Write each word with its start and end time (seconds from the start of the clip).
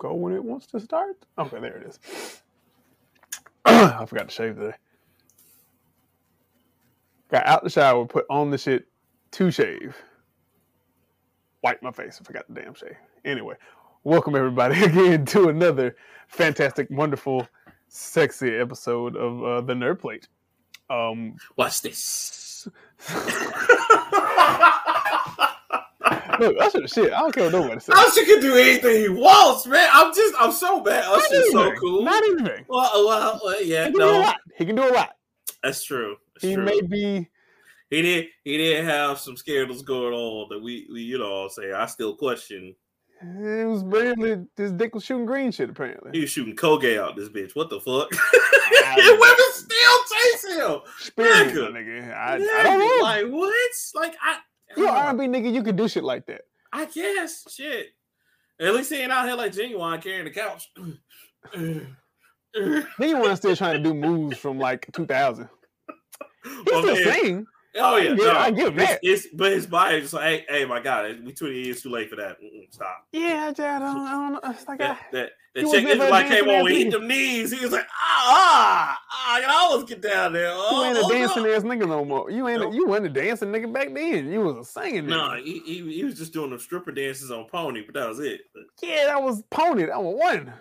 go 0.00 0.14
when 0.14 0.34
it 0.34 0.42
wants 0.42 0.66
to 0.66 0.80
start. 0.80 1.16
Okay, 1.38 1.60
there 1.60 1.76
it 1.76 1.86
is. 1.86 2.42
I 3.64 4.04
forgot 4.06 4.28
to 4.28 4.34
shave 4.34 4.56
today. 4.56 4.74
Got 7.30 7.46
out 7.46 7.62
the 7.62 7.70
shower, 7.70 8.04
put 8.06 8.26
on 8.28 8.50
the 8.50 8.58
shit 8.58 8.88
to 9.32 9.50
shave. 9.52 9.94
Wipe 11.62 11.80
my 11.82 11.92
face. 11.92 12.18
I 12.20 12.24
forgot 12.24 12.46
the 12.48 12.60
damn 12.60 12.74
shave. 12.74 12.96
Anyway, 13.24 13.54
welcome 14.02 14.34
everybody 14.34 14.82
again 14.84 15.24
to 15.26 15.48
another 15.48 15.94
fantastic, 16.26 16.88
wonderful, 16.90 17.46
sexy 17.88 18.56
episode 18.56 19.14
of 19.16 19.44
uh, 19.44 19.60
the 19.60 19.74
Nerd 19.74 20.00
Plate. 20.00 20.26
Um, 20.88 21.36
Watch 21.56 21.82
this. 21.82 22.66
look, 26.40 26.56
Usher, 26.60 26.88
shit, 26.88 27.12
I 27.12 27.20
don't 27.20 27.34
care 27.34 27.44
what 27.44 27.52
nobody 27.52 27.80
says. 27.80 27.94
Usher 27.96 28.24
can 28.24 28.40
do 28.40 28.56
anything 28.56 29.02
he 29.02 29.08
wants, 29.08 29.66
man. 29.66 29.88
I'm 29.92 30.14
just, 30.14 30.34
I'm 30.38 30.52
so 30.52 30.80
bad. 30.80 31.04
Not 31.04 31.18
Usher's 31.18 31.52
so 31.52 31.72
cool. 31.76 32.02
Not 32.02 32.22
anything. 32.24 32.64
Well, 32.68 32.80
uh, 32.80 33.04
well, 33.06 33.34
uh, 33.34 33.38
well, 33.44 33.62
yeah, 33.62 33.86
He 33.86 33.90
can 33.92 34.00
do 34.00 34.08
a 34.08 34.12
no, 34.12 34.18
lot. 34.20 34.36
He 34.56 34.64
can 34.66 34.76
do 34.76 34.88
a 34.88 34.92
lot. 34.92 35.10
that's 35.62 35.84
true. 35.84 36.16
That's 36.34 36.44
He 36.44 36.54
true. 36.54 36.64
may 36.64 36.80
be. 36.80 37.28
he 37.90 38.02
did, 38.02 38.26
he 38.44 38.56
did 38.56 38.84
have 38.84 39.18
some 39.18 39.36
scandals 39.36 39.82
going 39.82 40.14
on 40.14 40.48
that 40.50 40.62
we, 40.62 40.88
we 40.92 41.02
you 41.02 41.18
know, 41.18 41.48
say 41.48 41.72
I 41.72 41.86
still 41.86 42.16
question. 42.16 42.74
It 43.22 43.68
was 43.68 43.82
barely 43.84 44.46
this 44.56 44.72
dick 44.72 44.94
was 44.94 45.04
shooting 45.04 45.26
green 45.26 45.50
shit 45.52 45.68
apparently. 45.68 46.10
He 46.14 46.20
was 46.20 46.30
shooting 46.30 46.56
Koge 46.56 46.98
out 46.98 47.16
this 47.16 47.28
bitch. 47.28 47.54
What 47.54 47.68
the 47.68 47.78
fuck? 47.80 48.08
And 48.82 49.18
women 49.20 49.36
still 49.52 49.98
chase 50.10 50.56
him. 50.56 50.80
Experience, 50.98 51.52
nigga. 51.52 51.72
nigga. 51.72 52.14
I, 52.14 52.34
I 52.34 52.62
don't 52.64 52.78
know. 52.78 53.02
Like 53.04 53.26
what? 53.26 53.54
Like 53.94 54.16
I, 54.22 54.38
you 54.76 54.88
an 54.88 54.94
R&B 54.94 55.26
nigga, 55.26 55.52
you 55.52 55.62
can 55.62 55.76
do 55.76 55.88
shit 55.88 56.04
like 56.04 56.26
that. 56.26 56.42
I 56.72 56.84
guess 56.86 57.44
shit. 57.52 57.88
At 58.60 58.74
least 58.74 58.92
he 58.92 59.00
ain't 59.00 59.12
out 59.12 59.26
here 59.26 59.36
like 59.36 59.52
Ginuwine 59.52 60.02
carrying 60.02 60.24
the 60.24 60.30
couch. 60.30 60.70
Then 61.54 61.96
you 62.98 63.16
want 63.16 63.30
to 63.30 63.36
still 63.36 63.56
trying 63.56 63.82
to 63.82 63.82
do 63.82 63.94
moves 63.94 64.36
from 64.36 64.58
like 64.58 64.86
2000. 64.92 65.48
He's 66.44 66.52
My 66.72 66.80
still 66.80 67.04
man-. 67.04 67.46
Oh 67.76 67.96
yeah, 67.96 68.14
Yeah, 68.18 68.36
I 68.38 68.50
give 68.50 68.68
him 68.68 68.80
it's. 68.80 68.98
It's, 69.02 69.26
but 69.34 69.52
his 69.52 69.66
body 69.66 69.96
is 69.96 70.02
just 70.04 70.14
like, 70.14 70.44
hey, 70.48 70.60
hey, 70.60 70.64
my 70.64 70.80
God, 70.80 71.20
we 71.24 71.32
twenty 71.32 71.62
years 71.62 71.82
too 71.82 71.90
late 71.90 72.10
for 72.10 72.16
that. 72.16 72.40
Mm-mm, 72.42 72.72
stop. 72.72 73.06
Yeah, 73.12 73.46
I 73.48 73.52
don't, 73.52 73.62
I 73.82 74.10
don't 74.10 74.32
know. 74.32 74.40
It's 74.44 74.66
like 74.66 74.78
That 74.80 74.90
I, 74.90 74.98
that, 75.12 75.30
that 75.54 75.60
He 75.60 75.64
was 75.64 75.72
chick 75.74 75.84
never 75.84 76.00
this 76.02 76.10
like 76.10 76.26
came 76.28 76.48
on, 76.48 76.66
he 76.66 76.82
hit 76.84 76.90
them 76.92 77.06
knees. 77.06 77.52
He 77.52 77.60
was 77.64 77.70
like, 77.72 77.86
ah, 77.88 78.24
ah, 78.26 79.00
ah, 79.12 79.34
I 79.36 79.40
can 79.40 79.50
always 79.50 79.84
get 79.88 80.00
down 80.00 80.32
there. 80.32 80.48
you 80.48 80.52
Oh, 80.56 80.84
ain't 80.84 80.96
a 80.98 81.00
oh, 81.04 81.08
dancing 81.10 81.42
no. 81.44 81.52
ass 81.54 81.62
nigga 81.62 81.88
no 81.88 82.04
more. 82.04 82.30
You 82.30 82.48
ain't 82.48 82.62
a, 82.62 82.70
you 82.74 82.86
wasn't 82.86 83.06
a 83.06 83.10
dancing 83.10 83.48
nigga 83.50 83.72
back 83.72 83.94
then. 83.94 84.30
You 84.32 84.40
was 84.40 84.56
a 84.56 84.64
singing 84.64 85.06
No, 85.06 85.28
nigga. 85.28 85.44
he, 85.44 85.58
he, 85.60 85.92
he 85.94 86.04
was 86.04 86.18
just 86.18 86.32
doing 86.32 86.50
the 86.50 86.58
stripper 86.58 86.90
dances 86.90 87.30
on 87.30 87.44
Pony, 87.46 87.82
but 87.86 87.94
that 87.94 88.08
was 88.08 88.18
it. 88.18 88.40
Yeah, 88.82 89.06
that 89.06 89.22
was 89.22 89.42
pony. 89.50 89.86
That 89.86 90.02
was 90.02 90.16
one. 90.18 90.52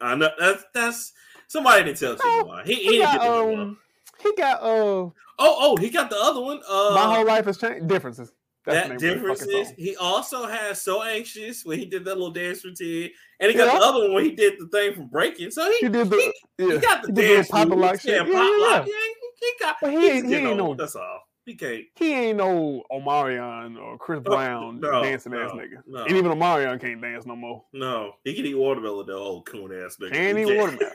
I 0.00 0.16
know 0.16 0.30
that's 0.38 0.64
that's 0.74 1.12
somebody 1.46 1.84
didn't 1.84 1.98
tell 1.98 2.12
you 2.16 2.44
why. 2.46 2.64
He, 2.64 2.74
he, 2.74 2.82
He 2.82 2.88
didn't 2.98 3.02
got 3.04 3.20
get 3.20 3.36
the 3.36 3.44
one. 3.44 3.60
um, 3.60 3.78
he 4.20 4.32
got 4.36 4.62
uh, 4.62 5.10
Oh, 5.38 5.56
oh, 5.60 5.76
he 5.76 5.90
got 5.90 6.10
the 6.10 6.16
other 6.20 6.40
one. 6.40 6.60
Uh, 6.68 6.92
my 6.94 7.14
whole 7.14 7.26
life 7.26 7.46
has 7.46 7.58
changed. 7.58 7.88
Differences. 7.88 8.32
That's 8.64 8.88
that 8.88 8.98
the 9.00 9.04
name 9.06 9.14
of 9.18 9.20
difference 9.38 9.42
is 9.42 9.70
he 9.76 9.96
also 9.96 10.46
has 10.46 10.80
so 10.80 11.02
anxious 11.02 11.64
when 11.64 11.80
he 11.80 11.84
did 11.84 12.04
that 12.04 12.14
little 12.14 12.30
dance 12.30 12.64
routine, 12.64 13.10
and 13.40 13.50
he 13.50 13.56
got 13.56 13.66
Yeah. 13.72 13.78
the 13.80 13.84
other 13.84 14.00
one 14.02 14.14
where 14.14 14.22
he 14.22 14.32
did 14.32 14.54
the 14.60 14.68
thing 14.68 14.94
from 14.94 15.08
breaking. 15.08 15.50
So 15.50 15.68
he, 15.68 15.78
He 15.80 15.88
did 15.88 16.08
the 16.10 16.16
he, 16.16 16.32
yeah. 16.58 16.72
he 16.74 16.78
got 16.78 17.02
the 17.02 17.08
he 17.22 17.34
dance 17.34 17.52
moves. 17.52 17.70
Lock 17.74 18.00
shit. 18.00 18.10
Yeah, 18.14 18.32
Yeah, 18.32 18.78
pop 18.78 18.86
yeah, 18.86 18.94
he, 19.40 19.52
got. 19.58 19.76
But 19.82 19.90
he 19.90 20.08
ain't- 20.10 20.26
he 20.26 20.34
ain't 20.36 20.60
old, 20.60 20.78
no- 20.78 20.84
That's 20.84 20.94
all. 20.94 21.22
He 21.44 21.56
can't. 21.56 21.82
He 21.96 22.12
ain't 22.14 22.38
no 22.38 22.84
Omarion 22.92 23.76
or 23.76 23.98
Chris 23.98 24.20
Brown 24.20 24.80
Oh, 24.84 24.90
no, 24.92 25.02
dancing 25.02 25.34
ass 25.34 25.50
nigga. 25.50 25.82
no. 25.88 26.04
And 26.04 26.16
even 26.16 26.30
Omarion 26.30 26.80
can't 26.80 27.02
dance 27.02 27.26
no 27.26 27.34
more. 27.34 27.64
No, 27.72 28.12
he 28.22 28.32
can 28.32 28.46
eat 28.46 28.54
watermelon. 28.54 29.06
though, 29.06 29.18
old 29.18 29.46
coon 29.46 29.72
ass 29.72 29.96
nigga. 30.00 30.12
Can't 30.12 30.38
He 30.38 30.44
eat 30.44 30.56
watermelon. 30.56 30.92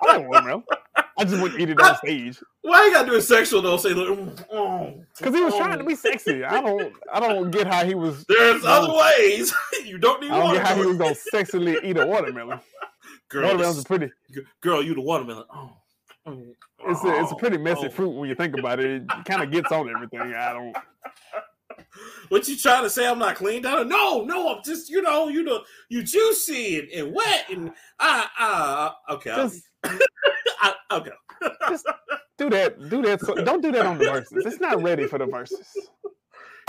I 0.00 0.16
like 0.16 0.26
watermelon. 0.28 0.64
I 1.22 1.24
just 1.24 1.40
wouldn't 1.40 1.60
eat 1.60 1.70
it 1.70 1.80
on 1.80 1.96
stage 1.98 2.42
Why 2.62 2.84
you 2.86 2.92
gotta 2.92 3.08
do 3.08 3.16
it 3.16 3.22
sexual 3.22 3.62
though? 3.62 3.76
Say 3.76 3.90
look, 3.90 4.18
mm, 4.18 4.44
oh, 4.50 5.04
because 5.16 5.34
he 5.34 5.40
was 5.40 5.54
trying 5.54 5.78
to 5.78 5.84
be 5.84 5.94
sexy. 5.94 6.44
I 6.44 6.60
don't. 6.60 6.92
I 7.12 7.20
don't 7.20 7.50
get 7.52 7.68
how 7.68 7.84
he 7.84 7.94
was. 7.94 8.24
There's 8.24 8.64
other 8.64 8.92
ways. 8.92 9.54
you 9.84 9.98
don't 9.98 10.20
need 10.20 10.32
I 10.32 10.38
don't 10.38 10.54
get 10.54 10.66
how 10.66 10.74
he 10.74 10.86
was 10.86 10.96
gonna 10.96 11.14
sexily 11.32 11.78
eat 11.84 11.96
a 11.96 12.06
watermelon. 12.06 12.60
Girl, 13.28 13.44
Watermelons 13.44 13.76
this- 13.76 13.84
are 13.84 13.86
pretty. 13.86 14.12
girl, 14.60 14.82
you 14.82 14.94
the 14.94 15.00
watermelon. 15.00 15.44
Oh. 15.54 15.70
oh, 16.26 16.42
It's 16.86 17.04
a, 17.04 17.20
it's 17.20 17.32
a 17.32 17.36
pretty 17.36 17.58
messy 17.58 17.86
oh. 17.86 17.90
fruit 17.90 18.10
when 18.10 18.28
you 18.28 18.34
think 18.34 18.58
about 18.58 18.80
it. 18.80 19.02
It 19.02 19.24
kind 19.24 19.42
of 19.42 19.50
gets 19.50 19.70
on 19.70 19.88
everything. 19.88 20.20
I 20.20 20.52
don't. 20.52 20.76
What 22.28 22.48
you 22.48 22.56
trying 22.56 22.84
to 22.84 22.90
say? 22.90 23.06
I'm 23.06 23.18
not 23.18 23.36
clean 23.36 23.62
down? 23.62 23.88
No, 23.88 24.24
no, 24.24 24.54
I'm 24.54 24.62
just 24.64 24.88
you 24.88 25.02
know, 25.02 25.28
you 25.28 25.42
know, 25.42 25.62
you 25.90 26.02
juicy 26.02 26.78
and, 26.78 26.88
and 26.88 27.14
wet 27.14 27.46
and 27.50 27.70
ah 28.00 28.30
ah. 28.38 28.96
Okay, 29.10 29.34
Just 29.34 29.64
I, 29.84 30.74
okay. 30.92 31.10
do 32.38 32.50
that. 32.50 32.88
Do 32.88 33.02
that. 33.02 33.20
So, 33.20 33.34
don't 33.34 33.62
do 33.62 33.72
that 33.72 33.86
on 33.86 33.98
the 33.98 34.04
verses. 34.04 34.44
It's 34.46 34.60
not 34.60 34.82
ready 34.82 35.06
for 35.06 35.18
the 35.18 35.26
verses. 35.26 35.66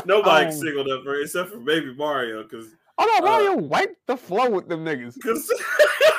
Nobody 0.06 0.46
Um, 0.46 0.52
can 0.52 0.60
sing 0.60 0.76
on 0.78 0.88
that 0.88 1.02
verse 1.06 1.26
except 1.28 1.52
for 1.52 1.60
Baby 1.60 1.94
Mario 1.96 2.44
because 2.44 2.68
Oh 3.00 3.06
no, 3.06 3.26
Uh, 3.26 3.30
Mario 3.30 3.56
wiped 3.56 3.96
the 4.08 4.16
flow 4.18 4.50
with 4.50 4.68
them 4.68 4.84
niggas. 4.86 5.16
because 5.16 5.52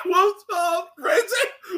what's 0.07 0.45
up, 0.55 0.91
crazy? 0.99 1.27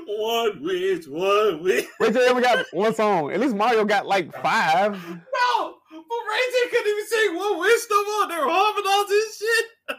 One 0.06 0.62
wish, 0.62 1.06
one. 1.06 1.62
Ray 1.64 2.10
J 2.12 2.28
only 2.28 2.42
got 2.42 2.64
one 2.72 2.94
song. 2.94 3.30
At 3.32 3.40
least 3.40 3.54
Mario 3.56 3.84
got 3.84 4.06
like 4.06 4.32
five. 4.42 4.92
No, 4.92 5.74
but 5.90 5.98
Ray 5.98 6.46
J 6.52 6.68
couldn't 6.70 6.90
even 6.92 7.06
sing 7.06 7.34
one 7.36 7.58
wish 7.60 7.80
no 7.90 8.04
more. 8.04 8.28
They 8.28 8.36
were 8.36 8.50
harmonizing 8.50 9.30
shit. 9.38 9.98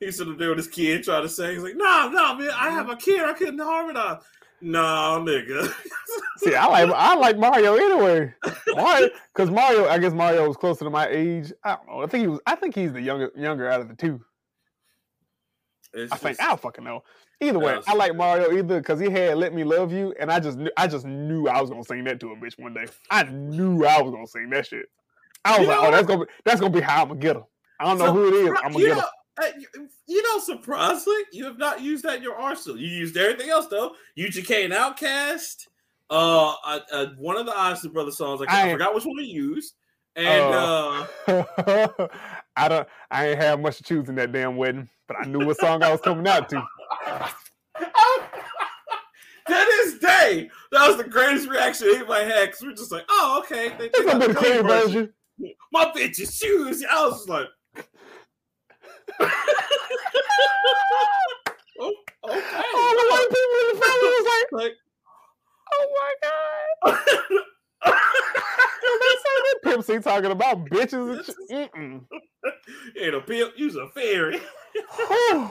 He 0.00 0.10
stood 0.10 0.28
up 0.28 0.38
there 0.38 0.48
with 0.50 0.58
his 0.58 0.68
kid 0.68 1.02
trying 1.04 1.22
to 1.22 1.28
sing. 1.28 1.52
He's 1.54 1.62
like, 1.62 1.76
nah, 1.76 2.08
nah, 2.08 2.34
man, 2.34 2.50
I 2.54 2.70
have 2.70 2.88
a 2.90 2.96
kid. 2.96 3.22
I 3.24 3.32
couldn't 3.32 3.58
harmonize. 3.58 4.22
Nah, 4.60 5.18
nigga. 5.20 5.70
See, 6.38 6.54
I 6.54 6.66
like 6.66 6.90
I 6.94 7.14
like 7.14 7.38
Mario 7.38 7.74
anyway. 7.74 8.34
Why? 8.72 9.08
Because 9.34 9.50
Mario, 9.50 9.86
I 9.86 9.98
guess 9.98 10.14
Mario 10.14 10.48
was 10.48 10.56
closer 10.56 10.84
to 10.84 10.90
my 10.90 11.06
age. 11.08 11.52
I 11.62 11.76
don't 11.76 11.86
know. 11.88 12.02
I 12.02 12.06
think 12.06 12.22
he 12.22 12.28
was. 12.28 12.40
I 12.46 12.54
think 12.54 12.74
he's 12.74 12.90
the 12.94 13.02
younger 13.02 13.30
younger 13.36 13.68
out 13.68 13.82
of 13.82 13.88
the 13.88 13.94
two. 13.94 14.18
It's 15.92 16.10
I 16.12 16.16
think 16.16 16.36
just- 16.38 16.42
I 16.46 16.48
don't 16.50 16.60
fucking 16.60 16.84
know. 16.84 17.02
Either 17.40 17.58
way, 17.58 17.78
I 17.86 17.92
like. 17.94 18.16
Mario 18.16 18.50
either 18.56 18.78
because 18.80 18.98
he 18.98 19.10
had 19.10 19.36
"Let 19.36 19.52
Me 19.52 19.62
Love 19.62 19.92
You," 19.92 20.14
and 20.18 20.32
I 20.32 20.40
just 20.40 20.56
knew, 20.56 20.70
I 20.78 20.86
just 20.86 21.04
knew 21.04 21.48
I 21.48 21.60
was 21.60 21.68
gonna 21.68 21.84
sing 21.84 22.02
that 22.04 22.18
to 22.20 22.32
a 22.32 22.36
bitch 22.36 22.58
one 22.58 22.72
day. 22.72 22.86
I 23.10 23.24
knew 23.24 23.84
I 23.84 24.00
was 24.00 24.10
gonna 24.10 24.26
sing 24.26 24.48
that 24.50 24.66
shit. 24.66 24.86
I 25.44 25.58
was 25.58 25.60
You 25.60 25.66
like, 25.66 25.82
know 25.82 25.88
oh, 25.88 25.90
that's 25.90 26.06
gonna 26.06 26.24
be 26.24 26.30
that's 26.46 26.60
gonna 26.62 26.72
be 26.72 26.80
how 26.80 27.02
I'm 27.02 27.08
gonna 27.08 27.20
get 27.20 27.36
him. 27.36 27.44
I 27.78 27.84
don't 27.84 27.98
know 27.98 28.06
So, 28.06 28.12
who 28.14 28.28
it 28.28 28.34
is. 28.46 28.58
I'm 28.64 28.72
gonna 28.72 28.84
get 28.86 28.96
him. 28.96 29.04
Uh, 29.38 29.46
you- 29.58 29.88
you 30.06 30.22
know, 30.22 30.38
surprisingly, 30.40 31.18
you 31.32 31.44
have 31.44 31.58
not 31.58 31.80
used 31.82 32.04
that 32.04 32.16
in 32.18 32.22
your 32.22 32.36
arsenal. 32.36 32.78
You 32.78 32.88
used 32.88 33.16
everything 33.16 33.50
else 33.50 33.66
though. 33.66 33.94
UGK 34.18 34.64
and 34.64 34.72
OutKast. 34.72 35.66
Uh, 36.08 36.54
uh, 36.64 37.06
one 37.18 37.36
of 37.36 37.46
the 37.46 37.56
Isley 37.56 37.90
Brothers 37.90 38.16
songs. 38.16 38.40
Like, 38.40 38.50
I 38.50 38.68
I, 38.68 38.72
forgot 38.72 38.94
which 38.94 39.04
one 39.04 39.16
we 39.16 39.24
used. 39.24 39.74
And 40.14 40.54
uh, 40.54 41.06
Uh, 41.26 42.08
I 42.56 42.68
don't. 42.68 42.88
I 43.10 43.28
ain't 43.28 43.42
have 43.42 43.60
much 43.60 43.76
to 43.78 43.82
choose 43.82 44.08
in 44.08 44.14
that 44.14 44.32
damn 44.32 44.56
wedding, 44.56 44.88
but 45.08 45.18
I 45.20 45.24
knew 45.26 45.44
what 45.44 45.58
song 45.58 45.82
I 45.82 45.90
was 45.92 46.00
coming 46.00 46.26
out 46.26 46.48
to. 46.50 46.56
to 47.78 47.84
this 49.46 49.98
day, 49.98 50.48
that 50.72 50.88
was 50.88 50.96
the 50.96 51.04
greatest 51.04 51.48
reaction 51.48 51.88
anybody 51.94 52.24
had 52.30 52.46
because 52.46 52.62
we're 52.62 52.72
just 52.74 52.92
like, 52.92 53.04
oh, 53.10 53.42
okay. 53.44 53.68
They, 53.78 53.88
they 53.88 53.90
It's 53.94 54.12
be 54.14 54.26
the 54.28 54.34
clean 54.34 54.62
version. 54.66 55.12
My 55.72 55.92
bitch's 55.94 56.34
shoes. 56.36 56.82
I 56.90 57.04
was 57.04 57.14
just 57.18 57.28
like, 57.28 57.46
oh, 59.20 59.26
okay. 62.24 62.24
All 62.24 62.94
the 62.94 63.06
white 63.10 63.28
people 63.30 63.58
in 63.60 63.66
the 63.72 63.78
family 63.84 64.08
was 64.08 64.26
like, 64.32 64.48
like, 64.64 64.74
"Oh 65.74 65.86
my 65.98 66.12
god!" 66.22 66.94
They 68.86 69.14
said 69.22 69.40
that 69.44 69.58
Pimp 69.64 69.82
C 69.84 69.98
talking 69.98 70.30
about 70.30 70.64
bitches. 70.66 71.28
Mm-mm. 71.50 72.04
ain't 73.00 73.14
a 73.14 73.20
pimp, 73.20 73.52
you's 73.56 73.76
a 73.76 73.88
fairy. 73.88 74.40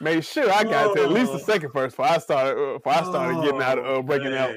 Made 0.00 0.24
sure 0.24 0.50
I 0.52 0.64
got 0.64 0.94
to 0.96 1.02
at 1.04 1.12
least 1.12 1.30
the 1.32 1.38
Oh. 1.38 1.44
second 1.44 1.72
verse 1.72 1.92
before 1.92 2.06
I 2.06 2.18
started 2.18 2.56
before 2.74 2.92
I 2.92 3.04
started 3.04 3.42
getting 3.42 3.62
out 3.62 3.78
of 3.78 3.86
uh, 3.86 4.02
breaking 4.02 4.34
out. 4.34 4.50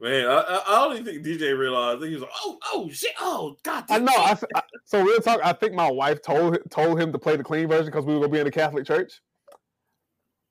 Man. 0.00 0.26
I, 0.26 0.40
I, 0.40 0.62
I 0.66 0.84
don't 0.88 0.98
even 0.98 1.04
think 1.04 1.24
DJ 1.26 1.58
realized. 1.58 2.02
He 2.04 2.12
was 2.12 2.22
like, 2.22 2.30
"Oh, 2.44 2.58
oh, 2.72 2.90
shit! 2.90 3.12
Oh, 3.20 3.56
God!" 3.62 3.84
I 3.90 3.98
know. 3.98 4.12
I. 4.14 4.36
I- 4.54 4.62
so 4.84 5.02
real 5.02 5.20
talk. 5.20 5.40
I 5.44 5.52
think 5.52 5.74
my 5.74 5.90
wife 5.90 6.22
told 6.22 6.58
told 6.70 7.00
him 7.00 7.12
to 7.12 7.18
play 7.18 7.36
the 7.36 7.44
clean 7.44 7.68
version 7.68 7.86
because 7.86 8.06
we 8.06 8.14
were 8.14 8.20
gonna 8.20 8.32
be 8.32 8.38
in 8.38 8.44
the 8.46 8.50
Catholic 8.50 8.86
church. 8.86 9.20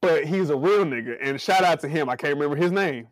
But 0.02 0.26
he's 0.26 0.50
a 0.52 0.56
real 0.56 0.86
nigga, 0.86 1.18
and 1.22 1.42
shout 1.42 1.64
out 1.64 1.80
to 1.82 1.88
him. 1.88 2.08
I 2.08 2.16
can't 2.16 2.36
remember 2.36 2.56
his 2.56 2.72
name. 2.72 3.08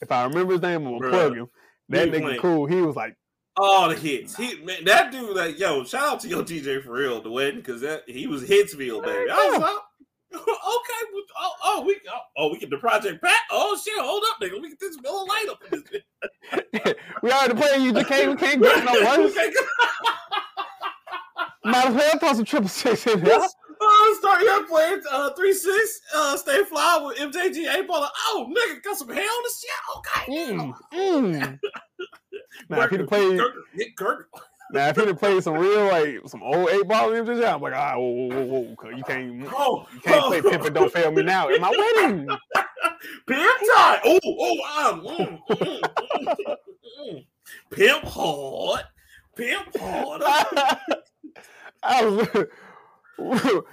If 0.00 0.10
I 0.10 0.24
remember 0.24 0.54
his 0.54 0.62
name, 0.62 0.86
I'm 0.86 0.98
gonna 0.98 1.06
Bruh. 1.06 1.10
plug 1.10 1.36
him. 1.36 1.46
That 1.90 2.08
nigga 2.08 2.22
playing. 2.22 2.40
cool. 2.40 2.66
He 2.66 2.80
was 2.80 2.96
like, 2.96 3.14
all 3.56 3.88
the 3.88 3.94
hits. 3.94 4.36
He 4.36 4.58
man, 4.62 4.84
that 4.84 5.12
dude, 5.12 5.36
like, 5.36 5.58
yo, 5.58 5.84
shout 5.84 6.14
out 6.14 6.20
to 6.20 6.28
your 6.28 6.44
DJ 6.44 6.82
for 6.82 6.92
real, 6.92 7.20
the 7.20 7.30
wedding, 7.30 7.60
because 7.60 7.82
that 7.82 8.04
he 8.06 8.26
was 8.26 8.42
Hitsville, 8.42 9.02
baby. 9.04 9.30
I 9.30 9.50
was 9.50 9.60
like, 9.60 9.76
okay, 10.34 11.02
well, 11.12 11.22
oh, 11.38 11.52
oh, 11.64 11.84
we, 11.86 11.98
oh, 12.10 12.18
oh, 12.36 12.52
we 12.52 12.58
get 12.58 12.70
the 12.70 12.76
project 12.76 13.22
back. 13.22 13.40
Oh 13.50 13.78
shit, 13.82 13.98
hold 13.98 14.22
up, 14.30 14.40
nigga, 14.40 14.60
we 14.60 14.68
get 14.68 14.80
this 14.80 14.96
little 14.96 15.26
light 15.26 15.46
up 15.50 15.62
in 15.72 15.84
this. 15.90 16.94
"We 17.22 17.30
already 17.30 17.54
playing 17.54 17.84
You 17.84 18.04
can't. 18.04 18.30
We 18.30 18.36
can't 18.36 18.62
get 18.62 18.84
no 18.84 18.92
worse. 19.18 19.34
Might 21.64 21.86
as 21.86 21.94
well 21.94 22.18
throw 22.18 22.32
some 22.34 22.44
triple 22.44 22.68
six 22.68 23.06
in 23.06 23.22
there. 23.22 23.40
Uh, 23.80 24.14
start 24.18 24.42
your 24.42 24.66
playing 24.66 25.00
uh 25.10 25.30
three 25.34 25.52
six 25.54 26.00
uh 26.14 26.36
stay 26.36 26.64
fly 26.64 27.00
with 27.04 27.16
MJG 27.18 27.72
eight 27.74 27.86
ball. 27.86 28.08
Oh 28.26 28.48
nigga, 28.50 28.82
got 28.82 28.96
some 28.96 29.08
hair 29.08 29.22
on 29.22 29.42
the 29.44 29.50
shit. 29.60 29.70
Okay. 29.96 30.54
Mm, 30.54 30.74
mm. 30.94 31.58
Now 32.68 32.82
if 32.82 32.90
he'd 32.90 33.00
have 33.00 33.08
played, 33.08 33.38
Gurgle, 33.38 33.62
Nick 33.74 33.96
Gurgle. 33.96 34.40
Now 34.72 34.88
if 34.88 34.96
he'd 34.96 35.08
have 35.08 35.18
played 35.18 35.42
some 35.42 35.54
real 35.54 35.86
like 35.86 36.20
some 36.26 36.42
old 36.42 36.68
eight 36.70 36.86
ball 36.86 37.12
in 37.12 37.24
MJG, 37.24 37.54
I'm 37.54 37.60
like, 37.60 37.72
ah, 37.74 37.94
whoa, 37.96 38.10
whoa, 38.10 38.44
whoa, 38.44 38.76
whoa, 38.80 38.90
you 38.90 39.02
can't, 39.04 39.34
you 39.34 39.50
Oh, 39.54 39.86
can't 40.02 40.26
play 40.26 40.42
Pimp 40.42 40.64
and 40.64 40.74
Don't 40.74 40.92
Fail 40.92 41.12
Me 41.12 41.22
Now 41.22 41.48
at 41.48 41.60
my 41.60 41.70
wedding. 41.70 42.28
Pimp 43.26 43.60
time. 43.74 44.00
Oh, 44.04 44.20
oh, 44.24 44.90
um, 44.90 45.00
mm, 45.00 45.40
mm, 45.50 45.80
mm, 46.20 46.56
mm. 47.00 47.26
Pimp 47.70 48.04
hard. 48.04 48.84
Pimp 49.36 49.76
hard. 49.78 50.22
I 51.82 52.04
was, 52.04 52.28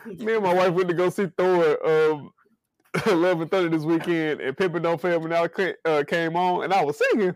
me 0.05 0.35
and 0.35 0.43
my 0.43 0.53
wife 0.53 0.73
went 0.73 0.89
to 0.89 0.93
go 0.93 1.09
see 1.09 1.27
Thor 1.37 1.87
um, 1.87 2.31
eleven 3.07 3.47
thirty 3.47 3.69
this 3.69 3.83
weekend, 3.83 4.41
and 4.41 4.55
Pimpin' 4.55 4.83
Don't 4.83 5.01
Fail 5.01 5.19
Me 5.19 5.27
Now 5.27 5.47
uh, 5.85 6.03
came 6.07 6.35
on, 6.35 6.63
and 6.63 6.73
I 6.73 6.83
was 6.83 6.97
singing. 6.97 7.35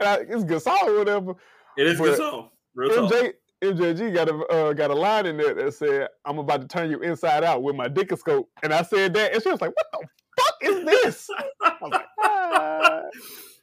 And 0.00 0.08
I, 0.08 0.14
it's 0.16 0.42
a 0.42 0.46
good 0.46 0.62
song 0.62 0.80
or 0.86 0.98
whatever. 0.98 1.34
It 1.76 1.86
is 1.86 2.00
a 2.00 2.02
good 2.02 2.16
song. 2.16 2.50
Real 2.76 3.08
talk. 3.08 3.12
MJ, 3.12 3.32
MJG 3.64 4.14
got 4.14 4.28
a 4.28 4.36
uh, 4.46 4.72
got 4.74 4.90
a 4.90 4.94
line 4.94 5.26
in 5.26 5.36
there 5.36 5.54
that 5.54 5.74
said, 5.74 6.08
"I'm 6.24 6.38
about 6.38 6.60
to 6.60 6.68
turn 6.68 6.90
you 6.90 7.00
inside 7.00 7.42
out 7.42 7.62
with 7.62 7.74
my 7.74 7.88
dickoscope," 7.88 8.44
and 8.62 8.72
I 8.72 8.82
said 8.82 9.14
that, 9.14 9.32
and 9.32 9.42
she 9.42 9.50
was 9.50 9.60
like, 9.60 9.72
"What 9.74 9.86
the 9.92 10.08
fuck 10.38 10.56
is 10.62 10.84
this?" 10.84 11.30
I 11.62 11.72
was 11.80 11.92
like, 11.92 12.06
ah. 12.22 13.02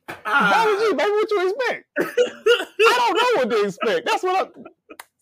Baby, 0.10 1.12
what 1.12 1.32
you 1.32 1.50
expect? 1.50 1.86
I 2.00 2.96
don't 2.98 3.14
know 3.14 3.30
what 3.36 3.50
to 3.50 3.66
expect. 3.66 4.06
That's 4.06 4.24
what 4.24 4.54
I'm 4.58 4.64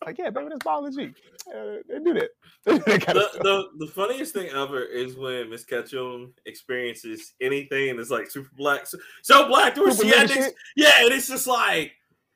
like. 0.04 0.18
Yeah, 0.18 0.30
baby, 0.30 0.48
that's 0.50 0.96
G. 0.96 1.14
Uh, 1.48 1.76
they 1.88 1.98
do 2.04 2.14
that. 2.14 2.30
They 2.64 2.78
do 2.78 2.84
that 2.84 3.06
the, 3.06 3.28
the 3.42 3.86
the 3.86 3.92
funniest 3.92 4.34
thing 4.34 4.48
ever 4.50 4.82
is 4.82 5.16
when 5.16 5.50
Miss 5.50 5.64
Ketchum 5.64 6.32
experiences 6.46 7.34
anything 7.40 7.96
that's 7.96 8.10
like 8.10 8.30
super 8.30 8.50
black, 8.56 8.86
so, 8.86 8.98
so 9.22 9.48
black 9.48 9.74
to 9.74 9.82
where 9.82 9.92
Super 9.92 10.08
she 10.08 10.16
had 10.16 10.28
this, 10.28 10.52
yeah, 10.76 10.90
and 11.00 11.12
it's 11.12 11.28
just 11.28 11.46
like, 11.46 11.92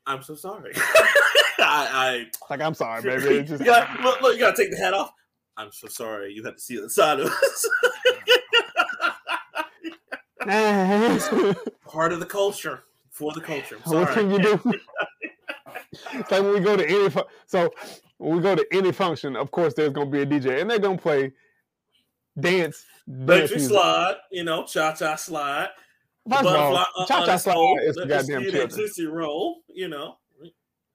I'm 0.06 0.22
so 0.22 0.34
sorry. 0.34 0.72
I, 1.58 2.26
Like, 2.48 2.60
I'm 2.60 2.74
sorry, 2.74 2.98
I 2.98 3.02
baby. 3.02 3.42
Just 3.46 3.60
you 3.60 3.66
gotta, 3.66 4.02
look, 4.02 4.20
look, 4.20 4.34
you 4.34 4.40
gotta 4.40 4.56
take 4.56 4.70
the 4.70 4.76
hat 4.76 4.94
off. 4.94 5.12
I'm 5.56 5.72
so 5.72 5.88
sorry. 5.88 6.32
You 6.32 6.44
have 6.44 6.54
to 6.56 6.60
see 6.60 6.80
the 6.80 6.88
side 6.90 7.18
of 7.20 7.26
us. 7.28 7.68
Part 11.86 12.12
of 12.12 12.20
the 12.20 12.26
culture 12.26 12.84
for 13.10 13.32
the 13.32 13.40
culture. 13.40 13.78
What 13.84 14.10
can 14.10 14.30
you 14.30 14.38
do? 14.38 14.60
it's 16.12 16.30
like 16.30 16.42
when 16.42 16.52
we 16.52 16.60
go 16.60 16.76
to 16.76 16.86
any 16.88 17.10
fu- 17.10 17.24
so 17.46 17.72
when 18.18 18.36
we 18.36 18.42
go 18.42 18.54
to 18.54 18.66
any 18.70 18.92
function, 18.92 19.34
of 19.34 19.50
course 19.50 19.74
there's 19.74 19.92
gonna 19.92 20.10
be 20.10 20.20
a 20.22 20.26
DJ 20.26 20.60
and 20.60 20.70
they're 20.70 20.78
gonna 20.78 20.98
play 20.98 21.32
dance. 22.38 22.84
dance 23.08 23.50
Country 23.50 23.58
slide, 23.66 24.16
you 24.30 24.44
know, 24.44 24.64
cha 24.64 24.92
cha 24.92 25.16
slide. 25.16 25.70
First 26.28 26.44
of 26.44 26.56
all, 26.56 27.06
cha 27.06 27.24
cha 27.26 27.36
slide 27.36 27.76
is 27.82 27.96
for 27.96 28.02
us 28.02 28.08
goddamn 28.08 28.42
children. 28.42 28.68
Tootsie 28.68 29.06
roll, 29.06 29.62
you 29.68 29.88
know. 29.88 30.18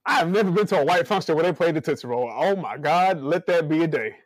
I've 0.04 0.28
never 0.30 0.50
been 0.50 0.66
to 0.66 0.80
a 0.80 0.84
white 0.84 1.06
function 1.06 1.34
where 1.36 1.44
they 1.44 1.52
played 1.52 1.76
the 1.76 1.80
Tootsie 1.80 2.08
Roll. 2.08 2.28
Oh 2.34 2.56
my 2.56 2.76
God, 2.76 3.22
let 3.22 3.46
that 3.46 3.68
be 3.68 3.84
a 3.84 3.86
day. 3.86 4.16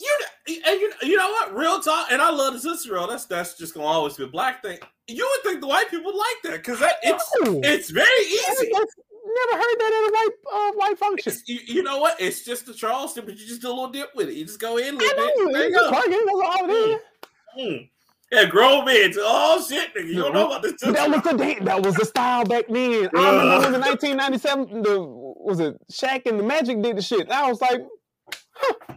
You 0.00 0.18
and 0.66 0.80
you, 0.80 0.92
you 1.02 1.16
know 1.16 1.28
what? 1.30 1.54
Real 1.54 1.78
talk, 1.80 2.08
and 2.10 2.20
I 2.20 2.30
love 2.30 2.54
the 2.54 2.60
Tootsie 2.60 2.90
Roll. 2.90 3.06
That's 3.06 3.24
that's 3.26 3.56
just 3.56 3.74
gonna 3.74 3.86
always 3.86 4.14
be 4.16 4.24
a 4.24 4.26
black 4.28 4.60
thing. 4.62 4.78
You 5.06 5.24
would 5.30 5.48
think 5.48 5.60
the 5.60 5.68
white 5.68 5.88
people 5.88 6.06
would 6.06 6.16
like 6.18 6.42
that 6.44 6.56
because 6.64 6.80
that 6.80 6.96
it's 7.04 7.30
No. 7.44 7.60
it's 7.62 7.90
very 7.90 8.24
easy. 8.26 8.70
That's- 8.72 8.88
Never 9.26 9.62
heard 9.62 9.76
that 9.80 9.86
at 9.86 10.10
a 10.10 10.12
white 10.12 10.30
uh, 10.52 10.72
white 10.76 10.98
function. 10.98 11.32
You, 11.46 11.58
you 11.66 11.82
know 11.82 11.98
what? 11.98 12.20
It's 12.20 12.44
just 12.44 12.66
the 12.66 12.74
Charleston, 12.74 13.24
but 13.24 13.36
you 13.36 13.46
just 13.46 13.62
do 13.62 13.68
a 13.68 13.70
little 13.70 13.88
dip 13.88 14.14
with 14.14 14.28
it. 14.28 14.34
You 14.34 14.44
just 14.44 14.60
go 14.60 14.76
in 14.76 14.94
a 14.94 14.98
I 14.98 15.12
know, 15.16 15.24
you 15.24 15.50
it's 15.54 15.76
go. 15.76 15.90
twerking, 15.90 16.10
that's 16.10 16.58
all 16.58 16.70
it 16.70 16.72
is. 16.72 17.00
Mm. 17.58 17.90
Yeah, 18.34 18.46
grown 18.46 18.84
men. 18.84 19.12
Oh 19.18 19.64
shit, 19.66 19.94
nigga! 19.94 20.08
You 20.08 20.22
don't 20.22 20.34
know 20.34 20.46
about 20.48 20.62
this. 20.62 20.80
That 20.80 21.08
was 21.08 21.22
the 21.22 21.36
day, 21.36 21.58
that 21.60 21.82
was 21.84 21.94
the 21.94 22.04
style 22.04 22.44
back 22.44 22.64
then. 22.68 23.08
I 23.14 23.30
remember 23.30 23.54
it 23.54 23.58
was 23.58 23.74
in 23.74 23.80
1997. 23.80 24.82
The 24.82 25.00
was 25.00 25.60
it 25.60 25.76
Shaq 25.92 26.26
and 26.26 26.38
the 26.38 26.42
Magic 26.42 26.82
did 26.82 26.96
the 26.96 27.02
shit. 27.02 27.20
And 27.20 27.32
I 27.32 27.48
was 27.48 27.60
like, 27.60 27.80
huh, 28.54 28.94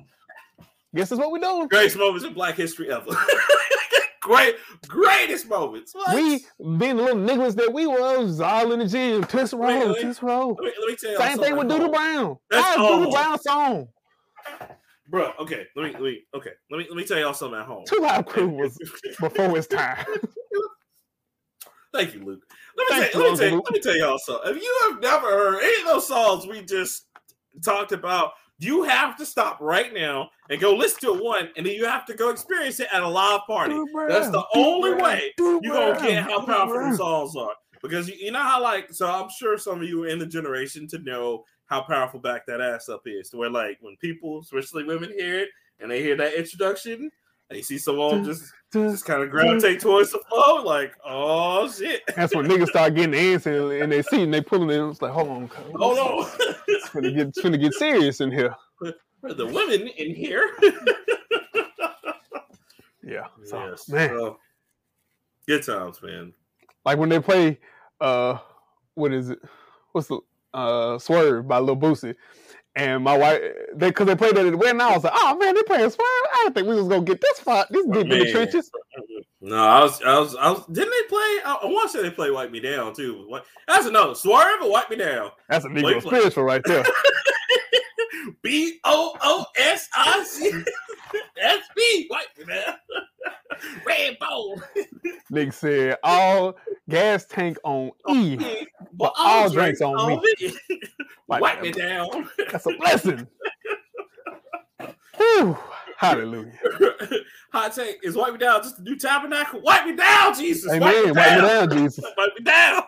guess 0.95 1.09
that's 1.09 1.19
what 1.19 1.31
we 1.31 1.39
doing. 1.39 1.67
greatest 1.67 1.97
moments 1.97 2.25
in 2.25 2.33
Black 2.33 2.55
history 2.55 2.91
ever. 2.91 3.11
Great, 4.21 4.55
greatest 4.85 5.47
moments. 5.47 5.95
What? 5.95 6.13
We 6.13 6.43
being 6.77 6.97
the 6.97 7.03
little 7.03 7.21
niggas 7.21 7.55
that 7.55 7.71
we 7.71 7.87
was 7.87 8.41
all 8.41 8.73
in 8.73 8.79
the 8.79 8.85
gym. 8.85 9.21
Wait, 9.21 9.53
roll. 9.53 9.93
Tootsie 9.93 10.19
roll. 10.21 10.57
let, 10.61 10.65
me, 10.65 10.71
let 10.81 10.89
me 10.89 10.95
tell 10.97 11.11
you. 11.11 11.17
Same 11.17 11.37
thing 11.37 11.55
with 11.55 11.69
Doodle 11.69 11.89
Brown. 11.89 12.37
That's 12.49 12.75
Doodle. 12.75 13.09
Brown 13.09 13.39
song. 13.39 13.87
Bro. 15.07 15.31
Okay, 15.39 15.65
let 15.75 15.85
me, 15.85 15.91
let 15.93 16.01
me, 16.01 16.21
okay, 16.35 16.51
let 16.71 16.77
me, 16.77 16.85
let 16.89 16.97
me 16.97 17.03
tell 17.05 17.19
y'all 17.19 17.33
something 17.33 17.59
at 17.59 17.65
home. 17.65 17.83
Two 17.87 17.99
Live 17.99 18.25
Crew 18.25 18.49
was 18.61 18.77
before 19.19 19.57
its 19.57 19.67
time. 19.67 20.05
Thank 21.93 22.13
you, 22.13 22.23
Luke. 22.23 22.43
Let 22.77 22.89
me, 22.89 22.95
tell, 22.95 23.21
you, 23.21 23.27
let, 23.27 23.31
me 23.31 23.37
tell, 23.37 23.47
Uncle 23.47 23.63
let 23.65 23.73
me 23.73 23.79
tell 23.79 23.97
y'all 23.97 24.19
something. 24.19 24.55
If 24.55 24.61
you 24.61 24.79
have 24.83 25.01
never 25.01 25.27
heard 25.27 25.63
any 25.63 25.81
of 25.81 25.87
those 25.87 26.07
songs 26.07 26.45
we 26.45 26.61
just 26.63 27.05
talked 27.63 27.91
about, 27.91 28.33
you 28.59 28.83
have 28.83 29.15
to 29.17 29.25
stop 29.25 29.59
right 29.61 29.93
now 29.93 30.29
and 30.49 30.59
go 30.59 30.75
listen 30.75 30.99
to 31.01 31.23
one, 31.23 31.49
and 31.55 31.65
then 31.65 31.73
you 31.73 31.85
have 31.85 32.05
to 32.07 32.13
go 32.13 32.29
experience 32.29 32.79
it 32.79 32.87
at 32.91 33.03
a 33.03 33.07
live 33.07 33.41
party. 33.47 33.75
That's 34.07 34.29
the 34.29 34.43
only 34.55 34.95
way 34.95 35.31
you're 35.37 35.61
gonna 35.61 35.99
get 36.01 36.23
how 36.23 36.45
powerful 36.45 36.89
the 36.89 36.97
songs 36.97 37.35
are. 37.35 37.53
Because 37.81 38.09
you, 38.09 38.15
you 38.19 38.31
know 38.31 38.41
how 38.41 38.61
like 38.61 38.91
so 38.91 39.07
I'm 39.07 39.29
sure 39.29 39.57
some 39.57 39.81
of 39.81 39.87
you 39.87 40.03
are 40.03 40.07
in 40.07 40.17
the 40.17 40.25
generation 40.25 40.87
to 40.87 40.99
know 40.99 41.43
how 41.67 41.81
powerful 41.81 42.19
back 42.19 42.45
that 42.47 42.61
ass 42.61 42.89
up 42.89 43.01
is. 43.05 43.29
To 43.29 43.37
where 43.37 43.49
like 43.49 43.77
when 43.81 43.95
people, 43.97 44.39
especially 44.39 44.83
women, 44.83 45.11
hear 45.11 45.39
it 45.39 45.49
and 45.79 45.91
they 45.91 46.01
hear 46.01 46.15
that 46.17 46.33
introduction, 46.33 47.11
they 47.49 47.61
see 47.61 47.77
someone 47.77 48.25
just 48.25 48.51
just 48.73 49.05
kind 49.05 49.23
of 49.23 49.29
gravitate 49.29 49.79
towards 49.79 50.11
the 50.11 50.19
flow, 50.29 50.63
like, 50.63 50.93
oh 51.05 51.69
shit. 51.69 52.01
That's 52.15 52.35
when 52.35 52.47
niggas 52.47 52.67
start 52.67 52.95
getting 52.95 53.11
the 53.11 53.19
answer 53.19 53.81
in 53.81 53.89
their 53.89 54.03
seat 54.03 54.23
and 54.23 54.33
they 54.33 54.41
pulling 54.41 54.69
it. 54.69 54.81
In. 54.81 54.89
It's 54.89 55.01
like, 55.01 55.11
hold 55.11 55.29
on, 55.29 55.47
hold 55.75 55.99
on, 55.99 56.19
no. 56.19 56.29
It's 56.67 56.89
finna 56.89 57.15
get, 57.15 57.27
it's 57.27 57.41
finna 57.41 57.59
get 57.59 57.73
serious 57.73 58.19
in 58.19 58.31
here. 58.31 58.55
For 59.21 59.33
the 59.33 59.45
women 59.45 59.87
in 59.87 60.13
here. 60.15 60.51
Yeah. 63.07 63.27
So, 63.45 63.69
yes. 63.69 63.87
man, 63.87 64.09
so, 64.09 64.37
good 65.47 65.65
times, 65.65 66.01
man. 66.03 66.33
like 66.83 66.97
when 66.97 67.07
they 67.07 67.19
play, 67.19 67.57
uh, 68.01 68.37
what 68.95 69.13
is 69.13 69.29
it? 69.29 69.39
What's 69.93 70.09
the 70.09 70.19
uh 70.57 70.99
Swerve 70.99 71.47
by 71.47 71.59
Lil 71.59 71.77
Boosie? 71.77 72.15
And 72.75 73.03
my 73.03 73.17
wife, 73.17 73.41
they 73.73 73.89
because 73.89 74.05
they 74.05 74.15
played 74.15 74.35
that 74.35 74.45
at 74.45 74.51
the 74.51 74.57
wedding, 74.57 74.81
I 74.81 74.93
was 74.93 75.03
like, 75.03 75.13
oh 75.15 75.35
man, 75.37 75.55
they 75.55 75.63
playing 75.63 75.89
Swerve. 75.89 75.99
I 76.05 76.41
didn't 76.43 76.53
think 76.53 76.67
we 76.67 76.75
was 76.75 76.87
gonna 76.87 77.01
get 77.01 77.19
this 77.21 77.39
far, 77.39 77.65
this 77.71 77.85
deep 77.87 77.95
in 78.03 78.09
the 78.09 78.31
trenches. 78.31 78.69
No, 79.41 79.55
I 79.55 79.81
was, 79.81 80.01
I 80.03 80.19
was, 80.19 80.35
I 80.35 80.51
was. 80.51 80.65
Didn't 80.67 80.91
they 80.91 81.07
play? 81.09 81.19
I, 81.45 81.59
I 81.63 81.65
want 81.65 81.91
to 81.91 81.97
say 81.97 82.03
they 82.03 82.11
play 82.11 82.29
"Wipe 82.29 82.51
Me 82.51 82.59
Down" 82.59 82.93
too. 82.93 83.25
What? 83.27 83.45
That's 83.67 83.87
another 83.87 84.13
swerve 84.13 84.61
or 84.61 84.71
"Wipe 84.71 84.91
Me 84.91 84.95
Down." 84.97 85.31
That's 85.49 85.65
a 85.65 85.69
Negro 85.69 86.01
spiritual 86.01 86.43
right 86.43 86.61
there. 86.65 86.83
B 88.41 88.79
O 88.83 89.15
O 89.21 89.45
S 89.57 89.87
I 89.95 90.23
C. 90.23 90.51
That's 91.41 91.67
me. 91.75 92.07
Wipe 92.09 92.37
me 92.37 92.45
down. 92.45 92.75
Red 93.85 94.17
Bull. 94.19 94.61
Nigga 95.31 95.53
said 95.53 95.97
all 96.03 96.55
gas 96.89 97.25
tank 97.25 97.57
on 97.63 97.91
E. 98.09 98.37
But 98.93 99.13
all 99.17 99.49
drinks 99.49 99.81
on 99.81 100.07
me. 100.07 100.33
Wipe 101.27 101.41
Wipe 101.41 101.61
me 101.61 101.69
me 101.69 101.73
down. 101.73 102.29
That's 102.49 102.65
a 102.65 102.71
blessing. 102.71 103.27
Whew. 105.17 105.57
Hallelujah. 105.97 106.53
Hot 107.51 107.73
take 107.75 107.99
is 108.03 108.15
wipe 108.15 108.33
me 108.33 108.39
down 108.39 108.63
just 108.63 108.79
a 108.79 108.81
new 108.83 108.97
tabernacle. 108.97 109.61
Wipe 109.61 109.85
me 109.85 109.95
down, 109.95 110.35
Jesus. 110.35 110.71
Amen. 110.71 110.81
Wipe 110.81 111.05
me 111.05 111.11
Wipe 111.11 111.15
me 111.15 111.41
down. 111.41 111.69
down, 111.69 111.77
Jesus. 111.77 112.05
Wipe 112.17 112.31
me 112.37 112.43
down. 112.43 112.83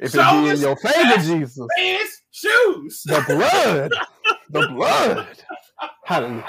If 0.00 0.02
it 0.02 0.10
Show 0.10 0.42
be 0.42 0.48
in 0.50 0.60
your 0.60 0.76
favor, 0.76 1.22
Jesus. 1.22 1.66
Pants, 1.76 2.22
shoes. 2.30 3.02
The 3.04 3.24
blood. 3.26 3.92
The 4.50 4.68
blood. 4.68 5.26
Hallelujah. 6.04 6.44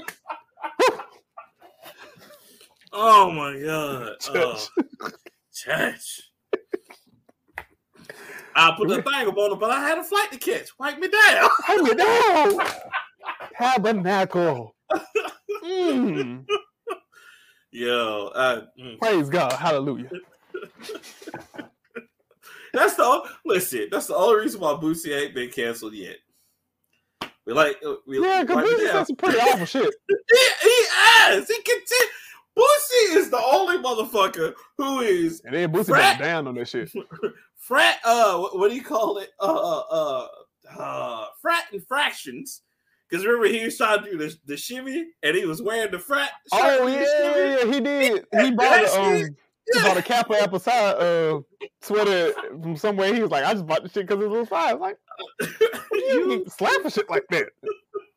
Oh 2.93 3.31
my 3.31 3.59
god. 3.59 4.19
Church. 4.19 4.33
Oh, 4.35 5.11
church. 5.53 6.30
I 8.55 8.73
put 8.77 8.89
the 8.89 9.01
thing 9.01 9.27
up 9.27 9.37
on 9.37 9.53
it, 9.53 9.59
but 9.59 9.71
I 9.71 9.79
had 9.79 9.97
a 9.97 10.03
flight 10.03 10.31
to 10.31 10.37
catch. 10.37 10.69
Wipe 10.79 10.99
me 10.99 11.07
down. 11.07 11.49
Wipe 11.69 11.81
me 11.83 11.95
down. 11.95 12.59
Tabernacle. 13.57 14.75
Mm. 15.63 16.45
Yo, 17.71 18.31
I, 18.35 18.61
mm. 18.79 18.99
Praise 18.99 19.29
God. 19.29 19.53
Hallelujah. 19.53 20.09
that's 22.73 22.95
the 22.95 23.29
listen. 23.45 23.87
That's 23.91 24.07
the 24.07 24.15
only 24.15 24.41
reason 24.41 24.59
why 24.59 24.73
Boosie 24.73 25.15
ain't 25.15 25.33
been 25.35 25.49
canceled 25.49 25.93
yet. 25.93 26.17
We 27.45 27.53
like 27.53 27.77
uh, 27.85 27.95
we 28.05 28.21
Yeah, 28.21 28.41
because 28.41 28.55
wipe 28.57 28.65
me 28.65 28.71
this 28.71 28.93
is 28.93 29.07
some 29.07 29.15
pretty 29.15 29.39
awful 29.39 29.65
shit. 29.65 29.93
He, 30.09 30.37
he 30.61 30.85
has. 30.89 31.47
He 31.47 31.61
can. 31.61 31.77
Boosie 32.57 33.15
is 33.15 33.29
the 33.29 33.41
only 33.41 33.77
motherfucker 33.77 34.53
who 34.77 34.99
is 34.99 35.41
And 35.45 35.55
then 35.55 35.71
Boosie 35.71 35.87
Frat. 35.87 36.19
got 36.19 36.23
down 36.25 36.47
on 36.47 36.55
that 36.55 36.67
shit. 36.67 36.91
frat. 37.71 37.99
Uh, 38.03 38.37
what, 38.37 38.59
what 38.59 38.69
do 38.69 38.75
you 38.75 38.83
call 38.83 39.17
it? 39.19 39.29
Uh, 39.39 39.45
uh, 39.45 39.83
uh, 39.89 40.27
uh 40.77 41.25
frat 41.41 41.63
infractions. 41.71 42.63
Because 43.09 43.25
remember 43.25 43.47
he 43.47 43.63
was 43.63 43.77
trying 43.77 44.03
to 44.03 44.11
do 44.11 44.17
the, 44.17 44.35
the 44.45 44.57
shimmy 44.57 45.05
and 45.23 45.35
he 45.35 45.45
was 45.45 45.61
wearing 45.61 45.91
the 45.91 45.99
frat. 45.99 46.31
Oh 46.51 46.87
yeah, 46.87 47.05
yeah, 47.19 47.57
yeah, 47.59 47.73
he 47.73 47.79
did. 47.79 48.25
He 48.31 48.51
bought 48.51 48.83
a, 48.83 49.01
um, 49.01 49.35
he 49.73 49.81
bought 49.81 49.97
a 49.97 50.01
Kappa 50.01 50.41
Apple 50.41 50.59
Cider 50.59 50.97
uh, 50.99 51.39
sweater 51.81 52.33
from 52.61 52.75
somewhere. 52.75 53.13
He 53.13 53.21
was 53.21 53.31
like, 53.31 53.45
I 53.45 53.53
just 53.53 53.67
bought 53.67 53.83
the 53.83 53.89
shit 53.89 54.07
because 54.07 54.23
it 54.23 54.29
was 54.29 54.47
fire. 54.47 54.75
Like, 54.75 54.97
you 55.91 56.45
slap 56.47 56.85
a 56.85 56.91
shit 56.91 57.09
like 57.09 57.25
that. 57.31 57.49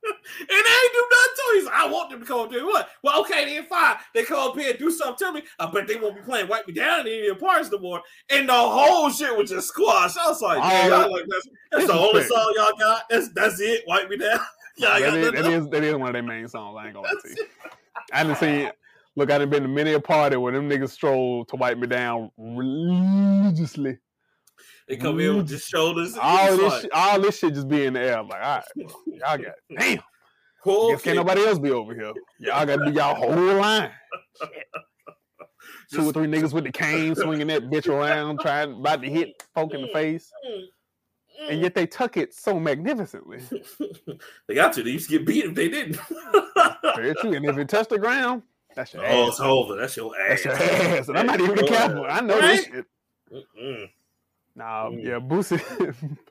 And 0.04 0.48
they 0.48 0.54
ain't 0.54 0.92
do 0.92 1.06
nothing 1.10 1.34
to 1.36 1.64
like, 1.64 1.74
I 1.74 1.88
want 1.90 2.10
them 2.10 2.20
to 2.20 2.26
come 2.26 2.40
up 2.40 2.50
there. 2.50 2.64
What? 2.64 2.88
Well, 3.02 3.20
okay, 3.22 3.44
then 3.44 3.66
fine. 3.66 3.96
They 4.14 4.24
come 4.24 4.50
up 4.50 4.58
here 4.58 4.70
and 4.70 4.78
do 4.78 4.90
something 4.90 5.26
to 5.26 5.32
me. 5.32 5.42
I 5.58 5.70
bet 5.70 5.86
they 5.86 5.96
won't 5.96 6.16
be 6.16 6.22
playing 6.22 6.48
Wipe 6.48 6.66
Me 6.66 6.74
Down 6.74 7.00
in 7.00 7.12
any 7.12 7.28
of 7.28 7.38
parts 7.38 7.70
no 7.70 7.78
more. 7.78 8.02
And 8.30 8.48
the 8.48 8.52
whole 8.52 9.10
shit 9.10 9.36
was 9.36 9.50
just 9.50 9.68
squash. 9.68 10.16
I 10.16 10.28
was 10.28 10.42
like, 10.42 10.58
Oh, 10.62 10.88
y'all 10.88 11.12
like 11.12 11.24
that's, 11.28 11.48
that's 11.72 11.86
the 11.86 11.94
only 11.94 12.22
song 12.24 12.52
y'all 12.56 12.78
got. 12.78 13.04
That's 13.08 13.28
that's 13.34 13.60
it. 13.60 13.84
Wipe 13.86 14.08
Me 14.08 14.16
Down. 14.16 14.40
Y'all 14.76 14.98
that, 14.98 15.14
is, 15.14 15.30
that, 15.30 15.46
is, 15.46 15.68
that 15.68 15.84
is 15.84 15.94
one 15.94 16.08
of 16.08 16.14
their 16.14 16.22
main 16.24 16.48
songs. 16.48 16.76
I 16.76 16.86
ain't 16.86 16.94
gonna 16.94 17.06
lie. 17.06 17.34
I 18.12 18.24
didn't 18.24 18.38
see 18.38 18.62
it. 18.62 18.76
Look, 19.14 19.30
I 19.30 19.38
done 19.38 19.48
been 19.48 19.62
to 19.62 19.68
many 19.68 19.92
a 19.92 20.00
party 20.00 20.36
where 20.36 20.52
them 20.52 20.68
niggas 20.68 20.90
stroll 20.90 21.44
to 21.44 21.54
wipe 21.54 21.78
me 21.78 21.86
down 21.86 22.32
religiously. 22.36 23.98
They 24.88 24.96
come 24.96 25.18
in 25.18 25.36
with 25.36 25.48
just 25.48 25.68
shoulders. 25.68 26.16
All 26.20 26.56
this, 26.56 26.72
like, 26.72 26.82
shit, 26.82 26.92
all 26.92 27.20
this 27.20 27.38
shit 27.38 27.54
just 27.54 27.68
be 27.68 27.86
in 27.86 27.94
the 27.94 28.00
air. 28.00 28.18
I'm 28.18 28.28
like, 28.28 28.42
all 28.42 28.56
right, 28.56 28.92
y'all 29.06 29.38
got 29.38 29.54
damn. 29.78 30.00
cool, 30.62 30.90
Guess 30.90 31.02
can't 31.02 31.16
nobody 31.16 31.46
else 31.46 31.58
be 31.58 31.70
over 31.70 31.94
here. 31.94 32.12
Y'all 32.38 32.66
got 32.66 32.76
to 32.76 32.86
do 32.86 32.92
y'all 32.92 33.14
whole 33.14 33.60
line. 33.60 33.90
Two 35.90 36.08
or 36.08 36.12
three 36.12 36.26
niggas 36.26 36.52
with 36.52 36.64
the 36.64 36.72
cane 36.72 37.14
swinging 37.14 37.46
that 37.46 37.70
bitch 37.70 37.88
around, 37.88 38.40
trying 38.40 38.72
about 38.72 39.02
to 39.02 39.08
hit 39.08 39.42
folk 39.54 39.72
in 39.74 39.82
the 39.82 39.88
mm, 39.88 39.92
face, 39.92 40.30
mm, 40.46 40.62
and 41.48 41.58
mm. 41.58 41.62
yet 41.62 41.74
they 41.74 41.86
tuck 41.86 42.16
it 42.16 42.34
so 42.34 42.58
magnificently. 42.58 43.40
they 44.48 44.54
got 44.54 44.72
to. 44.74 44.82
They 44.82 44.90
used 44.90 45.08
to 45.08 45.18
get 45.18 45.26
beat 45.26 45.44
if 45.44 45.54
they 45.54 45.68
didn't. 45.68 45.98
Very 46.96 47.14
true. 47.14 47.34
And 47.34 47.46
if 47.46 47.56
it 47.56 47.68
touched 47.68 47.90
the 47.90 47.98
ground, 47.98 48.42
that's 48.74 48.92
your 48.92 49.04
oh, 49.06 49.24
ass. 49.24 49.28
it's 49.28 49.40
over. 49.40 49.76
That's 49.76 49.96
your 49.96 50.18
ass. 50.18 50.42
That's 50.42 50.60
your 50.60 50.98
ass. 50.98 51.08
And 51.08 51.18
I'm 51.18 51.26
not 51.26 51.40
even 51.40 51.56
the 51.56 51.64
captain. 51.64 52.04
I 52.06 52.20
know 52.20 52.40
this 52.40 52.64
shit. 52.64 52.86
Mm-mm. 53.32 53.88
Nah, 54.56 54.88
Mm. 54.90 55.02
yeah, 55.04 55.18
Boosie, 55.18 55.58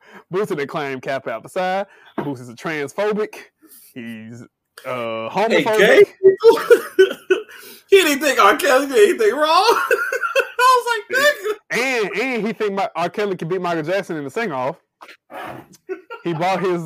Boosie 0.34 0.56
they 0.56 0.66
claim 0.66 1.02
Cap 1.02 1.28
out 1.28 1.44
the 1.44 1.50
side. 1.50 1.88
Boosie's 2.20 2.50
a 2.50 2.54
transphobic. 2.54 3.36
He's 3.94 4.42
uh 4.86 5.30
Hey, 5.30 5.64
homophobic. 5.64 5.78
gay 5.78 6.04
he 7.90 7.98
didn't 8.02 8.22
think 8.24 8.40
R. 8.40 8.56
Kelly 8.58 8.88
did 8.88 9.10
anything 9.10 9.36
wrong. 9.36 9.46
I 10.66 10.84
was 10.86 10.86
like, 11.12 11.20
nigga. 11.20 11.84
and 12.12 12.22
and 12.22 12.48
he 12.48 12.54
think 12.54 12.74
my, 12.74 12.90
R. 12.96 13.10
Kelly 13.10 13.36
can 13.36 13.48
beat 13.50 13.62
Michael 13.62 13.84
Jackson 13.84 14.18
in 14.18 14.24
the 14.24 14.30
sing 14.30 14.52
off. 14.52 14.82
He 16.24 16.34
bought 16.34 16.62
his 16.62 16.82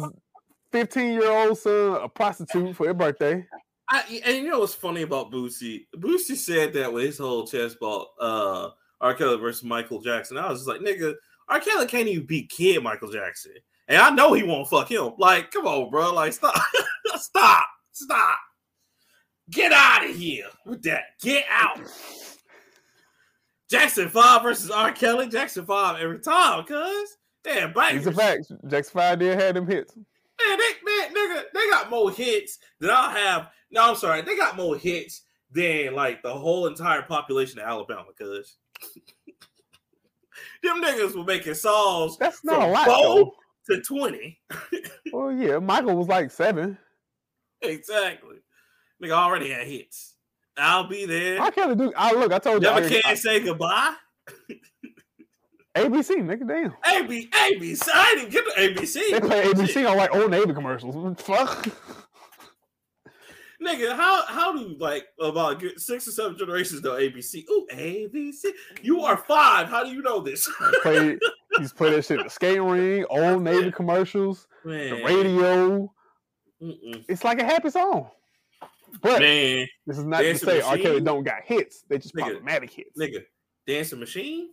15 0.72 1.14
year 1.14 1.32
old 1.32 1.58
son 1.58 2.00
a 2.02 2.10
prostitute 2.10 2.76
for 2.76 2.88
his 2.88 2.96
birthday. 2.96 3.46
I, 3.90 4.22
and 4.26 4.38
you 4.38 4.50
know 4.50 4.60
what's 4.60 4.74
funny 4.74 5.04
about 5.04 5.32
Boosie? 5.32 5.86
Boosie 5.96 6.36
said 6.36 6.74
that 6.74 6.92
with 6.92 7.06
his 7.06 7.20
whole 7.20 7.48
chest 7.48 7.80
ball, 7.80 8.10
uh, 8.20 8.70
R. 9.00 9.14
Kelly 9.14 9.38
versus 9.38 9.64
Michael 9.64 10.02
Jackson. 10.02 10.38
I 10.38 10.50
was 10.50 10.66
just 10.66 10.68
like, 10.68 10.82
nigga, 10.82 11.14
R. 11.50 11.60
Kelly 11.60 11.88
can't 11.88 12.08
even 12.08 12.26
beat 12.26 12.50
kid 12.50 12.84
Michael 12.84 13.12
Jackson. 13.12 13.54
And 13.88 13.98
I 14.02 14.10
know 14.10 14.34
he 14.34 14.44
won't 14.44 14.68
fuck 14.68 14.92
him. 14.92 15.14
Like, 15.18 15.52
come 15.52 15.66
on, 15.66 15.90
bro. 15.90 16.14
Like, 16.14 16.34
stop. 16.34 16.60
stop. 17.16 17.66
Stop. 17.92 18.40
Get 19.50 19.72
out 19.72 20.10
of 20.10 20.16
here 20.16 20.48
with 20.66 20.84
that. 20.84 21.04
Get 21.22 21.46
out. 21.50 21.80
Jackson 23.70 24.10
5 24.10 24.44
versus 24.44 24.72
R. 24.72 24.92
Kelly. 24.92 25.30
Jackson 25.30 25.66
5 25.66 26.02
every 26.02 26.20
time, 26.20 26.66
cuz. 26.66 27.18
Damn, 27.44 27.72
bangers. 27.72 28.06
These 28.06 28.14
are 28.14 28.18
facts. 28.18 28.52
Jackson 28.68 28.94
5 28.94 29.20
did 29.20 29.40
have 29.40 29.56
them 29.56 29.68
hits. 29.68 29.96
Man, 29.96 30.58
they, 30.58 30.74
man, 30.86 31.14
nigga, 31.14 31.44
they 31.54 31.70
got 31.70 31.90
more 31.90 32.12
hits 32.12 32.60
than 32.80 32.90
I 32.90 33.18
have. 33.18 33.50
No, 33.72 33.90
I'm 33.90 33.96
sorry, 33.96 34.22
they 34.22 34.38
got 34.38 34.56
more 34.56 34.78
hits 34.78 35.24
than 35.52 35.94
like 35.96 36.22
the 36.22 36.34
whole 36.34 36.68
entire 36.68 37.02
population 37.02 37.60
of 37.60 37.66
Alabama. 37.66 38.06
Cause 38.18 38.58
them 40.64 40.82
niggas 40.82 41.16
were 41.16 41.24
making 41.24 41.54
songs 41.56 42.18
That's 42.18 42.44
not 42.44 42.62
a 42.62 42.72
lot. 42.72 42.86
Though. 42.88 43.34
to 43.70 43.82
twenty. 43.82 44.40
Well, 45.14 45.32
yeah, 45.32 45.60
Michael 45.60 45.96
was 45.96 46.08
like 46.08 46.32
seven. 46.32 46.78
exactly. 47.62 48.38
Nigga 49.02 49.12
already 49.12 49.50
had 49.50 49.66
hits. 49.66 50.16
I'll 50.58 50.88
be 50.88 51.06
there. 51.06 51.40
R. 51.42 51.52
Kelly 51.52 51.76
do. 51.76 51.94
I 51.96 52.14
look. 52.14 52.34
I 52.34 52.40
told 52.40 52.62
you. 52.62 52.70
Never 52.70 52.86
I, 52.86 53.02
can't 53.02 53.18
say 53.18 53.40
goodbye. 53.40 53.94
ABC, 55.76 56.16
nigga, 56.18 56.48
damn. 56.48 56.74
AB, 56.86 57.30
ABC. 57.32 57.88
I 57.94 58.16
didn't 58.16 58.32
get 58.32 58.46
the 58.46 58.62
ABC. 58.62 59.12
They 59.12 59.20
play 59.20 59.44
ABC 59.46 59.90
on 59.90 59.96
like 59.96 60.14
old 60.16 60.32
Navy 60.32 60.54
commercials. 60.54 61.22
Fuck. 61.22 61.68
Nigga, 63.64 63.96
how 63.96 64.24
how 64.28 64.56
do 64.56 64.76
like 64.80 65.08
about 65.20 65.64
six 65.78 66.08
or 66.08 66.12
seven 66.12 66.38
generations 66.38 66.84
know 66.84 66.92
ABC? 66.92 67.44
Ooh, 67.50 67.68
ABC. 67.74 68.46
You 68.84 69.02
are 69.02 69.18
five. 69.18 69.68
How 69.68 69.84
do 69.84 69.90
you 69.92 70.02
know 70.02 70.22
this? 70.22 70.48
Play. 70.84 71.18
He's 71.58 71.74
played 71.74 71.94
that 71.94 72.06
shit 72.06 72.24
the 72.24 72.30
skate 72.30 72.62
ring, 72.62 73.06
old 73.10 73.42
Navy 73.42 73.72
commercials, 73.72 74.48
the 74.64 75.02
radio. 75.04 75.92
Mm-mm. 76.62 77.04
It's 77.08 77.24
like 77.24 77.42
a 77.42 77.46
happy 77.46 77.72
song. 77.72 78.10
But 79.02 79.22
man, 79.22 79.68
this 79.86 79.98
is 79.98 80.06
not 80.06 80.20
to 80.20 80.24
Dancing 80.24 80.50
say 80.50 80.62
R. 80.62 80.78
Kelly 80.78 81.02
don't 81.02 81.24
got 81.24 81.44
hits. 81.44 81.84
They 81.90 81.98
just 81.98 82.16
Nigga, 82.16 82.22
problematic 82.22 82.72
hits. 82.72 82.98
nigga, 82.98 83.24
dancing 83.66 84.00
machine, 84.00 84.50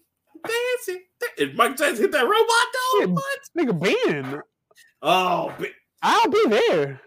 dancing. 0.46 1.02
And 1.38 1.54
Mike 1.56 1.76
Jackson 1.76 1.96
hit 2.04 2.12
that 2.12 2.24
robot 2.24 2.48
though. 2.72 3.00
Yeah. 3.00 3.06
What? 3.06 3.38
Nigga, 3.84 4.12
Ben, 4.32 4.42
Oh, 5.02 5.54
Ben. 5.58 5.68
I'll 6.02 6.28
be 6.28 6.46
there. 6.48 7.00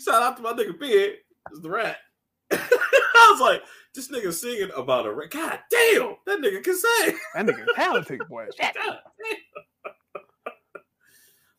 Shout 0.00 0.22
out 0.22 0.36
to 0.36 0.42
my 0.42 0.52
nigga 0.52 0.78
Ben. 0.78 1.14
It's 1.50 1.60
the 1.60 1.70
rat. 1.70 1.96
I 2.52 3.28
was 3.32 3.40
like, 3.40 3.62
this 3.94 4.08
nigga 4.10 4.32
singing 4.32 4.70
about 4.76 5.06
a 5.06 5.12
rat. 5.12 5.30
God 5.30 5.58
damn, 5.70 6.16
that 6.26 6.40
nigga 6.40 6.62
can 6.62 6.76
sing. 6.76 7.18
That 7.34 7.46
nigga 7.46 7.66
talented, 7.74 8.20
boy. 8.28 8.46
Shit. 8.60 8.76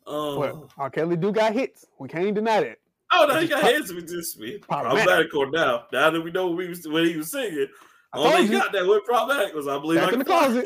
Oh, 0.08 0.42
um, 0.44 0.60
But 0.68 0.74
R. 0.82 0.90
Kelly 0.90 1.16
do 1.16 1.32
got 1.32 1.54
hits. 1.54 1.86
We 2.00 2.08
can't 2.10 2.34
deny 2.34 2.62
that. 2.62 2.78
oh 3.14 3.26
no, 3.28 3.40
he 3.40 3.48
got 3.48 3.62
pro- 3.62 3.72
hands 3.72 3.94
with 3.94 4.08
this 4.10 4.38
me. 4.38 4.58
problematic. 4.58 5.30
Problematic 5.32 5.36
or 5.36 5.50
now. 5.52 5.86
Now 5.92 6.10
that 6.10 6.22
we 6.22 6.32
know 6.32 6.48
what 6.48 6.64
he 6.64 6.70
was, 6.70 6.88
when 6.88 7.06
he 7.06 7.18
was 7.18 7.32
singing, 7.32 7.68
I 8.14 8.18
only 8.20 8.48
he 8.48 8.54
you. 8.54 8.60
got 8.60 8.72
that 8.74 8.86
with 8.86 9.04
problematic 9.06 9.54
was 9.56 9.68
I 9.68 9.78
believe 9.80 10.00
Back 10.00 10.10
I 10.10 10.14
in 10.14 10.20
the 10.20 10.26
fly. 10.26 10.40
closet. 10.40 10.66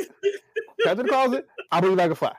Back 0.83 0.91
in 0.91 1.05
the 1.05 1.09
closet. 1.09 1.47
I 1.71 1.81
believe 1.81 1.99
I 1.99 2.07
can 2.07 2.15
fly. 2.15 2.33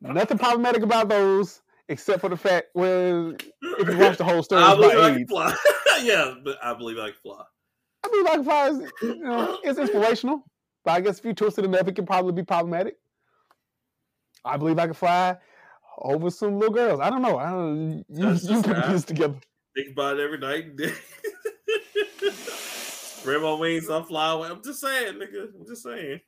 Nothing 0.00 0.38
problematic 0.38 0.82
about 0.82 1.08
those, 1.08 1.62
except 1.88 2.20
for 2.20 2.28
the 2.28 2.36
fact, 2.36 2.68
well, 2.74 3.34
if 3.78 3.88
you 3.88 3.98
watch 3.98 4.18
the 4.18 4.24
whole 4.24 4.42
story, 4.42 4.62
I 4.64 4.74
believe 4.74 4.90
I 4.92 4.94
about 4.94 5.16
can 5.16 5.26
fly. 5.26 5.56
yeah, 6.02 6.34
but 6.42 6.58
I 6.62 6.74
believe 6.74 6.98
I 6.98 7.10
can 7.10 7.20
fly. 7.22 7.42
I 8.04 8.08
believe 8.08 8.26
I 8.26 8.34
can 8.34 8.44
fly 8.44 8.68
is, 8.68 8.92
you 9.02 9.18
know, 9.20 9.58
it's 9.64 9.78
inspirational, 9.78 10.44
but 10.84 10.92
I 10.92 11.00
guess 11.00 11.18
if 11.18 11.24
you 11.24 11.34
twist 11.34 11.58
it 11.58 11.64
enough, 11.64 11.88
it 11.88 11.96
can 11.96 12.06
probably 12.06 12.32
be 12.32 12.42
problematic. 12.42 12.96
I 14.44 14.56
believe 14.56 14.78
I 14.78 14.86
can 14.86 14.94
fly 14.94 15.36
over 15.98 16.30
some 16.30 16.58
little 16.58 16.74
girls. 16.74 17.00
I 17.00 17.08
don't 17.08 17.22
know. 17.22 17.38
I 17.38 17.50
don't. 17.50 18.04
You, 18.08 18.26
That's 18.26 18.44
you 18.44 18.50
just 18.50 18.66
put 18.66 18.86
this 18.88 19.04
together. 19.04 19.36
Think 19.74 19.92
about 19.92 20.18
it 20.18 20.22
every 20.22 20.38
night 20.38 20.66
and 20.66 20.76
day. 20.76 20.92
Spread 22.30 23.40
my 23.40 23.54
wings, 23.54 23.88
I 23.88 24.02
fly 24.02 24.32
away. 24.32 24.48
I'm 24.50 24.62
just 24.62 24.80
saying, 24.80 25.14
nigga. 25.14 25.48
I'm 25.58 25.66
just 25.66 25.82
saying. 25.82 26.20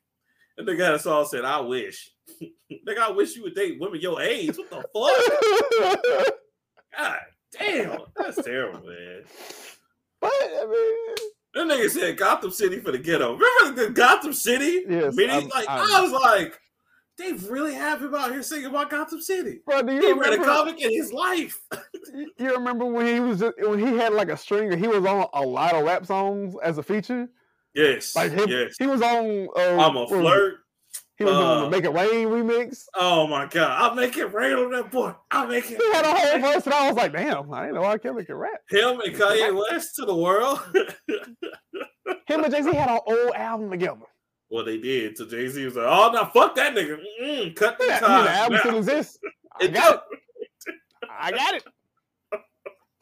And 0.57 0.67
nigga 0.67 0.79
had 0.85 0.93
a 0.95 0.99
song 0.99 1.25
said, 1.29 1.45
I 1.45 1.59
wish. 1.59 2.09
nigga, 2.41 2.97
I 2.99 3.11
wish 3.11 3.35
you 3.35 3.43
would 3.43 3.55
date 3.55 3.79
women 3.79 4.01
your 4.01 4.21
age. 4.21 4.55
What 4.57 4.69
the 4.69 6.15
fuck? 6.23 6.33
God 6.97 7.17
damn. 7.57 7.99
That's 8.15 8.41
terrible, 8.43 8.81
man. 8.87 9.21
but 10.19 10.31
I 10.33 10.65
mean, 10.65 11.15
That 11.53 11.77
nigga 11.77 11.89
said 11.89 12.17
Gotham 12.17 12.51
City 12.51 12.79
for 12.79 12.91
the 12.91 12.97
ghetto. 12.97 13.37
Remember 13.37 13.85
the 13.85 13.91
Gotham 13.91 14.33
City? 14.33 14.83
Yes? 14.89 15.15
I'm- 15.17 15.49
like 15.49 15.69
I'm- 15.69 15.87
I 15.93 16.01
was 16.01 16.11
like, 16.11 16.59
they 17.17 17.33
really 17.33 17.73
have 17.73 18.01
him 18.01 18.13
out 18.13 18.31
here 18.31 18.43
singing 18.43 18.67
about 18.67 18.91
Gotham 18.91 19.21
City. 19.21 19.61
bro, 19.65 19.81
do 19.81 19.93
you 19.93 20.01
He 20.01 20.07
you 20.07 20.21
read 20.21 20.33
a 20.33 20.37
comic 20.43 20.79
in 20.81 20.91
his 20.91 21.11
life. 21.13 21.59
You 22.39 22.53
remember 22.53 22.85
when 22.85 23.05
he 23.05 23.19
was 23.19 23.39
just 23.39 23.53
when 23.59 23.79
he 23.79 23.97
had 23.97 24.13
like 24.13 24.29
a 24.29 24.37
stringer? 24.37 24.75
He 24.77 24.87
was 24.87 25.05
on 25.05 25.27
a 25.33 25.41
lot 25.45 25.75
of 25.75 25.83
rap 25.85 26.05
songs 26.05 26.55
as 26.63 26.77
a 26.77 26.83
feature. 26.83 27.27
Yes. 27.77 28.15
Like 28.15 28.31
him, 28.31 28.49
yes. 28.49 28.75
he 28.79 28.87
was 28.87 29.01
on. 29.01 29.47
Uh, 29.55 29.77
I'm 29.79 29.95
a 29.95 29.99
what 29.99 30.09
was 30.09 30.19
flirt. 30.19 30.55
He 31.17 31.23
was 31.23 31.33
on 31.33 31.43
Uh, 31.57 31.61
the 31.65 31.69
Make 31.69 31.83
It 31.83 31.89
Rain 31.93 32.27
remix. 32.27 32.83
Oh 32.95 33.25
my 33.27 33.45
god. 33.45 33.71
I'll 33.81 33.95
make 33.95 34.17
it 34.17 34.33
rain 34.33 34.53
on 34.55 34.71
that 34.71 34.91
boy. 34.91 35.13
I'll 35.31 35.47
make 35.47 35.69
it 35.69 35.77
He 35.81 35.91
had 35.93 36.05
a 36.05 36.13
whole 36.15 36.39
verse, 36.53 36.65
and 36.65 36.73
I 36.73 36.87
was 36.89 36.97
like, 36.97 37.11
"Damn, 37.13 37.51
I 37.53 37.61
didn't 37.67 37.75
know 37.75 37.83
R. 37.83 37.97
Kelly 37.99 38.25
could 38.25 38.35
rap." 38.35 38.61
him 38.69 38.99
and 38.99 39.15
Kanye 39.15 39.55
West 39.71 39.95
to 39.97 40.05
the 40.05 40.15
world. 40.15 40.59
Him 42.27 42.43
and 42.43 42.53
Jay 42.53 42.61
Z 42.61 42.73
had 42.73 42.89
an 42.89 42.99
old 43.05 43.31
album 43.35 43.69
together. 43.69 44.01
well, 44.49 44.63
they 44.65 44.77
did. 44.77 45.17
So 45.17 45.25
Jay 45.25 45.47
Z 45.47 45.63
was 45.65 45.75
like, 45.75 45.85
"Oh 45.87 46.11
no, 46.13 46.25
fuck 46.25 46.55
that 46.55 46.73
nigga. 46.75 46.97
Mm-mm, 47.21 47.55
cut 47.55 47.77
the 47.77 47.85
Yeah, 47.87 47.99
time." 47.99 48.25
the 48.25 48.31
album 48.31 48.53
now." 48.53 48.59
still 48.61 48.77
exists. 48.77 49.17
I 49.61 49.67
got 49.67 50.03
it. 50.11 50.75
I 51.09 51.31
got 51.31 51.53
it. 51.55 51.63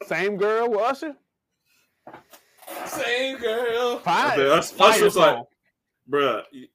Same 0.06 0.36
girl 0.36 0.70
with 0.70 0.80
Usher. 0.80 1.16
Same 2.86 3.38
girl. 3.38 3.98
Fire, 4.00 4.32
I 4.32 4.36
bet 4.36 4.46
Us- 4.46 4.70
fire 4.70 4.90
Usher 4.90 5.04
was 5.04 5.16
like. 5.16 5.38
Bruh, 6.08 6.42
you, 6.52 6.68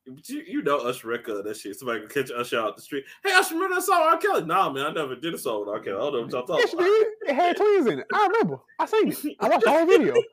you 0.46 0.62
know 0.62 0.80
Usher 0.80 1.08
record 1.08 1.46
that 1.46 1.56
shit. 1.56 1.80
Somebody 1.80 2.02
can 2.02 2.10
catch 2.10 2.32
Usher 2.32 2.60
out 2.60 2.76
the 2.76 2.82
street. 2.82 3.06
Hey, 3.24 3.32
Usher, 3.32 3.56
remember 3.56 3.76
that 3.76 3.84
song 3.84 4.02
R. 4.02 4.18
Kelly? 4.18 4.44
Nah, 4.44 4.70
man, 4.70 4.88
I 4.88 4.92
never 4.92 5.16
did 5.16 5.34
a 5.34 5.38
song 5.38 5.62
with 5.62 5.70
R. 5.70 5.80
Kelly. 5.80 5.96
I 5.96 6.00
don't 6.00 6.14
know 6.14 6.22
what 6.24 6.32
y'all 6.32 6.42
talking 6.46 6.56
Yes, 6.66 6.74
you 6.74 6.80
about. 6.80 6.86
did. 6.88 7.08
It 7.30 7.36
had 7.36 7.56
twins 7.56 7.88
in 7.88 8.00
it. 8.00 8.08
I 8.14 8.28
remember. 8.28 8.58
I 8.78 8.86
seen 8.88 9.08
it. 9.10 9.18
I 9.40 9.48
watched 9.48 9.64
the 9.64 9.72
whole 9.72 9.86
video. 9.86 10.16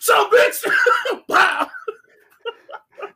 So, 0.00 0.28
bitch! 0.30 0.70
wow! 1.28 1.70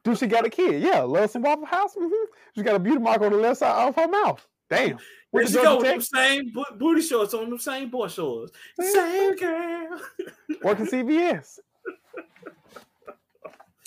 Dude, 0.05 0.19
she 0.19 0.27
got 0.27 0.47
a 0.47 0.51
kid. 0.51 0.83
Yeah, 0.83 1.01
love 1.01 1.31
some 1.31 1.43
Waffle 1.43 1.67
House. 1.67 1.95
hmm 1.99 2.09
She 2.55 2.63
got 2.63 2.77
a 2.77 2.79
beauty 2.79 2.99
mark 2.99 3.21
on 3.21 3.33
the 3.33 3.39
left 3.39 3.59
side 3.59 3.89
of 3.89 3.95
her 3.97 4.09
mouth. 4.09 4.47
Damn. 4.71 4.99
Where 5.31 5.43
Went 5.45 5.49
she 5.49 5.55
go 5.63 5.77
with 5.77 5.87
them 5.87 6.01
same 6.01 6.53
booty 6.79 7.03
shorts 7.03 7.35
on 7.35 7.51
them 7.51 7.59
same 7.59 7.91
boy 7.91 8.09
shorts? 8.09 8.53
Same 8.81 8.93
Same 8.93 9.37
girl. 9.37 10.01
working 10.63 10.87
CVS. 10.87 11.59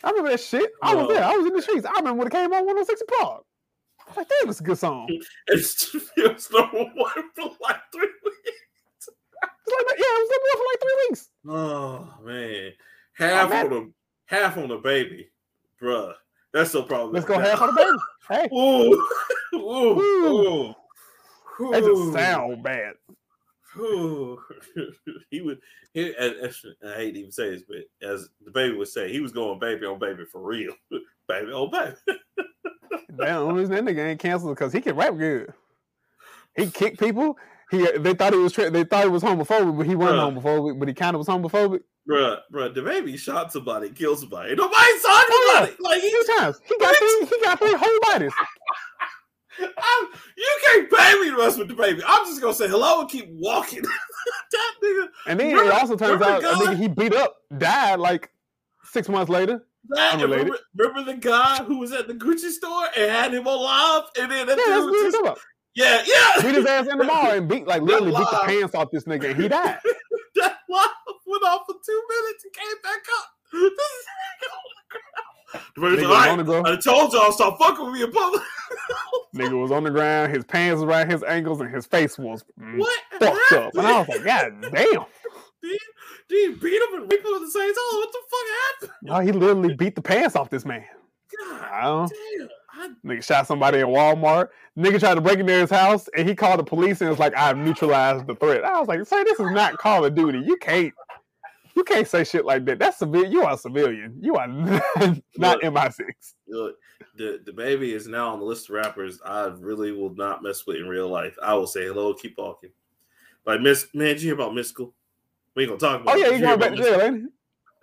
I 0.03 0.10
remember 0.10 0.31
that 0.31 0.39
shit. 0.39 0.72
I 0.81 0.96
was 0.96 1.08
there. 1.10 1.24
I 1.24 1.36
was 1.36 1.46
in 1.48 1.53
the 1.53 1.62
streets. 1.62 1.86
I 1.86 1.91
remember 2.00 2.20
when 2.20 2.27
it 2.27 2.31
came 2.31 2.46
on 2.46 2.65
106 2.65 3.03
Park. 3.20 3.43
I 4.00 4.10
was 4.10 4.17
like, 4.17 4.27
damn, 4.29 4.50
it's 4.50 4.60
a 4.60 4.63
good 4.63 4.77
song. 4.77 5.08
It's, 5.48 5.96
it's 6.17 6.51
number 6.51 6.77
one 6.77 7.29
for 7.36 7.51
like 7.62 7.81
three 7.93 8.10
weeks. 8.25 8.38
It's 8.98 9.10
like, 9.67 9.98
yeah, 9.98 10.05
it 10.05 10.22
was 10.22 10.29
number 10.31 10.50
one 10.50 10.58
for 10.58 10.65
like 10.72 10.81
three 10.81 11.08
weeks. 11.10 11.29
Oh 11.48 12.24
man, 12.24 12.72
half 13.13 13.50
man. 13.50 13.65
on 13.65 13.70
the 13.72 13.91
half 14.25 14.58
on 14.58 14.67
the 14.70 14.77
baby, 14.77 15.29
bruh. 15.81 16.13
That's 16.53 16.72
so 16.72 16.84
problem. 16.84 17.13
Let's 17.13 17.25
go 17.25 17.39
half 17.39 17.62
on 17.62 17.67
the 17.67 17.74
baby. 17.74 17.98
Hey, 18.29 18.48
Ooh, 18.53 19.08
ooh, 19.55 20.00
ooh. 20.00 20.75
that 21.72 21.84
just 21.84 22.13
sound 22.13 22.63
bad. 22.63 22.93
He 25.30 25.42
would. 25.42 25.60
He, 25.94 26.13
as- 26.16 26.66
I 26.86 26.94
hate 26.96 27.13
to 27.13 27.20
even 27.20 27.32
say 27.32 27.50
this, 27.51 27.63
but 27.68 27.78
as 28.08 28.30
the 28.44 28.51
baby 28.51 28.75
would 28.75 28.88
say, 28.88 29.12
he 29.12 29.20
was 29.20 29.32
going 29.32 29.60
baby 29.60 29.86
on 29.86 30.00
baby 30.00 30.25
for 30.25 30.42
real, 30.42 30.74
baby 31.28 31.51
on 31.51 31.70
baby. 31.72 31.96
Damn, 33.10 33.18
the 33.18 33.36
only 33.36 33.62
reason 33.62 33.75
that 33.75 33.84
nigga 33.84 34.06
ain't 34.10 34.20
canceled 34.20 34.56
because 34.56 34.74
he 34.74 34.82
can 34.82 34.96
rap 34.96 35.18
good. 35.18 35.54
He 36.56 36.70
kicked 36.70 37.00
people. 37.00 37.38
He 37.70 37.86
they 37.98 38.13
thought 38.13 38.34
he 38.34 38.40
was 38.40 38.51
tra- 38.54 38.70
they 38.70 38.84
thought 38.84 39.04
he 39.06 39.10
was 39.10 39.24
homophobic, 39.24 39.78
but 39.78 39.86
he 39.86 39.96
wasn't 39.96 40.20
Bruh. 40.20 40.42
homophobic. 40.42 40.80
But 40.80 40.88
he 40.90 40.94
kind 40.94 41.16
of 41.16 41.20
was 41.20 41.28
homophobic. 41.28 41.82
Bruh, 42.10 42.40
bruh, 42.51 42.74
the 42.74 42.82
baby 42.82 43.16
shot 43.16 43.54
somebody, 43.54 43.90
killed 43.92 44.20
somebody. 44.20 44.56
Nobody 44.56 44.98
saw 45.00 45.22
it. 45.63 45.80
Like 45.80 46.01
he, 46.01 46.10
Two 46.10 46.25
times. 46.38 46.60
He 46.68 46.78
got 46.78 46.96
three. 46.96 47.25
He 47.28 47.46
got 47.46 47.60
three 47.60 47.75
whole 47.75 48.00
bodies. 48.12 48.34
I'm, 49.60 50.08
you 50.38 50.60
can't 50.65 50.89
pay 50.91 51.20
me 51.20 51.29
to 51.31 51.38
mess 51.38 51.58
with 51.58 51.67
the 51.67 51.74
baby. 51.74 52.01
I'm 52.05 52.25
just 52.25 52.41
gonna 52.41 52.53
say 52.53 52.67
hello 52.67 53.01
and 53.01 53.10
keep 53.10 53.27
walking. 53.29 53.81
that 54.51 54.72
nigga, 54.84 55.08
And 55.27 55.39
then 55.39 55.48
Remember- 55.50 55.72
it 55.72 55.74
also 55.74 55.96
turns 55.96 56.22
out 56.22 56.41
God? 56.41 56.62
nigga 56.62 56.77
he 56.77 56.88
beat 56.88 57.13
up 57.13 57.36
died 57.58 58.00
like 58.00 58.29
six 58.84 59.10
months 59.10 59.29
later. 59.29 59.65
that, 59.89 60.22
remember, 60.22 60.58
remember 60.75 61.12
the 61.12 61.17
guy 61.17 61.63
who 61.63 61.79
was 61.79 61.91
at 61.91 62.08
the 62.08 62.13
Gucci 62.13 62.50
store 62.51 62.86
and 62.98 63.12
had 63.12 63.34
him 63.34 63.48
on 63.48 63.60
live, 63.62 64.10
and 64.20 64.31
then 64.31 64.48
that 64.48 64.58
Yeah, 64.58 64.75
dude 64.75 65.15
I'm 65.15 65.25
just, 65.25 65.41
yeah, 65.74 66.03
yeah, 66.05 66.41
Beat 66.41 66.55
his 66.55 66.65
ass 66.65 66.88
in 66.88 66.98
the 66.98 67.03
mall 67.05 67.31
and 67.31 67.48
beat 67.48 67.65
like 67.65 67.81
literally 67.81 68.12
beat 68.12 68.27
the 68.31 68.41
pants 68.46 68.75
off 68.75 68.91
this 68.91 69.05
nigga 69.05 69.31
and 69.31 69.41
he 69.41 69.48
died. 69.48 69.79
that 70.36 70.58
live 70.70 70.89
went 71.25 71.43
off 71.43 71.62
for 71.65 71.75
two 71.86 72.01
minutes 72.10 72.43
and 72.43 72.53
came 72.53 72.77
back 72.84 73.01
up. 73.20 73.27
The 73.51 73.58
baby's 73.60 74.08
Nigga 75.77 76.01
was 76.01 76.03
"All 76.03 76.39
on 76.39 76.46
the. 76.46 76.62
I 76.65 76.75
told 76.77 77.13
y'all 77.13 77.31
stop 77.31 77.58
fucking 77.60 77.86
with 77.86 77.93
me 77.96 78.03
in 78.03 78.12
public. 78.12 78.41
Nigga 79.36 79.62
was 79.62 79.72
on 79.72 79.84
the 79.84 79.91
ground. 79.91 80.34
His 80.34 80.43
pants 80.43 80.81
was 80.81 80.84
around 80.84 81.10
his 81.10 81.24
ankles 81.24 81.62
and 81.62 81.74
his 81.74 81.86
face 81.86 82.17
was 82.17 82.43
what? 82.58 83.00
fucked 83.20 83.51
up. 83.53 83.74
And 83.75 83.88
I 83.88 84.00
was 84.00 84.08
like, 84.08 84.24
God 84.24 84.53
damn. 84.62 85.05
Did 86.29 86.53
you 86.53 86.55
beat 86.55 86.81
him 86.81 87.01
and 87.01 87.12
rape 87.12 87.20
him 87.25 87.34
at 87.36 87.41
the 87.41 87.51
same 87.51 87.74
time? 87.74 87.84
What 87.91 88.12
the 88.12 88.20
fuck 88.29 88.89
happened? 88.89 88.91
No, 89.03 89.20
he 89.20 89.31
literally 89.31 89.75
beat 89.75 89.96
the 89.96 90.01
pants 90.01 90.36
off 90.36 90.50
this 90.50 90.65
man. 90.65 90.86
God 91.38 92.10
damn. 92.10 92.50
I, 92.74 92.89
Nigga 93.05 93.24
shot 93.24 93.48
somebody 93.48 93.79
in 93.79 93.88
Walmart. 93.88 94.48
Nigga 94.77 95.00
tried 95.00 95.15
to 95.15 95.22
break 95.22 95.39
into 95.39 95.51
his 95.53 95.70
house 95.70 96.08
and 96.17 96.27
he 96.27 96.34
called 96.34 96.60
the 96.60 96.63
police 96.63 97.01
and 97.01 97.10
was 97.10 97.20
like, 97.20 97.36
I've 97.36 97.58
neutralized 97.58 98.27
the 98.27 98.36
threat. 98.36 98.63
I 98.63 98.79
was 98.79 98.88
like, 98.88 99.05
say 99.05 99.23
this 99.23 99.39
is 99.39 99.52
not 99.52 99.78
Call 99.78 100.06
of 100.06 100.15
Duty. 100.15 100.39
You 100.39 100.56
can't 100.58 100.93
you 101.82 101.86
can't 101.86 102.08
say 102.08 102.24
shit 102.24 102.46
like 102.46 102.63
that. 102.65 102.78
That's 102.78 103.00
civilian. 103.00 103.32
You 103.32 103.41
are 103.41 103.58
civilian. 103.58 104.15
You 104.22 104.36
are 104.36 104.48
not, 104.48 104.84
not 105.36 105.62
MI6. 105.62 106.04
look, 106.48 106.76
the, 107.15 107.41
the 107.44 107.52
baby 107.52 107.94
is 107.94 108.08
now 108.08 108.30
on 108.30 108.39
the 108.39 108.46
list 108.46 108.70
of 108.70 108.76
rappers 108.76 109.20
I 109.26 109.48
really 109.58 109.91
will 109.91 110.13
not 110.13 110.44
mess 110.44 110.67
with 110.67 110.78
in 110.78 110.88
real 110.88 111.08
life. 111.08 111.36
I 111.41 111.56
will 111.56 111.65
say 111.65 111.86
hello, 111.86 112.13
keep 112.13 112.38
walking. 112.38 112.70
Like 113.48 113.62
Miss 113.62 113.88
man, 113.96 114.10
did 114.10 114.22
you 114.22 114.28
hear 114.28 114.36
about 114.36 114.52
Mystikal? 114.52 114.91
We 115.56 115.63
ain't 115.63 115.72
gonna 115.72 115.80
talk 115.80 116.02
about 116.04 116.15
Oh 116.15 116.20
yeah, 116.20 116.30
you 116.30 116.39
going 116.39 116.60
back 116.60 116.76
to 116.76 116.78
jail, 116.78 117.02
ain't? 117.02 117.32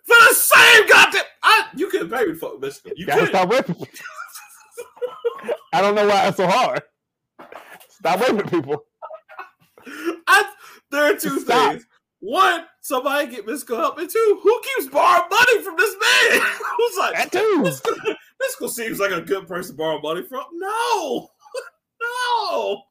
For 0.05 0.17
the 0.29 0.35
same 0.35 0.89
goddamn 0.89 1.23
I 1.43 1.67
you 1.75 1.89
couldn't 1.89 2.11
pay 2.11 2.27
me 2.27 2.35
fuck 2.35 2.61
Mystikal. 2.61 2.93
You 2.95 3.05
Gotta 3.07 3.27
stop 3.27 3.51
raping. 3.51 3.75
I 5.73 5.81
don't 5.81 5.97
know 5.97 6.07
why 6.07 6.29
it's 6.29 6.37
so 6.37 6.47
hard. 6.47 6.83
Stop 7.91 8.21
raping 8.21 8.49
people. 8.49 8.85
I, 10.29 10.53
there 10.93 11.13
are 11.13 11.17
two 11.17 11.41
Stop. 11.41 11.73
things. 11.73 11.87
One, 12.21 12.65
somebody 12.81 13.29
get 13.29 13.47
Mystikal 13.47 13.77
help, 13.77 13.99
and 13.99 14.11
two, 14.11 14.41
who 14.43 14.61
keeps 14.61 14.91
borrowing 14.91 15.29
money 15.31 15.63
from 15.63 15.77
this 15.77 15.95
man? 16.01 16.41
Who's 16.77 16.97
like, 16.99 17.15
That 17.15 17.33
too. 17.33 17.65
Mystikal 18.43 18.71
seems 18.71 18.99
like 18.99 19.13
a 19.13 19.21
good 19.21 19.47
person 19.47 19.75
to 19.75 19.79
borrow 19.79 20.01
money 20.01 20.23
from. 20.23 20.45
No, 20.55 21.29
no. 22.03 22.83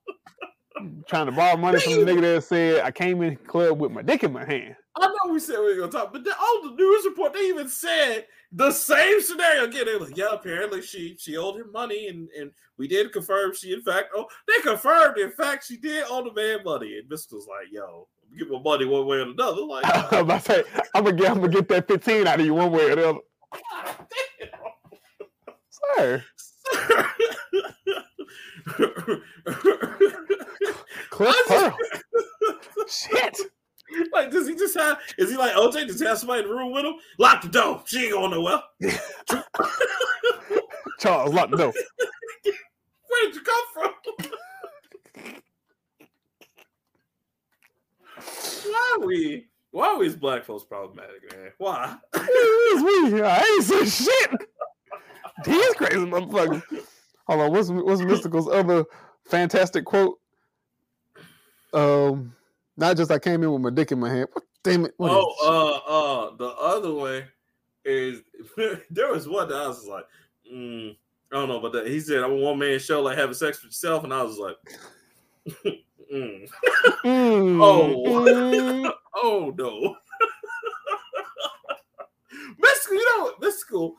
Trying 1.07 1.25
to 1.25 1.31
borrow 1.31 1.57
money 1.57 1.79
from 1.79 1.93
the 1.93 2.11
nigga 2.11 2.21
that 2.21 2.43
said 2.43 2.81
I 2.83 2.91
came 2.91 3.21
in 3.21 3.35
club 3.35 3.79
with 3.79 3.91
my 3.91 4.01
dick 4.01 4.23
in 4.23 4.31
my 4.31 4.45
hand. 4.45 4.75
I 4.95 5.07
know 5.07 5.33
we 5.33 5.39
said 5.39 5.59
we 5.59 5.73
were 5.73 5.87
gonna 5.87 5.91
talk, 5.91 6.13
but 6.13 6.23
the, 6.23 6.31
on 6.31 6.69
the 6.69 6.75
news 6.75 7.05
report 7.05 7.33
they 7.33 7.47
even 7.47 7.67
said 7.67 8.25
the 8.51 8.71
same 8.71 9.21
scenario 9.21 9.65
again. 9.65 9.85
They 9.85 9.95
were 9.95 10.05
like, 10.05 10.17
yeah, 10.17 10.33
apparently 10.33 10.81
she 10.81 11.15
she 11.19 11.35
owed 11.37 11.59
him 11.59 11.71
money, 11.71 12.07
and 12.07 12.29
and 12.39 12.51
we 12.77 12.87
did 12.87 13.11
confirm 13.11 13.53
she 13.53 13.73
in 13.73 13.81
fact 13.81 14.09
oh 14.15 14.27
they 14.47 14.61
confirmed 14.61 15.17
in 15.17 15.31
fact 15.31 15.65
she 15.65 15.77
did 15.77 16.05
owe 16.09 16.23
the 16.23 16.33
man 16.33 16.63
money, 16.63 16.97
and 16.97 17.09
Mystikal's 17.09 17.47
like, 17.47 17.71
yo, 17.71 18.07
give 18.37 18.49
my 18.49 18.59
money 18.59 18.85
one 18.85 19.05
way 19.05 19.17
or 19.17 19.21
another. 19.21 19.61
Like, 19.61 19.85
I 20.13 20.21
was 20.21 20.21
about 20.21 20.43
to 20.45 20.51
say, 20.51 20.63
I'm 20.93 21.03
gonna 21.03 21.15
get 21.15 21.31
I'm 21.31 21.41
gonna 21.41 21.49
get 21.53 21.67
that 21.69 21.87
15 21.87 22.27
out 22.27 22.39
of 22.39 22.45
you 22.45 22.53
one 22.53 22.71
way 22.71 22.91
or 22.91 22.95
the 22.95 23.09
other. 23.09 23.19
Sir, 25.95 26.23
Cliff 31.09 31.35
I 31.35 31.43
Pearl. 31.47 31.77
Shit. 32.87 33.37
like, 34.13 34.31
does 34.31 34.47
he 34.47 34.55
just 34.55 34.77
have? 34.77 34.99
Is 35.17 35.29
he 35.31 35.37
like 35.37 35.53
OJ? 35.53 35.87
Does 35.87 35.99
he 35.99 36.05
have 36.05 36.17
somebody 36.17 36.43
in 36.43 36.49
the 36.49 36.53
room 36.55 36.71
with 36.71 36.85
him? 36.85 36.95
Lock 37.19 37.41
the 37.41 37.49
door. 37.49 37.83
She 37.85 38.03
ain't 38.05 38.13
going 38.13 38.31
nowhere. 38.31 38.61
Charles, 40.99 41.33
lock 41.33 41.49
the 41.51 41.57
door. 41.57 41.73
Where 43.07 43.25
did 43.25 43.35
you 43.35 43.41
come 43.41 43.63
from? 43.73 43.91
Why 48.63 48.97
are 48.97 49.05
we? 49.05 49.47
Why 49.71 49.87
are 49.87 49.97
we 49.97 50.09
black 50.15 50.45
folks 50.45 50.63
problematic, 50.63 51.31
man? 51.31 51.51
Why? 51.57 51.95
It's 52.13 53.11
me. 53.11 53.21
I 53.21 53.37
ain't 53.39 53.63
said 53.63 53.87
shit. 53.87 54.41
He 55.45 55.51
is 55.51 55.75
crazy, 55.75 55.97
motherfucker. 55.97 56.63
Hold 57.27 57.41
on. 57.41 57.51
What's 57.51 57.69
what's 57.69 58.01
Mystikal's 58.01 58.47
other 58.51 58.85
fantastic 59.25 59.85
quote? 59.85 60.19
Um, 61.73 62.33
not 62.77 62.97
just 62.97 63.11
I 63.11 63.19
came 63.19 63.43
in 63.43 63.51
with 63.51 63.61
my 63.61 63.69
dick 63.69 63.91
in 63.91 63.99
my 63.99 64.09
hand. 64.09 64.29
What, 64.33 64.43
damn 64.63 64.85
it. 64.85 64.93
what 64.97 65.11
oh, 65.11 65.33
uh, 65.43 65.91
uh, 65.91 66.35
the 66.37 66.49
other 66.55 66.93
way 66.93 67.25
is 67.85 68.21
there 68.89 69.11
was 69.11 69.27
one 69.27 69.47
that 69.49 69.57
I 69.57 69.67
was 69.67 69.85
like, 69.85 70.05
mm, 70.51 70.95
I 71.31 71.35
don't 71.35 71.49
know 71.49 71.59
about 71.59 71.73
that. 71.73 71.87
He 71.87 71.99
said, 71.99 72.23
"I'm 72.23 72.31
a 72.31 72.35
one 72.35 72.59
man 72.59 72.79
show, 72.79 73.01
like 73.01 73.17
having 73.17 73.35
sex 73.35 73.61
with 73.61 73.71
yourself," 73.71 74.03
and 74.03 74.13
I 74.13 74.23
was 74.23 74.37
like, 74.37 74.55
mm. 76.13 76.49
Mm, 77.05 77.61
Oh. 77.63 78.03
mm. 78.05 78.91
"Oh 79.15 79.53
no." 79.57 79.95
Mystikal, 82.61 82.91
you 82.91 83.05
know? 83.17 83.33
Mystikal, 83.41 83.93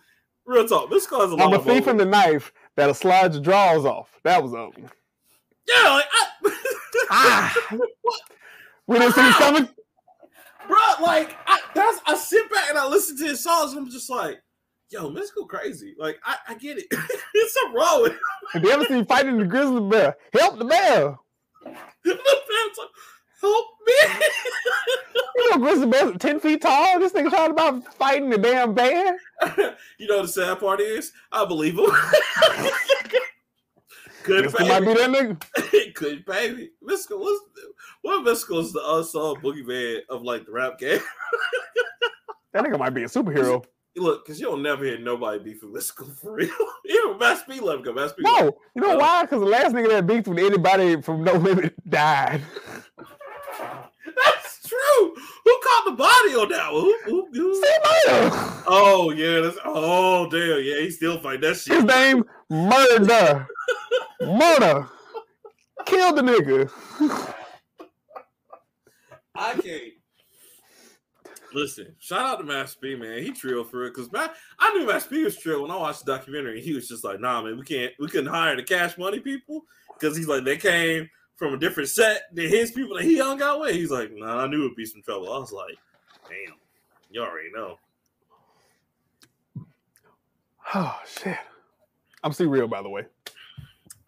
real 0.47 0.67
talk. 0.69 0.91
Mystikal 0.91 1.21
has 1.23 1.31
a 1.33 1.35
lot 1.37 1.53
I'm 1.53 1.55
a 1.55 1.63
thief 1.63 1.87
in 1.89 1.97
the 1.97 2.05
knife 2.05 2.53
that'll 2.77 2.95
slide 2.95 3.33
your 3.35 3.43
drawers 3.43 3.85
off. 3.85 4.19
That 4.25 4.43
was 4.43 4.55
up. 4.55 4.73
Yeah, 4.77 5.91
like 5.91 6.05
I, 6.13 6.27
Ah, 7.11 7.55
What? 8.03 8.21
we 8.87 8.99
didn't 8.99 9.15
see 9.15 9.23
this 9.23 9.37
coming. 9.37 9.69
bro, 10.67 10.77
like 11.03 11.37
I, 11.47 11.59
that's 11.75 12.01
I 12.07 12.17
sit 12.17 12.51
back 12.51 12.69
and 12.71 12.79
I 12.79 12.87
listen 12.87 13.17
to 13.19 13.25
his 13.25 13.43
songs 13.43 13.73
and 13.73 13.81
I'm 13.81 13.91
just 13.91 14.09
like, 14.11 14.41
yo, 14.91 15.11
Mystikal 15.11 15.49
crazy. 15.49 15.95
Like 15.99 16.19
I, 16.25 16.37
I 16.49 16.55
get 16.55 16.79
it. 16.79 16.87
it's 17.35 17.57
a 17.67 18.01
with 18.03 18.17
Have 18.53 18.63
you 18.65 18.71
ever 18.71 18.85
seen 18.85 19.05
fighting 19.07 19.39
the 19.39 19.45
grizzly 19.47 19.81
bear? 19.89 20.17
Help 20.33 20.59
the 20.59 20.65
bear. 20.65 21.17
The 21.65 21.71
fans. 22.05 22.79
Like, 22.79 22.89
Help 23.41 23.67
me. 23.87 23.95
You 25.37 25.51
know, 25.51 25.59
grizzly 25.59 25.87
bears 25.87 26.17
ten 26.19 26.41
feet 26.41 26.61
tall. 26.61 26.99
This 26.99 27.13
nigga 27.13 27.31
talking 27.31 27.53
about 27.53 27.95
fighting 27.95 28.31
the 28.31 28.39
damn 28.39 28.75
bear. 28.75 29.17
you 29.99 30.09
know 30.09 30.23
the 30.23 30.29
sad 30.29 30.59
part 30.59 30.81
is, 30.81 31.13
I 31.31 31.45
believe 31.45 31.79
him. 31.79 31.87
Couldn't 34.25 34.53
This 34.53 34.59
might 34.59 34.83
pay 34.83 34.93
be 34.93 34.95
that 34.95 35.11
nigga. 35.11 36.27
Pay 36.27 36.53
me. 36.53 36.71
Mystikal 36.85 37.19
was 37.19 37.41
what 38.03 38.27
Mystikal 38.27 38.61
is 38.61 38.73
the 38.73 38.83
unsung 38.85 39.37
boogeyman 39.37 40.01
of 40.09 40.23
like 40.23 40.45
the 40.45 40.53
rap 40.53 40.79
game. 40.79 41.01
That 42.55 42.65
nigga 42.65 42.79
might 42.79 42.95
be 42.95 43.03
a 43.03 43.07
superhero. 43.07 43.63
Look, 43.99 44.25
because 44.25 44.41
you'll 44.41 44.57
never 44.57 44.85
hear 44.85 44.99
nobody 44.99 45.39
beef 45.39 45.63
with 45.63 45.73
Mystikal 45.73 46.15
for 46.21 46.35
real. 46.35 46.51
Even 46.85 47.19
Master 47.19 47.53
P 47.53 47.59
him 47.59 47.83
go. 47.83 47.93
Master 47.93 48.17
P. 48.17 48.23
No, 48.23 48.45
left. 48.45 48.57
you 48.75 48.83
know 48.83 48.97
why? 48.97 49.23
Because 49.23 49.41
the 49.41 49.47
last 49.47 49.75
nigga 49.75 49.89
that 49.89 50.07
beefed 50.07 50.29
with 50.29 50.39
anybody 50.39 51.01
from 51.03 51.25
No 51.25 51.35
Limit 51.35 51.75
died. 51.91 52.43
That's 52.99 54.69
true. 54.69 55.15
Who 55.45 55.61
caught 55.63 55.85
the 55.87 55.93
body 55.93 56.35
on 56.35 56.49
that 56.51 56.73
one? 56.73 56.93
Who, 57.05 57.29
who, 57.33 57.53
who? 57.53 57.63
Oh 58.71 59.13
yeah, 59.17 59.41
that's 59.41 59.57
oh 59.65 60.29
damn, 60.31 60.63
yeah, 60.63 60.81
he 60.81 60.91
still 60.91 61.21
fight 61.21 61.41
that 61.43 61.57
shit. 61.57 61.75
His 61.75 61.85
name 61.85 62.25
Murder. 62.51 63.47
Murder. 64.21 64.89
Killed 65.87 66.17
the 66.17 66.23
nigga. 66.23 67.35
I 69.35 69.53
can't. 69.55 69.93
Listen, 71.59 71.93
shout 71.99 72.25
out 72.25 72.39
to 72.39 72.45
Master 72.45 72.79
P, 72.81 72.95
man. 72.95 73.21
He 73.21 73.33
trill 73.33 73.65
for 73.65 73.87
it 73.87 73.95
because 73.95 74.09
I 74.61 74.75
knew 74.75 74.87
Master 74.87 75.11
P 75.11 75.25
was 75.25 75.37
trill 75.37 75.63
when 75.63 75.73
I 75.73 75.77
watched 75.77 76.05
the 76.05 76.17
documentary. 76.17 76.61
He 76.61 76.73
was 76.73 76.87
just 76.87 77.03
like, 77.03 77.19
"Nah, 77.19 77.43
man, 77.43 77.59
we 77.59 77.65
can't, 77.65 77.93
we 77.99 78.07
couldn't 78.07 78.31
hire 78.31 78.55
the 78.55 78.63
Cash 78.63 78.97
Money 78.97 79.19
people 79.19 79.63
because 79.99 80.17
he's 80.17 80.29
like 80.29 80.45
they 80.45 80.57
came 80.57 81.11
from 81.35 81.55
a 81.55 81.59
different 81.59 81.89
set 81.89 82.23
than 82.33 82.49
his 82.49 82.71
people 82.71 82.97
that 82.97 83.05
he 83.05 83.19
hung 83.19 83.43
out 83.43 83.59
with." 83.61 83.75
He's 83.75 83.91
like, 83.91 84.13
"Nah, 84.13 84.45
I 84.45 84.47
knew 84.47 84.67
it'd 84.67 84.77
be 84.77 84.87
some 84.87 85.03
trouble." 85.03 85.33
I 85.33 85.39
was 85.39 85.51
like, 85.51 85.77
"Damn, 86.29 86.55
you 87.11 87.23
already 87.23 87.51
know." 87.53 87.79
Oh 90.75 90.97
shit. 91.07 91.39
I'm 92.23 92.33
see 92.33 92.45
real 92.45 92.69
by 92.69 92.83
the 92.83 92.89
way. 92.89 93.05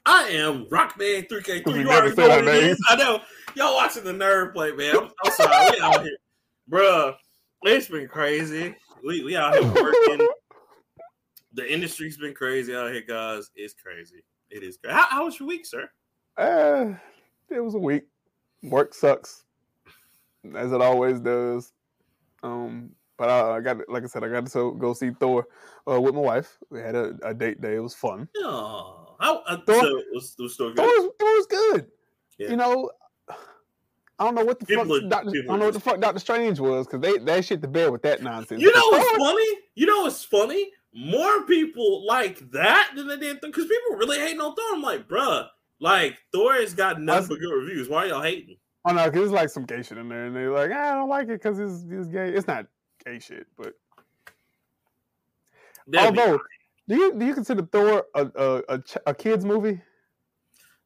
I 0.07 0.29
am 0.29 0.67
Rockman 0.67 1.29
3K3. 1.29 1.67
We 1.67 1.73
You 1.73 1.85
never 1.85 2.07
already 2.07 2.17
know 2.17 2.29
what 2.29 2.39
it 2.47 2.63
names. 2.63 2.79
I 2.89 2.97
know. 2.97 3.21
Y'all 3.57 3.75
watching 3.75 4.05
the 4.05 4.13
Nerd 4.13 4.53
Plate, 4.53 4.77
man. 4.77 4.97
I'm, 4.97 5.11
I'm 5.25 5.33
sorry. 5.33 5.71
We 5.73 5.81
out 5.81 6.03
here. 6.03 6.17
Bruh, 6.71 7.15
it's 7.65 7.89
been 7.89 8.09
crazy. 8.09 8.75
We, 9.05 9.25
we 9.25 9.37
out 9.37 9.55
here 9.55 9.65
working. 9.65 10.29
The 11.53 11.73
industry's 11.73 12.17
been 12.17 12.35
crazy 12.35 12.75
out 12.75 12.93
here, 12.93 13.03
guys. 13.07 13.51
It's 13.57 13.75
crazy. 13.75 14.23
It 14.51 14.63
is 14.63 14.77
crazy. 14.77 14.95
How, 14.95 15.07
how 15.11 15.25
was 15.25 15.39
your 15.39 15.49
week, 15.49 15.67
sir? 15.67 15.91
Uh, 16.37 16.95
it 17.49 17.61
was 17.61 17.75
a 17.75 17.79
week. 17.79 18.05
Work 18.63 18.95
sucks, 18.95 19.45
as 20.55 20.73
it 20.73 20.81
always 20.81 21.19
does. 21.21 21.73
Um, 22.43 22.91
but 23.19 23.29
I, 23.29 23.57
I 23.57 23.61
got, 23.61 23.89
like 23.89 24.05
I 24.05 24.07
said, 24.07 24.25
I 24.25 24.29
got 24.29 24.47
to 24.47 24.77
go 24.79 24.93
see 24.93 25.11
Thor 25.11 25.47
uh, 25.91 26.01
with 26.01 26.15
my 26.15 26.21
wife. 26.21 26.59
We 26.71 26.81
had 26.81 26.95
a, 26.95 27.17
a 27.23 27.35
date 27.35 27.61
day. 27.61 27.77
It 27.77 27.81
was 27.81 27.95
fun. 27.95 28.29
Oh, 28.39 29.17
how, 29.21 29.43
uh, 29.47 29.59
Thor- 29.67 29.81
so 29.81 29.99
it 29.99 30.07
was, 30.13 30.37
it 30.39 30.43
was 30.43 30.55
still 30.55 30.75
Thor 30.75 30.87
good. 30.87 31.03
was, 31.03 31.13
Thor 31.19 31.29
was 31.29 31.47
good. 31.47 31.87
Yeah. 32.39 32.51
You 32.51 32.57
know, 32.57 32.91
I 34.21 34.25
don't 34.25 34.35
know 34.35 34.45
what 34.45 34.61
the 34.61 34.67
People 34.67 34.85
fuck 34.85 35.03
are- 35.03 35.09
Doctor. 35.09 35.31
I 35.31 35.47
don't 35.47 35.59
know 35.59 35.65
what 35.65 35.75
the 35.75 35.81
fuck 35.81 35.99
Doctor 35.99 36.21
Strange 36.21 36.61
was 36.61 36.87
because 36.87 37.01
they 37.01 37.19
they 37.19 37.41
shit 37.43 37.63
the 37.63 37.69
bed 37.69 37.91
with 37.91 38.03
that 38.03 38.23
nonsense. 38.23 38.61
You 38.61 38.73
know 38.73 38.89
what's 38.91 39.17
funny? 39.17 39.59
You 39.75 39.87
know 39.87 40.03
what's 40.03 40.23
funny? 40.23 40.71
More 40.93 41.45
people 41.47 42.07
like 42.07 42.39
that 42.51 42.91
than 42.95 43.09
they 43.09 43.17
did 43.17 43.41
because 43.41 43.65
people 43.65 43.97
really 43.97 44.19
hating 44.19 44.41
on 44.41 44.55
Thor. 44.55 44.65
I'm 44.75 44.83
like, 44.83 45.09
bruh, 45.09 45.49
like 45.81 46.19
Thor 46.33 46.53
has 46.55 46.75
got 46.75 47.01
nothing 47.01 47.29
but 47.29 47.39
good 47.41 47.53
reviews. 47.55 47.89
Why 47.89 48.05
are 48.05 48.07
y'all 48.09 48.23
hating? 48.23 48.57
Oh 48.85 48.93
no, 48.93 49.05
because 49.07 49.25
it's 49.25 49.33
like 49.33 49.49
some 49.49 49.65
gay 49.65 49.83
shit 49.83 49.99
in 49.99 50.09
there, 50.09 50.27
and 50.27 50.37
they're 50.37 50.51
like, 50.53 50.71
"Ah, 50.75 50.91
I 50.93 50.95
don't 50.97 51.09
like 51.09 51.29
it 51.29 51.43
because 51.43 51.59
it's, 51.59 51.85
it's 51.91 52.09
gay. 52.09 52.29
It's 52.31 52.47
not 52.47 52.67
gay 53.05 53.19
shit, 53.21 53.47
but 53.57 53.75
That'd 55.87 56.19
although, 56.19 56.41
do 56.89 56.97
you 56.97 57.15
do 57.15 57.25
you 57.27 57.35
consider 57.35 57.63
Thor 57.63 58.05
a 58.15 58.27
a, 58.35 58.63
a, 58.69 58.79
ch- 58.81 58.97
a 59.07 59.15
kids 59.15 59.45
movie? 59.45 59.81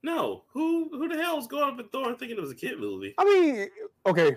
No, 0.04 0.44
who 0.52 0.90
who 0.92 1.08
the 1.08 1.16
hell 1.16 1.38
is 1.38 1.46
going 1.46 1.72
up 1.72 1.78
at 1.80 1.90
Thor 1.90 2.14
thinking 2.14 2.36
it 2.36 2.40
was 2.40 2.50
a 2.50 2.54
kid 2.54 2.78
movie? 2.78 3.14
I 3.18 3.24
mean, 3.24 3.68
okay, 4.06 4.36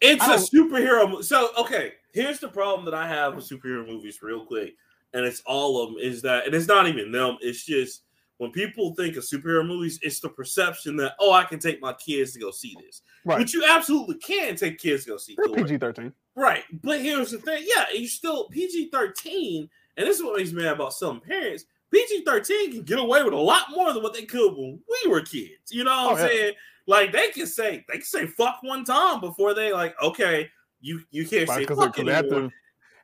It's 0.00 0.24
a 0.24 0.56
superhero. 0.56 1.24
So 1.24 1.48
okay, 1.58 1.94
here's 2.12 2.38
the 2.38 2.48
problem 2.48 2.84
that 2.84 2.94
I 2.94 3.08
have 3.08 3.34
with 3.34 3.48
superhero 3.48 3.86
movies, 3.86 4.20
real 4.22 4.44
quick, 4.44 4.74
and 5.14 5.24
it's 5.24 5.40
all 5.46 5.82
of 5.82 5.90
them. 5.90 5.98
Is 5.98 6.22
that 6.22 6.44
and 6.46 6.54
it's 6.54 6.68
not 6.68 6.86
even 6.86 7.10
them. 7.10 7.38
It's 7.40 7.64
just 7.64 8.02
when 8.36 8.52
people 8.52 8.94
think 8.94 9.16
of 9.16 9.24
superhero 9.24 9.66
movies, 9.66 9.98
it's 10.02 10.20
the 10.20 10.28
perception 10.28 10.96
that 10.98 11.14
oh, 11.18 11.32
I 11.32 11.44
can 11.44 11.58
take 11.58 11.80
my 11.80 11.94
kids 11.94 12.34
to 12.34 12.38
go 12.38 12.50
see 12.50 12.76
this, 12.78 13.00
right? 13.24 13.38
but 13.38 13.52
you 13.54 13.64
absolutely 13.66 14.18
can 14.18 14.56
take 14.56 14.78
kids 14.78 15.04
to 15.04 15.10
go 15.10 15.16
see 15.16 15.36
PG 15.54 15.78
thirteen. 15.78 16.12
Right. 16.38 16.62
But 16.84 17.00
here's 17.00 17.32
the 17.32 17.38
thing. 17.38 17.64
Yeah, 17.66 17.86
you 17.92 18.06
still 18.06 18.48
PG 18.48 18.90
13. 18.90 19.68
And 19.96 20.06
this 20.06 20.18
is 20.18 20.24
what 20.24 20.36
makes 20.36 20.52
me 20.52 20.62
mad 20.62 20.74
about 20.74 20.92
some 20.92 21.20
parents. 21.20 21.64
PG 21.92 22.24
13 22.24 22.72
can 22.72 22.82
get 22.82 22.98
away 22.98 23.22
with 23.22 23.32
a 23.32 23.36
lot 23.36 23.66
more 23.70 23.92
than 23.92 24.02
what 24.02 24.12
they 24.14 24.24
could 24.24 24.52
when 24.56 24.78
we 25.04 25.10
were 25.10 25.20
kids. 25.20 25.70
You 25.70 25.84
know 25.84 25.90
what 25.90 26.06
Oh, 26.06 26.10
I'm 26.10 26.18
yeah. 26.18 26.26
saying? 26.28 26.52
Like 26.86 27.12
they 27.12 27.28
can 27.28 27.46
say 27.46 27.84
they 27.88 27.94
can 27.94 28.02
say 28.02 28.26
fuck 28.26 28.58
one 28.62 28.84
time 28.84 29.20
before 29.20 29.54
they 29.54 29.72
like, 29.72 29.94
okay, 30.02 30.50
you 30.80 31.02
you 31.10 31.26
can't 31.26 31.48
say 31.48 31.64
fuck 31.66 31.98
anymore. 31.98 32.14
after 32.14 32.50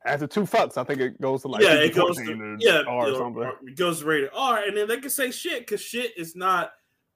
after 0.07 0.27
two 0.27 0.43
fucks, 0.43 0.77
I 0.77 0.85
think 0.85 1.01
it 1.01 1.21
goes 1.21 1.43
to 1.43 1.49
like 1.49 1.63
yeah, 1.63 1.75
it 1.75 1.95
goes 1.95 2.17
to 2.19 2.57
yeah, 2.61 2.83
R 2.87 3.09
or 3.09 3.15
something. 3.15 3.43
or 3.43 3.55
it 3.67 3.77
goes 3.77 4.01
to 4.01 4.07
rated 4.07 4.31
R, 4.35 4.63
and 4.65 4.77
then 4.77 4.87
they 4.89 4.99
can 4.99 5.11
say 5.11 5.31
shit 5.31 5.61
because 5.61 5.81
shit 5.81 6.13
is 6.17 6.37
not 6.37 6.73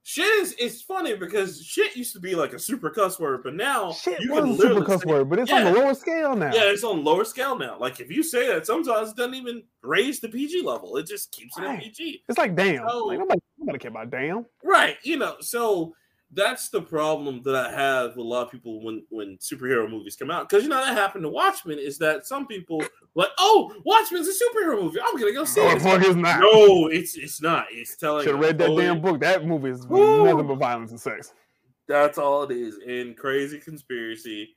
shit 0.08 0.24
is 0.40 0.54
it's 0.58 0.80
funny 0.80 1.14
because 1.14 1.62
shit 1.62 1.94
used 1.94 2.14
to 2.14 2.18
be 2.20 2.34
like 2.34 2.54
a 2.54 2.58
super 2.58 2.88
cuss 2.88 3.20
word, 3.20 3.42
but 3.44 3.52
now 3.54 3.92
Shit 3.92 4.18
you 4.20 4.32
was 4.32 4.40
can 4.42 4.52
a 4.54 4.56
super 4.56 4.84
cuss 4.86 5.02
say- 5.02 5.10
word, 5.10 5.28
but 5.28 5.38
it's 5.38 5.50
Yeah. 5.50 5.58
on 5.58 5.64
the 5.74 5.78
lower 5.78 5.92
scale 5.92 6.34
now. 6.34 6.50
Yeah, 6.54 6.70
it's 6.72 6.82
on 6.82 7.04
lower 7.04 7.26
scale 7.26 7.58
now. 7.58 7.76
Like 7.78 8.00
if 8.00 8.10
you 8.10 8.22
say 8.22 8.46
that, 8.48 8.64
sometimes 8.64 9.10
it 9.10 9.16
doesn't 9.16 9.34
even 9.34 9.64
raise 9.82 10.20
the 10.20 10.30
PG 10.30 10.62
level. 10.62 10.96
It 10.96 11.06
just 11.06 11.30
keeps 11.30 11.58
it 11.58 11.60
Right. 11.60 11.76
at 11.76 11.82
PG. 11.82 12.24
It's 12.26 12.38
like 12.38 12.56
damn. 12.56 12.88
So- 12.88 13.04
like, 13.04 13.18
nobody, 13.18 13.40
nobody 13.58 13.78
care 13.78 13.90
about 13.90 14.10
damn. 14.10 14.46
Right. 14.64 14.96
You 15.02 15.18
know, 15.18 15.36
so 15.40 15.94
that's 16.32 16.68
the 16.68 16.82
problem 16.82 17.42
that 17.44 17.54
I 17.56 17.70
have 17.72 18.10
with 18.10 18.18
a 18.26 18.28
lot 18.28 18.44
of 18.46 18.52
people 18.52 18.82
when 18.82 19.02
when 19.08 19.38
superhero 19.38 19.88
movies 19.88 20.16
come 20.16 20.30
out. 20.30 20.48
Because 20.48 20.62
you 20.62 20.68
know 20.68 20.76
that 20.84 20.96
happened 20.96 21.22
to 21.24 21.28
Watchmen 21.30 21.78
is 21.78 21.96
that 21.98 22.26
some 22.26 22.46
people 22.46 22.82
like, 23.14 23.30
oh, 23.38 23.74
Watchmen's 23.84 24.28
a 24.28 24.32
superhero 24.32 24.80
movie. 24.82 25.00
I'm 25.00 25.18
gonna 25.18 25.32
go 25.32 25.44
see 25.44 25.60
Oh, 25.62 25.70
it. 25.70 25.80
fuck, 25.82 26.02
it's 26.02 26.14
not. 26.14 26.40
No, 26.40 26.88
it's 26.88 27.16
it's 27.16 27.40
not. 27.40 27.66
It's 27.70 27.96
telling. 27.96 28.24
Should 28.24 28.34
have 28.34 28.44
read 28.44 28.58
that 28.58 28.66
story. 28.66 28.84
damn 28.84 29.00
book. 29.00 29.20
That 29.20 29.46
movie 29.46 29.70
is 29.70 29.86
Woo. 29.86 30.24
nothing 30.24 30.46
but 30.46 30.56
violence 30.56 30.90
and 30.90 31.00
sex. 31.00 31.32
That's 31.86 32.18
all 32.18 32.42
it 32.42 32.50
is. 32.50 32.78
And 32.86 33.16
crazy 33.16 33.58
conspiracy 33.58 34.54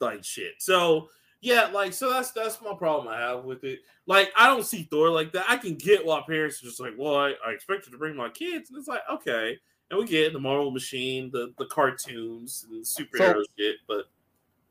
like 0.00 0.24
shit. 0.24 0.54
So 0.58 1.08
yeah, 1.40 1.66
like 1.66 1.92
so 1.92 2.10
that's 2.10 2.30
that's 2.30 2.60
my 2.62 2.74
problem 2.74 3.08
I 3.08 3.20
have 3.20 3.44
with 3.44 3.62
it. 3.64 3.80
Like 4.06 4.30
I 4.36 4.46
don't 4.46 4.64
see 4.64 4.84
Thor 4.84 5.10
like 5.10 5.32
that. 5.32 5.44
I 5.48 5.58
can 5.58 5.74
get 5.74 6.04
why 6.06 6.22
parents 6.26 6.62
are 6.62 6.66
just 6.66 6.80
like, 6.80 6.94
well, 6.96 7.16
I, 7.16 7.34
I 7.46 7.50
expected 7.50 7.90
to 7.90 7.98
bring 7.98 8.16
my 8.16 8.30
kids, 8.30 8.70
and 8.70 8.78
it's 8.78 8.88
like, 8.88 9.02
okay. 9.12 9.58
And 9.90 9.98
we 10.00 10.06
get 10.06 10.32
the 10.32 10.38
Marvel 10.40 10.70
machine, 10.70 11.30
the 11.32 11.52
the 11.58 11.66
cartoons 11.66 12.66
and 12.70 12.84
superhero 12.84 13.42
shit, 13.58 13.76
but 13.86 14.06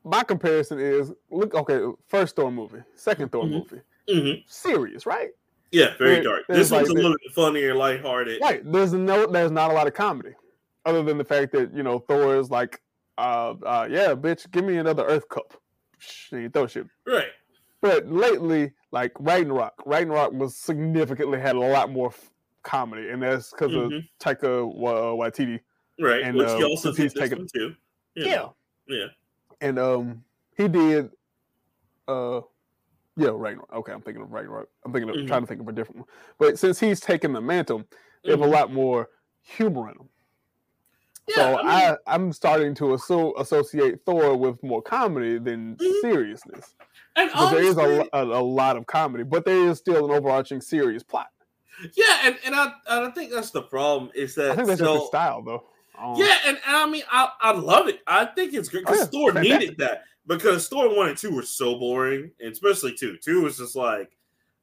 My 0.04 0.24
comparison 0.24 0.80
is 0.80 1.12
look 1.30 1.54
okay. 1.56 1.80
First 2.08 2.36
Thor 2.36 2.52
movie, 2.52 2.82
2nd 2.96 3.32
Thor 3.32 3.44
Mhm. 3.46 3.50
movie, 3.52 3.82
mhm. 4.10 4.44
serious, 4.48 5.06
right? 5.06 5.32
yeah, 5.72 5.98
very 5.98 6.16
There- 6.16 6.24
dark. 6.24 6.48
This 6.48 6.72
one's 6.72 6.88
like 6.90 6.98
a 6.98 7.02
little 7.02 7.18
bit 7.24 7.34
funnier, 7.34 7.76
lighthearted. 7.76 8.40
Right. 8.42 8.62
There's 8.72 8.94
no, 8.94 9.26
there's 9.28 9.52
not 9.52 9.70
a 9.70 9.74
lot 9.74 9.86
of 9.88 9.94
comedy, 9.94 10.34
other 10.86 11.04
than 11.04 11.18
the 11.18 11.26
fact 11.26 11.52
that 11.54 11.74
you 11.74 11.84
know 11.84 12.00
Thor 12.00 12.38
is 12.38 12.50
like, 12.50 12.82
uh, 13.18 13.56
uh 13.66 13.88
yeah, 13.92 14.14
bitch, 14.16 14.50
give 14.52 14.64
me 14.64 14.78
another 14.78 15.04
Earth 15.06 15.28
cup. 15.28 15.60
Shh, 15.98 16.32
and 16.32 16.44
you 16.44 16.50
throw 16.50 16.68
shit. 16.68 16.86
Right. 17.06 17.32
But 17.82 18.08
lately, 18.08 18.72
like 18.92 19.12
Ragnarok, 19.20 19.74
Ragnarok 19.86 20.32
was 20.34 20.56
significantly 20.56 21.40
had 21.40 21.56
a 21.56 21.60
lot 21.60 21.92
more 21.92 22.14
comedy, 22.68 23.10
and 23.10 23.24
that's 23.24 23.50
because 23.52 23.72
Mhm. 23.72 23.98
of 23.98 24.04
Taika 24.20 24.72
Wa- 24.76 25.14
Waititi. 25.16 25.60
Right. 26.00 26.22
And, 26.22 26.38
Which 26.38 26.48
uh, 26.48 26.58
he 26.58 26.64
also 26.64 26.90
since 26.92 26.98
he's 26.98 27.14
did 27.14 27.22
this 27.24 27.30
taken- 27.30 27.48
too. 27.48 27.76
Yeah. 28.16 28.36
know. 28.36 28.56
Yeah. 28.88 29.06
and 29.62 29.80
um, 29.80 30.24
he 30.56 30.68
did, 30.68 31.10
uh, 32.08 32.42
yeah, 33.16 33.30
Ragnarok. 33.34 33.74
Okay, 33.74 33.92
I'm 33.92 34.02
thinking 34.02 34.22
of 34.24 34.32
Ragnarok. 34.32 34.70
I'm 34.86 34.94
thinking 34.94 35.10
of 35.10 35.16
Mhm. 35.16 35.28
trying 35.28 35.42
to 35.42 35.48
think 35.48 35.62
of 35.62 35.68
a 35.68 35.72
different 35.72 36.00
one. 36.02 36.08
But 36.38 36.60
since 36.60 36.80
he's 36.80 37.00
taken 37.00 37.34
the 37.34 37.42
mantle, 37.42 37.84
they 38.24 38.32
have 38.32 38.42
a 38.42 38.46
Mhm. 38.46 38.52
lot 38.52 38.72
more 38.72 39.10
humor 39.42 39.90
in 39.90 39.98
them. 39.98 40.10
Yeah, 41.28 41.36
so 41.36 41.58
I 41.58 41.64
mean- 41.64 41.98
I, 42.08 42.16
am 42.16 42.32
starting 42.34 42.74
to 42.76 42.94
asso- 42.94 43.34
associate 43.38 44.00
Thor 44.06 44.38
with 44.38 44.62
more 44.64 44.82
comedy 44.82 45.40
than 45.40 45.76
Mhm. 45.78 46.02
seriousnly. 46.02 46.62
and 47.16 47.32
But 47.34 47.50
there 47.50 47.64
is 47.64 47.78
a, 47.78 48.08
a, 48.14 48.24
a 48.24 48.44
lot 48.44 48.78
of 48.78 48.86
comedy, 48.86 49.24
but 49.24 49.44
there 49.44 49.68
is 49.70 49.80
still 49.80 50.06
an 50.06 50.12
overarching 50.12 50.62
serious 50.62 51.02
plot. 51.02 51.28
Yeah, 51.96 52.20
and, 52.24 52.38
and 52.46 52.56
I 52.56 52.74
and 52.90 53.06
I 53.08 53.10
think 53.12 53.32
that's 53.32 53.52
the 53.52 53.62
problem 53.62 54.12
is 54.16 54.36
that 54.36 54.52
I 54.52 54.56
think 54.56 54.68
that's 54.68 54.80
so, 54.80 54.86
just 54.86 55.00
his 55.02 55.08
style, 55.10 55.42
though. 55.42 55.64
Um, 56.00 56.16
Yeah, 56.18 56.36
and, 56.46 56.58
and 56.68 56.76
I 56.76 56.88
mean 56.90 57.04
I, 57.12 57.30
I 57.42 57.52
love 57.52 57.88
it. 57.88 58.02
I 58.08 58.26
think 58.26 58.54
it's 58.54 58.70
great 58.70 58.84
Oh, 58.88 58.92
because 58.92 59.00
yeah, 59.06 59.20
Thor 59.20 59.34
fantastic. 59.34 59.60
needed 59.60 59.78
that 59.80 60.04
because 60.28 60.68
Thor 60.68 60.96
one 60.96 61.10
and 61.10 61.18
two 61.18 61.34
were 61.34 61.44
so 61.44 61.78
boring, 61.78 62.32
and 62.40 62.52
especially 62.52 62.94
two. 62.96 63.18
Two 63.18 63.44
was 63.44 63.58
just 63.58 63.76
like, 63.76 64.12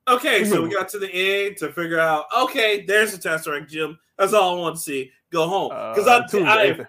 okay, 0.09 0.45
so 0.45 0.63
we 0.63 0.73
got 0.73 0.89
to 0.91 0.99
the 0.99 1.11
end 1.11 1.57
to 1.59 1.73
figure 1.73 1.99
out. 1.99 2.27
Okay, 2.37 2.85
there's 2.85 3.17
the 3.17 3.29
Tesseract 3.29 3.69
Jim. 3.69 3.99
That's 4.19 4.33
all 4.33 4.57
I 4.57 4.61
want 4.61 4.77
to 4.77 4.83
see. 4.83 5.11
Go 5.31 5.49
home 5.49 5.71
because 5.71 6.07
uh, 6.07 6.27
the 6.31 6.45
I, 6.45 6.55
I 6.55 6.63
eighth. 6.63 6.87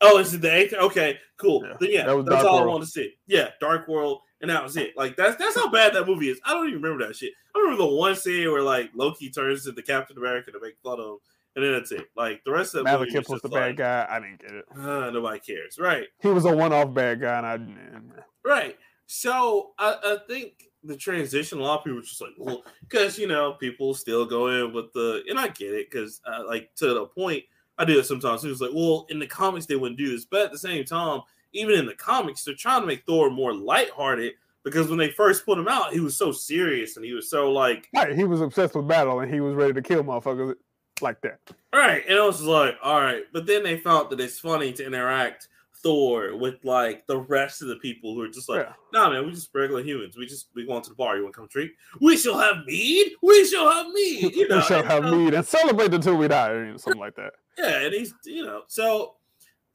Oh, 0.00 0.18
is 0.18 0.34
it 0.34 0.40
the 0.40 0.54
eighth? 0.54 0.74
Okay, 0.74 1.18
cool. 1.36 1.62
Yeah, 1.64 1.76
Then 1.80 1.90
yeah, 1.92 2.06
that 2.06 2.16
that's 2.26 2.42
Dark 2.42 2.46
all 2.46 2.54
World. 2.56 2.68
I 2.68 2.72
want 2.72 2.84
to 2.84 2.90
see. 2.90 3.14
Yeah, 3.26 3.50
Dark 3.60 3.88
World, 3.88 4.20
and 4.40 4.50
that 4.50 4.62
was 4.62 4.76
it. 4.76 4.96
Like 4.96 5.16
that's 5.16 5.36
that's 5.36 5.56
how 5.56 5.70
bad 5.70 5.94
that 5.94 6.06
movie 6.06 6.28
is. 6.30 6.40
I 6.44 6.54
don't 6.54 6.68
even 6.68 6.82
remember 6.82 7.06
that 7.06 7.16
shit. 7.16 7.32
I 7.54 7.58
remember 7.58 7.84
the 7.84 7.94
one 7.94 8.14
scene 8.14 8.50
where 8.50 8.62
like 8.62 8.90
Loki 8.94 9.30
turns 9.30 9.66
into 9.66 9.82
Captain 9.82 10.16
America 10.16 10.52
to 10.52 10.60
make 10.60 10.76
fun 10.82 11.00
of 11.00 11.18
and 11.58 11.64
then 11.64 11.72
that's 11.72 11.90
it. 11.90 12.06
Like 12.16 12.44
the 12.44 12.52
rest 12.52 12.74
of 12.74 12.84
the 12.84 12.98
movie 12.98 13.10
Malekith 13.10 13.28
was 13.28 13.42
the 13.42 13.48
like, 13.48 13.76
bad 13.76 13.76
guy. 13.76 14.06
I 14.08 14.20
didn't 14.20 14.40
get 14.40 14.52
it. 14.52 14.64
"Ah, 14.76 15.10
nobody 15.10 15.40
cares, 15.40 15.76
right? 15.78 16.06
He 16.20 16.28
was 16.28 16.44
a 16.44 16.56
one-off 16.56 16.94
bad 16.94 17.20
guy, 17.20 17.36
and 17.36 17.46
I. 17.46 17.56
didn't. 17.56 18.12
Right. 18.44 18.76
So 19.06 19.72
I, 19.78 19.96
I 20.04 20.16
think 20.28 20.52
the 20.84 20.96
transition, 20.96 21.58
a 21.58 21.62
lot 21.62 21.78
of 21.78 21.84
people 21.84 21.96
were 21.96 22.02
just 22.02 22.20
like, 22.20 22.34
well, 22.38 22.62
because 22.82 23.18
you 23.18 23.26
know, 23.26 23.54
people 23.54 23.92
still 23.92 24.24
go 24.24 24.48
in 24.48 24.72
with 24.72 24.92
the, 24.92 25.24
and 25.28 25.38
I 25.38 25.48
get 25.48 25.72
it, 25.72 25.90
because 25.90 26.20
uh, 26.26 26.44
like 26.46 26.70
to 26.76 26.94
the 26.94 27.06
point, 27.06 27.42
I 27.78 27.84
do 27.84 27.98
it 27.98 28.06
sometimes. 28.06 28.44
It 28.44 28.48
was 28.48 28.60
like, 28.60 28.72
well, 28.74 29.06
in 29.08 29.18
the 29.18 29.26
comics 29.26 29.66
they 29.66 29.76
wouldn't 29.76 29.98
do 29.98 30.10
this, 30.10 30.24
but 30.24 30.46
at 30.46 30.52
the 30.52 30.58
same 30.58 30.84
time, 30.84 31.20
even 31.52 31.78
in 31.78 31.86
the 31.86 31.94
comics, 31.94 32.44
they're 32.44 32.54
trying 32.54 32.80
to 32.82 32.86
make 32.86 33.04
Thor 33.06 33.30
more 33.30 33.54
lighthearted 33.54 34.34
because 34.64 34.88
when 34.88 34.98
they 34.98 35.10
first 35.10 35.46
put 35.46 35.58
him 35.58 35.68
out, 35.68 35.92
he 35.92 36.00
was 36.00 36.16
so 36.16 36.32
serious 36.32 36.96
and 36.96 37.04
he 37.04 37.14
was 37.14 37.30
so 37.30 37.50
like, 37.50 37.88
Right, 37.94 38.14
he 38.14 38.24
was 38.24 38.40
obsessed 38.40 38.74
with 38.74 38.88
battle 38.88 39.20
and 39.20 39.32
he 39.32 39.40
was 39.40 39.54
ready 39.54 39.72
to 39.72 39.82
kill 39.82 40.04
motherfuckers 40.04 40.54
like 41.00 41.20
that. 41.22 41.38
right, 41.72 42.04
and 42.08 42.18
I 42.18 42.26
was 42.26 42.36
just 42.36 42.48
like, 42.48 42.76
all 42.82 43.00
right, 43.00 43.22
but 43.32 43.46
then 43.46 43.62
they 43.62 43.78
felt 43.78 44.10
that 44.10 44.20
it's 44.20 44.38
funny 44.38 44.72
to 44.74 44.86
interact 44.86 45.48
Thor 45.82 46.36
with 46.36 46.56
like 46.64 47.06
the 47.06 47.18
rest 47.18 47.62
of 47.62 47.68
the 47.68 47.76
people 47.76 48.14
who 48.14 48.22
are 48.22 48.28
just 48.28 48.48
like, 48.48 48.66
Yeah. 48.66 48.72
nah, 48.92 49.10
man, 49.10 49.24
we 49.24 49.32
just 49.32 49.50
regular 49.54 49.82
humans. 49.82 50.16
We 50.16 50.26
just 50.26 50.48
we 50.54 50.66
going 50.66 50.82
to 50.82 50.90
the 50.90 50.96
bar. 50.96 51.16
You 51.16 51.22
want 51.22 51.34
to 51.34 51.40
come 51.40 51.48
treat? 51.48 51.72
We 52.00 52.16
shall 52.16 52.38
have 52.38 52.64
mead. 52.66 53.12
We 53.22 53.44
shall 53.46 53.70
have 53.70 53.86
mead. 53.92 54.34
You 54.34 54.48
know, 54.48 54.56
we 54.56 54.62
shall 54.62 54.80
and, 54.80 54.88
have 54.88 55.04
uh, 55.04 55.10
mead 55.16 55.34
and 55.34 55.46
celebrate 55.46 55.94
until 55.94 56.16
we 56.16 56.28
die, 56.28 56.48
or 56.50 56.78
something 56.78 57.00
like 57.00 57.14
that. 57.16 57.32
Yeah, 57.56 57.80
and 57.82 57.94
he's 57.94 58.12
you 58.24 58.44
know, 58.44 58.62
so 58.66 59.16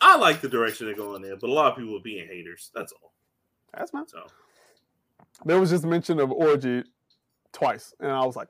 I 0.02 0.18
like 0.18 0.42
the 0.42 0.50
direction 0.50 0.86
they're 0.88 0.96
going 0.96 1.24
in, 1.24 1.38
but 1.40 1.50
a 1.50 1.54
lot 1.54 1.72
of 1.72 1.78
people 1.78 1.96
are 1.98 2.02
being 2.04 2.28
haters. 2.28 2.72
That's 2.76 2.92
all. 2.94 3.14
That's 3.74 3.94
my. 3.94 4.04
So 4.08 4.26
There 5.46 5.60
was 5.60 5.70
just 5.70 5.86
mention 5.86 6.20
of 6.20 6.32
orgy 6.32 6.84
twice, 7.54 7.94
and 8.00 8.12
I 8.12 8.26
was 8.26 8.36
like, 8.36 8.50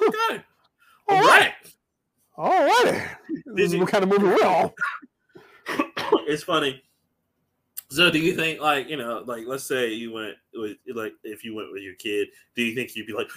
okay, 0.00 0.44
all 1.08 1.16
all 1.16 1.22
right, 1.22 1.52
right. 1.52 1.74
all 2.36 2.84
righty. 2.84 3.00
This 3.46 3.72
is 3.72 3.78
what 3.78 3.88
kind 3.88 4.04
of 4.04 4.10
movie 4.10 4.24
we're 4.24 4.46
on. 4.46 4.70
it's 6.26 6.42
funny. 6.44 6.82
So, 7.90 8.10
do 8.10 8.18
you 8.18 8.34
think, 8.34 8.60
like, 8.60 8.88
you 8.88 8.96
know, 8.96 9.22
like, 9.26 9.44
let's 9.46 9.64
say 9.64 9.92
you 9.92 10.12
went 10.12 10.34
with, 10.54 10.76
like, 10.94 11.12
if 11.22 11.44
you 11.44 11.54
went 11.54 11.70
with 11.72 11.82
your 11.82 11.94
kid, 11.94 12.28
do 12.56 12.62
you 12.62 12.74
think 12.74 12.96
you'd 12.96 13.06
be 13.06 13.12
like, 13.12 13.28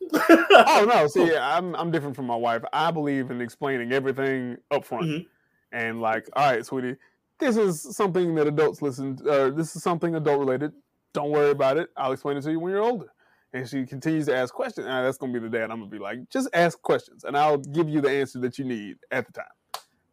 oh 0.12 0.86
no, 0.88 1.06
see, 1.08 1.34
I'm 1.36 1.74
I'm 1.76 1.90
different 1.90 2.16
from 2.16 2.26
my 2.26 2.36
wife. 2.36 2.62
I 2.72 2.90
believe 2.90 3.30
in 3.30 3.40
explaining 3.40 3.92
everything 3.92 4.56
up 4.70 4.84
front, 4.84 5.06
Mhm. 5.06 5.26
and 5.72 6.00
like, 6.00 6.28
all 6.34 6.50
right, 6.52 6.64
sweetie, 6.64 6.96
this 7.38 7.56
is 7.56 7.96
something 7.96 8.34
that 8.34 8.46
adults 8.46 8.82
listen. 8.82 9.18
Uh, 9.28 9.50
this 9.50 9.74
is 9.76 9.82
something 9.82 10.14
adult 10.16 10.40
related. 10.40 10.72
Don't 11.14 11.30
worry 11.30 11.50
about 11.50 11.78
it. 11.78 11.88
I'll 11.96 12.12
explain 12.12 12.36
it 12.36 12.42
to 12.42 12.50
you 12.50 12.60
when 12.60 12.72
you're 12.72 12.82
older. 12.82 13.12
And 13.54 13.66
she 13.66 13.86
continues 13.86 14.26
to 14.26 14.36
ask 14.36 14.52
questions. 14.52 14.86
And 14.86 15.06
that's 15.06 15.16
gonna 15.16 15.32
be 15.32 15.38
the 15.38 15.48
dad. 15.48 15.70
I'm 15.70 15.78
gonna 15.78 15.86
be 15.86 15.98
like, 15.98 16.28
just 16.30 16.48
ask 16.52 16.80
questions, 16.82 17.24
and 17.24 17.36
I'll 17.36 17.56
give 17.58 17.88
you 17.88 18.00
the 18.00 18.10
answer 18.10 18.38
that 18.40 18.58
you 18.58 18.64
need 18.66 18.98
at 19.10 19.26
the 19.26 19.32
time. 19.32 19.46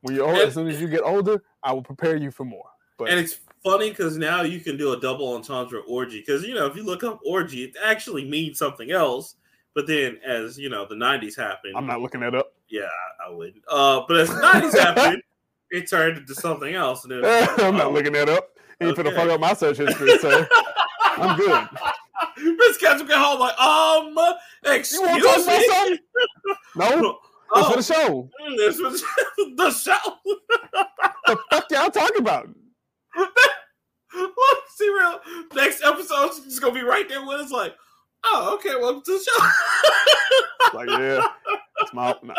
When 0.05 0.15
you're 0.15 0.27
And- 0.29 0.37
as 0.37 0.53
soon 0.53 0.67
as 0.67 0.79
you 0.79 0.87
get 0.87 1.01
older, 1.01 1.41
I 1.63 1.73
will 1.73 1.81
prepare 1.81 2.15
you 2.15 2.29
for 2.29 2.45
more. 2.45 2.69
But 2.99 3.09
And 3.09 3.19
it's 3.19 3.39
funny 3.63 3.89
because 3.89 4.17
now 4.17 4.43
you 4.43 4.59
can 4.59 4.77
do 4.77 4.93
a 4.93 4.99
double 4.99 5.33
entendre 5.33 5.79
orgy. 5.87 6.19
Because, 6.19 6.43
you 6.43 6.53
know, 6.53 6.67
if 6.67 6.75
you 6.75 6.83
look 6.83 7.03
up 7.03 7.19
orgy, 7.25 7.63
it 7.63 7.75
actually 7.83 8.23
means 8.23 8.59
something 8.59 8.91
else. 8.91 9.35
But 9.73 9.87
then, 9.87 10.19
as, 10.23 10.59
you 10.59 10.69
know, 10.69 10.85
the 10.85 10.93
90s 10.95 11.35
happened, 11.35 11.73
I'm 11.75 11.87
not 11.87 12.01
looking 12.01 12.21
that 12.21 12.35
up. 12.35 12.53
yeah, 12.69 12.83
I, 12.83 13.27
I 13.27 13.33
wouldn't. 13.33 13.63
Uh, 13.67 14.01
but 14.07 14.17
as 14.17 14.29
the 14.29 14.35
90s 14.35 14.77
happened, 14.79 15.23
it 15.71 15.89
turned 15.89 16.19
into 16.19 16.35
something 16.35 16.75
else. 16.75 17.03
And 17.03 17.11
then, 17.23 17.49
I'm 17.59 17.75
not 17.75 17.87
oh, 17.87 17.91
looking 17.91 18.13
that 18.13 18.29
up. 18.29 18.49
Ain't 18.79 18.95
finna 18.95 19.07
Okay. 19.07 19.15
fuck 19.15 19.29
up 19.29 19.39
my 19.39 19.53
search 19.53 19.77
history, 19.77 20.17
sir. 20.19 20.47
I'm 21.17 21.35
good. 21.37 21.67
Miss 22.37 22.77
get 22.77 23.01
home 23.01 23.39
like, 23.39 23.57
um, 23.59 24.07
You 24.09 24.13
want 24.15 24.37
to 24.63 24.75
excuse 24.75 25.01
about 25.23 25.45
me. 25.47 25.67
something? 25.67 25.97
No, 26.75 27.19
it's 27.53 27.67
Oh, 27.67 27.69
for 27.71 27.77
the 27.77 27.83
show. 27.83 28.29
mm, 28.41 28.57
this 28.57 28.79
was 28.79 29.01
the 29.55 29.71
show. 29.71 30.17
The 31.27 31.37
fuck 31.51 31.65
y'all 31.71 31.89
talking 31.91 32.19
about? 32.21 32.49
Look, 33.17 34.57
see 34.75 34.87
real. 34.89 35.19
Next 35.53 35.83
episode 35.83 36.31
is 36.47 36.59
gonna 36.59 36.73
be 36.73 36.81
right 36.83 37.07
there 37.09 37.25
with 37.25 37.41
us. 37.41 37.51
Like, 37.51 37.75
oh, 38.23 38.55
okay, 38.55 38.75
welcome 38.79 39.01
to 39.05 39.11
the 39.11 39.23
show. 39.23 39.45
Like, 40.73 40.89
yeah, 40.89 41.25
it's 41.81 41.93
my. 41.93 42.15
No. 42.23 42.33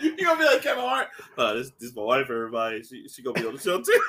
You're 0.00 0.16
gonna 0.16 0.38
be 0.38 0.44
like 0.44 0.62
Kevin 0.62 0.82
Hart. 0.84 1.08
Uh, 1.38 1.54
this, 1.54 1.70
this 1.78 1.90
is 1.90 1.96
my 1.96 2.02
wife. 2.02 2.22
Everybody, 2.28 2.82
she 2.82 3.08
she 3.08 3.22
gonna 3.22 3.40
be 3.40 3.46
on 3.46 3.54
the 3.54 3.60
show 3.60 3.80
too. 3.80 4.00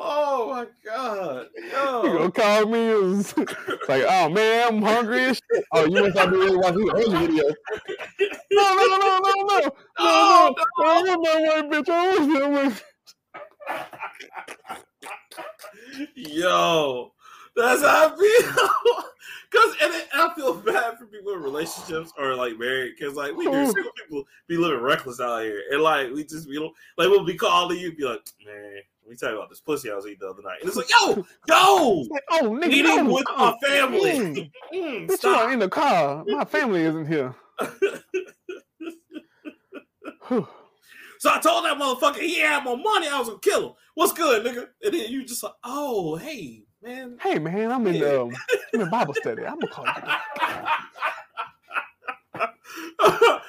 Oh 0.00 0.50
my 0.50 0.66
god! 0.84 1.48
You 1.56 1.70
Yo. 1.70 2.02
gonna 2.02 2.30
call 2.32 2.66
me? 2.66 3.18
It's 3.18 3.36
like, 3.88 4.04
oh 4.08 4.28
man, 4.28 4.68
I'm 4.68 4.82
hungry 4.82 5.20
as 5.26 5.40
shit. 5.52 5.64
Oh, 5.72 5.84
you 5.86 6.02
must 6.02 6.18
have 6.18 6.30
been 6.30 6.58
watching 6.58 6.86
the 6.86 6.92
other 6.92 7.18
video. 7.18 7.44
No, 8.52 8.74
no, 8.74 8.86
no, 8.86 8.96
no, 8.98 9.18
no, 9.20 9.60
no, 9.60 9.70
Oh, 9.98 10.54
no, 10.56 10.64
no. 10.78 10.84
I 10.84 11.02
want 11.02 11.24
that 11.24 11.40
white 11.42 11.70
bitch. 11.70 11.88
I 11.88 12.18
want 12.18 12.32
that 12.32 12.50
white. 12.50 12.82
Yo, 16.14 17.12
that's 17.56 17.82
how 17.82 18.14
I 18.14 18.16
feel. 18.16 19.04
Cause 19.50 19.76
and 19.82 19.92
it, 19.92 20.08
I 20.14 20.32
feel 20.34 20.54
bad 20.54 20.96
for 20.96 21.06
people 21.06 21.32
in 21.32 21.42
relationships 21.42 22.12
or 22.16 22.36
like 22.36 22.56
married, 22.56 22.94
cause 23.00 23.14
like 23.14 23.34
we 23.34 23.46
do 23.46 23.66
single 23.66 23.90
people 24.00 24.22
be 24.46 24.56
living 24.56 24.78
reckless 24.78 25.20
out 25.20 25.42
here, 25.42 25.64
and 25.72 25.82
like 25.82 26.12
we 26.12 26.22
just 26.22 26.48
we 26.48 26.54
don't 26.54 26.72
like 26.96 27.08
we'll 27.08 27.24
be 27.24 27.34
calling 27.34 27.76
you, 27.76 27.92
be 27.92 28.04
like, 28.04 28.20
man, 28.46 28.76
we 29.10 29.16
talking 29.16 29.36
about 29.36 29.50
this 29.50 29.60
pussy 29.60 29.90
I 29.90 29.96
was 29.96 30.06
eating 30.06 30.18
the 30.20 30.28
other 30.28 30.42
night, 30.42 30.58
and 30.60 30.68
it's 30.68 30.76
like, 30.76 30.88
yo, 30.88 31.24
yo, 31.48 32.04
Like, 32.10 32.22
oh, 32.30 32.50
nigga, 32.50 32.70
eating 32.70 33.06
with 33.06 33.24
Oh, 33.28 33.56
my 33.60 33.68
family. 33.68 34.10
mm. 34.12 34.50
Mm, 34.72 35.22
you 35.24 35.28
are 35.30 35.50
in 35.52 35.58
the 35.58 35.68
car. 35.68 36.24
My 36.26 36.44
family 36.44 36.82
isn't 36.84 37.06
here. 37.08 37.34
So 41.18 41.28
I 41.30 41.38
told 41.38 41.66
that 41.66 41.76
motherfucker 41.76 42.20
he 42.22 42.38
had 42.38 42.64
my 42.64 42.74
money, 42.76 43.06
I 43.08 43.18
was 43.18 43.28
gonna 43.28 43.40
kill 43.40 43.66
him. 43.70 43.74
What's 43.94 44.12
good, 44.14 44.42
nigga? 44.46 44.68
And 44.82 44.94
then 44.94 45.10
you 45.10 45.22
just 45.26 45.42
like, 45.42 45.52
oh, 45.64 46.16
hey, 46.16 46.62
man. 46.82 47.18
hey 47.20 47.38
man, 47.38 47.70
I'm 47.72 47.86
in 47.88 47.96
Yeah. 47.96 48.20
um, 48.20 48.30
I'm 48.72 48.80
in 48.80 48.88
Bible 48.88 49.12
study. 49.12 49.44
I'm 49.44 49.56
gonna 49.56 49.68
call 49.68 49.84
you. 49.84 49.92
back. 52.40 52.54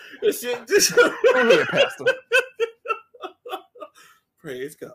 this 0.21 0.41
shit 0.41 0.67
just 0.67 0.93
Go 0.97 1.13
ahead, 1.33 1.65
Pastor. 1.69 2.05
praise 4.39 4.75
God. 4.75 4.91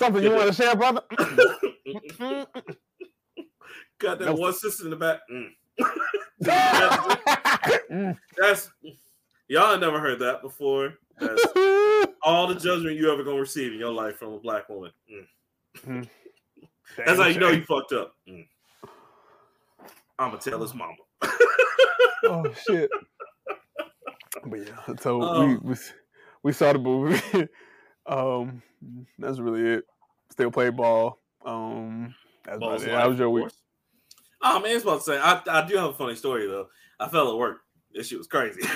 Something 0.00 0.22
you 0.22 0.30
want 0.30 0.46
to 0.48 0.54
share, 0.54 0.74
brother? 0.74 1.02
Got 3.98 4.18
that 4.18 4.24
No. 4.28 4.32
one 4.34 4.54
sister 4.54 4.84
in 4.84 4.90
the 4.90 4.96
back. 4.96 5.20
Mm. 5.30 5.50
Mm. 7.90 8.16
That's 8.38 8.70
y'all 9.48 9.76
never 9.76 9.98
heard 10.00 10.20
that 10.20 10.40
before. 10.42 10.94
That's 11.18 11.42
all 12.22 12.46
the 12.46 12.54
judgment 12.54 12.96
you 12.96 13.12
ever 13.12 13.22
gonna 13.24 13.40
receive 13.40 13.72
in 13.72 13.78
your 13.78 13.92
life 13.92 14.16
from 14.16 14.32
a 14.32 14.38
black 14.38 14.68
woman. 14.70 14.92
Mm. 15.86 16.08
That's 16.96 17.20
how 17.20 17.26
you 17.26 17.38
know 17.40 17.50
you 17.50 17.64
fucked 17.64 17.92
up. 17.92 18.14
Mm. 18.28 18.46
I'm 20.18 20.30
gonna 20.30 20.38
tell 20.40 20.62
his 20.62 20.72
mama. 20.72 20.94
oh 22.24 22.50
shit. 22.66 22.90
But 24.46 24.66
yeah, 24.66 24.94
so 25.00 25.18
we, 25.18 25.24
Um, 25.26 25.60
we 25.64 25.74
we 26.44 26.52
saw 26.52 26.72
the 26.72 26.78
movie. 26.78 27.48
um, 28.06 28.62
that's 29.18 29.38
really 29.40 29.74
it. 29.74 29.84
Still 30.30 30.50
play 30.50 30.70
ball. 30.70 31.18
Um, 31.44 32.14
that's 32.44 32.56
about 32.58 32.82
it. 32.82 32.90
How 32.90 33.08
was 33.08 33.18
your 33.18 33.30
week? 33.30 33.48
Oh 34.42 34.58
man, 34.60 34.70
I 34.70 34.74
was 34.74 34.82
about 34.84 34.98
to 34.98 35.02
say 35.04 35.18
I, 35.18 35.42
I 35.50 35.66
do 35.66 35.76
have 35.76 35.90
a 35.90 35.94
funny 35.94 36.14
story 36.14 36.46
though. 36.46 36.68
I 36.98 37.08
fell 37.08 37.30
at 37.30 37.36
work. 37.36 37.58
This 37.92 38.08
shit 38.08 38.18
was 38.18 38.26
crazy. 38.26 38.60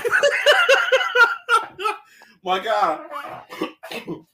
My 2.45 2.62
God. 2.62 3.07
Oh, 3.93 4.27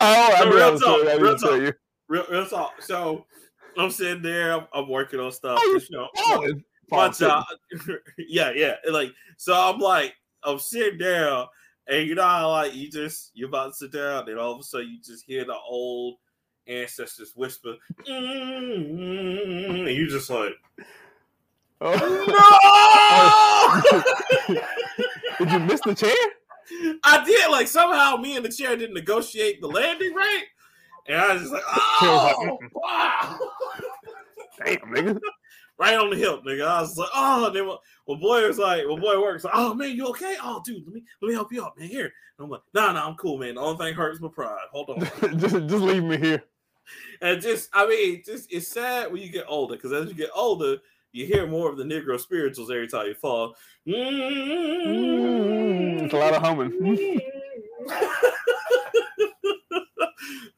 I 0.00 0.38
So 0.38 0.44
knew 0.48 0.56
real 0.56 0.78
talk, 0.78 1.06
I 1.06 1.14
real 1.16 1.62
you. 1.62 1.72
Real, 2.08 2.26
real 2.30 2.46
talk. 2.46 2.82
So 2.82 3.26
I'm 3.78 3.90
sitting 3.90 4.22
there, 4.22 4.52
I'm, 4.52 4.66
I'm 4.74 4.88
working 4.88 5.20
on 5.20 5.30
stuff. 5.30 5.58
Oh, 5.62 5.80
you 5.80 5.96
know, 5.96 6.08
Falling. 6.16 6.64
my 6.90 7.08
job. 7.10 7.44
yeah, 8.18 8.50
yeah. 8.50 8.74
Like, 8.90 9.12
so 9.36 9.54
I'm 9.54 9.78
like, 9.78 10.14
I'm 10.42 10.58
sitting 10.58 10.98
down, 10.98 11.46
and 11.88 12.08
you 12.08 12.14
know 12.14 12.22
how 12.22 12.50
like 12.50 12.74
you 12.74 12.90
just 12.90 13.30
you're 13.34 13.48
about 13.48 13.68
to 13.68 13.74
sit 13.74 13.92
down, 13.92 14.28
and 14.28 14.38
all 14.38 14.52
of 14.52 14.60
a 14.60 14.62
sudden 14.62 14.88
you 14.88 14.98
just 15.02 15.24
hear 15.24 15.44
the 15.44 15.56
old 15.68 16.16
ancestors 16.66 17.32
whisper, 17.36 17.74
"Mm," 18.08 19.86
and 19.86 19.88
you 19.88 20.08
just 20.08 20.30
like, 20.30 20.54
Oh. 21.80 21.94
no. 24.48 24.48
Did 25.38 25.52
you 25.52 25.58
miss 25.60 25.80
the 25.80 25.94
chair? 25.94 26.14
I 27.04 27.24
did 27.24 27.50
like 27.50 27.68
somehow 27.68 28.16
me 28.16 28.36
and 28.36 28.44
the 28.44 28.48
chair 28.48 28.74
didn't 28.76 28.94
negotiate 28.94 29.60
the 29.60 29.68
landing 29.68 30.14
right, 30.14 30.44
and 31.06 31.16
I 31.18 31.32
was 31.34 31.42
just 31.42 31.52
like, 31.52 31.62
oh, 31.66 32.58
like, 32.62 32.74
wow. 32.74 33.38
Damn, 34.64 34.78
nigga. 34.94 35.20
Right 35.78 35.96
on 35.96 36.10
the 36.10 36.16
hip, 36.16 36.42
nigga. 36.46 36.66
I 36.66 36.80
was 36.80 36.96
like, 36.96 37.10
oh, 37.14 37.50
then 37.50 37.66
my, 37.66 37.76
my 38.08 38.14
boy 38.20 38.46
was 38.46 38.58
like, 38.58 38.86
my 38.86 38.98
boy 38.98 39.20
works 39.20 39.44
like, 39.44 39.54
oh 39.56 39.74
man, 39.74 39.96
you 39.96 40.06
okay? 40.08 40.36
Oh, 40.42 40.62
dude, 40.64 40.84
let 40.86 40.94
me 40.94 41.02
let 41.20 41.28
me 41.28 41.34
help 41.34 41.52
you 41.52 41.64
out, 41.64 41.78
man. 41.78 41.88
Here, 41.88 42.12
and 42.38 42.44
I'm 42.44 42.50
like, 42.50 42.62
nah, 42.74 42.92
nah, 42.92 43.06
I'm 43.06 43.16
cool, 43.16 43.38
man. 43.38 43.54
The 43.56 43.60
only 43.60 43.78
thing 43.84 43.94
hurts 43.94 44.20
my 44.20 44.28
pride. 44.28 44.66
Hold 44.72 44.90
on. 44.90 45.00
just 45.38 45.54
just 45.54 45.82
leave 45.82 46.04
me 46.04 46.16
here. 46.16 46.44
and 47.20 47.40
just, 47.40 47.70
I 47.72 47.86
mean, 47.86 48.22
just 48.24 48.52
it's 48.52 48.68
sad 48.68 49.12
when 49.12 49.22
you 49.22 49.30
get 49.30 49.46
older 49.48 49.76
because 49.76 49.92
as 49.92 50.08
you 50.08 50.14
get 50.14 50.30
older, 50.34 50.78
you 51.12 51.26
hear 51.26 51.46
more 51.46 51.70
of 51.70 51.76
the 51.76 51.84
Negro 51.84 52.18
spirituals 52.20 52.70
every 52.70 52.88
time 52.88 53.06
you 53.06 53.14
fall. 53.14 53.54
Mm, 53.86 53.94
it's 56.02 56.12
a 56.12 56.16
lot 56.16 56.34
of 56.34 56.42
humming. 56.42 57.20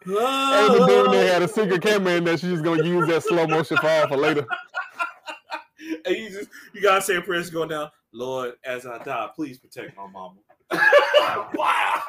Ava 0.08 0.86
DuVernay 0.86 1.26
had 1.26 1.42
a 1.42 1.48
secret 1.52 1.82
camera 1.82 2.14
in 2.14 2.24
there. 2.24 2.38
She's 2.38 2.50
just 2.50 2.64
gonna 2.64 2.84
use 2.84 3.06
that 3.08 3.24
slow 3.24 3.46
motion 3.46 3.76
fall 3.78 4.06
for 4.08 4.16
later. 4.16 4.46
And 6.04 6.16
you 6.16 6.30
just 6.30 6.48
you 6.72 6.80
gotta 6.80 7.02
say 7.02 7.16
a 7.16 7.20
prayer 7.22 7.42
going 7.50 7.68
down. 7.68 7.90
Lord, 8.12 8.54
as 8.64 8.86
I 8.86 9.02
die, 9.02 9.28
please 9.34 9.58
protect 9.58 9.96
my 9.96 10.06
mama. 10.06 10.36
wow. 11.54 12.02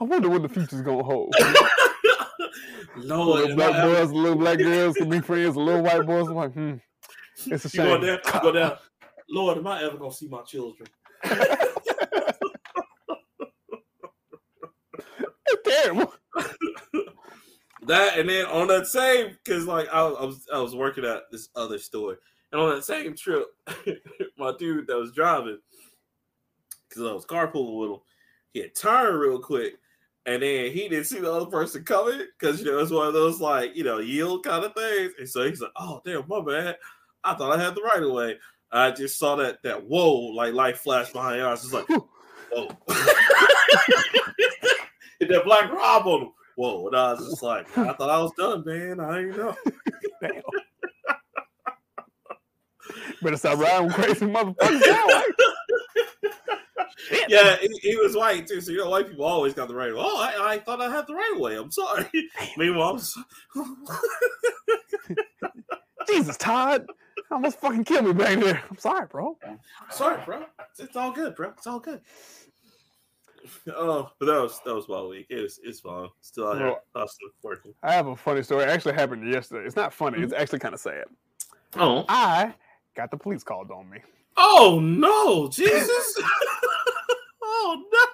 I 0.00 0.04
wonder 0.04 0.28
what 0.28 0.42
the 0.42 0.48
future's 0.48 0.82
gonna 0.82 1.02
hold. 1.02 1.34
Lord, 2.96 3.40
little 3.42 3.56
black 3.56 3.82
boys, 3.82 4.12
little 4.12 4.38
black 4.38 4.58
girls 4.58 4.96
can 4.96 5.08
be 5.08 5.20
friends. 5.26 5.56
Little 5.56 5.82
white 5.82 6.06
boys, 6.06 6.28
I'm 6.28 6.34
like, 6.34 6.52
hmm. 6.52 6.74
It's 7.46 7.64
a 7.64 7.68
you 7.76 7.84
go 7.84 8.00
shame. 8.00 8.06
down, 8.06 8.18
you 8.24 8.40
go 8.42 8.52
down. 8.52 8.76
Lord, 9.28 9.58
am 9.58 9.66
I 9.66 9.82
ever 9.84 9.96
gonna 9.96 10.12
see 10.12 10.28
my 10.28 10.42
children? 10.42 10.88
It's 15.46 15.68
terrible. 15.68 16.12
That 17.86 18.18
and 18.18 18.28
then 18.28 18.46
on 18.46 18.68
that 18.68 18.86
same, 18.86 19.36
because 19.42 19.66
like 19.66 19.88
I, 19.92 20.00
I 20.00 20.24
was 20.24 20.46
I 20.52 20.58
was 20.58 20.74
working 20.74 21.04
at 21.04 21.22
this 21.30 21.48
other 21.56 21.78
store, 21.78 22.18
and 22.52 22.60
on 22.60 22.70
that 22.70 22.84
same 22.84 23.16
trip, 23.16 23.46
my 24.38 24.52
dude 24.58 24.86
that 24.86 24.98
was 24.98 25.12
driving, 25.12 25.58
because 26.88 27.02
I 27.04 27.12
was 27.12 27.24
carpooling 27.24 27.80
with 27.80 27.90
him, 27.90 28.00
he 28.52 28.60
had 28.60 28.74
turned 28.74 29.18
real 29.18 29.38
quick, 29.38 29.78
and 30.26 30.42
then 30.42 30.72
he 30.72 30.88
didn't 30.88 31.06
see 31.06 31.20
the 31.20 31.32
other 31.32 31.46
person 31.46 31.82
coming 31.84 32.26
because 32.38 32.60
you 32.60 32.66
know 32.66 32.78
it's 32.80 32.90
one 32.90 33.06
of 33.06 33.14
those 33.14 33.40
like 33.40 33.74
you 33.74 33.84
know 33.84 33.98
yield 33.98 34.44
kind 34.44 34.64
of 34.64 34.74
things, 34.74 35.12
and 35.18 35.28
so 35.28 35.48
he's 35.48 35.62
like, 35.62 35.72
"Oh 35.76 36.02
damn, 36.04 36.24
my 36.28 36.42
bad, 36.42 36.76
I 37.24 37.34
thought 37.34 37.58
I 37.58 37.62
had 37.62 37.74
the 37.74 37.82
right 37.82 38.02
of 38.02 38.12
way." 38.12 38.38
I 38.72 38.90
just 38.92 39.18
saw 39.18 39.36
that 39.36 39.62
that 39.62 39.84
whoa 39.84 40.12
like 40.12 40.52
light 40.54 40.76
flash 40.76 41.12
behind 41.12 41.40
us. 41.40 41.64
It's 41.64 41.72
like 41.72 41.88
whoa. 41.88 42.08
Oh. 42.54 42.68
Hit 45.18 45.28
that 45.28 45.44
black 45.44 45.70
rob 45.70 46.06
on 46.06 46.22
him. 46.22 46.30
Whoa, 46.60 46.88
and 46.88 46.94
I 46.96 47.12
was 47.14 47.26
just 47.26 47.42
like, 47.42 47.66
I 47.78 47.94
thought 47.94 48.10
I 48.10 48.20
was 48.20 48.32
done, 48.36 48.62
man. 48.66 49.00
I 49.00 49.20
ain't 49.20 49.34
know. 49.34 49.56
Damn. 50.20 50.42
Better 53.22 53.36
stop 53.38 53.58
riding 53.58 53.86
with 53.86 53.94
crazy 53.94 54.26
motherfuckers. 54.26 54.80
now. 54.86 55.22
Yeah, 57.28 57.56
he, 57.56 57.68
he 57.80 57.96
was 57.96 58.14
white 58.14 58.46
too, 58.46 58.60
so 58.60 58.72
you 58.72 58.76
know 58.78 58.90
white 58.90 59.08
people 59.08 59.24
always 59.24 59.54
got 59.54 59.68
the 59.68 59.74
right. 59.74 59.90
Oh, 59.96 60.20
I, 60.20 60.52
I 60.52 60.58
thought 60.58 60.82
I 60.82 60.90
had 60.94 61.06
the 61.06 61.14
right 61.14 61.34
way. 61.38 61.56
I'm 61.56 61.70
sorry. 61.70 62.04
Meanwhile, 62.58 62.90
I'm 62.90 62.98
so- 62.98 63.22
Jesus, 66.08 66.36
Todd. 66.36 66.84
Almost 67.30 67.58
fucking 67.60 67.84
killed 67.84 68.04
me 68.04 68.12
back 68.12 68.38
there. 68.38 68.62
I'm 68.68 68.76
sorry, 68.76 69.06
bro. 69.06 69.38
sorry, 69.90 70.20
bro. 70.26 70.44
It's, 70.72 70.80
it's 70.80 70.96
all 70.96 71.12
good, 71.12 71.34
bro. 71.36 71.52
It's 71.56 71.66
all 71.66 71.80
good. 71.80 72.02
Oh, 73.74 74.10
but 74.18 74.26
that 74.26 74.40
was 74.40 74.60
that 74.64 74.74
was 74.74 74.88
my 74.88 75.02
week. 75.02 75.26
It 75.30 75.42
was 75.42 75.60
it's 75.62 75.80
fun. 75.80 76.08
Still 76.20 76.48
out 76.48 76.56
here 76.58 76.66
Well- 76.66 76.82
hustling, 76.94 77.30
working. 77.42 77.74
I 77.82 77.92
have 77.92 78.06
a 78.06 78.16
funny 78.16 78.42
story. 78.42 78.64
It 78.64 78.68
actually 78.68 78.94
happened 78.94 79.26
yesterday. 79.30 79.66
It's 79.66 79.76
not 79.76 79.92
funny. 79.92 80.22
It's 80.22 80.32
mm-hmm. 80.32 80.42
actually 80.42 80.58
kind 80.58 80.74
of 80.74 80.80
sad. 80.80 81.04
Oh, 81.76 82.04
I 82.08 82.52
got 82.96 83.10
the 83.10 83.16
police 83.16 83.44
called 83.44 83.70
on 83.70 83.88
me. 83.88 83.98
oh 84.36 84.80
no, 84.82 85.48
Jesus! 85.48 85.84
oh 87.42 87.82
no! 87.92 88.06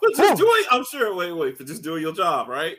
But 0.00 0.14
just 0.16 0.32
Oh. 0.32 0.36
doing, 0.36 0.64
I'm 0.70 0.84
sure. 0.84 1.14
Wait, 1.14 1.32
wait, 1.32 1.56
for 1.56 1.64
just 1.64 1.82
doing 1.82 2.02
your 2.02 2.12
job, 2.12 2.48
right? 2.48 2.76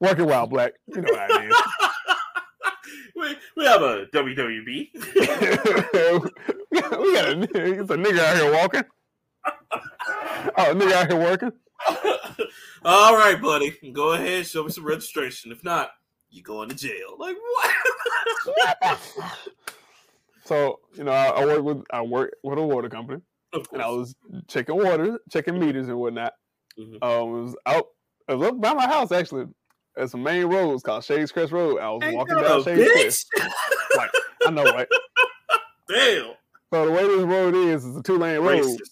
Working 0.00 0.26
wild 0.26 0.50
black. 0.50 0.72
You 0.86 1.00
know 1.02 1.16
how 1.16 1.26
it 1.30 1.54
we 3.16 3.36
we 3.56 3.64
have 3.64 3.82
a 3.82 4.06
WWB. 4.12 4.88
we 4.94 5.26
got 7.12 7.22
a, 7.28 7.42
it's 7.42 7.90
a 7.90 7.96
nigga 7.96 8.18
out 8.18 8.36
here 8.36 8.52
walking. 8.52 8.82
Oh, 10.56 10.74
nigga 10.74 10.92
out 10.92 11.10
here 11.10 11.20
working. 11.20 11.52
All 12.84 13.16
right, 13.16 13.40
buddy. 13.40 13.76
Go 13.92 14.12
ahead, 14.12 14.46
show 14.46 14.64
me 14.64 14.70
some 14.70 14.84
registration. 14.84 15.52
If 15.52 15.64
not, 15.64 15.90
you 16.30 16.42
going 16.42 16.68
to 16.68 16.74
jail. 16.74 17.16
Like 17.18 17.36
what? 18.44 19.00
So 20.44 20.80
you 20.94 21.04
know, 21.04 21.12
I, 21.12 21.28
I 21.28 21.44
work 21.46 21.62
with 21.62 21.84
I 21.92 22.02
work 22.02 22.34
with 22.42 22.58
a 22.58 22.62
water 22.62 22.88
company, 22.88 23.20
and 23.52 23.80
I 23.80 23.88
was 23.88 24.14
checking 24.48 24.76
water, 24.76 25.20
checking 25.30 25.58
meters 25.58 25.88
and 25.88 25.96
whatnot. 25.96 26.32
Mhm. 26.78 27.02
Um, 27.02 27.28
it 27.38 27.42
was 27.42 27.56
out. 27.66 27.86
It 28.28 28.34
was 28.34 28.48
up 28.48 28.60
by 28.60 28.74
my 28.74 28.86
house 28.86 29.12
actually. 29.12 29.46
It's 29.96 30.14
a 30.14 30.18
main 30.18 30.46
road. 30.46 30.74
It's 30.74 30.82
called 30.82 31.04
Shades 31.04 31.30
Crest 31.30 31.52
Road. 31.52 31.78
I 31.78 31.90
was 31.90 32.02
Ain't 32.02 32.16
walking 32.16 32.38
down 32.38 32.64
Shades 32.64 32.90
Crest. 32.90 33.28
Like, 33.96 34.10
I 34.46 34.50
know, 34.50 34.64
right? 34.64 34.88
Damn. 35.88 36.32
So 36.72 36.86
the 36.86 36.92
way 36.92 37.06
this 37.06 37.22
road 37.24 37.54
is, 37.54 37.84
it's 37.84 37.96
a 37.98 38.02
two 38.02 38.16
lane 38.16 38.40
road, 38.40 38.64
Racist. 38.64 38.90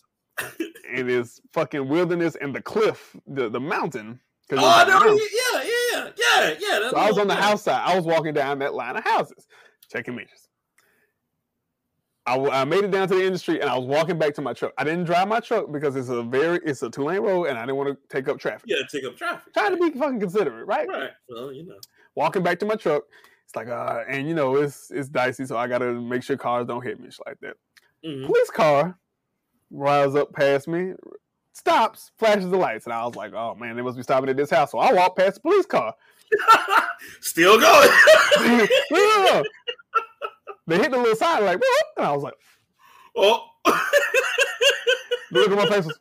And 0.92 1.10
it's 1.10 1.40
fucking 1.52 1.88
wilderness 1.88 2.36
and 2.40 2.54
the 2.54 2.62
cliff, 2.62 3.16
the 3.26 3.48
the 3.48 3.60
mountain. 3.60 4.20
Oh 4.52 4.56
like 4.56 4.88
no! 4.88 5.14
Yeah, 5.14 5.62
yeah, 5.62 6.10
yeah, 6.16 6.54
yeah. 6.58 6.90
So 6.90 6.96
I 6.96 7.08
was 7.08 7.18
on 7.18 7.28
the 7.28 7.34
house 7.34 7.62
side. 7.62 7.82
I 7.84 7.94
was 7.94 8.04
walking 8.04 8.34
down 8.34 8.58
that 8.60 8.74
line 8.74 8.96
of 8.96 9.04
houses, 9.04 9.46
checking 9.90 10.16
meters. 10.16 10.48
I, 12.26 12.36
I 12.36 12.64
made 12.64 12.84
it 12.84 12.90
down 12.90 13.08
to 13.08 13.14
the 13.14 13.20
end 13.20 13.28
of 13.28 13.32
the 13.34 13.38
street, 13.38 13.60
and 13.60 13.70
I 13.70 13.76
was 13.76 13.86
walking 13.86 14.18
back 14.18 14.34
to 14.34 14.42
my 14.42 14.52
truck. 14.52 14.72
I 14.76 14.84
didn't 14.84 15.04
drive 15.04 15.28
my 15.28 15.40
truck 15.40 15.72
because 15.72 15.96
it's 15.96 16.08
a 16.08 16.22
very 16.22 16.60
it's 16.64 16.82
a 16.82 16.90
two 16.90 17.04
lane 17.04 17.20
road, 17.20 17.46
and 17.46 17.58
I 17.58 17.62
didn't 17.62 17.76
want 17.76 17.88
to 17.90 17.98
take 18.08 18.28
up 18.28 18.38
traffic. 18.38 18.64
Yeah, 18.66 18.78
take 18.90 19.04
up 19.04 19.16
traffic. 19.16 19.52
Trying 19.54 19.76
to 19.76 19.90
be 19.90 19.98
fucking 19.98 20.20
considerate, 20.20 20.66
right? 20.66 20.88
right. 20.88 21.10
Well, 21.28 21.52
you 21.52 21.64
know. 21.64 21.78
Walking 22.16 22.42
back 22.42 22.58
to 22.58 22.66
my 22.66 22.74
truck, 22.74 23.04
it's 23.44 23.56
like 23.56 23.68
uh, 23.68 24.04
and 24.08 24.28
you 24.28 24.34
know 24.34 24.56
it's 24.56 24.90
it's 24.90 25.08
dicey, 25.08 25.46
so 25.46 25.56
I 25.56 25.66
gotta 25.66 25.92
make 25.92 26.22
sure 26.22 26.36
cars 26.36 26.66
don't 26.66 26.84
hit 26.84 27.00
me, 27.00 27.10
shit 27.10 27.26
like 27.26 27.40
that. 27.40 27.56
Mhm. 28.04 28.26
Police 28.26 28.50
car 28.50 28.98
rides 29.70 30.14
up 30.14 30.32
past 30.32 30.68
me, 30.68 30.92
stops, 31.52 32.10
flashes 32.18 32.50
the 32.50 32.56
lights, 32.56 32.86
and 32.86 32.92
I 32.92 33.04
was 33.06 33.14
like, 33.16 33.32
oh 33.34 33.54
man, 33.54 33.76
they 33.76 33.82
must 33.82 33.96
be 33.96 34.02
stopping 34.02 34.28
at 34.30 34.36
this 34.36 34.50
house. 34.50 34.70
So 34.72 34.78
I 34.78 34.92
walk 34.92 35.16
past 35.16 35.34
the 35.36 35.40
police 35.40 35.66
car. 35.66 35.94
Still 37.20 37.58
going. 37.60 37.88
Yeah. 38.90 39.42
they 40.66 40.78
hit 40.78 40.90
the 40.90 40.98
little 40.98 41.16
side 41.16 41.40
like, 41.42 41.56
"Whoop," 41.58 41.86
and 41.96 42.06
I 42.06 42.12
was 42.12 42.22
like, 42.22 42.34
oh. 43.16 43.46
look 45.32 45.50
at 45.50 45.56
my 45.56 45.66
face 45.68 45.86
was. 45.86 45.98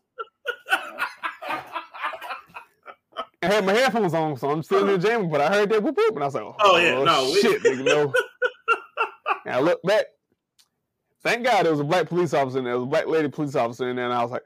I 3.42 3.46
had 3.48 3.66
my 3.66 3.74
headphones 3.74 4.14
on, 4.14 4.36
so 4.38 4.50
I'm 4.52 4.62
still 4.64 4.82
in 4.82 4.88
the 4.88 5.08
jamming, 5.08 5.30
but 5.30 5.40
I 5.42 5.48
heard 5.50 5.70
that 5.70 5.82
whoop 5.82 5.96
whoop, 5.98 6.14
and 6.14 6.24
I 6.24 6.28
was 6.28 6.36
like, 6.36 6.44
Oh, 6.60 6.78
yeah, 6.78 6.96
oh, 6.98 7.04
no, 7.06 7.24
we- 7.32 7.42
shit, 7.42 7.64
nigga, 7.64 7.86
no. 7.86 8.14
and 9.46 9.56
I 9.56 9.60
looked 9.62 9.84
back. 9.86 10.06
Thank 11.22 11.44
God 11.44 11.64
there 11.64 11.72
was 11.72 11.82
a 11.82 11.86
black 11.86 12.08
police 12.08 12.34
officer 12.34 12.60
in 12.60 12.64
there. 12.64 12.74
There 12.74 12.80
was 12.80 12.88
a 12.88 12.90
black 12.90 13.08
lady 13.08 13.28
police 13.28 13.56
officer 13.56 13.90
in 13.90 13.96
there, 13.98 14.06
and 14.06 14.14
I 14.14 14.22
was 14.22 14.32
like, 14.32 14.44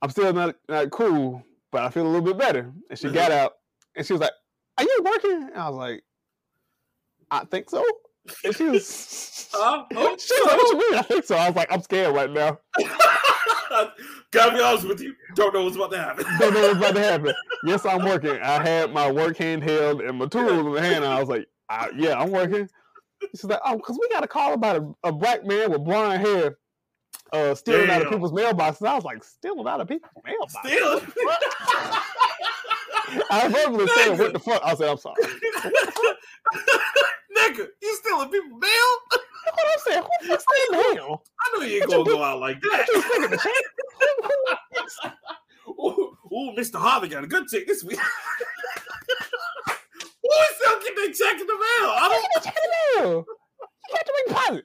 I'm 0.00 0.10
still 0.10 0.32
not, 0.32 0.54
not 0.68 0.90
cool, 0.90 1.42
but 1.72 1.82
I 1.82 1.90
feel 1.90 2.04
a 2.04 2.08
little 2.08 2.22
bit 2.22 2.38
better. 2.38 2.72
And 2.90 2.98
she 2.98 3.10
got 3.10 3.32
out, 3.32 3.54
and 3.96 4.06
she 4.06 4.12
was 4.12 4.20
like, 4.20 4.32
Are 4.78 4.84
you 4.84 5.02
working? 5.04 5.48
And 5.52 5.56
I 5.56 5.68
was 5.68 5.76
like, 5.76 6.04
I 7.30 7.44
think 7.46 7.70
so. 7.70 7.84
And 8.44 8.54
she 8.54 8.64
was, 8.64 9.48
Uh, 9.54 9.84
oh, 9.94 10.16
she 10.18 10.34
was 10.34 10.46
like, 10.46 10.56
What 10.56 10.68
you 10.68 10.90
mean? 10.90 10.98
I 10.98 11.02
think 11.02 11.24
so. 11.24 11.36
I 11.36 11.48
was 11.48 11.56
like, 11.56 11.72
I'm 11.72 11.82
scared 11.82 12.14
right 12.14 12.30
now. 12.30 12.58
Gotta 14.30 14.56
be 14.56 14.62
honest 14.62 14.86
with 14.86 15.00
you. 15.00 15.14
Don't 15.34 15.54
know 15.54 15.64
what's 15.64 15.76
about 15.76 15.90
to 15.92 15.98
happen. 15.98 16.24
don't 16.38 16.54
know 16.54 16.62
what's 16.62 16.76
about 16.76 16.94
to 16.94 17.00
happen. 17.00 17.34
Yes, 17.64 17.84
I'm 17.84 18.04
working. 18.04 18.38
I 18.40 18.62
had 18.62 18.92
my 18.92 19.10
work 19.10 19.36
handheld 19.36 20.06
and 20.06 20.18
my 20.18 20.26
tools 20.26 20.66
in 20.66 20.72
the 20.72 20.80
hand. 20.80 21.04
And 21.04 21.12
I 21.12 21.18
was 21.18 21.28
like, 21.28 21.46
I, 21.68 21.90
yeah, 21.96 22.20
I'm 22.20 22.30
working. 22.30 22.68
She's 23.32 23.44
like, 23.44 23.60
oh, 23.64 23.76
because 23.76 23.98
we 24.00 24.08
got 24.10 24.24
a 24.24 24.28
call 24.28 24.52
about 24.54 24.76
a, 24.76 25.08
a 25.08 25.12
black 25.12 25.44
man 25.44 25.70
with 25.70 25.84
blonde 25.84 26.20
hair 26.20 26.56
uh, 27.32 27.54
stealing 27.54 27.90
out 27.90 28.02
of 28.02 28.10
people's 28.10 28.32
mailboxes. 28.32 28.86
I 28.86 28.94
was 28.94 29.04
like, 29.04 29.22
stealing 29.24 29.66
out 29.66 29.80
of 29.80 29.88
people's 29.88 30.12
mailboxes? 30.26 30.66
Still. 30.66 31.00
I 33.30 33.48
verbally 33.48 33.86
said, 33.88 34.18
what 34.18 34.32
the 34.32 34.38
fuck? 34.38 34.62
I 34.64 34.74
said, 34.74 34.88
I'm 34.88 34.96
sorry. 34.98 35.22
Nigga, 37.36 37.66
you 37.82 37.96
stealing 38.02 38.28
people 38.28 38.58
mail? 38.58 38.70
What 39.10 39.66
I 39.66 39.76
said, 39.84 40.02
who 40.02 40.28
the 40.28 40.38
fuck 40.38 40.70
mail? 40.94 41.22
I 41.40 41.58
know 41.58 41.64
you 41.64 41.76
ain't 41.82 41.90
gonna 41.90 42.04
go 42.04 42.22
out 42.22 42.40
like 42.40 42.60
that. 42.60 42.86
You 42.88 43.02
thinking 43.02 43.30
the 43.30 43.38
shit? 43.38 43.64
Who- 44.00 44.14
who- 44.22 44.56
Ooh, 45.86 46.16
ooh, 46.32 46.52
Mr. 46.56 46.76
Harvey 46.76 47.08
got 47.08 47.24
a 47.24 47.26
good 47.26 47.46
check 47.48 47.66
this 47.66 47.82
week. 47.84 47.98
Who 50.24 50.30
is 50.30 50.56
still 50.56 50.80
getting 50.80 50.96
their 50.96 51.12
check 51.12 51.40
in 51.40 51.46
the 51.46 51.52
mail? 51.52 51.90
I 51.90 52.08
don't. 52.34 52.44
check 52.44 52.54
the 52.54 53.02
mail? 53.02 53.26
You 53.88 53.94
got 53.94 54.06
to 54.06 54.12
make 54.16 54.28
deposit. 54.28 54.64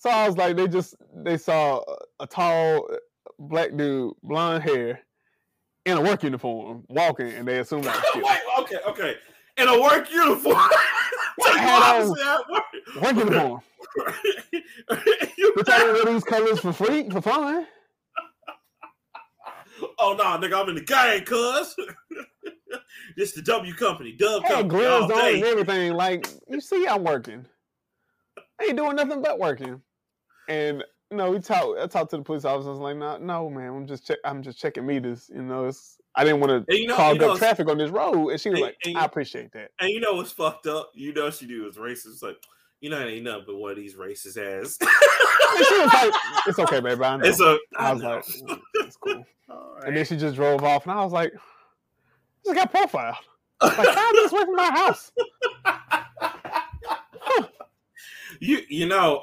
So 0.00 0.10
I 0.10 0.26
was 0.28 0.36
like, 0.36 0.56
they 0.56 0.68
just 0.68 0.94
they 1.24 1.36
saw 1.38 1.82
a, 1.88 2.22
a 2.24 2.26
tall 2.26 2.88
black 3.38 3.74
dude, 3.76 4.12
blonde 4.22 4.62
hair, 4.62 5.00
in 5.86 5.96
a 5.96 6.00
work 6.00 6.22
uniform, 6.22 6.84
walking, 6.88 7.28
and 7.32 7.48
they 7.48 7.58
assumed 7.58 7.84
shit. 7.84 7.94
Wait, 8.24 8.38
okay, 8.60 8.76
okay. 8.86 9.14
In 9.56 9.66
a 9.68 9.80
work 9.80 10.08
uniform. 10.12 10.70
so 11.40 11.52
you 11.52 11.58
Hat 11.58 12.02
on. 12.02 12.08
work. 12.10 12.64
Work 13.02 13.16
uniform. 13.16 13.60
You- 15.38 15.52
They 15.56 15.62
try 15.62 15.78
to 15.78 15.92
wear 15.92 16.04
these 16.12 16.24
colors 16.24 16.60
for 16.60 16.72
free, 16.72 17.08
for 17.10 17.20
fun. 17.20 17.66
oh 19.98 20.14
no, 20.16 20.24
nigga, 20.38 20.60
I'm 20.62 20.68
in 20.68 20.74
the 20.76 20.80
gang, 20.82 21.24
cuz. 21.24 21.74
This 23.16 23.32
the 23.32 23.42
W 23.42 23.74
company, 23.74 24.12
Dub 24.12 24.44
company. 24.44 24.68
grills 24.68 25.10
on 25.10 25.34
and 25.34 25.44
everything. 25.44 25.92
Like, 25.94 26.28
you 26.48 26.60
see, 26.60 26.86
I'm 26.86 27.04
working. 27.04 27.46
I 28.60 28.64
ain't 28.64 28.76
doing 28.76 28.96
nothing 28.96 29.22
but 29.22 29.38
working. 29.38 29.80
And 30.48 30.84
you 31.10 31.16
know, 31.16 31.30
we 31.30 31.38
talked. 31.40 31.78
I 31.80 31.86
talked 31.86 32.10
to 32.10 32.18
the 32.18 32.22
police 32.22 32.44
officer. 32.44 32.68
I 32.68 32.72
was 32.72 32.80
like, 32.80 32.96
no, 32.96 33.16
no, 33.16 33.48
man, 33.48 33.68
I'm 33.68 33.86
just 33.86 34.06
check. 34.06 34.18
I'm 34.24 34.42
just 34.42 34.58
checking 34.58 34.84
meters. 34.86 35.30
You 35.34 35.42
know, 35.42 35.66
it's. 35.66 35.96
I 36.14 36.24
didn't 36.24 36.40
want 36.40 36.66
to 36.66 36.76
you 36.76 36.86
know- 36.88 36.96
clog 36.96 37.16
you 37.16 37.22
know, 37.22 37.32
up 37.32 37.38
traffic 37.38 37.68
on 37.68 37.78
this 37.78 37.90
road. 37.90 38.28
And 38.30 38.40
she 38.40 38.50
was 38.50 38.58
and- 38.58 38.66
like, 38.66 38.76
and- 38.84 38.98
I 38.98 39.04
appreciate 39.04 39.52
that. 39.52 39.70
And 39.80 39.90
you 39.90 40.00
know 40.00 40.14
what's 40.14 40.32
fucked 40.32 40.66
up? 40.66 40.90
You 40.94 41.12
know 41.14 41.30
she 41.30 41.46
do 41.46 41.66
is 41.68 41.76
racist. 41.76 42.22
Like, 42.22 42.36
you 42.80 42.90
know, 42.90 43.00
it 43.00 43.10
ain't 43.10 43.24
nothing 43.24 43.44
but 43.46 43.56
one 43.56 43.70
of 43.72 43.76
these 43.76 43.94
racist 43.94 44.36
ass. 44.36 44.76
And 44.80 45.66
she 45.66 45.78
was 45.78 45.92
like, 45.94 46.14
it's 46.46 46.58
okay, 46.58 46.80
baby. 46.80 47.02
I 47.04 47.16
know. 47.18 47.24
it's 47.24 47.40
a. 47.40 47.58
I 47.76 47.92
was 47.94 48.02
know. 48.02 48.08
like, 48.16 48.24
"Mm, 48.24 48.60
it's 48.74 48.96
cool. 48.96 49.24
All 49.50 49.76
And 49.86 49.96
then 49.96 50.04
she 50.04 50.16
just 50.16 50.36
drove 50.36 50.62
off, 50.62 50.84
and 50.84 50.92
I 50.92 51.02
was 51.02 51.12
like, 51.12 51.32
this 52.48 52.56
got 52.56 52.70
profiled. 52.70 53.16
Like 53.60 53.74
five 53.74 54.12
minutes 54.12 54.32
away 54.32 54.44
from 54.44 54.56
my 54.56 54.70
house. 54.70 55.10
you 58.40 58.60
you 58.68 58.86
know 58.86 59.20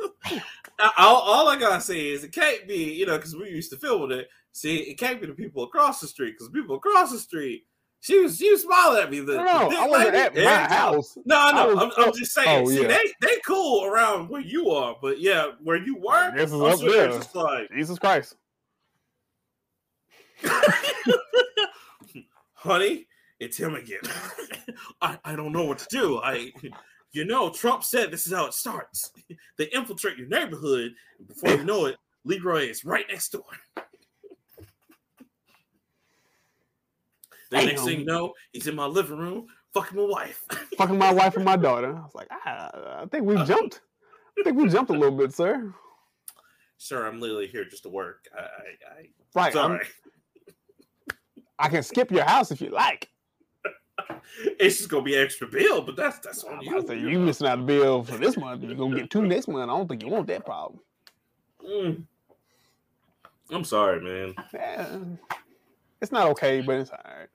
all, 0.98 1.16
all 1.20 1.48
i 1.48 1.56
gotta 1.56 1.80
say 1.80 2.08
is 2.10 2.24
it 2.24 2.32
can't 2.32 2.66
be 2.66 2.92
you 2.94 3.06
know 3.06 3.16
because 3.16 3.36
we 3.36 3.48
used 3.48 3.70
to 3.70 3.76
film 3.76 4.02
with 4.02 4.10
it 4.12 4.28
see 4.50 4.78
it 4.78 4.94
can't 4.98 5.20
be 5.20 5.26
the 5.28 5.32
people 5.32 5.62
across 5.62 6.00
the 6.00 6.06
street 6.08 6.32
because 6.32 6.48
people 6.48 6.74
across 6.76 7.12
the 7.12 7.18
street 7.18 7.64
she 8.00 8.18
was 8.18 8.36
she 8.38 8.50
was 8.50 8.62
smiling 8.62 9.00
at 9.02 9.10
me 9.10 9.20
the, 9.20 9.36
No, 9.36 9.70
I 9.70 9.86
wasn't 9.86 10.16
at 10.16 10.34
my 10.34 10.42
time. 10.42 10.70
house. 10.70 11.16
no 11.24 11.36
I 11.38 11.52
no 11.52 11.74
was- 11.74 11.94
I'm, 11.96 12.04
I'm 12.06 12.12
just 12.12 12.32
saying 12.32 12.66
oh, 12.66 12.68
see 12.68 12.82
yeah. 12.82 12.88
they 12.88 13.12
they 13.20 13.36
cool 13.46 13.84
around 13.84 14.28
where 14.28 14.42
you 14.42 14.70
are 14.70 14.96
but 15.00 15.20
yeah 15.20 15.52
where 15.62 15.76
you 15.76 15.96
were 15.96 16.32
This 16.34 16.52
is 16.52 16.60
up 16.60 16.80
there. 16.80 17.08
just 17.08 17.34
like 17.36 17.70
Jesus 17.70 17.98
Christ. 18.00 18.34
honey 22.62 23.06
it's 23.40 23.56
him 23.56 23.74
again 23.74 24.00
I, 25.02 25.18
I 25.24 25.36
don't 25.36 25.52
know 25.52 25.64
what 25.64 25.78
to 25.78 25.86
do 25.90 26.18
i 26.20 26.52
you 27.12 27.24
know 27.24 27.50
trump 27.50 27.82
said 27.84 28.10
this 28.10 28.26
is 28.26 28.32
how 28.32 28.46
it 28.46 28.54
starts 28.54 29.10
they 29.58 29.66
infiltrate 29.66 30.16
your 30.16 30.28
neighborhood 30.28 30.92
and 31.18 31.28
before 31.28 31.50
you 31.50 31.64
know 31.64 31.86
it 31.86 31.96
leroy 32.24 32.68
is 32.68 32.84
right 32.84 33.04
next 33.10 33.30
door 33.32 33.42
the 37.50 37.64
next 37.64 37.84
thing 37.84 38.00
you 38.00 38.04
know 38.06 38.32
he's 38.52 38.66
in 38.66 38.74
my 38.76 38.86
living 38.86 39.18
room 39.18 39.46
fucking 39.74 39.96
my 39.98 40.04
wife 40.06 40.44
Fucking 40.78 40.98
my 40.98 41.12
wife 41.12 41.36
and 41.36 41.44
my 41.44 41.56
daughter. 41.56 41.94
I 41.94 42.00
was 42.00 42.14
like, 42.14 42.28
ah, 42.30 42.70
I 43.02 43.06
think 43.06 43.24
we 43.26 43.34
jumped. 43.44 43.82
I 44.38 44.42
think 44.42 44.56
we 44.56 44.66
jumped 44.68 44.90
a 44.90 44.94
little 44.94 45.16
bit, 45.16 45.34
sir. 45.34 45.72
sir 46.78 47.06
i'm 47.06 47.20
literally 47.20 47.46
here 47.46 47.64
just 47.64 47.82
to 47.84 47.88
work 47.90 48.26
i 48.36 48.40
i, 48.40 48.44
I 49.00 49.08
Right. 49.34 49.54
I'm- 49.56 49.70
sorry 49.78 49.86
I 51.58 51.68
can 51.68 51.82
skip 51.82 52.10
your 52.10 52.24
house 52.24 52.50
if 52.50 52.60
you 52.60 52.70
like. 52.70 53.08
it's 54.58 54.78
just 54.78 54.88
gonna 54.88 55.02
be 55.02 55.14
extra 55.14 55.46
bill 55.46 55.82
but 55.82 55.94
that's 55.94 56.18
that's 56.18 56.42
on 56.44 56.58
I 56.58 56.62
you 56.62 56.86
say 56.86 56.98
you 56.98 57.18
missing 57.18 57.46
out 57.46 57.58
a 57.58 57.62
bill 57.62 58.02
for 58.02 58.16
this 58.16 58.36
month. 58.36 58.62
You're 58.62 58.74
gonna 58.74 58.96
get 58.96 59.10
two 59.10 59.22
next 59.22 59.48
month. 59.48 59.62
I 59.62 59.66
don't 59.66 59.88
think 59.88 60.02
you 60.02 60.08
want 60.08 60.26
that 60.28 60.44
problem. 60.44 60.80
Mm. 61.64 62.02
i'm 63.50 63.64
sorry 63.64 64.00
man 64.00 64.34
Yeah. 64.52 64.98
It's 66.02 66.10
not 66.10 66.26
okay, 66.30 66.60
but 66.60 66.80
it's 66.80 66.90
all 66.90 66.98
right. 67.04 67.28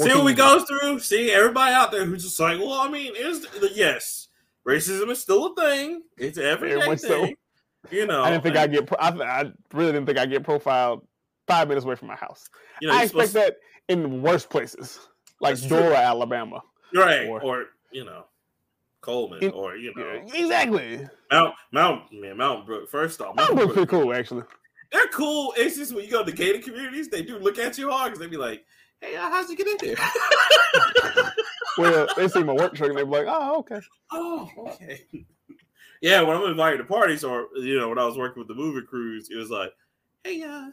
See 0.00 0.08
what 0.08 0.24
we 0.24 0.34
go 0.34 0.64
through. 0.64 0.98
See 0.98 1.30
everybody 1.30 1.72
out 1.72 1.92
there 1.92 2.04
who's 2.04 2.24
just 2.24 2.40
like, 2.40 2.58
well, 2.58 2.72
I 2.72 2.88
mean, 2.88 3.12
is 3.16 3.46
yes, 3.74 4.26
racism 4.66 5.08
is 5.10 5.22
still 5.22 5.52
a 5.52 5.54
thing. 5.54 6.02
It's 6.16 6.36
everyday 6.36 6.78
Very 6.78 6.88
much 6.88 6.98
so. 6.98 7.28
You 7.90 8.06
know, 8.06 8.22
I 8.22 8.30
didn't 8.30 8.42
think 8.42 8.56
I'd 8.56 8.72
get. 8.72 8.88
I, 8.98 9.08
I 9.08 9.52
really 9.72 9.92
didn't 9.92 10.06
think 10.06 10.18
I'd 10.18 10.30
get 10.30 10.42
profiled 10.42 11.06
five 11.48 11.68
minutes 11.68 11.84
away 11.84 11.94
from 11.96 12.08
my 12.08 12.16
house. 12.16 12.48
You 12.80 12.88
know, 12.88 12.94
I 12.94 13.04
expect 13.04 13.32
that 13.34 13.56
in 13.88 14.22
worse 14.22 14.46
places, 14.46 14.98
like 15.40 15.56
That's 15.56 15.66
true. 15.66 15.78
Dora, 15.78 15.96
Alabama. 15.96 16.62
right, 16.94 17.26
or- 17.28 17.42
or, 17.42 17.64
you 17.90 18.04
know, 18.04 18.24
Cullman, 19.00 19.42
In- 19.42 19.50
or 19.52 19.76
you 19.76 19.92
know, 19.96 20.22
Yeah, 20.32 20.40
exactly. 20.42 21.08
Mount 21.30 21.54
Mount 21.72 22.12
man, 22.12 22.36
Mountain 22.36 22.66
Brook. 22.66 22.88
First 22.90 23.20
off, 23.20 23.34
Mountain 23.36 23.56
was 23.56 23.64
Brook, 23.66 23.74
pretty 23.74 23.90
cool, 23.90 24.14
actually. 24.14 24.44
they're 24.92 25.06
cool. 25.08 25.52
It's 25.56 25.76
just 25.76 25.92
when 25.94 26.04
you 26.04 26.10
go 26.10 26.24
to 26.24 26.30
the 26.30 26.36
gated 26.36 26.62
communities, 26.64 27.08
they 27.08 27.22
do 27.22 27.38
look 27.38 27.58
at 27.58 27.76
you 27.78 27.90
hard 27.90 28.12
because 28.12 28.20
they 28.20 28.30
be 28.30 28.36
like, 28.36 28.64
"Hey, 29.00 29.16
uh, 29.16 29.28
how'd 29.28 29.48
you 29.48 29.56
get 29.56 29.66
in 29.66 29.76
there?" 29.94 29.96
Well, 31.78 32.06
they 32.16 32.28
see 32.28 32.42
my 32.42 32.52
work 32.52 32.74
truck 32.74 32.90
and 32.90 32.98
they 32.98 33.02
be 33.02 33.08
like, 33.10 33.26
"Oh, 33.28 33.58
okay." 33.60 33.80
Oh, 34.12 34.48
okay. 34.58 35.06
Yeah, 36.02 36.22
when 36.22 36.36
I'm 36.36 36.50
invited 36.50 36.78
to 36.78 36.84
parties, 36.84 37.22
or 37.22 37.46
you 37.54 37.78
know, 37.78 37.88
when 37.88 37.96
I 37.98 38.04
was 38.04 38.18
working 38.18 38.40
with 38.40 38.48
the 38.48 38.54
movie 38.54 38.84
crews, 38.84 39.28
it 39.30 39.36
was 39.36 39.50
like, 39.50 39.70
"Hey, 40.24 40.42
uh, 40.42 40.70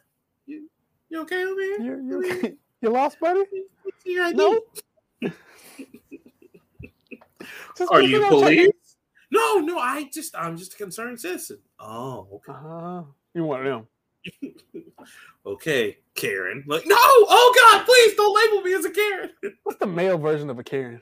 you 0.50 0.70
you 1.10 1.22
okay 1.22 1.46
over 1.46 1.62
here? 1.62 1.80
You 1.82 2.02
you 2.04 2.20
okay? 2.26 2.56
you 2.82 2.90
lost, 2.90 3.20
buddy? 3.20 3.44
See? 4.04 4.16
No. 4.34 4.60
Just 7.78 7.92
Are 7.92 8.02
you 8.02 8.22
figure 8.22 8.28
police? 8.28 8.96
No, 9.32 9.60
no. 9.60 9.80
I 9.80 10.10
just 10.14 10.36
I'm 10.36 10.58
just 10.58 10.74
a 10.74 10.78
concerned 10.78 11.20
citizen. 11.20 11.60
Oh, 11.80 12.28
okay, 12.34 12.52
Uh-huh. 12.52 13.04
You 13.34 13.46
one 13.46 13.66
of 13.66 13.88
them? 14.44 14.54
okay, 15.46 15.98
Karen. 16.16 16.64
Like, 16.68 16.84
no, 16.86 16.96
oh 16.98 17.54
God, 17.56 17.86
please 17.86 18.16
don't 18.16 18.36
label 18.36 18.62
me 18.64 18.74
as 18.74 18.84
a 18.86 18.90
Karen. 18.90 19.30
What's 19.64 19.80
the 19.80 19.88
male 19.88 20.18
version 20.18 20.50
of 20.50 20.60
a 20.60 20.64
Karen? 20.64 21.02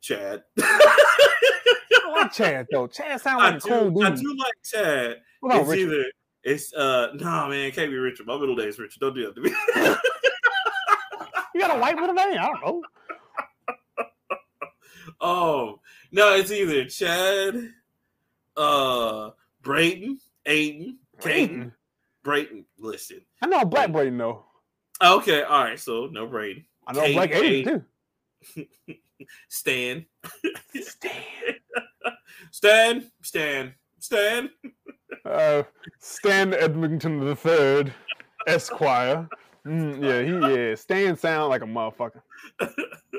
Chad. 0.00 0.44
I 0.60 2.12
like 2.12 2.32
Chad 2.32 2.66
though. 2.70 2.86
Chad 2.86 3.20
sounds 3.20 3.42
I 3.42 3.50
like 3.50 3.56
a 3.56 3.60
cool 3.60 3.90
do, 3.90 4.02
I 4.02 4.10
do 4.10 4.36
like 4.38 4.54
Chad. 4.64 5.16
What 5.40 5.50
about 5.50 5.60
it's 5.62 5.70
Richard? 5.70 5.92
either 5.92 6.04
it's 6.48 6.72
uh 6.74 7.08
nah 7.14 7.48
man, 7.48 7.70
can't 7.72 7.90
be 7.90 7.96
Richard. 7.96 8.26
My 8.26 8.38
middle 8.38 8.56
name 8.56 8.68
is 8.68 8.78
Richard. 8.78 9.00
Don't 9.00 9.14
do 9.14 9.26
that 9.26 9.34
to 9.34 9.40
me. 9.40 9.52
You 11.54 11.66
got 11.66 11.76
a 11.76 11.80
white 11.80 11.96
middle 11.96 12.14
name? 12.14 12.38
I 12.38 12.46
don't 12.46 12.60
know. 12.62 12.82
Oh 15.20 15.80
no, 16.12 16.36
it's 16.36 16.52
either 16.52 16.84
Chad, 16.84 17.72
uh, 18.56 19.30
Brayton, 19.62 20.20
Aiden, 20.46 20.98
Caden, 21.20 21.20
Brayton. 21.20 21.72
Brayton. 22.22 22.64
Listen, 22.78 23.22
I 23.42 23.46
know 23.46 23.58
a 23.62 23.66
black 23.66 23.90
Brayton 23.90 24.16
though. 24.16 24.44
okay, 25.02 25.42
all 25.42 25.64
right. 25.64 25.80
So 25.80 26.06
no 26.06 26.28
Brayton. 26.28 26.64
I 26.86 26.92
know 26.92 27.02
a 27.02 27.12
black 27.14 27.30
Aiden 27.32 27.84
too. 28.54 28.66
Stan, 29.48 30.06
Stan, 30.80 31.12
Stan, 32.52 33.10
Stan. 33.22 33.74
Uh, 35.24 35.62
Stan 35.98 36.54
Edmonton 36.54 37.20
the 37.20 37.36
Third, 37.36 37.92
Esquire. 38.46 39.28
Mm, 39.66 40.02
yeah, 40.02 40.22
he 40.22 40.54
yeah. 40.70 40.74
Stan 40.74 41.16
sound 41.16 41.50
like 41.50 41.62
a 41.62 41.66
motherfucker. 41.66 42.22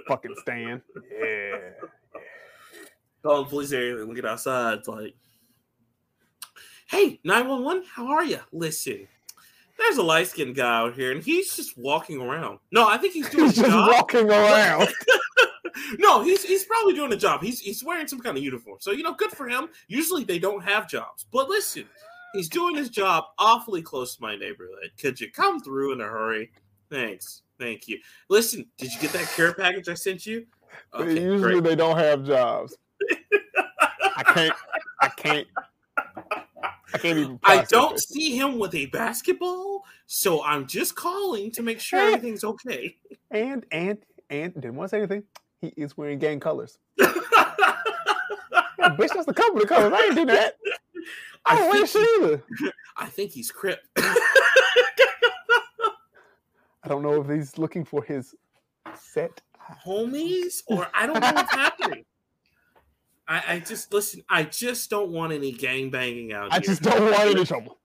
Fucking 0.08 0.36
Stan. 0.42 0.82
Yeah. 1.12 1.58
Call 3.22 3.44
the 3.44 3.50
police 3.50 3.72
area 3.72 3.98
and 3.98 4.08
look 4.08 4.18
at 4.18 4.26
outside. 4.26 4.80
It's 4.80 4.88
like, 4.88 5.14
hey, 6.90 7.20
nine 7.24 7.48
one 7.48 7.64
one, 7.64 7.84
how 7.94 8.08
are 8.08 8.24
you? 8.24 8.40
Listen, 8.52 9.08
there's 9.78 9.98
a 9.98 10.04
light 10.04 10.28
skinned 10.28 10.56
guy 10.56 10.80
out 10.80 10.94
here, 10.96 11.12
and 11.12 11.22
he's 11.24 11.56
just 11.56 11.78
walking 11.78 12.22
around. 12.22 12.60
No, 12.72 12.88
I 12.88 12.98
think 12.98 13.14
he's 13.14 13.30
doing 13.30 13.46
He's 13.48 13.56
just 13.56 13.70
job. 13.70 13.90
walking 13.94 14.30
around. 14.30 14.88
no, 16.00 16.22
he's 16.24 16.44
he's 16.44 16.66
probably 16.66 16.94
doing 16.94 17.14
a 17.14 17.18
job. 17.18 17.42
He's 17.42 17.60
he's 17.60 17.84
wearing 17.84 18.08
some 18.08 18.20
kind 18.20 18.38
of 18.38 18.44
uniform. 18.44 18.78
So 18.80 18.92
you 18.92 19.04
know, 19.04 19.14
good 19.14 19.32
for 19.32 19.48
him. 19.48 19.70
Usually 19.88 20.24
they 20.24 20.40
don't 20.40 20.64
have 20.64 20.90
jobs. 20.90 21.26
But 21.32 21.50
listen, 21.50 21.86
he's 22.34 22.50
doing 22.50 22.76
his 22.76 22.90
job 22.90 23.26
awfully 23.38 23.82
close 23.82 24.16
to 24.16 24.22
my 24.22 24.36
neighborhood. 24.36 24.92
Could 25.00 25.20
you 25.20 25.32
come 25.32 25.60
through 25.60 25.94
in 25.94 26.02
a 26.02 26.06
hurry? 26.06 26.52
Thanks. 26.90 27.44
Thank 27.60 27.88
you. 27.88 28.00
Listen, 28.30 28.66
did 28.78 28.94
you 28.94 29.00
get 29.02 29.12
that 29.12 29.28
care 29.36 29.54
package 29.54 29.90
I 29.90 29.94
sent 29.94 30.26
you? 30.26 30.46
Okay, 30.94 31.22
Usually 31.22 31.54
great. 31.54 31.64
they 31.64 31.76
don't 31.76 31.98
have 31.98 32.24
jobs. 32.24 32.78
I 34.16 34.24
can't. 34.24 34.56
I 35.02 35.08
can't. 35.10 35.48
I 36.94 36.98
can't 36.98 37.18
even. 37.20 37.40
I 37.44 37.66
don't 37.70 37.96
it. 37.96 38.02
see 38.02 38.36
him 38.38 38.60
with 38.60 38.74
a 38.76 38.88
basketball, 38.88 39.84
so 40.08 40.44
I'm 40.44 40.68
just 40.68 40.96
calling 40.96 41.52
to 41.52 41.62
make 41.62 41.80
sure 41.80 42.00
everything's 42.00 42.44
okay. 42.44 42.96
And 43.32 43.66
and 43.72 43.98
and 44.30 44.54
didn't 44.54 44.76
want 44.76 44.90
to 44.90 44.96
say 44.96 44.98
anything. 45.00 45.24
He 45.62 45.74
is 45.76 45.98
wearing 45.98 46.20
gang 46.20 46.40
colors. 46.40 46.78
Yeah, 46.98 47.12
bitch, 48.96 49.10
that's 49.14 49.26
the 49.26 49.34
company 49.34 49.66
colors. 49.66 49.92
I 49.94 50.06
ain't 50.06 50.16
do 50.16 50.26
that. 50.26 50.56
I 51.46 51.56
don't 51.58 51.70
wear 51.70 51.86
shit 51.88 52.08
either. 52.22 52.44
I 52.98 53.06
think 53.08 53.32
he's 53.32 53.52
Crip. 53.52 53.80
I 53.98 54.16
don't 56.88 57.04
know 57.04 57.22
if 57.22 57.30
he's 57.30 57.58
looking 57.58 57.86
for 57.86 58.04
his 58.04 58.34
set. 58.96 59.42
homies 59.86 60.64
or 60.68 60.88
I 60.94 61.06
don't 61.06 61.20
know 61.20 61.32
what's 61.34 61.54
happening. 61.54 62.06
I, 63.28 63.44
I 63.56 63.60
just 63.60 63.94
listen. 63.94 64.24
I 64.30 64.44
just 64.44 64.90
don't 64.90 65.12
want 65.12 65.34
any 65.34 65.52
gang 65.52 65.90
banging 65.90 66.34
out 66.34 66.52
I 66.52 66.56
here. 66.56 66.62
just 66.62 66.82
don't 66.82 67.02
want 67.12 67.20
any 67.20 67.46
trouble. 67.46 67.78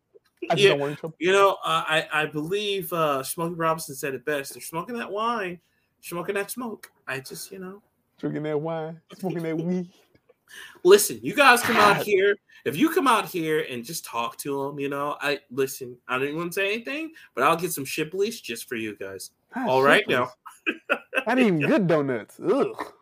I 0.50 0.54
Yeah. 0.54 0.70
don't 0.70 0.80
want 0.80 0.90
any 0.90 0.96
trouble. 0.96 1.16
You 1.18 1.32
know, 1.32 1.50
uh, 1.64 1.84
I 1.86 2.08
I 2.12 2.26
believe 2.26 2.92
uh, 2.92 3.22
Smokey 3.22 3.54
Robinson 3.54 3.94
said 3.94 4.14
it 4.14 4.24
best. 4.24 4.54
They're 4.54 4.62
smoking 4.62 4.96
that 4.98 5.10
wine, 5.10 5.60
smoking 6.04 6.34
that 6.36 6.50
smoke. 6.50 6.90
I 7.06 7.20
just 7.20 7.50
you 7.50 7.58
know, 7.58 7.82
Drinking 8.18 8.44
that 8.44 8.60
wine, 8.60 9.00
smoking 9.18 9.42
that 9.42 9.56
weed. 9.56 9.88
listen. 10.84 11.18
You 11.22 11.34
guys 11.34 11.62
come 11.62 11.76
out 11.76 12.02
here. 12.02 12.36
If 12.64 12.76
you 12.76 12.90
come 12.90 13.06
out 13.08 13.26
here 13.26 13.66
and 13.68 13.84
just 13.84 14.04
talk 14.04 14.36
to 14.38 14.62
them, 14.64 14.78
you 14.78 14.88
know, 14.88 15.16
I 15.20 15.40
listen. 15.50 15.96
I 16.08 16.18
didn't 16.18 16.36
want 16.36 16.52
to 16.52 16.54
say 16.60 16.72
anything, 16.72 17.12
but 17.34 17.44
I'll 17.44 17.56
get 17.56 17.72
some 17.72 17.84
Shipleys 17.84 18.40
just 18.42 18.68
for 18.68 18.76
you 18.76 18.96
guys. 18.96 19.30
Ah, 19.56 19.66
All 19.66 19.82
right 19.82 20.04
Shipley's. 20.08 20.28
now. 20.90 20.98
Not 21.26 21.38
even 21.38 21.60
good 21.66 21.86
donuts. 21.86 22.38
Ugh. 22.40 22.92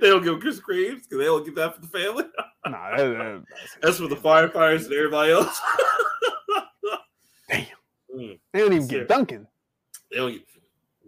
They 0.00 0.08
don't 0.10 0.22
give 0.24 0.34
Krispy 0.40 0.60
Kremes 0.60 1.02
because 1.04 1.18
they 1.18 1.24
don't 1.24 1.44
give 1.44 1.54
that 1.54 1.74
for 1.76 1.80
the 1.80 1.86
family. 1.86 2.24
Nah, 2.66 2.96
that, 2.96 2.96
that, 2.96 3.44
That's 3.80 3.98
for 3.98 4.08
the 4.08 4.16
firefighters 4.16 4.84
and 4.86 4.92
everybody 4.92 5.32
else. 5.32 5.58
Damn. 7.48 7.66
Mm, 8.14 8.38
They 8.52 8.58
don't 8.58 8.72
even 8.72 8.88
get 8.88 9.08
Dunkin'. 9.08 9.46
they 10.10 10.16
don't 10.18 10.32
get 10.32 10.42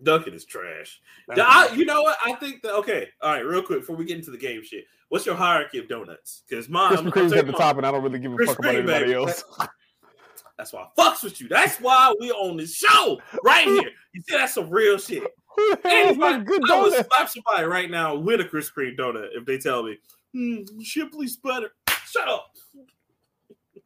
Dunkin' 0.03 0.35
is 0.35 0.45
trash. 0.45 1.01
I- 1.31 1.73
you 1.75 1.85
know 1.85 2.03
what? 2.03 2.17
I 2.25 2.33
think 2.35 2.63
that 2.63 2.75
okay. 2.77 3.09
All 3.23 3.33
right, 3.33 3.45
real 3.45 3.63
quick 3.63 3.81
before 3.81 3.97
we 3.97 4.05
get 4.05 4.17
into 4.19 4.31
the 4.31 4.39
game 4.39 4.63
shit. 4.65 4.85
What's 5.09 5.27
your 5.27 5.35
hierarchy 5.35 5.79
of 5.79 5.89
donuts? 5.89 6.43
Because 6.49 6.69
mine, 6.69 6.93
Krispy 6.93 7.11
Kreme's 7.11 7.33
at 7.33 7.47
the 7.47 7.53
top, 7.53 7.77
and 7.79 7.87
I 7.87 7.91
don't 7.91 8.03
really 8.03 8.19
give 8.21 8.33
a 8.33 8.37
Krispy 8.37 8.47
fuck 8.47 8.59
about 8.61 8.75
Kreme, 8.75 8.79
anybody 8.79 9.05
baby. 9.07 9.15
else. 9.15 9.43
That's 10.57 10.73
why 10.73 10.83
I 10.97 11.01
fucks 11.01 11.25
with 11.25 11.41
you. 11.41 11.49
That's 11.49 11.79
why 11.79 12.15
we 12.21 12.31
on 12.33 12.57
this 12.59 12.75
show 12.77 13.19
right 13.43 13.65
here. 13.67 13.91
You 14.13 14.21
see, 14.29 14.37
that's 14.37 14.53
some 14.55 14.69
real 14.69 14.99
shit. 14.99 15.23
Who 15.57 15.77
the 15.77 15.89
hell 15.89 15.93
is 16.05 16.09
Anybody, 16.11 16.37
not 16.39 16.45
good 16.47 16.71
I 16.71 16.81
would 16.83 16.91
donuts? 16.93 17.09
slap 17.17 17.29
somebody 17.31 17.65
right 17.65 17.91
now 17.91 18.15
with 18.17 18.41
a 18.41 18.45
Krispy 18.45 18.95
Kreme 18.95 18.99
donut 18.99 19.29
if 19.33 19.47
they 19.47 19.57
tell 19.57 19.83
me, 19.83 19.97
hmm, 20.35 20.81
Shipley's 20.83 21.37
better. 21.39 21.71
Shut 22.07 22.29
up. 22.29 22.53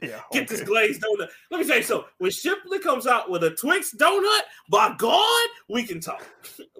Yeah, 0.09 0.21
Get 0.33 0.49
this 0.49 0.63
glazed 0.63 1.03
donut. 1.03 1.29
Let 1.51 1.61
me 1.61 1.67
tell 1.67 1.77
you 1.77 1.83
something. 1.83 2.09
When 2.19 2.31
Shipley 2.31 2.79
comes 2.79 3.07
out 3.07 3.31
with 3.31 3.45
a 3.45 3.51
Twix 3.51 3.95
donut, 3.95 4.41
by 4.71 4.95
God, 4.99 5.49
we 5.69 5.85
can 5.85 6.01
talk. 6.01 6.25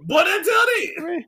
But 0.07 0.27
until 0.27 0.61
then, 0.77 0.95
I, 0.99 1.05
mean, 1.05 1.25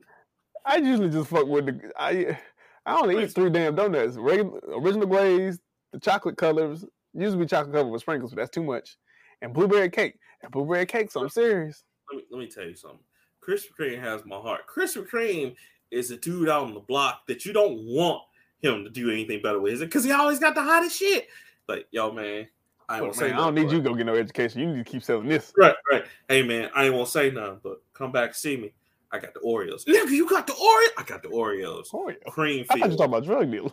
I 0.65 0.75
usually 0.77 1.09
just 1.09 1.29
fuck 1.29 1.47
with 1.47 1.65
the. 1.65 1.91
I 1.97 2.37
I 2.85 2.99
only 2.99 3.23
eat 3.23 3.31
three 3.33 3.49
damn 3.49 3.75
donuts: 3.75 4.15
regular, 4.17 4.59
original 4.69 5.07
glaze, 5.07 5.59
the 5.91 5.99
chocolate 5.99 6.37
colors. 6.37 6.85
Usually 7.13 7.45
chocolate 7.45 7.73
covered 7.73 7.89
with 7.89 8.01
sprinkles, 8.01 8.31
but 8.31 8.37
that's 8.37 8.51
too 8.51 8.63
much. 8.63 8.97
And 9.41 9.53
blueberry 9.53 9.89
cake. 9.89 10.15
And 10.43 10.51
blueberry 10.51 10.85
cake, 10.85 11.11
so 11.11 11.21
I'm 11.21 11.29
serious. 11.29 11.83
let 12.11 12.17
me, 12.17 12.23
let 12.31 12.39
me 12.39 12.47
tell 12.47 12.65
you 12.65 12.75
something. 12.75 12.99
Krispy 13.45 13.69
Kreme 13.79 13.99
has 13.99 14.25
my 14.25 14.37
heart. 14.37 14.61
Krispy 14.67 15.07
Kreme 15.07 15.55
is 15.91 16.11
a 16.11 16.17
dude 16.17 16.49
out 16.49 16.65
on 16.65 16.73
the 16.73 16.79
block 16.81 17.25
that 17.27 17.45
you 17.45 17.53
don't 17.53 17.85
want 17.85 18.21
him 18.59 18.83
to 18.83 18.89
do 18.89 19.09
anything 19.09 19.41
better 19.41 19.59
with. 19.59 19.73
Is 19.73 19.81
it 19.81 19.85
because 19.85 20.03
he 20.03 20.11
always 20.11 20.39
got 20.39 20.55
the 20.55 20.63
hottest 20.63 20.97
shit? 20.97 21.27
Like, 21.67 21.87
yo, 21.91 22.11
man, 22.11 22.47
I 22.89 23.01
ain't 23.01 23.15
say 23.15 23.31
I 23.31 23.35
don't 23.35 23.55
need 23.55 23.71
you 23.71 23.77
to 23.77 23.89
go 23.89 23.93
get 23.93 24.05
no 24.05 24.15
education. 24.15 24.61
You 24.61 24.67
need 24.67 24.85
to 24.85 24.89
keep 24.89 25.03
selling 25.03 25.27
this. 25.27 25.51
Right, 25.57 25.75
right. 25.91 26.05
Hey, 26.29 26.43
man, 26.43 26.69
I 26.73 26.85
ain't 26.85 26.93
gonna 26.93 27.05
say 27.05 27.29
nothing, 27.31 27.59
but 27.63 27.81
come 27.93 28.11
back 28.11 28.33
see 28.33 28.55
me. 28.55 28.73
I 29.11 29.19
got 29.19 29.33
the 29.33 29.39
Oreos. 29.39 29.85
Nigga, 29.85 30.09
you 30.09 30.29
got 30.29 30.47
the 30.47 30.53
Oreo? 30.53 30.89
I 30.97 31.03
got 31.05 31.23
the 31.23 31.29
Oreos. 31.29 31.91
Oreo. 31.91 32.21
Cream 32.27 32.65
I 32.69 32.79
thought 32.79 32.91
you 32.91 32.97
talking 32.97 33.13
about 33.13 33.25
drug 33.25 33.49
dealers. 33.51 33.71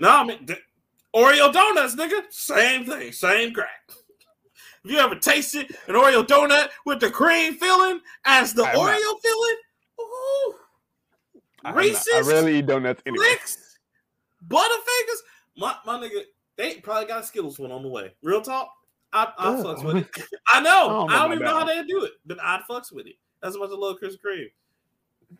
No, 0.00 0.10
I 0.10 0.24
mean 0.24 0.44
the 0.46 0.58
Oreo 1.14 1.52
donuts, 1.52 1.94
nigga. 1.94 2.22
Same 2.30 2.84
thing, 2.84 3.12
same 3.12 3.52
crack. 3.52 3.90
If 4.84 4.90
you 4.90 4.98
ever 4.98 5.14
tasted 5.14 5.74
an 5.88 5.94
Oreo 5.94 6.26
donut 6.26 6.68
with 6.84 7.00
the 7.00 7.10
cream 7.10 7.54
filling 7.54 8.00
as 8.26 8.52
the 8.52 8.64
I 8.64 8.68
have 8.68 8.76
not. 8.76 9.00
Oreo 9.00 9.20
filling? 9.22 9.56
Ooh, 10.00 10.54
I, 11.64 11.68
have 11.68 11.74
not- 11.74 11.76
Reese's, 11.76 12.08
I 12.14 12.20
rarely 12.30 12.58
eat 12.58 12.66
donuts 12.66 13.02
anyway. 13.06 13.24
Flicks, 13.26 13.78
Butterfingers. 14.48 15.20
My 15.56 15.76
my 15.86 15.98
nigga, 15.98 16.22
they 16.56 16.76
probably 16.76 17.06
got 17.06 17.22
a 17.22 17.26
Skittles 17.26 17.58
one 17.58 17.72
on 17.72 17.82
the 17.82 17.88
way. 17.88 18.12
Real 18.22 18.42
talk. 18.42 18.70
I 19.12 19.32
I 19.38 19.46
fucks 19.52 19.84
with 19.84 19.96
it. 19.96 20.24
I 20.52 20.60
know. 20.60 20.70
I 20.70 20.92
don't 20.92 21.08
know 21.08 21.14
I 21.14 21.18
don't 21.22 21.32
even 21.32 21.44
know 21.44 21.58
how 21.58 21.64
they 21.64 21.82
do 21.84 22.04
it, 22.04 22.12
but 22.26 22.40
I'd 22.42 22.62
fucks 22.68 22.92
with 22.92 23.06
it. 23.06 23.16
That's 23.42 23.56
much 23.56 23.70
I 23.70 23.74
love 23.74 23.96
Krispy 24.02 24.18
Kreme. 24.24 24.50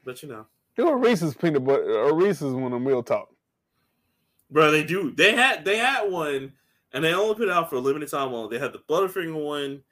But 0.05 0.23
you 0.23 0.29
know. 0.29 0.47
Do 0.77 0.89
a 0.89 0.97
Reese's 0.97 1.35
peanut 1.35 1.65
butter 1.65 2.01
or 2.01 2.11
uh, 2.11 2.13
Reese's 2.13 2.53
one 2.53 2.73
on 2.73 2.85
Real 2.85 3.03
Talk. 3.03 3.29
Bro, 4.51 4.73
they 4.73 4.85
do. 4.85 5.13
They 5.13 5.35
had 5.35 5.65
they 5.65 5.79
had 5.79 6.11
one, 6.11 6.53
and 6.93 7.05
they 7.05 7.15
only 7.15 7.35
put 7.35 7.49
it 7.49 7.51
out 7.51 7.71
for 7.71 7.77
a 7.77 7.81
limited 7.81 8.11
time 8.11 8.33
only. 8.33 8.57
They 8.57 8.63
had 8.63 8.73
the 8.73 8.83
Butterfinger 8.89 9.43
one. 9.43 9.83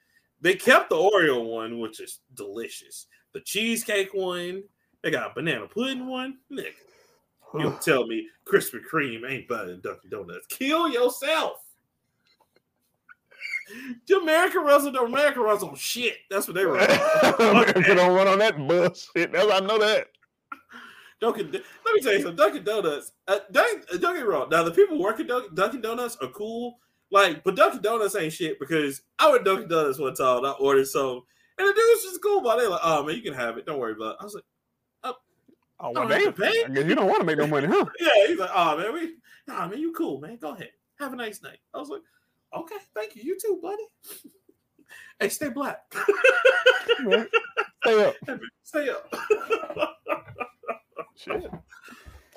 They 0.41 0.55
kept 0.55 0.89
the 0.89 0.95
Oreo 0.95 1.45
one, 1.45 1.79
which 1.79 1.99
is 1.99 2.19
delicious. 2.35 3.07
The 3.33 3.41
cheesecake 3.41 4.13
one. 4.13 4.63
They 5.01 5.11
got 5.11 5.31
a 5.31 5.33
banana 5.33 5.67
pudding 5.67 6.07
one. 6.07 6.37
Nick, 6.49 6.75
you 7.55 7.77
tell 7.81 8.07
me 8.07 8.27
Krispy 8.45 8.79
Kreme 8.91 9.29
ain't 9.29 9.47
better 9.47 9.67
than 9.67 9.81
Dunkin' 9.81 10.09
Donuts. 10.09 10.47
Kill 10.47 10.89
yourself. 10.89 11.57
The 14.07 14.17
American 14.17 14.63
runs 14.63 14.85
on 14.85 14.95
America 14.95 15.39
runs 15.39 15.63
on 15.63 15.75
shit. 15.75 16.17
That's 16.29 16.47
what 16.47 16.55
they 16.55 16.65
run. 16.65 16.81
America 17.39 17.95
don't 17.95 18.15
run 18.15 18.27
on 18.27 18.39
that 18.39 18.57
bullshit. 18.57 19.31
That's 19.31 19.51
I 19.51 19.59
know 19.59 19.79
that. 19.79 20.07
Dunkin' 21.21 21.51
let 21.51 21.93
me 21.93 22.01
tell 22.01 22.13
you 22.13 22.21
something. 22.21 22.35
Dunkin' 22.35 22.63
Donuts. 22.63 23.13
Uh, 23.27 23.39
don't, 23.51 24.01
don't 24.01 24.15
get 24.15 24.27
wrong. 24.27 24.49
Now 24.49 24.63
the 24.63 24.71
people 24.71 24.99
working 24.99 25.27
Dunkin', 25.27 25.55
Dunkin' 25.55 25.81
Donuts 25.81 26.17
are 26.21 26.27
cool. 26.29 26.79
Like, 27.11 27.43
but 27.43 27.55
Dunkin' 27.55 27.81
Donuts 27.81 28.15
ain't 28.15 28.33
shit 28.33 28.59
because 28.59 29.01
I 29.19 29.31
went 29.31 29.45
to 29.45 29.51
Dunkin' 29.51 29.69
Donuts 29.69 29.99
one 29.99 30.15
time 30.15 30.39
and 30.39 30.47
I 30.47 30.51
ordered 30.51 30.87
some, 30.87 31.21
and 31.57 31.67
the 31.67 31.73
dude 31.73 31.77
was 31.77 32.03
just 32.03 32.21
cool 32.21 32.39
about 32.39 32.59
it. 32.59 32.69
Like, 32.69 32.81
oh 32.83 33.03
man, 33.03 33.15
you 33.15 33.21
can 33.21 33.33
have 33.33 33.57
it. 33.57 33.65
Don't 33.65 33.79
worry 33.79 33.93
about 33.93 34.13
it. 34.13 34.17
I 34.19 34.23
was 34.25 34.33
like, 34.33 34.43
Oh, 35.83 35.89
oh 35.89 35.93
don't 35.93 36.07
well, 36.09 36.19
have 36.19 36.23
damn. 36.23 36.33
to 36.33 36.41
pay. 36.53 36.63
I 36.63 36.67
guess 36.69 36.85
you 36.85 36.95
don't 36.95 37.07
want 37.07 37.19
to 37.19 37.25
make 37.25 37.37
no 37.37 37.47
money, 37.47 37.67
huh? 37.67 37.85
yeah. 37.99 38.27
He's 38.27 38.39
like, 38.39 38.49
oh 38.55 38.77
man, 38.77 38.93
we, 38.93 39.15
nah 39.47 39.67
man, 39.67 39.79
you 39.79 39.91
cool 39.91 40.21
man. 40.21 40.37
Go 40.37 40.53
ahead, 40.53 40.69
have 40.99 41.11
a 41.11 41.15
nice 41.17 41.41
night. 41.43 41.57
I 41.73 41.79
was 41.79 41.89
like, 41.89 42.01
okay, 42.55 42.75
thank 42.95 43.15
you. 43.17 43.23
You 43.23 43.37
too, 43.37 43.59
buddy. 43.61 43.83
hey, 45.19 45.27
stay 45.29 45.49
black. 45.49 45.81
Stay 45.91 47.15
up. 48.05 48.15
Hey, 48.25 48.37
stay 48.63 48.89
up. 48.89 49.13
Shit. 51.15 51.49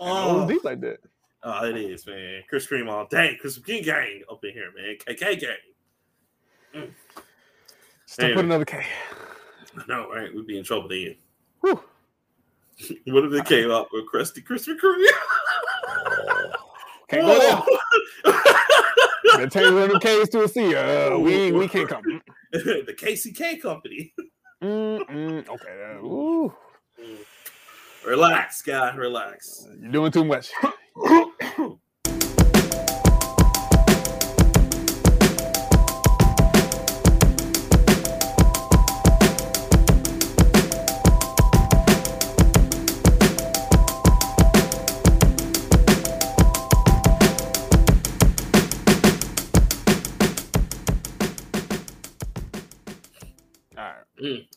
oh, 0.01 0.43
Oh, 0.43 0.49
deep 0.49 0.65
like 0.65 0.81
that. 0.81 0.99
Oh, 1.45 1.65
it 1.67 1.77
is, 1.77 2.05
man. 2.07 2.43
Chris 2.49 2.67
Cream 2.67 2.89
all 2.89 3.07
day. 3.07 3.37
Chris 3.41 3.59
King 3.59 3.83
gang 3.85 4.23
up 4.31 4.45
in 4.45 4.53
here, 4.53 4.71
man. 4.77 4.97
KK 5.07 5.41
gang. 5.41 5.51
Mm. 6.75 6.91
Still 8.07 8.25
Anyway. 8.25 8.37
put 8.37 8.45
another 8.45 8.65
K. 8.65 8.85
No, 9.89 10.09
right? 10.11 10.35
We'd 10.35 10.47
be 10.47 10.59
in 10.59 10.65
trouble 10.65 10.89
then. 10.89 11.15
Whew. 11.61 11.81
what 13.07 13.25
if 13.25 13.33
they 13.33 13.43
came 13.43 13.71
out 13.71 13.89
with 13.93 14.05
Krusty 14.13 14.45
Krispy 14.45 14.77
Kreme? 14.79 15.07
Can't 17.09 17.23
go 17.23 17.39
there. 17.39 17.57
Whoa. 17.57 18.43
They 19.37 19.47
change 19.49 19.73
one 19.73 19.83
of 19.83 19.91
them 19.91 20.01
K's 20.01 20.29
to 20.31 20.45
a 20.45 20.49
C. 20.49 20.75
Uh, 20.75 21.19
we 21.19 21.53
we 21.53 21.69
can't 21.69 21.89
come. 21.89 22.03
the 22.53 22.95
KCK 22.97 23.61
company. 23.61 24.15
Mm, 24.63 25.07
mm, 25.07 25.49
okay. 25.49 25.99
Uh, 25.99 26.05
ooh, 26.05 26.55
Relax, 28.07 28.63
guy. 28.63 28.95
Relax. 28.95 29.67
you're 29.81 29.93
doing 29.93 30.13
too 30.13 30.25
much. 30.25 30.51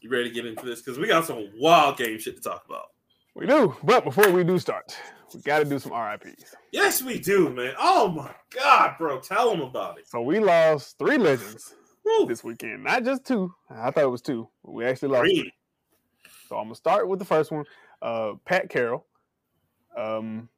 You 0.10 0.18
ready 0.18 0.30
to 0.30 0.36
get 0.36 0.45
into 0.45 0.66
this? 0.66 0.82
Because 0.82 0.97
we 0.97 1.07
got 1.07 1.26
some 1.26 1.49
wild 1.57 1.97
game 1.97 2.20
shit 2.20 2.36
to 2.36 2.41
talk 2.41 2.66
about. 2.68 2.88
we 3.36 3.45
do. 3.45 3.76
But 3.84 4.03
before 4.03 4.32
we 4.32 4.43
do 4.43 4.60
start, 4.60 4.97
we 5.34 5.41
got 5.41 5.60
to 5.60 5.66
do 5.66 5.80
some 5.80 5.93
RIPS. 5.93 6.55
Yes, 6.72 7.01
we 7.01 7.20
do, 7.20 7.49
man. 7.49 7.74
Oh 7.80 8.10
my 8.10 8.34
god, 8.53 8.95
bro. 8.97 9.20
Tell 9.20 9.51
them 9.51 9.62
about 9.62 9.99
it. 9.99 10.07
So 10.07 10.22
we 10.22 10.39
lost 10.39 10.97
three 10.97 11.18
legends 11.18 11.76
this 12.28 12.43
weekend, 12.43 12.84
not 12.84 13.03
just 13.03 13.26
two. 13.26 13.53
I 13.70 13.91
thought 13.91 14.03
it 14.03 14.10
was 14.10 14.22
two, 14.22 14.49
but 14.64 14.72
we 14.72 14.86
actually 14.86 15.10
lost 15.10 15.26
three. 15.26 15.41
Three. 15.41 15.53
So 16.47 16.57
I'm 16.57 16.66
gonna 16.66 16.76
start 16.76 17.07
with 17.07 17.20
the 17.20 17.26
first 17.26 17.51
one. 17.51 17.66
Uh, 18.01 18.34
Pat 18.45 18.70
Carroll, 18.70 19.05
um, 19.95 20.49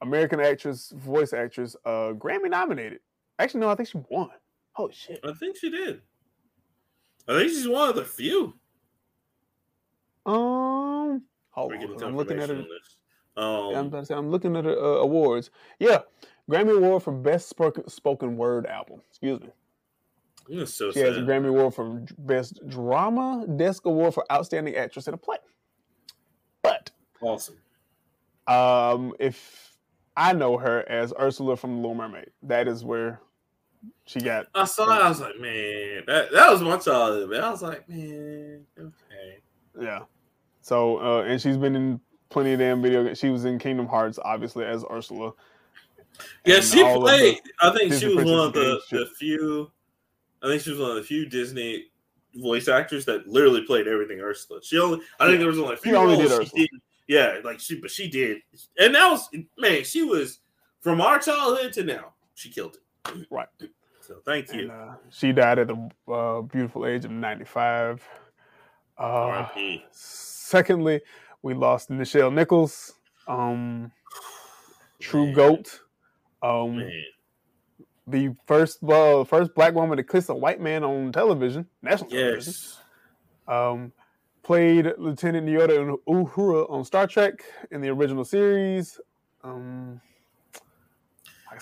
American 0.00 0.38
actress, 0.40 0.92
voice 0.94 1.32
actress, 1.32 1.74
uh, 1.84 2.12
Grammy 2.12 2.50
nominated. 2.50 3.00
Actually, 3.38 3.60
no, 3.60 3.70
I 3.70 3.74
think 3.74 3.88
she 3.88 4.00
won. 4.10 4.30
Holy 4.72 4.92
shit! 4.92 5.18
I 5.24 5.32
think 5.32 5.56
she 5.56 5.70
did. 5.70 6.02
I 7.28 7.38
think 7.38 7.50
she's 7.50 7.68
one 7.68 7.88
of 7.90 7.96
the 7.96 8.04
few. 8.04 8.54
Um, 10.26 11.22
hold 11.50 11.72
on, 11.72 12.02
I'm 12.02 12.16
looking 12.16 12.38
at 12.40 12.48
her. 12.48 12.54
information 12.56 12.56
on 12.56 12.68
this. 12.68 12.96
yeah, 13.36 13.42
I'm 13.42 13.76
Um, 13.76 13.86
about 13.86 14.00
to 14.00 14.06
say 14.06 14.14
I'm 14.14 14.30
looking 14.30 14.56
at 14.56 14.64
her 14.64 14.76
uh, 14.76 14.98
awards. 15.00 15.50
Yeah, 15.78 16.00
Grammy 16.50 16.76
Award 16.76 17.02
for 17.02 17.12
Best 17.12 17.48
Spoken, 17.48 17.88
spoken 17.88 18.36
Word 18.36 18.66
Album. 18.66 19.00
Excuse 19.08 19.40
me. 19.40 20.64
so 20.66 20.92
She 20.92 21.00
has 21.00 21.16
a. 21.16 21.20
Grammy 21.20 21.48
Award 21.48 21.74
for 21.74 22.04
Best 22.18 22.60
Drama 22.68 23.46
Desk 23.56 23.84
Award 23.86 24.14
for 24.14 24.24
Outstanding 24.30 24.76
Actress 24.76 25.08
in 25.08 25.14
a 25.14 25.18
Play. 25.18 25.38
But 26.62 26.90
Awesome. 27.20 27.56
Um, 28.46 29.14
if 29.20 29.76
I 30.16 30.32
know 30.32 30.58
her 30.58 30.88
as 30.88 31.12
Ursula 31.18 31.56
from 31.56 31.70
The 31.76 31.76
Little 31.76 31.94
Mermaid, 31.94 32.30
that 32.42 32.66
is 32.68 32.84
where 32.84 33.20
she 34.06 34.20
got. 34.20 34.46
I 34.54 34.64
saw 34.64 34.84
it. 34.84 35.02
I 35.02 35.08
was 35.08 35.20
like, 35.20 35.38
man, 35.40 36.02
that, 36.06 36.32
that 36.32 36.50
was 36.50 36.60
my 36.60 36.76
childhood, 36.76 37.30
man. 37.30 37.42
I 37.42 37.50
was 37.50 37.62
like, 37.62 37.88
man, 37.88 38.64
okay. 38.78 39.38
Yeah. 39.80 40.00
So, 40.60 40.98
uh, 40.98 41.22
and 41.22 41.40
she's 41.40 41.56
been 41.56 41.74
in 41.74 42.00
plenty 42.30 42.52
of 42.52 42.58
damn 42.58 42.82
video. 42.82 43.04
games. 43.04 43.18
She 43.18 43.30
was 43.30 43.44
in 43.44 43.58
Kingdom 43.58 43.86
Hearts, 43.86 44.18
obviously 44.24 44.64
as 44.64 44.84
Ursula. 44.90 45.32
Yeah, 46.44 46.60
she 46.60 46.82
played. 46.82 47.40
I 47.60 47.70
think 47.70 47.90
Disney 47.90 48.10
she 48.10 48.14
was 48.14 48.24
one 48.24 48.46
of 48.46 48.52
the, 48.52 48.80
the 48.90 49.06
few. 49.18 49.70
I 50.42 50.48
think 50.48 50.62
she 50.62 50.70
was 50.70 50.78
one 50.78 50.90
of 50.90 50.96
the 50.96 51.02
few 51.02 51.26
Disney 51.26 51.86
voice 52.36 52.68
actors 52.68 53.04
that 53.04 53.26
literally 53.26 53.62
played 53.62 53.86
everything 53.86 54.20
Ursula. 54.20 54.60
She 54.62 54.78
only 54.78 55.00
I 55.20 55.26
think 55.26 55.38
there 55.38 55.48
was 55.48 55.58
only 55.58 55.74
a 55.74 55.76
few 55.76 55.92
She 55.92 55.96
only 55.96 56.16
did 56.16 56.30
roles 56.30 56.42
Ursula. 56.42 56.66
yeah, 57.08 57.36
like 57.44 57.60
she 57.60 57.80
but 57.80 57.90
she 57.90 58.08
did. 58.08 58.38
And 58.78 58.94
that 58.94 59.10
was 59.10 59.28
man, 59.58 59.84
she 59.84 60.02
was 60.02 60.40
from 60.80 61.00
our 61.00 61.18
childhood 61.18 61.72
to 61.74 61.84
now. 61.84 62.12
She 62.34 62.50
killed 62.50 62.74
it. 62.74 62.81
Right. 63.30 63.48
So 64.00 64.16
thank 64.24 64.48
And, 64.50 64.60
you. 64.62 64.70
uh, 64.70 64.94
she 65.10 65.32
died 65.32 65.58
at 65.60 65.68
the 65.68 65.90
uh, 66.12 66.42
beautiful 66.42 66.86
age 66.86 67.04
of 67.04 67.10
95. 67.10 68.02
Uh, 68.98 69.02
R.I.P. 69.02 69.84
secondly, 69.90 71.00
we 71.42 71.54
lost 71.54 71.90
Nichelle 71.90 72.32
Nichols, 72.32 72.92
um, 73.26 73.90
true 75.00 75.26
Man, 75.26 75.34
goat. 75.34 75.80
Um, 76.42 76.76
Man. 76.76 77.02
the 78.06 78.36
first 78.46 78.82
uh, 78.84 79.24
first 79.24 79.54
black 79.54 79.74
woman 79.74 79.96
to 79.96 80.02
kiss 80.04 80.28
a 80.28 80.34
white 80.34 80.60
man 80.60 80.84
on 80.84 81.10
television, 81.12 81.66
national 81.80 82.10
television. 82.10 82.52
Yes. 82.52 82.78
Um, 83.48 83.92
played 84.42 84.92
Lieutenant 84.98 85.46
Nyota 85.46 85.96
Uhura 86.08 86.70
on 86.70 86.84
Star 86.84 87.06
Trek 87.06 87.42
in 87.70 87.80
the 87.80 87.88
original 87.88 88.24
series. 88.24 89.00
Um, 89.42 90.00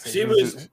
She 0.06 0.24
was 0.24 0.54
just- 0.54 0.68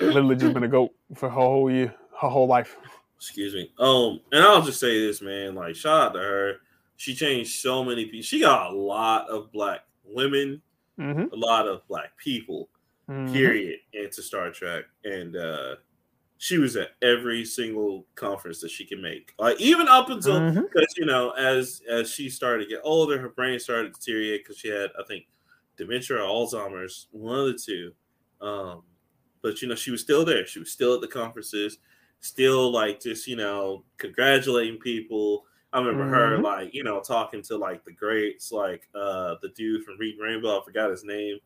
literally 0.00 0.36
just 0.36 0.54
been 0.54 0.64
a 0.64 0.68
goat 0.68 0.92
for 1.14 1.28
her 1.28 1.34
whole 1.34 1.70
year, 1.70 1.94
her 2.20 2.28
whole 2.28 2.46
life. 2.46 2.76
excuse 3.16 3.54
me. 3.54 3.70
Um, 3.78 4.20
and 4.32 4.42
I'll 4.42 4.62
just 4.62 4.80
say 4.80 4.98
this, 5.04 5.22
man. 5.22 5.54
Like, 5.54 5.76
shout 5.76 6.08
out 6.08 6.12
to 6.14 6.18
her. 6.20 6.56
She 6.96 7.14
changed 7.14 7.60
so 7.60 7.82
many 7.84 8.04
people. 8.06 8.22
She 8.22 8.40
got 8.40 8.72
a 8.72 8.74
lot 8.76 9.28
of 9.28 9.50
black 9.52 9.80
women, 10.04 10.60
Mm-hmm. 11.00 11.32
a 11.32 11.36
lot 11.36 11.66
of 11.66 11.86
black 11.88 12.16
people, 12.18 12.68
period, 13.08 13.78
into 13.94 14.22
Star 14.22 14.50
Trek. 14.50 14.84
And 15.04 15.36
uh 15.36 15.76
she 16.38 16.58
was 16.58 16.74
at 16.76 16.88
every 17.02 17.44
single 17.44 18.04
conference 18.16 18.60
that 18.60 18.70
she 18.70 18.84
can 18.84 19.00
make. 19.00 19.32
Like 19.38 19.60
even 19.60 19.86
up 19.88 20.10
until 20.10 20.50
because 20.52 20.92
you 20.98 21.06
know, 21.06 21.30
as 21.30 21.80
as 21.88 22.10
she 22.10 22.28
started 22.28 22.64
to 22.64 22.68
get 22.70 22.80
older, 22.84 23.18
her 23.18 23.30
brain 23.30 23.58
started 23.58 23.94
to 23.94 24.00
deteriorate 24.00 24.42
because 24.44 24.58
she 24.58 24.68
had, 24.68 24.90
I 24.98 25.02
think, 25.08 25.26
dementia 25.76 26.16
or 26.18 26.20
Alzheimer's, 26.20 27.06
one 27.12 27.38
of 27.38 27.46
the 27.46 27.54
two. 27.58 27.92
Um, 28.42 28.82
but 29.42 29.62
you 29.62 29.68
know, 29.68 29.74
she 29.74 29.90
was 29.90 30.00
still 30.00 30.24
there. 30.24 30.46
She 30.46 30.58
was 30.58 30.70
still 30.70 30.94
at 30.94 31.00
the 31.00 31.08
conferences, 31.08 31.78
still 32.20 32.70
like 32.70 33.00
just 33.00 33.26
you 33.26 33.36
know 33.36 33.84
congratulating 33.98 34.78
people. 34.78 35.44
I 35.72 35.78
remember 35.78 36.04
her 36.04 36.36
Mhm. 36.38 36.42
like 36.42 36.74
you 36.74 36.84
know 36.84 37.00
talking 37.00 37.40
to 37.42 37.56
like 37.56 37.84
the 37.84 37.92
greats, 37.92 38.52
like 38.52 38.88
uh 38.94 39.36
the 39.42 39.48
dude 39.56 39.84
from 39.84 39.98
Reading 39.98 40.20
Rainbow. 40.20 40.60
I 40.60 40.64
forgot 40.64 40.90
his 40.90 41.04
name. 41.04 41.38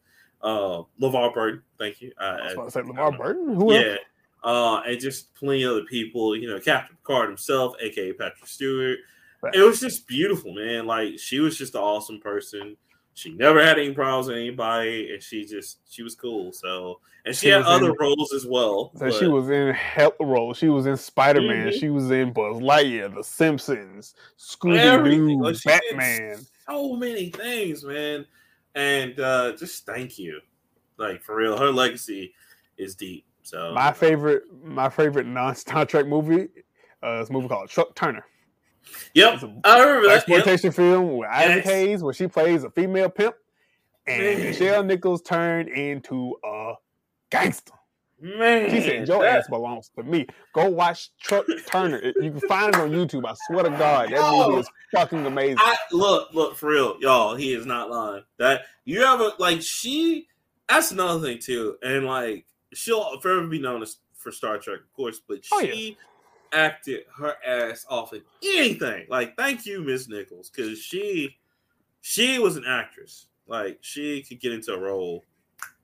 Uh, 0.42 0.82
LeVar 1.01 1.32
Burton. 1.32 1.62
Thank 1.78 2.03
you. 2.03 2.12
I 2.20 2.32
was 2.32 2.40
I, 2.42 2.53
about 2.53 2.64
to 2.64 2.70
say 2.72 2.80
LeVar 2.82 3.16
Burton. 3.18 3.55
Who 3.55 3.72
else? 3.72 3.84
yeah. 3.84 3.97
Uh, 4.44 4.80
and 4.86 5.01
just 5.01 5.34
plenty 5.34 5.62
of 5.64 5.72
other 5.72 5.84
people, 5.84 6.36
you 6.36 6.47
know, 6.49 6.61
Captain 6.61 6.94
Picard 6.97 7.28
himself, 7.30 7.74
aka 7.80 8.12
Patrick 8.12 8.47
Stewart. 8.47 8.99
Right. 9.42 9.55
It 9.55 9.62
was 9.62 9.80
just 9.80 10.07
beautiful, 10.07 10.55
man. 10.55 10.86
Like 10.86 11.18
she 11.18 11.40
was 11.40 11.57
just 11.57 11.74
an 11.74 11.80
awesome 11.80 12.20
person. 12.20 12.76
She 13.17 13.31
never 13.33 13.64
had 13.64 13.79
any 13.79 13.93
problems 13.95 14.29
with 14.29 14.37
anybody, 14.37 15.11
and 15.14 15.23
she 15.23 15.47
just 15.47 15.79
she 15.91 16.03
was 16.03 16.14
cool. 16.14 16.53
So, 16.53 17.01
and 17.25 17.35
she, 17.35 17.47
She 17.47 17.49
had 17.49 17.62
other 17.62 17.89
in- 17.89 17.97
roles 17.99 18.33
as 18.35 18.45
well. 18.47 18.93
So 18.99 19.11
she 19.11 19.27
was 19.27 19.49
in 19.49 19.73
hell 19.73 20.12
roles. 20.21 20.59
She 20.59 20.69
was 20.69 20.85
in 20.85 20.99
Spider 20.99 21.41
Man. 21.41 21.69
Mhm. 21.69 21.81
She 21.81 21.89
was 21.89 22.11
in 22.11 22.35
Buzz 22.35 22.61
Lightyear, 22.62 23.14
The 23.14 23.25
Simpsons, 23.25 24.14
Scooby 24.39 25.03
Doo, 25.11 25.43
Like, 25.43 25.57
Batman. 25.64 26.45
so 26.69 26.95
many 26.95 27.31
things, 27.31 27.85
man. 27.85 28.27
And 28.75 29.19
uh 29.19 29.53
just 29.57 29.87
thank 29.87 30.19
you, 30.19 30.39
like 30.99 31.23
for 31.23 31.37
real. 31.37 31.57
Her 31.57 31.73
legacy 31.73 32.35
is 32.77 32.95
deep. 32.95 33.25
So 33.43 33.73
My 33.73 33.93
favorite, 33.95 34.43
my 34.62 34.91
favorite 34.91 35.25
non 35.25 35.55
Star 35.55 35.87
Trek 35.87 36.07
movie 36.07 36.49
uh, 37.03 37.23
is 37.23 37.31
a 37.31 37.33
movie 37.33 37.49
called 37.49 37.71
Truck 37.71 37.95
Turner. 37.95 38.27
Yep, 39.14 39.43
I 39.64 39.78
remember 39.80 40.03
that. 40.03 40.09
Yep. 40.09 40.16
exploitation 40.16 40.72
film 40.72 41.16
with 41.16 41.28
Isaac 41.28 41.64
Yes. 41.64 41.74
Hayes, 41.74 42.03
where 42.03 42.14
she 42.14 42.26
plays 42.28 42.64
a 42.64 42.70
female 42.70 43.09
pimp, 43.11 43.34
and 44.07 44.22
Man. 44.22 44.53
Nichelle 44.53 44.87
Nichols 44.87 45.22
turned 45.22 45.68
into 45.68 46.37
a 46.45 46.74
gangster. 47.30 47.72
Man, 48.20 48.70
She 48.70 48.80
said, 48.80 49.07
"Your 49.09 49.22
that- 49.22 49.41
ass 49.41 49.49
belongs 49.49 49.91
to 49.97 50.03
me." 50.03 50.26
Go 50.55 50.70
watch 50.70 51.11
Truck 51.20 51.45
Turner. 51.66 52.01
You 52.20 52.30
can 52.30 52.41
find 52.49 52.74
it 52.74 52.80
on 52.80 52.91
YouTube. 52.91 53.26
I 53.26 53.34
swear 53.47 53.64
to 53.64 53.70
God, 53.70 54.09
that 54.11 54.16
Yo. 54.16 54.49
movie 54.49 54.61
is 54.61 54.70
fucking 54.95 55.26
amazing. 55.26 55.59
I 55.61 55.76
look, 55.93 56.32
look 56.32 56.57
for 56.57 56.70
real, 56.70 56.97
y'all. 57.01 57.34
He 57.34 57.53
is 57.53 57.66
not 57.66 57.91
lying. 57.91 58.22
That 58.39 58.62
you 58.87 59.03
ever 59.05 59.32
like 59.39 59.61
she? 59.61 60.28
That's 60.68 60.93
another 60.93 61.20
thing 61.26 61.41
too, 61.41 61.76
and 61.82 62.07
like 62.07 62.47
she'll 62.72 63.20
forever 63.20 63.47
be 63.49 63.59
known 63.61 63.82
as 63.82 63.99
for 64.14 64.32
Star 64.32 64.57
Trek, 64.59 64.80
of 64.80 64.93
course, 64.95 65.20
but 65.20 65.41
Oh, 65.53 65.61
she 65.61 65.99
acted 66.57 67.04
her 67.18 67.36
ass 67.46 67.84
off 67.88 68.12
in 68.12 68.22
anything. 68.42 69.07
Like, 69.09 69.36
thank 69.36 69.66
you, 69.66 69.82
Miss 69.82 70.09
Nichols, 70.09 70.50
because 70.50 70.78
she 70.78 71.36
she 72.00 72.38
was 72.38 72.57
an 72.57 72.64
actress. 72.66 73.26
Like, 73.46 73.78
she 73.80 74.22
could 74.22 74.40
get 74.40 74.52
into 74.52 74.72
a 74.72 74.78
role 74.78 75.22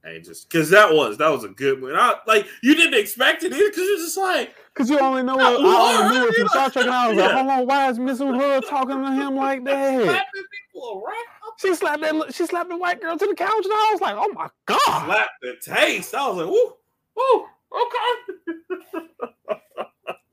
and 0.04 0.24
just 0.24 0.48
because 0.48 0.70
that 0.70 0.92
was 0.92 1.16
that 1.18 1.28
was 1.30 1.44
a 1.44 1.48
good 1.48 1.80
one. 1.80 1.94
I, 1.94 2.14
like, 2.26 2.46
you 2.62 2.74
didn't 2.74 2.98
expect 2.98 3.44
it 3.44 3.52
either 3.52 3.68
because 3.70 3.86
you're 3.86 3.98
just 3.98 4.16
like, 4.16 4.54
Because 4.74 4.90
you 4.90 4.98
only 4.98 5.22
know 5.22 5.34
it, 5.38 5.42
I 5.42 6.02
only 6.04 6.18
knew 6.18 6.28
it 6.28 6.34
from. 6.34 6.48
Star 6.48 6.70
Trek, 6.70 6.86
and 6.86 6.94
I 6.94 7.08
was 7.08 7.18
like, 7.18 7.30
"Hold 7.30 7.48
on, 7.48 7.66
why 7.66 7.88
is 7.88 7.98
Miss 7.98 8.18
Uhura 8.18 8.68
talking 8.68 9.02
to 9.02 9.12
him 9.12 9.36
like 9.36 9.64
that?" 9.66 10.02
slapping 10.02 10.42
people 10.72 11.02
around, 11.04 11.54
She 11.58 11.74
slapped 11.74 12.02
that. 12.02 12.34
She 12.34 12.46
slapped 12.46 12.70
the 12.70 12.76
white 12.76 13.00
girl 13.00 13.16
to 13.16 13.26
the 13.26 13.34
couch, 13.34 13.64
and 13.64 13.72
I 13.72 13.88
was 13.92 14.00
like, 14.00 14.16
"Oh 14.18 14.32
my 14.32 14.48
god!" 14.66 15.04
slap 15.06 15.28
the 15.40 15.56
taste. 15.62 16.14
I 16.14 16.28
was 16.28 16.38
like, 16.38 16.46
woo, 16.48 16.72
woo, 17.16 17.46
okay. 17.80 19.58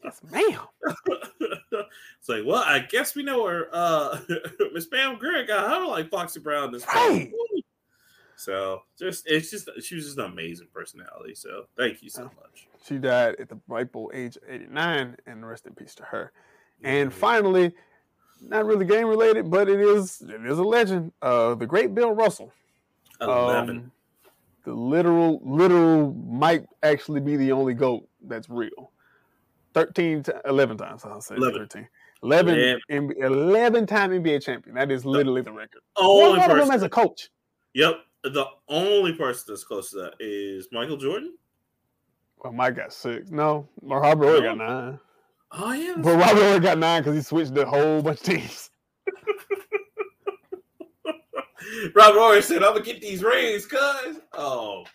Yes, 0.10 0.22
ma'am. 0.32 0.60
it's 1.39 2.30
like, 2.30 2.43
well, 2.45 2.64
I 2.66 2.80
guess 2.80 3.16
we 3.16 3.24
know 3.24 3.43
where 3.43 3.68
uh 3.72 4.20
Miss 4.74 4.88
Pam 4.88 5.18
Grier 5.18 5.45
got 5.45 5.70
her 5.70 5.86
like 5.86 6.10
Foxy 6.10 6.39
Brown 6.39 6.72
this 6.72 6.86
Right. 6.93 7.32
So 8.36 8.84
just 8.97 9.28
it's 9.28 9.51
just 9.51 9.70
she 9.82 9.95
was 9.95 10.05
just 10.05 10.18
an 10.18 10.26
amazing 10.26 10.68
personality. 10.74 11.36
So 11.36 11.66
thank 11.78 12.01
you 12.01 12.10
so 12.10 12.24
Oh. 12.24 12.41
much. 12.41 12.68
She 12.86 12.97
died 12.97 13.36
at 13.39 13.49
the 13.49 13.60
ripe 13.68 13.95
old 13.95 14.12
age 14.14 14.38
of 14.38 14.43
89, 14.47 15.18
and 15.28 15.47
rest 15.47 15.66
in 15.66 15.74
peace 15.76 15.93
to 15.95 16.03
her. 16.03 16.32
And 16.82 17.14
finally, 17.14 17.74
not 18.41 18.66
really 18.66 18.86
game 18.86 19.07
related, 19.07 19.51
but 19.51 19.68
it 19.68 19.82
is 19.82 20.22
it 20.22 20.45
is 20.45 20.57
a 20.60 20.64
legend. 20.64 21.12
Uh, 21.22 21.55
the 21.55 21.66
great 21.68 21.93
Bill 21.93 22.14
Russell. 22.14 22.53
eleven. 23.22 23.78
Um, 23.78 23.91
the 24.64 24.74
literal, 24.74 25.41
literal 25.43 26.14
might 26.14 26.66
actually 26.84 27.22
be 27.22 27.36
the 27.38 27.51
only 27.51 27.74
goat 27.74 28.07
that's 28.28 28.49
real. 28.49 28.91
13, 29.74 30.24
11 30.45 30.78
times, 30.78 31.05
I'll 31.05 31.22
say 31.22 31.36
11. 31.36 31.59
13. 31.67 31.88
11, 32.24 32.55
Yeah. 32.55 32.76
NBA 32.97 33.24
11 33.24 33.86
time 33.86 34.11
NBA 34.11 34.43
champion. 34.43 34.76
That 34.76 34.91
is 34.91 35.05
literally 35.05 35.41
the 35.41 35.53
record. 35.53 35.82
only 35.97 36.39
One 36.39 36.51
of 36.51 36.57
them 36.57 36.72
as 36.72 36.84
a 36.84 36.89
coach. 36.89 37.30
Yep. 37.76 37.95
The 38.24 38.45
only 38.67 39.13
person 39.13 39.45
that's 39.47 39.63
close 39.63 39.91
to 39.91 39.97
that 39.97 40.13
is 40.20 40.67
Michael 40.74 40.97
Jordan. 40.97 41.38
Well, 42.43 42.51
Mike 42.53 42.76
got 42.76 42.91
six. 42.91 43.30
No, 43.32 43.70
or 43.82 44.01
Robert 44.01 44.41
got 44.41 44.57
nine. 44.57 44.99
Oh 45.51 45.72
yeah. 45.72 45.95
But 45.97 46.17
Robert 46.17 46.41
Horry 46.41 46.59
got 46.59 46.78
nine 46.78 47.01
because 47.01 47.15
he 47.15 47.22
switched 47.22 47.53
the 47.53 47.65
whole 47.65 48.01
bunch 48.01 48.20
of 48.20 48.26
teams. 48.26 48.70
Robert 51.95 52.20
Horry 52.20 52.41
said, 52.41 52.63
"I'm 52.63 52.74
gonna 52.74 52.84
get 52.86 53.01
these 53.01 53.24
rings, 53.24 53.65
cuz." 53.65 54.17
Oh, 54.34 54.86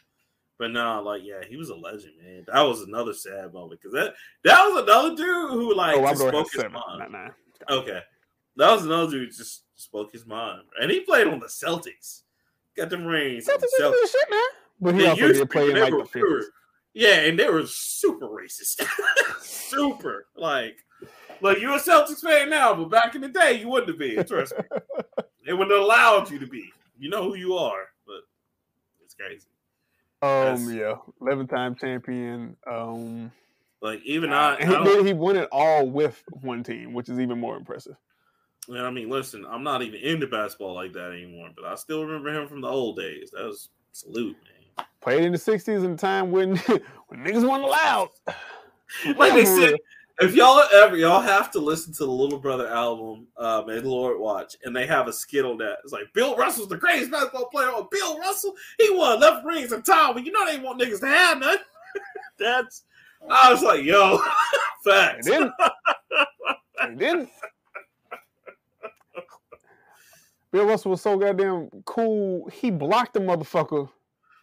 but 0.59 0.71
no, 0.71 1.03
like, 1.03 1.23
yeah, 1.25 1.41
he 1.49 1.57
was 1.57 1.71
a 1.71 1.75
legend, 1.75 2.15
man. 2.23 2.45
That 2.53 2.63
was 2.63 2.83
another 2.83 3.13
sad 3.13 3.53
moment 3.53 3.81
because 3.81 3.93
that 3.95 4.15
that 4.45 4.65
was 4.65 4.83
another 4.83 5.11
dude 5.17 5.51
who 5.51 5.75
like 5.75 5.97
oh, 5.97 6.07
just 6.07 6.21
Robert 6.23 6.35
Horry 6.35 6.37
had 6.37 6.47
spoke 6.47 6.65
his 6.65 6.73
mind. 6.73 6.99
not 6.99 7.13
nine. 7.13 7.33
Okay, 7.71 8.01
that 8.57 8.73
was 8.73 8.85
another 8.85 9.11
dude 9.11 9.21
who 9.23 9.27
just 9.27 9.65
spoke 9.75 10.13
his 10.13 10.27
mind, 10.27 10.63
and 10.81 10.91
he 10.91 11.01
played 11.01 11.27
on 11.27 11.41
the 11.41 11.47
Celtics. 11.47 12.23
Got 12.77 12.91
them 12.91 13.05
rings. 13.05 13.47
Celtics 13.47 13.61
the 13.61 13.95
good 13.95 14.09
shit, 14.09 14.31
man. 14.31 14.41
But 14.81 14.95
he 14.95 15.03
They 15.03 15.09
also 15.09 15.33
did 15.33 15.51
play 15.51 15.71
in 15.71 15.81
like 15.81 15.93
were 15.93 16.03
the 16.03 16.09
pure. 16.09 16.43
50s. 16.43 16.47
Yeah, 16.93 17.21
and 17.21 17.39
they 17.39 17.49
were 17.49 17.67
super 17.67 18.27
racist. 18.27 18.85
super. 19.41 20.27
Like, 20.37 20.77
like 21.41 21.61
you're 21.61 21.75
a 21.75 21.81
Celtics 21.81 22.21
fan 22.21 22.51
now, 22.51 22.75
but 22.75 22.91
back 22.91 23.15
in 23.15 23.21
the 23.21 23.29
day, 23.29 23.61
you 23.61 23.69
wouldn't 23.69 23.89
have 23.89 23.99
been. 23.99 24.25
Trust 24.25 24.55
me. 24.57 24.65
they 25.47 25.53
wouldn't 25.53 25.73
have 25.73 25.83
allowed 25.83 26.31
you 26.31 26.39
to 26.39 26.47
be. 26.47 26.71
You 26.99 27.11
know 27.11 27.25
who 27.25 27.37
you 27.37 27.55
are, 27.55 27.87
but 28.07 28.23
it's 29.05 29.15
crazy. 29.15 29.47
Um, 30.25 30.75
yeah, 30.75 30.95
eleven 31.21 31.47
time 31.47 31.75
champion. 31.75 32.57
Um, 32.67 33.31
Like 33.81 34.01
even 34.05 34.33
I, 34.33 34.57
I 34.57 34.65
he, 34.65 34.85
did- 34.85 35.07
he 35.07 35.13
won 35.13 35.37
it 35.37 35.49
all 35.53 35.87
with 35.89 36.23
one 36.41 36.63
team, 36.63 36.93
which 36.95 37.09
is 37.09 37.19
even 37.21 37.39
more 37.39 37.57
impressive. 37.57 37.97
And 38.69 38.79
I 38.79 38.91
mean, 38.91 39.11
listen, 39.11 39.45
I'm 39.47 39.63
not 39.63 39.83
even 39.83 40.01
into 40.01 40.27
basketball 40.27 40.75
like 40.75 40.95
that 40.95 41.13
anymore, 41.13 41.51
but 41.55 41.67
I 41.67 41.75
still 41.75 42.05
remember 42.05 42.31
him 42.33 42.49
from 42.49 42.63
the 42.63 42.69
old 42.69 42.97
days. 42.97 43.31
That 43.33 43.45
was 43.45 43.69
salute, 43.93 44.37
man. 44.45 44.87
Played 45.03 45.25
in 45.25 45.33
the 45.33 45.39
'60s 45.39 45.85
in 45.85 45.93
a 45.93 45.97
time 45.97 46.31
when 46.31 46.57
when 47.09 47.21
niggas 47.21 47.49
weren't 47.49 47.65
allowed. 47.65 48.09
Like 49.17 49.35
they 49.35 49.45
said, 49.61 49.75
if 50.21 50.35
y'all 50.35 50.63
ever 50.73 50.97
y'all 50.97 51.21
have 51.21 51.51
to 51.53 51.59
listen 51.59 51.93
to 51.95 52.05
the 52.05 52.11
Little 52.11 52.39
Brother 52.39 52.69
album, 52.69 53.27
um, 53.37 53.69
and 53.69 53.87
Lord 53.87 54.19
Watch, 54.21 54.57
and 54.65 54.75
they 54.75 54.87
have 54.87 55.09
a 55.09 55.13
skit 55.13 55.45
on 55.45 55.59
that. 55.59 55.79
It's 55.83 55.93
like 55.93 56.13
Bill 56.13 56.37
Russell's 56.37 56.69
the 56.69 56.77
greatest 56.77 57.11
basketball 57.11 57.49
player. 57.49 57.69
Oh, 57.71 57.89
Bill 57.91 58.19
Russell, 58.19 58.55
he 58.79 58.91
won 58.91 59.21
left 59.21 59.45
rings 59.45 59.73
in 59.73 59.83
time, 59.83 60.15
but 60.15 60.25
you 60.25 60.33
know 60.33 60.47
they 60.47 60.59
want 60.59 60.81
niggas 60.81 61.01
to 61.01 61.07
have 61.09 61.39
none. 61.39 61.59
That's 62.39 62.85
I 63.31 63.51
was 63.53 63.63
like, 63.63 63.83
yo, 63.85 64.13
And 64.15 64.23
facts. 64.85 65.27
then 65.27 65.53
He 66.91 66.97
didn't. 66.97 67.29
Bill 70.53 70.67
Russell 70.67 70.93
was 70.93 71.01
so 71.01 71.19
goddamn 71.19 71.69
cool. 71.85 72.49
He 72.49 72.71
blocked 72.71 73.15
the 73.15 73.21
motherfucker, 73.21 73.89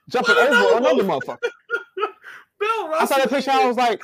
jumping 0.09 0.36
over 0.36 0.47
another 0.47 0.78
another 0.78 1.03
motherfucker. 1.03 1.39
Bill 2.59 2.89
Russell. 2.89 3.01
I 3.01 3.05
saw 3.05 3.17
that 3.17 3.30
picture. 3.30 3.51
I 3.51 3.65
was 3.65 3.78
like, 3.78 4.01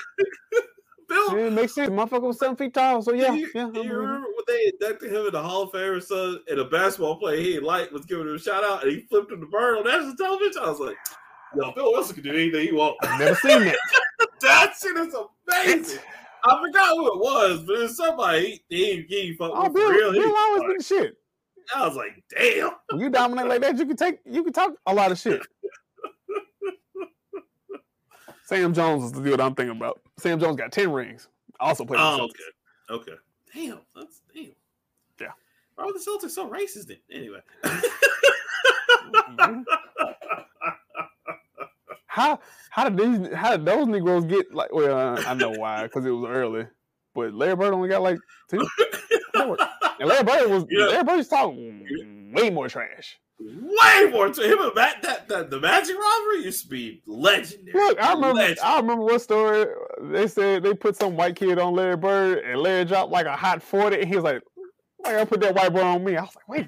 Bill. 1.08 1.38
yeah, 1.38 1.47
it 1.47 1.53
makes 1.53 1.74
sense. 1.76 1.89
The 1.89 1.95
motherfucker 1.95 2.22
was 2.22 2.39
seven 2.39 2.55
feet 2.55 2.74
tall. 2.74 3.01
So 3.01 3.14
yeah, 3.14 3.34
you, 3.34 3.49
yeah. 3.53 3.70
you 3.74 3.93
remember 3.93 4.28
when 4.28 4.43
they 4.47 4.72
inducted 4.74 5.12
him 5.12 5.26
in 5.26 5.32
the 5.32 5.41
Hall 5.41 5.64
of 5.64 5.72
Fame 5.72 5.91
or 5.91 6.01
something, 6.01 6.41
and 6.49 6.60
a 6.60 6.66
basketball 6.66 7.18
player 7.18 7.38
he 7.38 7.60
liked 7.60 7.93
was 7.93 8.05
giving 8.05 8.28
him 8.28 8.36
a 8.36 8.39
shout 8.39 8.64
out, 8.64 8.84
and 8.84 8.91
he 8.91 9.01
flipped 9.08 9.32
him 9.32 9.39
the 9.39 9.45
bird 9.45 9.78
on 9.78 9.84
national 9.86 10.16
television? 10.16 10.62
I 10.64 10.70
was 10.70 10.80
like, 10.80 10.97
yo, 11.55 11.72
Bill 11.72 11.91
Wilson 11.91 12.16
can 12.16 12.24
do 12.24 12.32
anything 12.32 12.68
he 12.68 12.74
wants. 12.74 12.97
I've 13.03 13.20
never 13.20 13.36
seen 13.36 13.66
that. 13.66 13.78
that 14.41 14.76
shit 14.82 14.97
is 14.97 15.16
amazing. 15.47 15.99
I 16.43 16.62
forgot 16.66 16.95
who 16.95 17.08
it 17.08 17.20
was, 17.20 17.64
but 17.64 17.76
it's 17.78 17.97
somebody 17.97 18.64
he 18.70 19.05
he, 19.08 19.22
he 19.22 19.34
fucked 19.36 19.53
Oh, 19.55 19.64
with 19.64 19.74
Bill, 19.74 19.91
real. 19.91 20.12
Bill 20.12 20.22
was 20.22 20.60
always 20.60 20.74
been 20.74 20.82
shit. 20.82 21.18
I 21.76 21.88
was 21.88 21.97
like, 21.97 22.24
damn. 22.30 22.72
When 22.89 23.01
you 23.01 23.10
dominate 23.10 23.47
like 23.47 23.62
that, 23.62 23.78
you 23.78 23.86
can 23.86 23.97
take, 23.97 24.20
you 24.26 24.43
can 24.43 24.53
talk 24.53 24.74
a 24.86 24.93
lot 24.93 25.12
of 25.12 25.20
shit. 25.20 25.41
Sam 28.47 28.73
Jones 28.73 29.03
is 29.03 29.11
the 29.11 29.21
dude 29.21 29.41
I'm 29.41 29.53
thinking 29.55 29.75
about. 29.75 29.99
Sam 30.17 30.39
Jones 30.39 30.55
got 30.55 30.71
ten 30.71 30.89
rings. 30.93 31.27
Also 31.59 31.83
played. 31.83 31.99
Oh, 32.01 32.29
okay. 32.29 32.43
Okay. 32.89 33.17
Damn. 33.53 33.79
That's 33.93 34.21
damn. 34.33 34.51
Yeah. 35.19 35.31
Why 35.75 35.83
are 35.83 35.91
the 35.91 35.99
Celtics 35.99 36.31
so 36.31 36.49
racist 36.49 36.87
then? 36.87 36.97
Anyway. 37.11 37.41
How 42.05 42.39
how 42.69 42.87
did 42.89 42.97
these 42.97 43.33
how 43.33 43.51
did 43.51 43.65
those 43.65 43.85
Negroes 43.87 44.23
get 44.23 44.53
like? 44.53 44.71
Well, 44.73 44.97
uh, 44.97 45.21
I 45.27 45.33
know 45.33 45.51
why 45.51 45.83
because 45.83 46.05
it 46.05 46.09
was 46.09 46.29
early, 46.29 46.67
but 47.13 47.33
Larry 47.33 47.55
Bird 47.57 47.73
only 47.73 47.89
got 47.89 48.01
like 48.01 48.17
two. 48.49 48.65
And 49.99 50.07
Larry 50.09 50.23
Bird 50.23 50.49
was 50.49 50.65
Yeah. 50.69 50.85
Larry 50.85 51.03
Bird 51.03 51.17
was 51.17 51.27
talking 51.27 52.31
way 52.33 52.49
more 52.51 52.69
trash. 52.69 53.19
Way 53.39 54.09
more 54.11 54.29
to 54.29 54.41
him 54.41 54.59
and 54.59 54.71
that, 54.75 55.27
that 55.27 55.49
the 55.49 55.59
Magic 55.59 55.95
rivalry 55.95 56.45
used 56.45 56.63
to 56.63 56.69
be 56.69 57.03
legendary. 57.05 57.77
Look, 57.77 58.01
I 58.01 58.13
remember 58.13 58.33
Legend. 58.33 58.59
I 58.63 58.79
remember 58.79 59.03
one 59.03 59.19
story. 59.19 59.65
They 60.01 60.27
said 60.27 60.63
they 60.63 60.73
put 60.73 60.95
some 60.95 61.15
white 61.15 61.35
kid 61.35 61.59
on 61.59 61.75
Larry 61.75 61.97
Bird, 61.97 62.39
and 62.39 62.59
Larry 62.59 62.85
dropped 62.85 63.11
like 63.11 63.27
a 63.27 63.35
hot 63.35 63.61
forty, 63.61 63.99
and 63.99 64.07
he 64.09 64.15
was 64.15 64.23
like, 64.23 64.41
"Why 64.97 65.17
y'all 65.17 65.27
put 65.27 65.41
that 65.41 65.53
white 65.53 65.71
boy 65.71 65.81
on 65.81 66.03
me?" 66.03 66.17
I 66.17 66.21
was 66.21 66.35
like, 66.35 66.49
"Wait, 66.49 66.67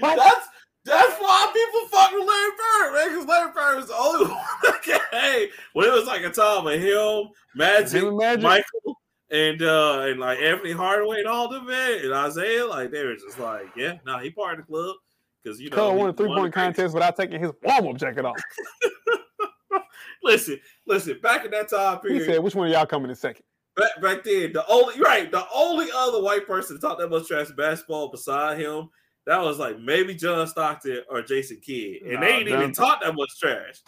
what?" 0.00 0.16
That's 0.16 0.48
that's 0.84 1.20
why 1.20 1.52
people 1.52 1.88
fuck 1.88 2.10
with 2.10 2.26
Larry 2.26 2.50
Bird, 2.50 2.94
man. 2.94 3.08
Because 3.10 3.26
Larry 3.26 3.52
Bird 3.52 3.76
was 3.76 3.88
the 3.88 3.96
only 3.96 4.26
one 4.32 4.74
okay, 4.76 4.98
hey, 5.12 5.48
when 5.74 5.86
it 5.86 5.92
was 5.92 6.06
like 6.06 6.22
a 6.24 6.30
time 6.30 6.66
of 6.66 6.80
him, 6.80 7.30
Magic, 7.54 8.02
Him 8.02 8.16
Magic? 8.16 8.42
Michael, 8.42 8.97
and 9.30 9.60
uh 9.62 10.00
and 10.08 10.18
like 10.20 10.38
Anthony 10.38 10.72
Hardaway 10.72 11.18
and 11.18 11.26
all 11.28 11.48
the 11.48 11.60
man, 11.62 12.00
and 12.04 12.12
Isaiah, 12.12 12.66
like 12.66 12.90
they 12.90 13.04
were 13.04 13.14
just 13.14 13.38
like, 13.38 13.66
yeah, 13.76 13.98
nah, 14.06 14.18
he 14.20 14.30
part 14.30 14.58
of 14.58 14.66
the 14.66 14.72
club 14.72 14.96
because 15.42 15.60
you 15.60 15.70
know 15.70 15.76
Cole 15.76 15.94
won 15.96 16.10
a 16.10 16.12
three 16.12 16.28
point 16.28 16.52
contest 16.54 16.94
without 16.94 17.16
taking 17.16 17.40
his 17.40 17.52
warm 17.62 17.88
up 17.88 17.96
jacket 17.96 18.24
off. 18.24 18.36
Listen, 20.22 20.58
listen, 20.86 21.18
back 21.22 21.44
in 21.44 21.50
that 21.52 21.68
time 21.68 22.00
period, 22.00 22.18
He 22.20 22.24
said, 22.26 22.42
"Which 22.42 22.54
one 22.54 22.66
of 22.66 22.72
y'all 22.72 22.84
coming 22.86 23.08
in 23.08 23.16
second? 23.16 23.44
back 23.76 24.02
back 24.02 24.24
then, 24.24 24.52
the 24.52 24.64
only 24.68 25.00
right, 25.00 25.30
the 25.30 25.44
only 25.54 25.86
other 25.94 26.20
white 26.20 26.46
person 26.46 26.76
to 26.76 26.80
talk 26.82 26.98
that 26.98 27.08
much 27.08 27.28
trash 27.28 27.48
basketball 27.56 28.08
beside 28.10 28.58
him, 28.58 28.90
that 29.26 29.40
was 29.40 29.58
like 29.58 29.78
maybe 29.78 30.14
John 30.14 30.46
Stockton 30.48 31.02
or 31.08 31.22
Jason 31.22 31.60
Kidd, 31.64 32.02
and 32.02 32.14
Nah, 32.14 32.20
they 32.22 32.32
ain't 32.32 32.48
even 32.48 32.72
taught 32.72 33.00
that 33.02 33.14
much 33.14 33.38
trash. 33.38 33.80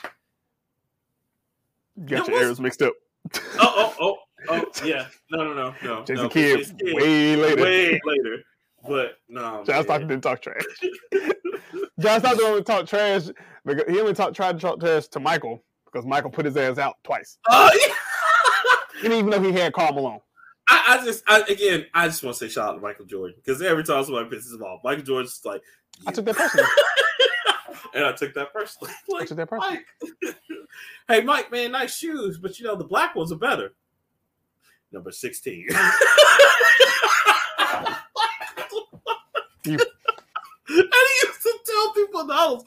You 1.96 2.04
got 2.06 2.20
It 2.20 2.28
your 2.28 2.36
was- 2.36 2.44
errors 2.44 2.60
mixed 2.60 2.82
up." 2.82 2.92
Oh, 3.34 3.50
oh, 3.60 3.94
oh, 4.00 4.16
oh, 4.48 4.64
yeah, 4.84 5.06
no, 5.30 5.44
no, 5.44 5.54
no, 5.54 5.74
no. 5.82 6.04
Jason 6.04 6.24
no, 6.24 6.28
Kidd 6.28 6.78
Kidd, 6.78 6.94
way 6.94 7.36
later. 7.36 7.62
way 7.62 8.00
later, 8.04 8.44
but 8.88 9.18
no, 9.28 9.62
John 9.64 9.76
man. 9.76 9.84
Stockton 9.84 10.08
didn't 10.08 10.22
talk 10.22 10.40
trash. 10.42 10.62
John 12.00 12.20
Stockton 12.20 12.44
only 12.46 12.62
talked 12.62 12.88
trash. 12.88 13.24
because 13.64 13.92
He 13.92 14.00
only 14.00 14.14
talked, 14.14 14.34
tried 14.34 14.52
to 14.56 14.58
talk 14.58 14.80
trash 14.80 15.06
to 15.08 15.20
Michael 15.20 15.62
because 15.84 16.06
Michael 16.06 16.30
put 16.30 16.44
his 16.46 16.56
ass 16.56 16.78
out 16.78 16.96
twice. 17.04 17.38
Oh, 17.48 17.70
yeah. 17.86 17.94
And 19.04 19.14
even 19.14 19.30
though 19.30 19.40
he 19.40 19.50
had 19.52 19.72
Karl 19.72 19.94
Malone. 19.94 20.20
I, 20.68 20.98
I 21.00 21.04
just, 21.06 21.24
I, 21.26 21.40
again, 21.48 21.86
I 21.94 22.06
just 22.08 22.22
want 22.22 22.36
to 22.36 22.46
say 22.46 22.52
shout 22.52 22.68
out 22.68 22.74
to 22.74 22.80
Michael 22.80 23.06
Jordan 23.06 23.34
because 23.42 23.62
every 23.62 23.82
time 23.82 24.04
somebody 24.04 24.28
pisses 24.28 24.54
him 24.54 24.62
off, 24.62 24.82
Michael 24.84 25.04
Jordan's 25.04 25.40
like, 25.42 25.62
I 26.06 26.12
took 26.12 26.26
that 26.26 26.36
personally. 26.36 26.68
and 27.94 28.04
I 28.04 28.12
took 28.12 28.34
that 28.34 28.52
personally. 28.52 28.92
I 28.92 29.12
Like, 29.18 29.26
took 29.28 29.38
that 29.38 29.48
personally. 29.48 29.80
Mike. 30.22 30.36
hey, 31.08 31.22
Mike, 31.22 31.50
man, 31.50 31.72
nice 31.72 31.96
shoes, 31.96 32.36
but 32.36 32.58
you 32.58 32.66
know 32.66 32.76
the 32.76 32.84
black 32.84 33.14
ones 33.14 33.32
are 33.32 33.36
better. 33.36 33.72
Number 34.92 35.10
sixteen. 35.12 35.66
You- 39.66 39.72
and 39.74 39.80
he 40.78 41.26
used 41.26 41.42
to 41.42 41.58
tell 41.66 41.92
people 41.92 42.20
in 42.20 42.60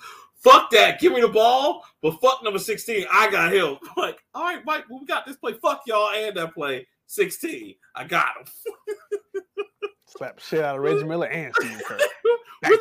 "Fuck 0.43 0.69
that, 0.71 0.99
give 0.99 1.13
me 1.13 1.21
the 1.21 1.27
ball." 1.27 1.83
But 2.01 2.19
fuck 2.21 2.43
number 2.43 2.59
sixteen, 2.59 3.05
I 3.11 3.29
got 3.31 3.51
him. 3.53 3.77
I'm 3.81 3.89
like, 4.03 4.19
all 4.33 4.43
right, 4.43 4.63
Mike, 4.65 4.85
well, 4.89 4.99
we 4.99 5.05
got 5.05 5.25
this 5.25 5.37
play. 5.37 5.53
Fuck 5.53 5.83
y'all 5.87 6.09
and 6.11 6.35
that 6.37 6.53
play. 6.53 6.87
Sixteen, 7.07 7.75
I 7.95 8.03
got 8.05 8.27
him. 8.37 8.45
Slap 10.05 10.39
shit 10.39 10.63
out 10.63 10.75
of 10.75 10.81
Reggie 10.83 11.03
Miller 11.05 11.27
and 11.27 11.53
Steve 11.55 11.81
Kerr. 11.85 11.97
Which 12.69 12.79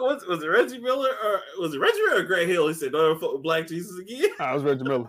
was, 0.00 0.24
was 0.26 0.42
it 0.42 0.46
Reggie 0.48 0.78
Miller 0.80 1.10
or 1.22 1.40
was 1.60 1.74
it 1.74 1.78
Reggie 1.78 2.00
Miller 2.02 2.20
or 2.22 2.24
Grant 2.24 2.48
Hill? 2.48 2.66
He 2.68 2.74
said, 2.74 2.92
"Don't 2.92 3.10
ever 3.10 3.18
fuck 3.20 3.32
with 3.34 3.42
Black 3.42 3.66
Jesus 3.66 3.98
again." 3.98 4.30
I 4.40 4.54
was 4.54 4.62
Reggie 4.64 4.84
Miller. 4.84 5.08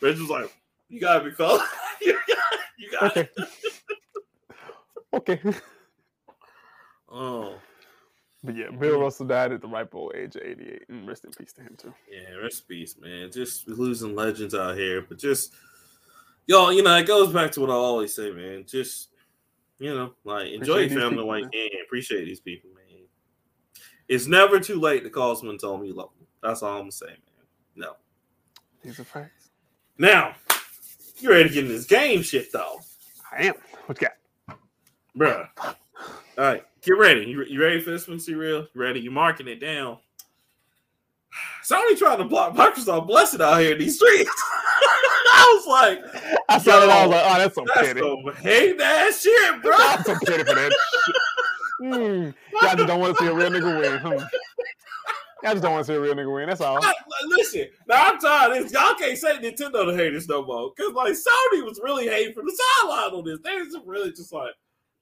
Reggie 0.00 0.20
was 0.20 0.30
like, 0.30 0.52
"You 0.92 1.00
gotta 1.00 1.24
be 1.24 1.30
fella. 1.32 1.66
you 2.02 2.12
got, 2.12 2.58
you 2.78 2.90
got 2.90 3.16
Okay. 3.16 3.28
okay. 5.14 5.40
Oh, 7.14 7.58
But 8.42 8.56
yeah, 8.56 8.70
Bill 8.70 8.98
Russell 8.98 9.26
died 9.26 9.52
at 9.52 9.60
the 9.60 9.68
ripe 9.68 9.94
old 9.94 10.14
age 10.14 10.34
of 10.36 10.42
88. 10.42 10.82
And 10.88 11.06
rest 11.06 11.24
in 11.26 11.30
peace 11.32 11.52
to 11.52 11.60
him, 11.60 11.76
too. 11.76 11.92
yeah, 12.10 12.34
rest 12.36 12.62
in 12.62 12.76
peace, 12.76 12.96
man. 12.98 13.30
Just 13.30 13.68
losing 13.68 14.14
legends 14.14 14.54
out 14.54 14.78
here, 14.78 15.02
but 15.06 15.18
just 15.18 15.52
y'all, 16.46 16.72
you 16.72 16.82
know, 16.82 16.96
it 16.96 17.06
goes 17.06 17.30
back 17.32 17.52
to 17.52 17.60
what 17.60 17.68
I 17.68 17.74
always 17.74 18.14
say, 18.14 18.30
man. 18.30 18.64
Just 18.66 19.08
you 19.78 19.94
know, 19.94 20.14
like 20.24 20.52
enjoy 20.52 20.84
Appreciate 20.84 20.90
your 20.92 21.00
family 21.00 21.16
people, 21.16 21.28
while 21.28 21.38
you 21.40 21.48
can. 21.52 21.68
Appreciate 21.84 22.24
these 22.24 22.40
people, 22.40 22.70
man. 22.74 23.04
It's 24.08 24.26
never 24.26 24.58
too 24.58 24.80
late 24.80 25.04
to 25.04 25.10
call 25.10 25.36
someone 25.36 25.54
and 25.54 25.60
tell 25.60 25.76
them 25.76 25.86
you 25.86 25.94
love 25.94 26.10
them. 26.18 26.26
That's 26.42 26.62
all 26.62 26.78
I'm 26.78 26.88
gonna 26.88 27.06
man. 27.06 27.16
No. 27.76 27.96
These 28.82 28.98
are 29.00 29.04
facts. 29.04 29.50
Now, 29.98 30.34
you 31.22 31.30
ready 31.30 31.48
to 31.48 31.54
get 31.54 31.64
in 31.64 31.70
this 31.70 31.86
game 31.86 32.22
shit 32.22 32.52
though. 32.52 32.80
I 33.30 33.44
am. 33.44 33.54
What 33.86 34.00
you 34.00 34.08
got? 34.08 34.58
Bruh. 35.16 35.48
All 35.58 36.44
right, 36.44 36.64
get 36.82 36.92
ready. 36.92 37.22
You, 37.22 37.44
you 37.44 37.60
ready 37.60 37.80
for 37.80 37.90
this 37.90 38.08
one, 38.08 38.18
C 38.18 38.34
real? 38.34 38.66
You 38.74 38.80
ready? 38.80 39.00
You 39.00 39.10
marking 39.10 39.48
it 39.48 39.60
down. 39.60 39.98
Sony 41.64 41.96
trying 41.98 42.18
to 42.18 42.24
block 42.24 42.54
Microsoft 42.54 43.06
blessed 43.06 43.40
out 43.40 43.60
here 43.60 43.72
in 43.72 43.78
these 43.78 43.96
streets. 43.96 44.30
I 45.34 45.54
was 45.56 45.66
like, 45.66 46.24
I 46.48 46.58
saw 46.58 46.80
that. 46.80 46.90
I 46.90 47.06
was 47.06 47.14
like, 47.14 47.24
oh, 47.26 47.38
that's 47.38 47.54
so 47.54 47.64
that's 47.74 47.88
petty. 47.88 48.00
some 48.00 48.42
hate 48.42 48.78
that 48.78 49.14
shit, 49.14 49.62
bro. 49.62 49.72
I'm 49.74 50.02
so 50.02 50.16
petty 50.24 50.44
for 50.44 50.54
that 50.54 50.72
shit. 50.72 51.16
Hmm. 51.82 52.30
Y'all 52.60 52.76
just 52.76 52.86
don't 52.86 53.00
want 53.00 53.16
to 53.16 53.24
see 53.24 53.28
a 53.28 53.34
real 53.34 53.50
nigga 53.50 53.80
win. 53.80 53.98
Hmm. 53.98 54.24
Y'all 55.42 55.52
just 55.52 55.62
don't 55.62 55.72
want 55.72 55.86
to 55.86 55.92
see 55.92 55.96
a 55.96 56.00
real 56.00 56.14
nigga 56.14 56.32
win. 56.32 56.48
That's 56.48 56.60
all. 56.60 56.78
Listen, 57.26 57.66
now 57.88 58.10
I'm 58.10 58.18
tired 58.18 58.56
of 58.56 58.62
this. 58.64 58.72
Y'all 58.72 58.94
can't 58.94 59.18
say 59.18 59.36
Nintendo 59.38 59.84
to 59.90 59.96
hate 59.96 60.10
this 60.10 60.28
no 60.28 60.44
more. 60.44 60.72
Because, 60.76 60.92
like, 60.92 61.12
Sony 61.14 61.64
was 61.64 61.80
really 61.82 62.06
hating 62.08 62.32
from 62.34 62.46
the 62.46 62.62
sideline 62.80 63.12
on 63.12 63.24
this. 63.24 63.38
They 63.42 63.56
was 63.56 63.76
really 63.84 64.10
just 64.10 64.32
like, 64.32 64.52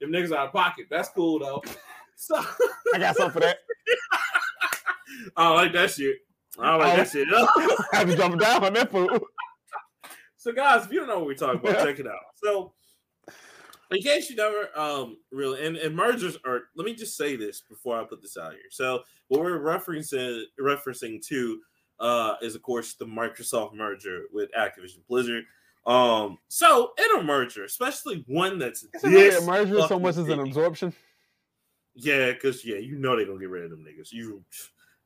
them 0.01 0.11
niggas 0.11 0.33
out 0.35 0.47
of 0.47 0.53
pocket. 0.53 0.87
That's 0.91 1.09
cool, 1.11 1.39
though. 1.39 1.63
So, 2.23 2.37
I 2.93 2.99
got 2.99 3.17
something 3.17 3.33
for 3.33 3.41
that. 3.41 3.57
I 5.39 5.45
don't 5.49 5.57
like 5.57 5.73
that 5.73 5.91
shit. 5.91 6.17
I 6.59 6.71
don't 6.73 6.81
like 6.81 6.93
Oh. 6.93 6.97
that 6.99 7.09
shit. 7.09 7.29
I 7.33 7.97
had 7.97 8.07
to 8.09 8.17
jump 8.17 8.39
down 8.39 8.63
on 8.65 8.73
that 8.75 8.91
fool. 8.91 9.19
So, 10.37 10.53
guys, 10.53 10.85
if 10.85 10.93
you 10.93 10.99
don't 10.99 11.09
know 11.09 11.17
what 11.21 11.27
we're 11.29 11.35
talking 11.35 11.61
about, 11.61 11.83
check 11.83 11.99
it 11.99 12.07
out. 12.07 12.19
So, 12.45 12.75
in 13.91 14.03
case 14.03 14.31
you 14.31 14.37
never 14.37 14.69
um 14.79 15.17
really 15.33 15.65
and, 15.67 15.77
and 15.77 15.95
mergers 15.95 16.37
are 16.45 16.63
let 16.77 16.85
me 16.85 16.95
just 16.95 17.17
say 17.17 17.37
this 17.37 17.61
before 17.61 18.01
I 18.01 18.05
put 18.05 18.23
this 18.23 18.37
out 18.37 18.53
here. 18.53 18.71
So 18.71 19.03
what 19.29 19.41
we're 19.41 19.61
referencing 19.61 20.45
referencing 20.61 21.25
to 21.27 21.61
uh 21.99 22.35
is 22.43 22.55
of 22.55 22.63
course 22.63 22.95
the 22.95 23.07
Microsoft 23.07 23.75
merger 23.75 24.23
with 24.33 24.51
Activision 24.53 25.07
Blizzard. 25.09 25.45
Um 25.87 26.39
so 26.49 26.93
in 26.99 27.21
a 27.21 27.23
merger, 27.23 27.65
especially 27.65 28.25
one 28.27 28.59
that's 28.59 28.83
Is 28.83 29.05
it 29.05 29.09
really 29.09 29.31
this 29.31 29.43
a 29.43 29.47
merger 29.47 29.83
so 29.89 29.99
much 29.99 30.17
as 30.17 30.29
an 30.29 30.41
absorption? 30.41 30.93
Yeah, 31.95 32.33
because 32.33 32.65
yeah, 32.65 32.77
you 32.77 32.97
know 32.97 33.17
they're 33.17 33.27
gonna 33.27 33.41
get 33.41 33.51
rid 33.51 33.65
of 33.65 33.71
them 33.71 33.85
niggas. 33.85 34.13
You 34.13 34.45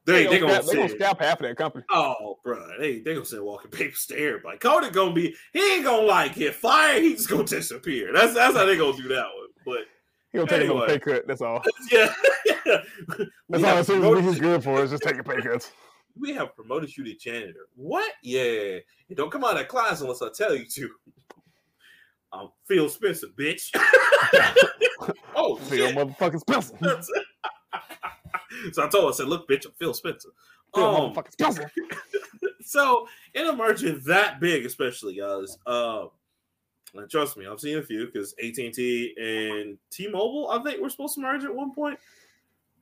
they 0.06 0.26
they 0.26 0.38
gonna, 0.38 0.52
gonna 0.54 0.62
they 0.66 0.74
gonna 0.74 0.88
scalp 0.90 1.20
half 1.20 1.40
of 1.40 1.46
that 1.46 1.56
company. 1.56 1.84
Oh, 1.90 2.38
bro, 2.44 2.66
they 2.78 3.00
they 3.00 3.14
gonna 3.14 3.24
send 3.24 3.42
walking 3.42 3.70
papers 3.72 4.06
to 4.06 4.18
everybody. 4.18 4.58
Cody 4.58 4.90
gonna 4.90 5.12
be 5.14 5.34
he 5.52 5.74
ain't 5.76 5.84
gonna 5.84 6.06
like 6.06 6.34
get 6.34 6.54
fired. 6.54 7.02
He 7.02 7.14
just 7.14 7.28
gonna 7.30 7.44
disappear. 7.44 8.12
That's 8.12 8.34
that's 8.34 8.56
how 8.56 8.64
they 8.66 8.76
gonna 8.76 8.96
do 8.96 9.08
that 9.08 9.24
one. 9.24 9.48
But 9.64 9.78
He 10.32 10.38
gonna 10.38 10.50
take 10.50 10.60
Anyway. 10.62 10.76
another 10.76 10.98
pay 10.98 10.98
cut. 10.98 11.26
That's 11.26 11.40
all. 11.40 11.62
yeah, 11.92 12.12
yeah. 12.44 12.54
That's 13.48 13.64
all 13.64 13.78
it 13.78 13.84
seems 13.86 14.02
to 14.04 14.20
he's 14.20 14.38
good 14.40 14.62
for 14.64 14.82
is 14.82 14.90
just 14.90 15.02
taking 15.02 15.22
pay 15.22 15.40
cuts. 15.40 15.72
we 16.20 16.32
have 16.34 16.54
promoted 16.54 16.94
you 16.96 17.04
to 17.04 17.14
janitor. 17.14 17.66
What? 17.74 18.12
Yeah, 18.22 18.78
You 19.08 19.16
don't 19.16 19.30
come 19.30 19.44
out 19.44 19.60
of 19.60 19.68
class 19.68 20.00
unless 20.00 20.22
I 20.22 20.28
tell 20.34 20.54
you 20.54 20.66
to. 20.66 20.90
I'm 22.32 22.48
Phil 22.66 22.88
Spencer, 22.88 23.28
bitch. 23.38 23.70
oh, 25.36 25.56
Phil 25.56 25.86
shit. 25.88 25.96
motherfucking 25.96 26.40
Spencer. 26.40 26.76
So 28.72 28.84
I 28.84 28.88
told 28.88 29.04
her, 29.04 29.10
I 29.10 29.12
said, 29.12 29.28
look, 29.28 29.48
bitch, 29.48 29.66
I'm 29.66 29.72
Phil 29.72 29.94
Spencer. 29.94 30.30
Um, 30.74 31.14
Spencer. 31.30 31.70
so 32.62 33.06
in 33.34 33.46
a 33.46 33.54
merger 33.54 33.92
that 33.92 34.40
big, 34.40 34.64
especially 34.66 35.16
guys, 35.16 35.56
um, 35.66 36.10
and 36.94 37.10
trust 37.10 37.36
me, 37.36 37.46
I've 37.46 37.60
seen 37.60 37.78
a 37.78 37.82
few 37.82 38.06
because 38.06 38.34
AT 38.42 38.56
and 38.58 38.72
T 38.72 39.14
and 39.18 39.78
T-Mobile, 39.90 40.50
I 40.50 40.62
think, 40.62 40.80
were 40.80 40.90
supposed 40.90 41.14
to 41.16 41.20
merge 41.20 41.44
at 41.44 41.54
one 41.54 41.74
point. 41.74 41.98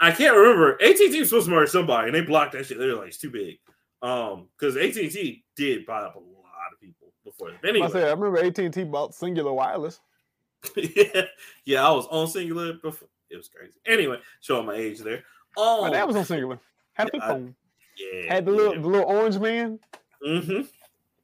I 0.01 0.11
can't 0.11 0.37
remember. 0.37 0.75
AT 0.83 1.01
and 1.01 1.13
T 1.13 1.21
was 1.21 1.31
supposed 1.31 1.47
to 1.47 1.55
merge 1.55 1.71
somebody, 1.71 2.09
and 2.09 2.15
they 2.15 2.21
blocked 2.21 2.53
that 2.53 2.67
shit. 2.67 2.79
They 2.79 2.87
were 2.87 2.97
like, 2.97 3.09
"It's 3.09 3.19
too 3.19 3.31
big," 3.31 3.59
um, 4.03 4.49
because 4.59 4.77
AT 4.77 4.97
and 4.97 5.11
T 5.11 5.45
did 5.57 5.87
buy 5.87 6.01
up 6.01 6.17
a 6.17 6.19
lot 6.19 6.73
of 6.73 6.81
people 6.81 7.13
before. 7.25 7.51
That. 7.51 7.61
I 7.65 7.69
Anyway, 7.69 7.89
said, 7.91 8.09
I 8.09 8.11
remember 8.11 8.39
AT 8.39 8.59
and 8.59 8.75
T 8.75 8.85
bought 8.85 9.13
Cingular 9.13 9.55
Wireless. 9.55 10.01
yeah, 10.77 11.23
yeah, 11.65 11.87
I 11.87 11.91
was 11.93 12.07
on 12.07 12.27
Cingular 12.27 12.81
before. 12.83 13.09
It 13.31 13.37
was 13.37 13.49
crazy. 13.49 13.79
Anyway, 13.87 14.19
showing 14.41 14.67
my 14.67 14.75
age 14.75 14.99
there. 14.99 15.23
Um, 15.57 15.91
dad 15.93 16.05
was 16.05 16.17
on 16.17 16.25
Cingular. 16.25 16.59
Had 16.95 17.09
a 17.09 17.11
Yeah, 17.19 17.27
phone. 17.29 17.55
yeah, 17.97 18.35
Had 18.35 18.47
the 18.47 18.53
little 18.53 18.75
the 18.81 18.89
little 18.89 19.07
orange 19.07 19.39
man. 19.39 19.79
Mm-hmm. 20.27 20.63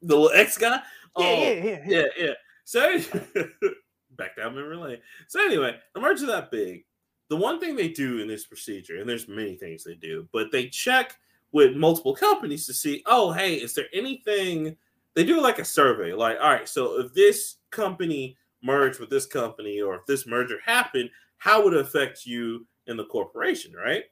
the 0.01 0.15
little 0.15 0.31
X 0.31 0.57
guy. 0.57 0.81
Yeah, 1.17 1.25
Um, 1.33 1.39
yeah, 1.39 1.49
yeah, 1.63 1.83
yeah, 1.87 2.03
yeah. 2.17 2.33
So 2.65 2.99
back 4.17 4.35
down 4.35 4.55
memory 4.55 4.77
lane. 4.77 4.97
So 5.27 5.41
anyway, 5.43 5.77
a 5.95 5.99
merger 5.99 6.25
that 6.27 6.51
big. 6.51 6.85
The 7.29 7.35
one 7.35 7.59
thing 7.59 7.75
they 7.75 7.89
do 7.89 8.19
in 8.19 8.27
this 8.27 8.45
procedure, 8.45 8.97
and 8.97 9.07
there's 9.07 9.27
many 9.27 9.55
things 9.55 9.83
they 9.83 9.93
do, 9.95 10.27
but 10.33 10.51
they 10.51 10.67
check 10.67 11.15
with 11.51 11.75
multiple 11.75 12.15
companies 12.15 12.65
to 12.65 12.73
see, 12.73 13.03
oh, 13.05 13.31
hey, 13.31 13.55
is 13.55 13.73
there 13.75 13.85
anything? 13.93 14.75
They 15.15 15.23
do 15.23 15.39
like 15.41 15.59
a 15.59 15.65
survey, 15.65 16.13
like, 16.13 16.37
all 16.41 16.49
right, 16.49 16.67
so 16.67 16.99
if 16.99 17.13
this 17.13 17.57
company 17.71 18.35
merged 18.63 18.99
with 18.99 19.09
this 19.11 19.25
company, 19.27 19.79
or 19.79 19.95
if 19.95 20.05
this 20.07 20.25
merger 20.25 20.57
happened, 20.65 21.09
how 21.37 21.63
would 21.63 21.73
it 21.73 21.81
affect 21.81 22.25
you 22.25 22.65
in 22.87 22.97
the 22.97 23.05
corporation, 23.05 23.73
right? 23.73 24.03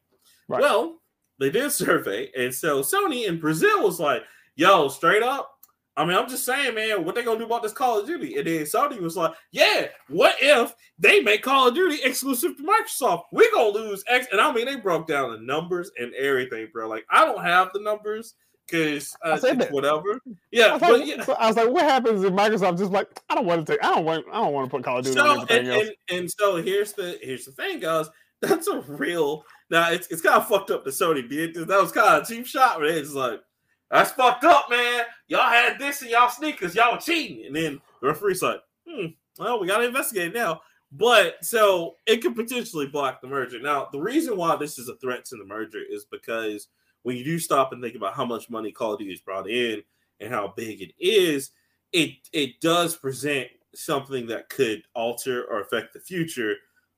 Right. 0.47 0.61
Well, 0.61 1.01
they 1.39 1.49
did 1.49 1.71
survey, 1.71 2.31
and 2.37 2.53
so 2.53 2.81
Sony 2.81 3.27
in 3.27 3.39
Brazil 3.39 3.83
was 3.83 3.99
like, 3.99 4.23
yo, 4.55 4.87
straight 4.87 5.23
up, 5.23 5.51
I 5.97 6.05
mean, 6.05 6.15
I'm 6.15 6.29
just 6.29 6.45
saying, 6.45 6.75
man, 6.75 7.03
what 7.05 7.15
they 7.15 7.23
gonna 7.23 7.39
do 7.39 7.45
about 7.45 7.63
this 7.63 7.73
Call 7.73 7.99
of 7.99 8.05
Duty? 8.05 8.37
And 8.37 8.45
then 8.45 8.61
Sony 8.63 9.01
was 9.01 9.17
like, 9.17 9.33
yeah, 9.51 9.87
what 10.09 10.35
if 10.39 10.75
they 10.99 11.21
make 11.21 11.41
Call 11.41 11.69
of 11.69 11.73
Duty 11.73 11.97
exclusive 12.03 12.55
to 12.57 12.63
Microsoft? 12.63 13.23
We 13.31 13.49
gonna 13.51 13.69
lose 13.69 14.03
X. 14.07 14.27
And 14.31 14.39
I 14.39 14.53
mean, 14.53 14.67
they 14.67 14.75
broke 14.75 15.07
down 15.07 15.31
the 15.31 15.39
numbers 15.39 15.89
and 15.97 16.13
everything, 16.13 16.67
bro. 16.71 16.87
Like, 16.87 17.05
I 17.09 17.25
don't 17.25 17.43
have 17.43 17.71
the 17.73 17.81
numbers 17.81 18.35
because 18.67 19.15
uh, 19.25 19.31
I 19.31 19.39
said 19.39 19.59
that. 19.59 19.71
whatever. 19.71 20.21
I 20.27 20.31
Yeah, 20.51 20.73
was, 20.73 20.81
but 20.81 20.99
like, 20.99 21.07
yeah. 21.07 21.23
so 21.23 21.33
I 21.33 21.47
was 21.47 21.55
like, 21.55 21.69
what 21.69 21.83
happens 21.83 22.23
if 22.23 22.31
Microsoft 22.31 22.77
just 22.77 22.91
like, 22.91 23.09
I 23.29 23.33
don't 23.33 23.47
want 23.47 23.65
to 23.65 23.73
take, 23.73 23.83
I 23.83 23.95
don't 23.95 24.05
want, 24.05 24.25
I 24.31 24.43
don't 24.43 24.53
want 24.53 24.69
to 24.69 24.77
put 24.77 24.83
Call 24.83 24.99
of 24.99 25.05
Duty 25.05 25.19
on 25.19 25.25
So 25.25 25.33
everything 25.41 25.57
and, 25.57 25.67
else. 25.69 25.89
and, 26.09 26.19
and 26.19 26.31
so 26.31 26.57
here's 26.57 26.93
the 26.93 27.17
here's 27.23 27.45
the 27.45 27.53
thing, 27.53 27.79
guys. 27.79 28.07
That's 28.41 28.67
a 28.67 28.81
real 28.81 29.43
now. 29.69 29.91
It's 29.91 30.07
it's 30.07 30.21
kind 30.21 30.35
of 30.35 30.47
fucked 30.47 30.69
up 30.69 30.83
that 30.83 30.91
Sony 30.91 31.27
did. 31.27 31.55
That 31.55 31.81
was 31.81 31.91
kind 31.91 32.17
of 32.17 32.23
a 32.23 32.25
cheap 32.25 32.45
shot, 32.45 32.77
but 32.77 32.87
it's 32.87 33.13
like 33.13 33.41
that's 33.89 34.11
fucked 34.11 34.43
up, 34.43 34.69
man. 34.69 35.05
Y'all 35.27 35.49
had 35.49 35.79
this 35.79 36.03
in 36.03 36.09
y'all 36.09 36.29
sneakers. 36.29 36.75
Y'all 36.75 36.93
were 36.93 36.99
cheating, 36.99 37.45
and 37.47 37.55
then 37.55 37.81
the 37.99 38.07
referee's 38.07 38.43
like, 38.43 38.59
hmm, 38.87 39.07
well, 39.39 39.59
we 39.59 39.65
got 39.65 39.79
to 39.79 39.87
investigate 39.87 40.35
now. 40.35 40.61
But 40.91 41.43
so 41.43 41.95
it 42.05 42.17
could 42.17 42.35
potentially 42.35 42.87
block 42.87 43.21
the 43.21 43.27
merger. 43.27 43.59
Now, 43.59 43.87
the 43.91 43.99
reason 43.99 44.37
why 44.37 44.55
this 44.55 44.77
is 44.77 44.87
a 44.87 44.95
threat 44.97 45.25
to 45.25 45.35
the 45.35 45.45
merger 45.45 45.81
is 45.89 46.05
because 46.05 46.67
when 47.03 47.17
you 47.17 47.23
do 47.23 47.39
stop 47.39 47.73
and 47.73 47.81
think 47.81 47.95
about 47.95 48.13
how 48.13 48.25
much 48.25 48.49
money 48.49 48.71
Call 48.71 48.93
of 48.93 48.99
Duty 48.99 49.19
brought 49.25 49.49
in 49.49 49.81
and 50.19 50.31
how 50.31 50.53
big 50.55 50.81
it 50.81 50.93
is, 50.99 51.51
it 51.91 52.11
it 52.33 52.59
does 52.61 52.95
present 52.95 53.47
something 53.73 54.27
that 54.27 54.49
could 54.49 54.83
alter 54.93 55.45
or 55.45 55.61
affect 55.61 55.93
the 55.93 55.99
future 55.99 56.55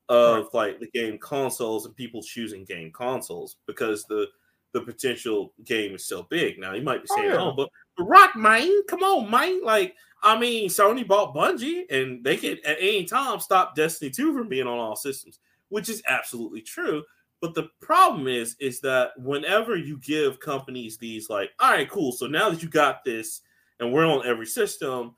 of 0.09 0.47
like 0.53 0.79
the 0.79 0.89
game 0.89 1.17
consoles 1.19 1.85
and 1.85 1.95
people 1.95 2.21
choosing 2.21 2.65
game 2.65 2.91
consoles 2.91 3.57
because 3.67 4.05
the 4.05 4.27
the 4.73 4.81
potential 4.81 5.53
game 5.65 5.95
is 5.95 6.05
so 6.05 6.23
big. 6.29 6.59
Now 6.59 6.73
you 6.73 6.83
might 6.83 7.01
be 7.03 7.07
Oh, 7.11 7.15
saying, 7.15 7.29
yeah. 7.31 7.37
"Oh, 7.41 7.51
but, 7.51 7.69
but 7.97 8.03
Rock, 8.03 8.35
mine, 8.35 8.83
come 8.87 9.01
on, 9.01 9.29
mine." 9.29 9.63
Like, 9.63 9.95
I 10.21 10.39
mean, 10.39 10.69
Sony 10.69 11.07
bought 11.07 11.33
Bungie, 11.33 11.89
and 11.89 12.23
they 12.23 12.37
could 12.37 12.59
at 12.65 12.77
any 12.79 13.05
time 13.05 13.39
stop 13.39 13.75
Destiny 13.75 14.11
Two 14.11 14.35
from 14.37 14.47
being 14.49 14.67
on 14.67 14.77
all 14.77 14.95
systems, 14.95 15.39
which 15.69 15.89
is 15.89 16.03
absolutely 16.07 16.61
true. 16.61 17.03
But 17.41 17.55
the 17.55 17.69
problem 17.81 18.27
is, 18.27 18.55
is 18.59 18.81
that 18.81 19.11
whenever 19.17 19.75
you 19.77 19.97
give 19.99 20.39
companies 20.39 20.97
these, 20.97 21.29
like, 21.29 21.51
all 21.59 21.71
right, 21.71 21.89
cool. 21.89 22.11
So 22.11 22.27
now 22.27 22.49
that 22.49 22.61
you 22.61 22.69
got 22.69 23.03
this, 23.05 23.41
and 23.79 23.93
we're 23.93 24.05
on 24.05 24.27
every 24.27 24.45
system, 24.45 25.15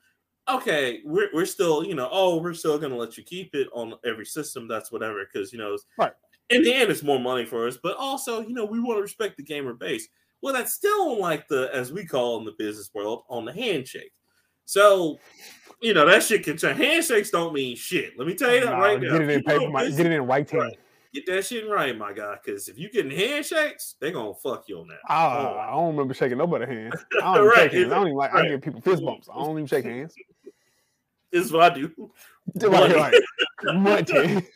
okay, 0.48 1.00
we're, 1.04 1.28
we're 1.32 1.46
still, 1.46 1.84
you 1.84 1.94
know, 1.94 2.08
oh, 2.10 2.40
we're 2.40 2.54
still 2.54 2.78
gonna 2.78 2.96
let 2.96 3.16
you 3.16 3.22
keep 3.22 3.54
it 3.54 3.68
on 3.72 3.94
every 4.04 4.26
system. 4.26 4.68
That's 4.68 4.90
whatever, 4.90 5.24
because 5.24 5.52
you 5.52 5.58
know, 5.58 5.76
Right. 5.98 6.12
in 6.50 6.62
the 6.62 6.72
end, 6.72 6.90
it's 6.90 7.02
more 7.02 7.20
money 7.20 7.44
for 7.44 7.66
us. 7.66 7.78
But 7.82 7.96
also, 7.96 8.40
you 8.40 8.54
know, 8.54 8.64
we 8.64 8.80
want 8.80 8.98
to 8.98 9.02
respect 9.02 9.36
the 9.36 9.42
gamer 9.42 9.74
base. 9.74 10.08
Well, 10.42 10.52
that's 10.52 10.74
still 10.74 11.20
like 11.20 11.46
the, 11.48 11.70
as 11.72 11.92
we 11.92 12.04
call 12.04 12.38
in 12.38 12.44
the 12.44 12.54
business 12.58 12.90
world, 12.92 13.22
on 13.28 13.44
the 13.44 13.52
handshake. 13.52 14.12
So, 14.64 15.18
you 15.80 15.94
know, 15.94 16.06
that 16.06 16.22
shit 16.22 16.44
can 16.44 16.56
change. 16.56 16.78
Handshakes 16.78 17.30
don't 17.30 17.52
mean 17.52 17.76
shit. 17.76 18.18
Let 18.18 18.26
me 18.26 18.34
tell 18.34 18.52
you 18.52 18.62
oh, 18.62 18.66
that 18.66 18.72
Nah, 18.72 18.78
right 18.78 19.00
now. 19.00 19.12
Get 19.12 19.22
it 19.22 19.30
in 19.30 19.42
paper, 19.42 19.70
get 19.70 20.06
it 20.06 20.12
in 20.12 20.26
writing. 20.26 20.58
Right. 20.60 20.78
Get 21.12 21.26
that 21.26 21.44
shit 21.44 21.68
right, 21.68 21.96
my 21.96 22.12
guy. 22.14 22.38
Because 22.42 22.68
if 22.68 22.78
you 22.78 22.90
getting 22.90 23.10
handshakes, 23.10 23.96
they 24.00 24.12
gonna 24.12 24.34
fuck 24.34 24.64
you 24.66 24.78
on 24.78 24.88
that. 24.88 25.00
Ah, 25.08 25.68
I 25.68 25.70
don't 25.72 25.88
remember 25.88 26.14
shaking 26.14 26.38
nobody's 26.38 26.68
hand. 26.68 26.94
I 27.22 27.34
don't 27.34 27.36
even 27.36 27.48
Right, 27.48 27.58
shake 27.58 27.72
hands. 27.72 27.92
I 27.92 27.96
don't 27.96 28.06
even 28.06 28.16
like. 28.16 28.34
I 28.34 28.48
give 28.48 28.62
people 28.62 28.80
fist 28.80 29.04
bumps. 29.04 29.28
I 29.30 29.38
don't 29.38 29.52
even 29.52 29.66
shake 29.66 29.84
hands. 29.84 30.14
This 31.30 31.46
is 31.46 31.52
what 31.52 31.72
I 31.72 31.74
do. 31.74 32.10
Like, 32.60 33.14
munching. 33.64 34.46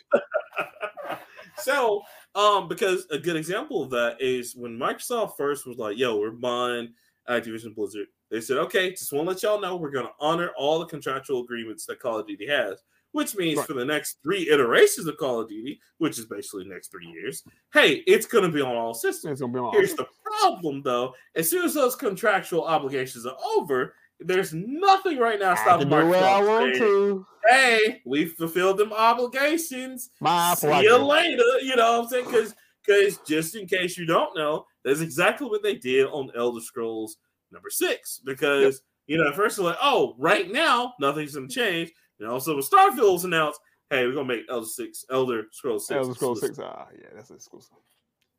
so, 1.57 2.03
um, 2.35 2.69
because 2.69 3.07
a 3.11 3.19
good 3.19 3.37
example 3.37 3.83
of 3.83 3.89
that 3.93 4.21
is 4.21 4.55
when 4.55 4.79
Microsoft 4.79 5.39
first 5.39 5.67
was 5.67 5.79
like, 5.79 5.97
"Yo, 5.97 6.19
we're 6.19 6.33
buying 6.33 6.93
Activision 7.31 7.75
Blizzard," 7.75 8.09
they 8.31 8.43
said, 8.43 8.59
"Okay, 8.59 8.91
just 8.91 9.11
want 9.11 9.25
to 9.25 9.31
let 9.33 9.43
y'all 9.43 9.59
know 9.59 9.77
we're 9.77 9.91
to 9.91 10.11
honor 10.21 10.51
all 10.59 10.79
the 10.79 10.85
contractual 10.85 11.43
agreements 11.43 11.87
that 11.87 11.99
Call 11.99 12.19
of 12.19 12.27
Duty 12.27 12.47
has." 12.47 12.83
Which 13.17 13.35
means 13.35 13.57
Right. 13.57 13.67
for 13.67 13.73
the 13.73 13.85
next 13.85 14.19
three 14.23 14.49
iterations 14.51 15.07
of 15.07 15.17
Call 15.17 15.41
of 15.41 15.49
Duty, 15.49 15.81
which 15.99 16.19
is 16.19 16.27
basically 16.27 16.65
the 16.65 16.71
next 16.75 16.91
three 16.91 17.07
years, 17.07 17.43
hey, 17.73 18.05
it's 18.07 18.27
going 18.27 18.45
to 18.45 18.51
be 18.51 18.61
on 18.61 18.77
all 18.77 18.93
systems. 18.93 19.33
It's 19.33 19.41
gonna 19.41 19.53
be 19.55 19.59
on. 19.59 19.73
Here's 19.73 19.95
the 19.95 20.07
problem, 20.23 20.83
though. 20.83 21.15
As 21.35 21.49
soon 21.49 21.65
as 21.65 21.73
those 21.73 21.97
contractual 21.97 22.65
obligations 22.65 23.25
are 23.25 23.37
over, 23.57 23.95
there's 24.21 24.53
nothing 24.53 25.19
right 25.19 25.41
now 25.41 25.55
stopping 25.55 25.89
what 25.89 26.05
I 26.15 26.43
want 26.43 26.75
to. 26.77 27.27
hey, 27.49 28.03
we 28.05 28.27
fulfilled 28.27 28.77
them 28.79 28.93
obligations. 28.93 30.11
My 30.21 30.55
See 30.55 30.83
you 30.83 30.97
later. 30.97 31.43
You 31.63 31.77
know 31.77 31.93
what 31.99 32.05
I'm 32.05 32.09
saying? 32.09 32.25
Because 32.27 32.55
because 32.85 33.19
just 33.27 33.57
in 33.57 33.67
case 33.67 33.97
you 33.99 34.07
don't 34.07 34.37
know, 34.37 34.65
that's 34.85 35.01
exactly 35.01 35.49
what 35.49 35.63
they 35.63 35.75
did 35.75 36.07
on 36.07 36.31
Elder 36.37 36.61
Scrolls 36.61 37.17
number 37.51 37.71
six. 37.71 38.21
Because 38.25 38.83
you 39.07 39.17
know, 39.19 39.33
first 39.33 39.57
they're 39.57 39.67
like, 39.67 39.79
oh, 39.83 40.15
right 40.19 40.51
now 40.51 40.95
nothing's 41.01 41.35
gonna 41.35 41.49
change. 41.49 41.93
And 42.21 42.29
also 42.29 42.55
when 42.55 42.63
Starfield 42.63 43.13
was 43.13 43.25
announced, 43.25 43.61
hey, 43.91 44.07
we're 44.07 44.15
gonna 44.15 44.29
make 44.29 44.45
Elder 44.51 44.67
Six, 44.67 45.05
Elder 45.11 45.45
Scrolls 45.53 45.87
Six. 45.87 45.97
Elder 45.97 46.15
Scrolls. 46.15 46.41
Six. 46.41 46.59
Ah, 46.59 46.87
yeah, 46.99 47.09
that's 47.15 47.31
exclusive. 47.31 47.77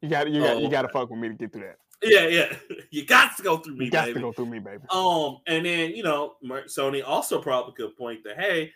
You 0.01 0.09
got, 0.09 0.29
you 0.29 0.41
got, 0.41 0.57
Oh, 0.57 0.59
you 0.59 0.69
got 0.69 0.83
to 0.83 0.89
fuck 0.89 1.09
with 1.09 1.19
me 1.19 1.27
to 1.29 1.33
get 1.33 1.51
through 1.51 1.63
that. 1.63 1.77
Yeah, 2.03 2.27
yeah. 2.27 2.55
you 2.91 3.03
got 3.03 3.35
to 3.37 3.43
go 3.43 3.57
through 3.57 3.77
me, 3.77 3.85
You 3.85 3.91
got 3.91 4.05
baby. 4.05 4.15
to 4.15 4.19
go 4.21 4.31
through 4.31 4.45
me, 4.45 4.59
baby. 4.59 4.83
Um, 4.91 5.37
and 5.47 5.65
then 5.65 5.91
you 5.95 6.03
know, 6.03 6.35
Sony 6.67 7.01
also 7.05 7.41
probably 7.41 7.73
could 7.73 7.95
point 7.97 8.23
that 8.23 8.39
hey, 8.39 8.71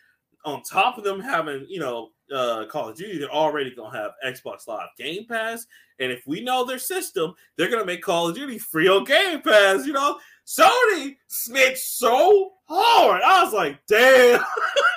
on 0.46 0.64
top 0.64 0.98
of 0.98 1.04
them 1.04 1.20
having 1.20 1.66
you 1.70 1.80
know 1.80 2.10
uh 2.34 2.66
Call 2.66 2.90
of 2.90 2.96
Duty, 2.98 3.20
they're 3.20 3.30
already 3.30 3.76
gonna 3.76 3.96
have 3.96 4.12
Xbox 4.26 4.68
Live 4.68 4.88
Game 4.98 5.28
Pass, 5.28 5.68
and 6.00 6.12
if 6.12 6.26
we 6.26 6.42
know 6.42 6.66
their 6.66 6.80
system, 6.80 7.36
they're 7.58 7.70
gonna 7.70 7.86
make 7.86 8.02
Call 8.02 8.30
of 8.30 8.36
Duty 8.36 8.58
free 8.58 8.88
on 8.88 9.04
Game 9.04 9.42
Pass. 9.42 9.86
You 9.86 9.94
know, 9.94 10.18
Sony 10.60 11.18
snitched 11.28 11.78
so 11.78 12.52
hard. 12.68 13.22
I 13.24 13.44
was 13.44 13.54
like, 13.54 13.80
damn, 13.88 14.40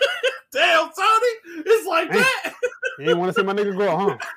damn, 0.53 0.89
Sony, 0.89 1.33
it's 1.67 1.87
like 1.87 2.11
Hey. 2.11 2.19
that. 2.21 2.55
You 2.99 3.11
ain't 3.11 3.19
want 3.19 3.35
to 3.35 3.41
see 3.41 3.45
my 3.47 3.53
nigga 3.53 3.75
grow, 3.77 3.97
huh? 3.97 4.19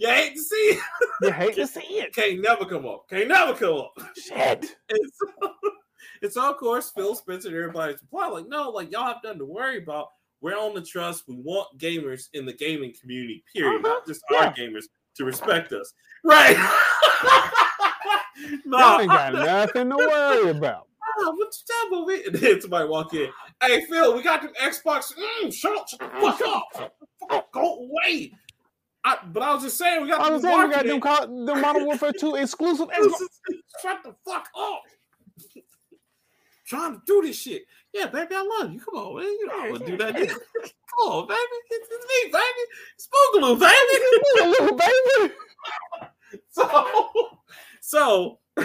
You 0.00 0.06
hate 0.06 0.36
to 0.36 0.40
see 0.40 0.54
it. 0.56 0.82
You 1.22 1.32
hate 1.32 1.56
to 1.56 1.66
see 1.66 1.80
it. 1.80 2.14
Can't 2.14 2.40
never 2.40 2.64
come 2.64 2.86
up. 2.86 3.08
Can't 3.10 3.26
never 3.26 3.52
come 3.52 3.78
up. 3.78 3.92
Shit. 4.16 4.64
And 4.88 5.00
so, 5.12 5.50
and 6.22 6.32
so, 6.32 6.50
of 6.50 6.56
course, 6.56 6.92
Phil 6.94 7.16
Spencer 7.16 7.48
and 7.48 7.56
everybody's 7.56 8.00
reply 8.02 8.28
like, 8.28 8.46
no, 8.46 8.70
like 8.70 8.92
y'all 8.92 9.06
have 9.06 9.16
nothing 9.24 9.40
to 9.40 9.44
worry 9.44 9.82
about. 9.82 10.06
We're 10.40 10.56
on 10.56 10.76
the 10.76 10.82
trust. 10.82 11.24
We 11.26 11.34
want 11.34 11.76
gamers 11.78 12.28
in 12.32 12.46
the 12.46 12.52
gaming 12.52 12.94
community, 13.00 13.42
period, 13.52 13.84
Uh-huh, 13.84 13.88
not 13.94 14.06
just 14.06 14.22
yeah. 14.30 14.46
our 14.46 14.54
gamers 14.54 14.84
to 15.16 15.24
respect 15.24 15.72
us. 15.72 15.92
Right. 16.22 16.56
no, 18.64 19.00
ain't 19.00 19.10
got 19.10 19.32
nothing 19.34 19.90
to 19.90 19.96
worry 19.96 20.50
about. 20.56 20.86
Ah, 21.20 21.32
what 21.32 21.48
you 21.52 22.00
talking 22.06 22.30
about? 22.32 22.40
then 22.40 22.60
somebody 22.60 22.88
walk 22.88 23.14
in. 23.14 23.28
Hey, 23.62 23.84
Phil, 23.86 24.14
we 24.16 24.22
got 24.22 24.42
the 24.42 24.48
Xbox. 24.48 25.12
Mm, 25.42 25.52
shut 25.52 25.76
up. 25.76 25.88
Shut 25.88 25.98
the 26.00 26.06
fuck 26.20 26.40
up. 26.46 26.92
Fuck, 27.28 27.52
Go 27.52 27.78
away. 27.88 28.32
I, 29.04 29.16
but 29.32 29.42
I 29.42 29.54
was 29.54 29.62
just 29.62 29.78
saying, 29.78 30.02
we 30.02 30.08
got 30.08 30.20
I 30.20 30.26
the 30.28 30.32
was 30.34 30.42
saying 30.42 30.68
we 30.68 30.74
got 30.74 30.84
them, 30.86 31.00
call, 31.00 31.26
them 31.46 31.60
Modern 31.60 31.86
Warfare 31.86 32.12
2 32.12 32.34
exclusive. 32.34 32.88
This 32.88 33.06
Xbox. 33.06 33.22
is- 33.22 33.62
Shut 33.82 33.98
the 34.04 34.14
fuck 34.26 34.48
up. 34.58 34.82
trying 36.66 36.94
to 36.94 37.02
do 37.06 37.22
this 37.22 37.40
shit. 37.40 37.62
Yeah, 37.94 38.06
baby, 38.06 38.34
I 38.34 38.42
love 38.60 38.72
you. 38.72 38.80
Come 38.80 38.94
on, 38.96 39.16
man. 39.16 39.24
You 39.24 39.46
know 39.46 39.64
I 39.64 39.70
would 39.72 39.86
do 39.86 39.96
that. 39.96 40.14
Come 40.14 41.08
on, 41.08 41.26
baby. 41.26 41.38
It's, 41.70 41.88
it's 41.90 42.06
me, 42.06 42.32
baby. 42.32 42.64
Spoogaloo, 43.00 43.58
baby. 43.58 44.50
Little 44.50 44.76
baby. 44.76 45.34
so, 46.50 47.07
so, 47.88 48.38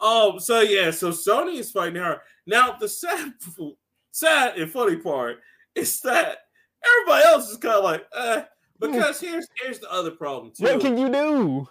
um, 0.00 0.38
so 0.38 0.60
yeah, 0.60 0.92
so 0.92 1.10
Sony 1.10 1.58
is 1.58 1.72
fighting 1.72 2.00
her. 2.00 2.20
Now, 2.46 2.76
the 2.78 2.88
sad, 2.88 3.34
sad 4.12 4.56
and 4.56 4.70
funny 4.70 4.94
part 4.94 5.38
is 5.74 6.00
that 6.02 6.38
everybody 6.84 7.24
else 7.24 7.50
is 7.50 7.56
kind 7.56 7.74
of 7.74 7.82
like, 7.82 8.06
eh, 8.16 8.44
because 8.78 9.20
here's 9.20 9.48
here's 9.60 9.80
the 9.80 9.90
other 9.92 10.12
problem 10.12 10.52
too. 10.56 10.62
What 10.62 10.80
can 10.80 10.96
you 10.96 11.08
do? 11.08 11.68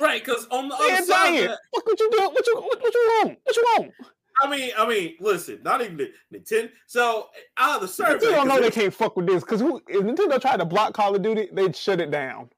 Right, 0.00 0.24
because 0.24 0.46
on 0.52 0.68
the 0.68 0.76
Yeah, 0.78 0.94
other 0.94 1.04
side, 1.06 1.48
that, 1.48 1.58
What 1.72 1.84
could 1.84 1.98
you 1.98 2.08
do? 2.12 2.18
What 2.18 2.46
you 2.46 2.54
what, 2.54 2.80
what 2.80 2.94
you 2.94 3.20
want? 3.24 3.38
What 3.42 3.56
you 3.56 3.62
want? 3.76 3.92
I 4.44 4.48
mean, 4.48 4.70
I 4.78 4.88
mean, 4.88 5.16
listen, 5.18 5.58
not 5.64 5.82
even 5.82 5.96
the 5.96 6.12
Nintendo. 6.32 6.70
So 6.86 7.30
out 7.56 7.76
of 7.76 7.80
the 7.82 7.88
survey, 7.88 8.26
You 8.26 8.30
don't 8.30 8.46
know 8.46 8.60
they 8.60 8.70
can't 8.70 8.94
fuck 8.94 9.16
with 9.16 9.26
this 9.26 9.42
because 9.42 9.60
if 9.60 10.04
Nintendo 10.04 10.40
tried 10.40 10.58
to 10.58 10.64
block 10.64 10.94
Call 10.94 11.16
of 11.16 11.22
Duty, 11.22 11.48
they'd 11.52 11.74
shut 11.74 12.00
it 12.00 12.12
down. 12.12 12.48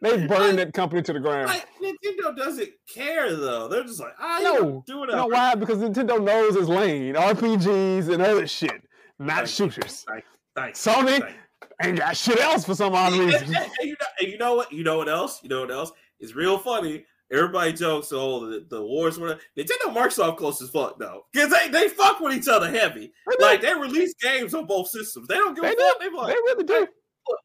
They 0.00 0.26
burned 0.26 0.58
that 0.58 0.72
company 0.74 1.02
to 1.02 1.12
the 1.12 1.20
ground. 1.20 1.48
like, 1.48 1.66
Nintendo 1.82 2.36
doesn't 2.36 2.70
care 2.92 3.34
though. 3.34 3.68
They're 3.68 3.84
just 3.84 4.00
like, 4.00 4.14
ah, 4.20 4.40
No, 4.42 4.82
do 4.86 5.04
it 5.04 5.10
You 5.10 5.16
know 5.16 5.24
up. 5.24 5.30
why? 5.30 5.54
Because 5.54 5.78
Nintendo 5.78 6.22
knows 6.22 6.56
its 6.56 6.68
lane, 6.68 7.14
RPGs 7.14 8.12
and 8.12 8.22
other 8.22 8.46
shit, 8.46 8.70
not 9.18 9.36
Thank 9.46 9.48
shooters. 9.48 10.04
Thank 10.08 10.24
you. 10.68 10.72
Sony 10.72 11.20
Thank 11.20 11.24
you. 11.24 11.68
ain't 11.88 11.98
got 11.98 12.16
shit 12.16 12.40
else 12.40 12.64
for 12.64 12.74
some 12.74 12.94
odd 12.94 13.12
reason. 13.12 13.46
you 13.48 13.52
know, 13.52 14.06
you 14.20 14.38
know 14.38 14.54
what? 14.54 14.72
You 14.72 14.84
know 14.84 14.98
what 14.98 15.08
else? 15.08 15.40
You 15.42 15.48
know 15.48 15.60
what 15.60 15.70
else? 15.70 15.92
It's 16.20 16.34
real 16.34 16.58
funny. 16.58 17.04
Everybody 17.30 17.74
jokes, 17.74 18.08
oh, 18.10 18.46
the, 18.48 18.66
the 18.70 18.82
wars 18.82 19.18
were 19.18 19.38
Nintendo 19.56 19.94
Microsoft 19.94 20.38
close 20.38 20.62
as 20.62 20.70
fuck 20.70 20.98
though, 20.98 21.26
because 21.30 21.50
they, 21.50 21.68
they 21.68 21.88
fuck 21.88 22.20
with 22.20 22.34
each 22.34 22.48
other 22.48 22.70
heavy. 22.70 23.12
They. 23.38 23.44
Like 23.44 23.60
they 23.60 23.74
release 23.74 24.14
games 24.14 24.54
on 24.54 24.64
both 24.66 24.88
systems. 24.88 25.28
They 25.28 25.34
don't 25.34 25.54
give 25.54 25.62
They 25.62 25.72
a 25.72 25.76
do. 25.76 25.82
fuck. 25.82 25.98
They 26.00 26.08
be 26.08 26.16
They 26.16 26.32
really 26.32 26.64
do. 26.64 26.86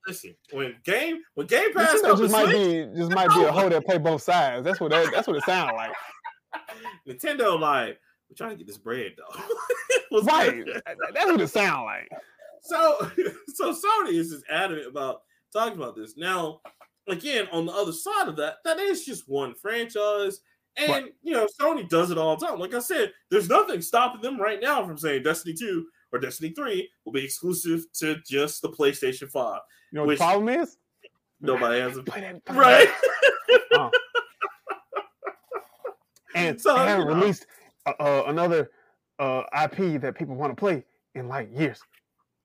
Listen, 0.08 0.36
when 0.52 0.76
game 0.84 1.22
when 1.36 1.48
Game 1.48 1.74
Pass 1.74 2.02
to 2.02 2.16
just 2.18 2.32
might 2.32 2.52
be 2.52 2.88
just 2.96 3.12
might 3.12 3.30
be 3.30 3.44
a 3.44 3.52
hoe 3.52 3.70
that 3.70 3.86
play 3.86 3.98
both 3.98 4.22
sides. 4.22 4.64
That's 4.64 4.80
what 4.80 4.92
that, 4.92 5.12
that's 5.14 5.28
what 5.28 5.38
it 5.38 5.44
sounds 5.44 5.74
like. 5.76 5.92
Nintendo 7.08 7.60
like 7.60 8.00
we're 8.30 8.36
trying 8.36 8.52
to 8.52 8.58
get 8.58 8.68
this 8.68 8.78
bread 8.78 9.14
though. 9.18 9.42
Right. 10.22 10.64
That's 11.14 11.26
what 11.26 11.42
it 11.42 11.48
sounds 11.48 11.86
like. 11.86 12.08
So 12.62 13.12
so 13.56 13.74
Sony 13.74 14.14
is 14.14 14.30
just 14.30 14.44
adamant 14.50 14.88
about 14.88 15.22
talking 15.52 15.78
about 15.78 15.96
this. 15.96 16.18
Now, 16.18 16.62
again, 17.08 17.48
on 17.52 17.66
the 17.66 17.72
other 17.72 17.92
side 17.92 18.28
of 18.28 18.36
that, 18.38 18.58
that 18.64 18.78
is 18.80 19.06
just 19.06 19.28
one 19.28 19.56
franchise. 19.56 20.42
And 20.78 20.92
Right. 20.92 21.14
you 21.24 21.34
know, 21.34 21.48
Sony 21.60 21.88
does 21.90 22.12
it 22.12 22.18
all 22.18 22.36
the 22.36 22.46
time. 22.46 22.60
Like 22.60 22.74
I 22.74 22.80
said, 22.80 23.12
there's 23.30 23.50
nothing 23.50 23.82
stopping 23.82 24.22
them 24.22 24.40
right 24.40 24.62
now 24.62 24.86
from 24.86 24.98
saying 24.98 25.24
Destiny 25.24 25.56
2 25.56 25.86
or 26.14 26.20
Destiny 26.20 26.52
3 26.52 26.90
will 27.04 27.12
be 27.12 27.26
exclusive 27.26 27.86
to 27.94 28.18
just 28.26 28.62
the 28.62 28.70
PlayStation 28.70 29.30
5. 29.30 29.60
You 29.92 29.98
know 30.00 30.06
what 30.06 30.12
the 30.12 30.18
problem 30.18 30.48
is? 30.50 30.78
Nobody 31.42 31.82
has 31.82 31.98
a 31.98 32.04
Play 32.04 32.40
right. 32.52 32.88
that. 33.72 33.92
And 36.36 36.60
So, 36.60 36.74
they 36.76 36.86
haven't 36.88 37.08
released 37.08 37.46
uh, 37.86 37.92
uh, 38.00 38.24
another 38.26 38.72
uh, 39.20 39.44
IP 39.66 40.02
that 40.02 40.16
people 40.18 40.34
want 40.36 40.52
to 40.52 40.60
play 40.60 40.84
in 41.14 41.28
like 41.28 41.48
years. 41.56 41.80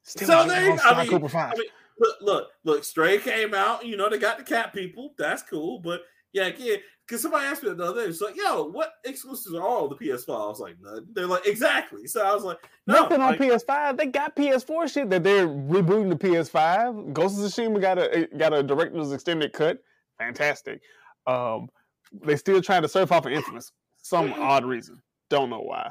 Still 0.02 0.26
So 0.28 0.46
waiting 0.46 0.76
they- 0.76 0.82
I 0.82 1.00
mean- 1.02 1.10
Cooper 1.10 1.28
5. 1.28 1.52
I 1.52 1.56
mean, 1.56 1.68
look, 1.98 2.16
look, 2.20 2.48
look, 2.64 2.84
Stray 2.84 3.18
came 3.18 3.54
out, 3.54 3.86
you 3.86 3.96
know, 3.96 4.10
they 4.10 4.18
got 4.18 4.36
the 4.36 4.44
cat 4.44 4.74
people. 4.74 5.14
That's 5.18 5.42
cool. 5.42 5.78
But 5.78 6.02
yeah, 6.32 6.46
again, 6.46 6.78
because 7.06 7.22
somebody 7.22 7.46
asked 7.46 7.62
me 7.62 7.72
the 7.72 7.84
other 7.84 8.02
day, 8.02 8.08
it's 8.08 8.20
like, 8.20 8.36
yo, 8.36 8.64
what 8.64 8.92
exclusives 9.04 9.54
are 9.54 9.62
all 9.62 9.88
the 9.88 9.96
PS5? 9.96 10.28
I 10.28 10.48
was 10.48 10.60
like, 10.60 10.76
none. 10.80 11.06
They're 11.14 11.26
like, 11.26 11.46
exactly. 11.46 12.06
So 12.06 12.22
I 12.22 12.34
was 12.34 12.44
like, 12.44 12.58
no, 12.86 13.02
Nothing 13.02 13.20
on 13.22 13.30
like, 13.30 13.40
PS5. 13.40 13.96
They 13.96 14.06
got 14.06 14.36
PS4 14.36 14.92
shit 14.92 15.10
that 15.10 15.24
they're 15.24 15.48
rebooting 15.48 16.10
the 16.10 16.16
PS5. 16.16 17.14
Ghost 17.14 17.38
of 17.38 17.44
Tsushima 17.46 17.80
got 17.80 17.98
a 17.98 18.28
got 18.36 18.52
a 18.52 18.62
director's 18.62 19.12
extended 19.12 19.52
cut. 19.54 19.78
Fantastic. 20.18 20.82
Um, 21.26 21.68
they 22.12 22.36
still 22.36 22.60
trying 22.60 22.82
to 22.82 22.88
surf 22.88 23.10
off 23.10 23.26
of 23.26 23.32
Infamous. 23.32 23.72
Some 23.96 24.32
odd 24.36 24.64
reason. 24.64 25.00
Don't 25.30 25.50
know 25.50 25.60
why. 25.60 25.90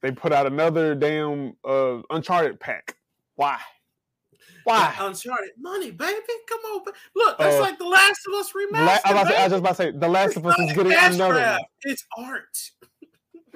They 0.00 0.10
put 0.10 0.32
out 0.32 0.46
another 0.46 0.94
damn 0.94 1.54
uh, 1.64 2.02
Uncharted 2.10 2.60
pack. 2.60 2.96
Why? 3.36 3.58
Why? 4.64 4.94
Uncharted 5.00 5.50
money, 5.58 5.90
baby. 5.90 6.18
Come 6.48 6.60
on, 6.60 6.84
ba- 6.84 6.92
look, 7.16 7.38
that's 7.38 7.56
Uh, 7.56 7.60
like 7.60 7.78
the 7.78 7.86
Last 7.86 8.20
of 8.28 8.34
Us 8.34 8.52
La- 8.54 8.78
I, 8.80 8.84
was 8.84 9.00
about 9.04 9.22
to 9.24 9.28
say- 9.28 9.36
I 9.36 9.42
was 9.44 9.50
just 9.52 9.60
about 9.60 9.68
to 9.70 9.74
say, 9.74 9.90
The 9.92 10.08
Last 10.08 10.28
It's 10.28 10.36
of 10.38 10.46
Us 10.46 10.58
is 10.58 10.72
getting 10.72 10.92
another 10.92 11.34
one. 11.34 11.60
It's 11.82 12.04
art. 12.16 12.58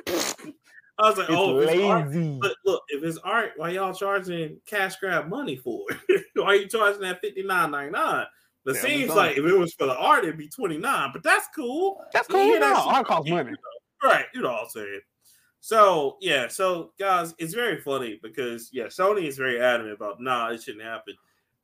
I 0.98 1.10
was 1.10 1.18
like, 1.18 1.28
It's 1.28 1.36
oh, 1.38 1.58
it's 1.58 1.82
art, 1.84 2.06
lazy. 2.08 2.38
But 2.40 2.54
look, 2.64 2.82
if 2.88 3.02
it's 3.04 3.18
art, 3.18 3.52
why 3.56 3.70
y'all 3.70 3.92
charging 3.92 4.58
cash 4.66 4.96
grab 4.96 5.28
money 5.28 5.56
for 5.56 5.84
it? 6.08 6.24
why 6.34 6.44
are 6.46 6.54
you 6.56 6.68
charging 6.68 7.02
that 7.02 7.20
fifty 7.20 7.42
nine 7.42 7.70
ninety 7.70 7.92
nine? 7.92 8.24
It 8.66 8.74
Yeah, 8.76 8.80
seems 8.80 9.14
like 9.14 9.36
if 9.36 9.44
it 9.44 9.52
was 9.58 9.74
for 9.74 9.86
the 9.86 9.96
art, 9.96 10.24
it'd 10.24 10.38
be 10.38 10.48
twenty 10.48 10.78
nine. 10.78 11.10
But 11.12 11.22
that's 11.22 11.48
cool, 11.54 12.02
That's 12.12 12.26
cool. 12.28 12.38
that 12.52 12.60
No, 12.60 12.74
art 12.90 13.06
costs 13.06 13.30
money. 13.30 13.52
right? 14.02 14.24
You 14.34 14.40
know 14.42 14.52
what 14.52 14.62
I'm 14.62 14.68
saying. 14.70 15.00
So 15.66 16.16
yeah, 16.20 16.46
so 16.46 16.92
guys, 16.96 17.34
it's 17.38 17.52
very 17.52 17.80
funny 17.80 18.20
because 18.22 18.70
yeah, 18.72 18.84
Sony 18.84 19.24
is 19.24 19.36
very 19.36 19.60
adamant 19.60 19.96
about 19.96 20.20
nah, 20.20 20.50
it 20.50 20.62
shouldn't 20.62 20.84
happen. 20.84 21.14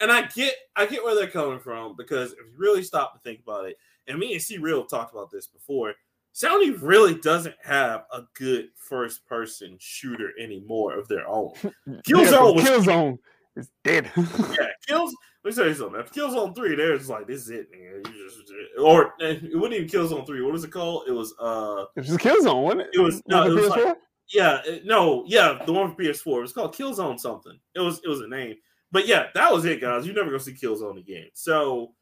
And 0.00 0.11
I 0.11 0.22
get 0.22 0.57
I 0.74 0.86
get 0.86 1.05
where 1.05 1.14
they're 1.14 1.28
coming 1.28 1.61
from 1.61 1.94
because 1.96 2.32
if 2.32 2.38
you 2.38 2.53
really 2.57 2.82
stop 2.82 3.12
to 3.12 3.20
think 3.20 3.42
about 3.46 3.66
it, 3.66 3.76
and 4.09 4.18
me 4.18 4.32
and 4.32 4.42
C 4.42 4.59
Real 4.59 4.80
have 4.80 4.90
talked 4.90 5.12
about 5.12 5.30
this 5.30 5.46
before, 5.46 5.94
Sony 6.34 6.76
really 6.82 7.14
doesn't 7.14 7.55
have 7.62 8.07
a 8.12 8.22
good 8.34 8.70
first 8.74 9.24
person 9.24 9.76
shooter 9.78 10.30
anymore 10.36 10.98
of 10.98 11.07
their 11.07 11.28
own. 11.28 11.53
Killzone 11.88 12.57
was- 12.57 12.64
Killzone 12.64 13.18
is 13.55 13.70
dead. 13.84 14.11
Yeah, 14.16 14.66
kills. 14.88 15.14
Let 15.45 15.51
me 15.51 15.57
tell 15.57 15.66
you 15.68 15.74
something. 15.74 15.99
After 16.01 16.20
Killzone 16.20 16.55
three, 16.55 16.76
they're 16.76 16.97
just 16.97 17.11
like, 17.11 17.26
this 17.26 17.43
is 17.43 17.51
it, 17.51 17.68
man. 17.72 18.03
You 18.14 18.28
just 18.28 18.53
or 18.78 19.14
eh, 19.20 19.38
it 19.43 19.57
wasn't 19.59 19.74
even 19.74 19.88
Killzone 19.88 20.24
three. 20.26 20.40
What 20.40 20.53
was 20.53 20.62
it 20.64 20.70
called? 20.70 21.05
It 21.09 21.12
was 21.12 21.34
uh, 21.40 21.86
it 21.97 22.01
was 22.01 22.16
Killzone, 22.18 22.62
wasn't 22.62 22.82
it? 22.82 22.90
it 22.95 23.01
was 23.01 23.22
no, 23.26 23.45
it 23.47 23.51
was 23.51 23.68
like 23.68 23.97
yeah, 24.32 24.61
it- 24.64 24.86
no, 24.86 25.24
yeah, 25.26 25.59
the 25.66 25.72
one 25.72 25.95
for 25.95 26.01
PS4. 26.03 26.38
It 26.38 26.40
was 26.43 26.53
called 26.53 26.74
Killzone 26.76 27.18
something. 27.18 27.59
It 27.74 27.80
was 27.80 28.01
it 28.05 28.09
was 28.09 28.20
a 28.20 28.28
name, 28.28 28.55
but 28.93 29.07
yeah, 29.09 29.26
that 29.34 29.53
was 29.53 29.64
it, 29.64 29.80
guys. 29.80 30.07
You're 30.07 30.14
never 30.14 30.30
gonna 30.30 30.40
see 30.40 30.53
Killzone 30.53 30.99
again. 31.01 31.26
So, 31.34 31.93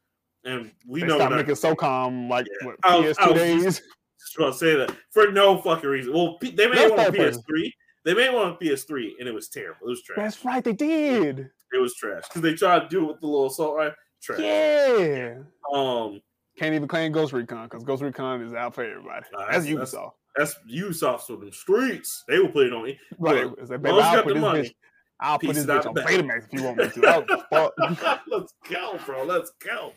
and 0.45 0.71
we 0.87 1.01
they 1.01 1.07
know 1.07 1.17
not 1.19 1.33
making 1.33 1.55
SOCOM 1.55 2.29
like 2.29 2.47
Yeah. 2.61 2.67
what, 2.67 2.77
I 2.85 2.99
was- 2.99 3.17
I 3.19 3.23
PS2 3.29 3.33
was 3.33 3.41
days. 3.41 3.65
just- 3.65 3.83
just 4.21 4.35
trying 4.35 4.53
to 4.53 4.59
say 4.59 4.75
that 4.77 4.95
for 5.13 5.33
no 5.33 5.57
fucking 5.63 5.89
reason. 5.89 6.13
Well, 6.13 6.37
P- 6.39 6.51
they 6.51 6.67
made 6.67 6.77
That's 6.77 6.91
one 6.91 7.01
on. 7.07 7.13
PS3. 7.15 7.73
They 8.05 8.13
made 8.13 8.35
one 8.35 8.49
on 8.49 8.57
PS3, 8.59 9.13
and 9.19 9.27
it 9.27 9.33
was 9.33 9.49
terrible. 9.49 9.87
It 9.87 9.89
was 9.89 10.03
trash. 10.03 10.19
That's 10.19 10.45
right, 10.45 10.63
they 10.63 10.75
did. 10.75 11.49
It 11.73 11.79
was 11.79 11.95
trash 11.95 12.23
because 12.29 12.43
they 12.43 12.55
tried 12.55 12.81
to 12.81 12.89
do 12.89 13.05
it 13.05 13.09
with 13.09 13.21
the 13.21 13.27
little 13.27 13.47
assault 13.47 13.77
right. 13.77 13.93
Trash. 14.23 14.41
Yeah. 14.41 15.35
Um, 15.73 16.21
Can't 16.59 16.75
even 16.75 16.89
claim 16.89 17.13
Ghost 17.13 17.33
Recon 17.33 17.65
because 17.69 17.85
Ghost 17.85 18.03
Recon 18.03 18.43
is 18.43 18.53
out 18.55 18.75
for 18.75 18.85
everybody. 18.85 19.25
Nah, 19.33 19.51
That's 19.51 19.65
that's- 19.67 19.95
Ubisoft. 19.95 20.13
that's 20.37 20.55
Ubisoft 20.71 21.21
for 21.23 21.37
them 21.37 21.53
streets. 21.53 22.25
They 22.29 22.39
will 22.39 22.49
put 22.49 22.67
it 22.67 22.73
on 22.73 22.89
it. 22.89 22.99
Right. 23.19 23.47
Like, 23.69 23.83
baby, 23.83 23.91
long 23.93 24.01
as 24.01 24.13
you 24.13 24.15
I'll 24.19 24.23
put 24.25 24.35
this 24.35 24.43
bitch. 24.43 24.75
I'll 25.21 25.39
put 25.39 25.55
this 25.55 25.67
bitch 25.67 25.87
on 25.87 25.95
bag. 25.95 26.07
Betamax 26.07 26.47
if 26.47 26.53
you 26.53 26.65
want 26.65 26.77
me 26.79 26.89
to. 26.89 27.09
I 27.09 27.13
don't 27.13 27.29
give 27.29 27.39
a 27.39 27.47
fuck. 27.51 28.21
Let's 28.27 28.55
go, 28.69 28.99
bro. 29.07 29.25
Let's 29.25 29.53
go. 29.65 29.93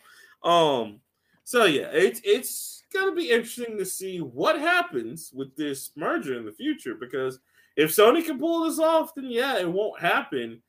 Um. 0.47 0.99
So 1.45 1.65
yeah, 1.65 1.89
it's 1.91 2.21
it's 2.23 2.83
gonna 2.93 3.13
be 3.13 3.29
interesting 3.29 3.77
to 3.77 3.85
see 3.85 4.19
what 4.19 4.59
happens 4.59 5.31
with 5.33 5.55
this 5.55 5.91
merger 5.97 6.37
in 6.37 6.45
the 6.45 6.51
future 6.53 6.95
because 6.95 7.39
if 7.75 7.91
Sony 7.91 8.23
can 8.25 8.37
pull 8.39 8.63
this 8.65 8.79
off, 8.79 9.13
then 9.15 9.25
yeah, 9.25 9.57
it 9.59 9.69
won't 9.69 9.99
happen. 9.99 10.61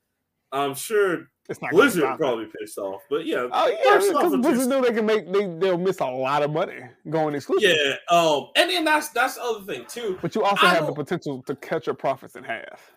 I'm 0.54 0.74
sure 0.74 1.28
It's 1.48 1.60
not 1.60 1.72
Blizzard 1.72 2.16
probably 2.16 2.46
pissed 2.58 2.78
off, 2.78 3.02
but 3.10 3.26
yeah, 3.26 3.48
Oh 3.52 3.66
yeah, 3.68 3.98
because 3.98 4.36
Blizzard 4.36 4.68
know 4.68 4.80
they 4.82 4.92
can 4.92 5.04
make 5.06 5.30
they 5.32 5.46
they'll 5.58 5.76
miss 5.78 6.00
a 6.00 6.06
lot 6.06 6.42
of 6.42 6.50
money 6.52 6.78
going 7.10 7.34
exclusive. 7.34 7.76
yeah. 7.76 7.94
Um, 8.16 8.48
and 8.56 8.70
then 8.70 8.84
that's 8.84 9.08
that's 9.10 9.34
the 9.36 9.42
other 9.42 9.64
thing 9.64 9.84
too. 9.88 10.18
But 10.22 10.34
you 10.34 10.42
also 10.44 10.66
I 10.66 10.70
have 10.74 10.86
the 10.86 10.92
potential 10.94 11.42
to 11.46 11.54
cut 11.56 11.86
your 11.86 11.94
profits 11.94 12.36
in 12.36 12.44
half. 12.44 12.92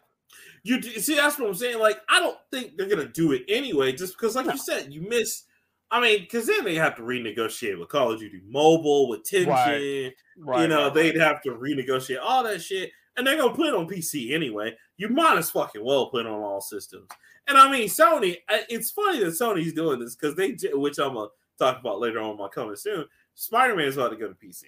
You 0.63 0.81
do- 0.81 0.89
see, 0.99 1.15
that's 1.15 1.39
what 1.39 1.47
I'm 1.47 1.55
saying. 1.55 1.79
Like, 1.79 1.99
I 2.09 2.19
don't 2.19 2.37
think 2.51 2.73
they're 2.77 2.87
gonna 2.89 3.07
do 3.07 3.31
it 3.31 3.43
anyway, 3.47 3.91
just 3.93 4.17
because, 4.17 4.35
like 4.35 4.45
No. 4.47 4.53
you 4.53 4.57
said, 4.59 4.91
you 4.93 5.01
miss. 5.01 5.43
I 5.89 6.01
mean, 6.01 6.19
because 6.21 6.47
then 6.47 6.65
they 6.65 6.75
have 6.75 6.95
to 6.97 7.01
renegotiate 7.01 7.79
with 7.79 7.87
Call 7.87 8.11
of 8.11 8.19
Duty 8.19 8.41
Mobile, 8.45 9.07
with 9.07 9.21
Tencent. 9.23 9.47
Right, 9.47 10.13
Right. 10.37 10.61
you 10.63 10.67
know, 10.67 10.85
right, 10.85 10.93
they'd 10.93 11.15
have 11.17 11.41
to 11.43 11.51
renegotiate 11.51 12.19
all 12.21 12.43
that 12.43 12.61
shit, 12.61 12.91
and 13.15 13.25
they're 13.25 13.37
gonna 13.37 13.53
put 13.55 13.67
it 13.67 13.73
on 13.73 13.87
PC 13.87 14.33
anyway. 14.33 14.75
You 14.97 15.07
might 15.09 15.37
as 15.37 15.49
fucking 15.51 15.83
well 15.85 16.09
put 16.09 16.25
it 16.25 16.29
on 16.29 16.41
all 16.41 16.59
systems. 16.59 17.07
And 17.47 17.57
I 17.57 17.71
mean, 17.71 17.87
Sony. 17.87 18.37
Uh, 18.49 18.59
it's 18.69 18.91
funny 18.91 19.19
that 19.19 19.27
Sony's 19.27 19.73
doing 19.73 19.99
this 19.99 20.15
because 20.15 20.35
they, 20.35 20.57
which 20.73 20.99
I'm 20.99 21.13
gonna 21.13 21.29
talk 21.57 21.79
about 21.79 21.99
later 21.99 22.19
on 22.19 22.37
my 22.37 22.47
coming 22.47 22.75
soon. 22.75 23.05
Spider 23.35 23.75
Man 23.75 23.87
is 23.87 23.97
about 23.97 24.09
to 24.09 24.17
go 24.17 24.27
to 24.27 24.33
PC, 24.33 24.63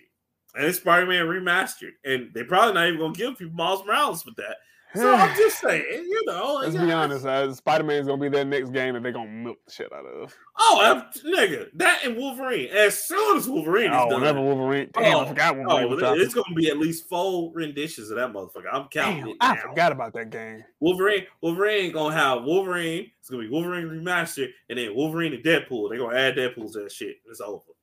and 0.55 0.65
it's 0.65 0.79
Spider 0.79 1.05
Man 1.05 1.25
remastered, 1.25 1.93
and 2.05 2.29
they're 2.33 2.45
probably 2.45 2.73
not 2.73 2.87
even 2.87 2.99
gonna 2.99 3.13
give 3.13 3.37
people 3.37 3.55
Miles 3.55 3.85
Morales 3.85 4.25
with 4.25 4.35
that. 4.35 4.57
So 4.95 5.13
I'm 5.13 5.35
just 5.37 5.59
saying, 5.59 5.83
you 5.89 6.23
know. 6.25 6.59
Let's 6.61 6.75
be 6.75 6.91
honest. 6.91 7.25
Uh, 7.25 7.53
Spider 7.53 7.89
is 7.91 8.07
gonna 8.07 8.21
be 8.21 8.29
their 8.29 8.45
next 8.45 8.71
game 8.71 8.95
that 8.95 9.03
they're 9.03 9.11
gonna 9.11 9.29
milk 9.29 9.57
the 9.65 9.71
shit 9.71 9.93
out 9.93 10.05
of. 10.05 10.35
Oh, 10.57 10.79
I'm- 10.81 11.05
nigga, 11.25 11.67
that 11.75 12.03
and 12.03 12.17
Wolverine. 12.17 12.69
As 12.69 13.03
soon 13.03 13.37
as 13.37 13.47
Wolverine 13.47 13.91
is 13.91 13.97
Oh, 13.99 14.09
done, 14.09 14.21
whenever 14.21 14.41
Wolverine. 14.41 14.89
Damn, 14.93 15.15
Oh, 15.15 15.19
I 15.21 15.27
forgot 15.27 15.55
Wolverine 15.57 16.03
oh, 16.03 16.13
it's 16.15 16.33
gonna 16.33 16.55
be 16.55 16.69
at 16.69 16.77
least 16.79 17.07
four 17.07 17.51
renditions 17.53 18.09
of 18.09 18.17
that 18.17 18.33
motherfucker. 18.33 18.65
I'm 18.71 18.87
counting 18.87 19.19
Damn, 19.21 19.29
it 19.29 19.37
I 19.41 19.57
forgot 19.57 19.91
about 19.91 20.13
that 20.13 20.31
game. 20.31 20.63
Wolverine, 20.79 21.25
Wolverine 21.41 21.91
gonna 21.91 22.15
have 22.15 22.43
Wolverine. 22.43 23.11
It's 23.19 23.29
gonna 23.29 23.43
be 23.43 23.49
Wolverine 23.49 23.85
remastered, 23.85 24.49
and 24.69 24.79
then 24.79 24.95
Wolverine 24.95 25.33
and 25.33 25.43
Deadpool. 25.43 25.89
They're 25.89 25.99
gonna 25.99 26.17
add 26.17 26.35
Deadpool 26.35 26.71
to 26.73 26.79
that 26.83 26.91
shit. 26.91 27.17
It's 27.29 27.41
over. 27.41 27.61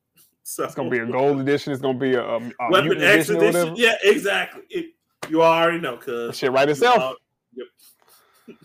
So 0.48 0.62
It's 0.62 0.76
gonna 0.76 0.90
be 0.90 0.98
a 0.98 1.06
gold 1.06 1.40
edition. 1.40 1.72
It's 1.72 1.82
gonna 1.82 1.98
be 1.98 2.14
a, 2.14 2.22
a, 2.22 2.36
a 2.36 2.70
Weapon 2.70 3.02
X 3.02 3.30
edition 3.30 3.48
edition. 3.48 3.74
Yeah, 3.76 3.96
exactly. 4.04 4.62
It, 4.70 4.92
you 5.28 5.42
already 5.42 5.78
know, 5.78 5.96
cuz. 5.96 6.36
shit 6.36 6.52
right 6.52 6.68
itself. 6.68 7.16
Yep. 7.54 7.66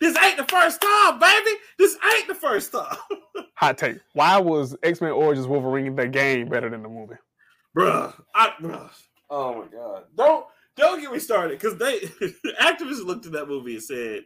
this 0.00 0.16
ain't 0.18 0.36
the 0.36 0.44
first 0.44 0.80
time, 0.80 1.18
baby. 1.18 1.50
This 1.78 1.96
ain't 2.14 2.28
the 2.28 2.34
first 2.34 2.72
time, 2.72 2.96
Hot 3.54 3.78
take. 3.78 3.98
Why 4.14 4.38
was 4.38 4.76
X 4.82 5.00
Men 5.00 5.12
Origins 5.12 5.46
Wolverine 5.46 5.94
the 5.96 6.08
game 6.08 6.48
better 6.48 6.68
than 6.70 6.82
the 6.82 6.88
movie? 6.88 7.14
bruh. 7.76 8.12
I, 8.34 8.52
bruh. 8.60 8.90
Oh 9.30 9.62
my 9.62 9.66
god! 9.68 10.04
Don't 10.16 10.46
don't 10.76 11.00
get 11.00 11.12
me 11.12 11.18
started 11.18 11.58
because 11.58 11.76
they 11.76 11.98
Activision 12.60 13.04
looked 13.04 13.26
at 13.26 13.32
that 13.32 13.48
movie 13.48 13.74
and 13.74 13.82
said, 13.82 14.22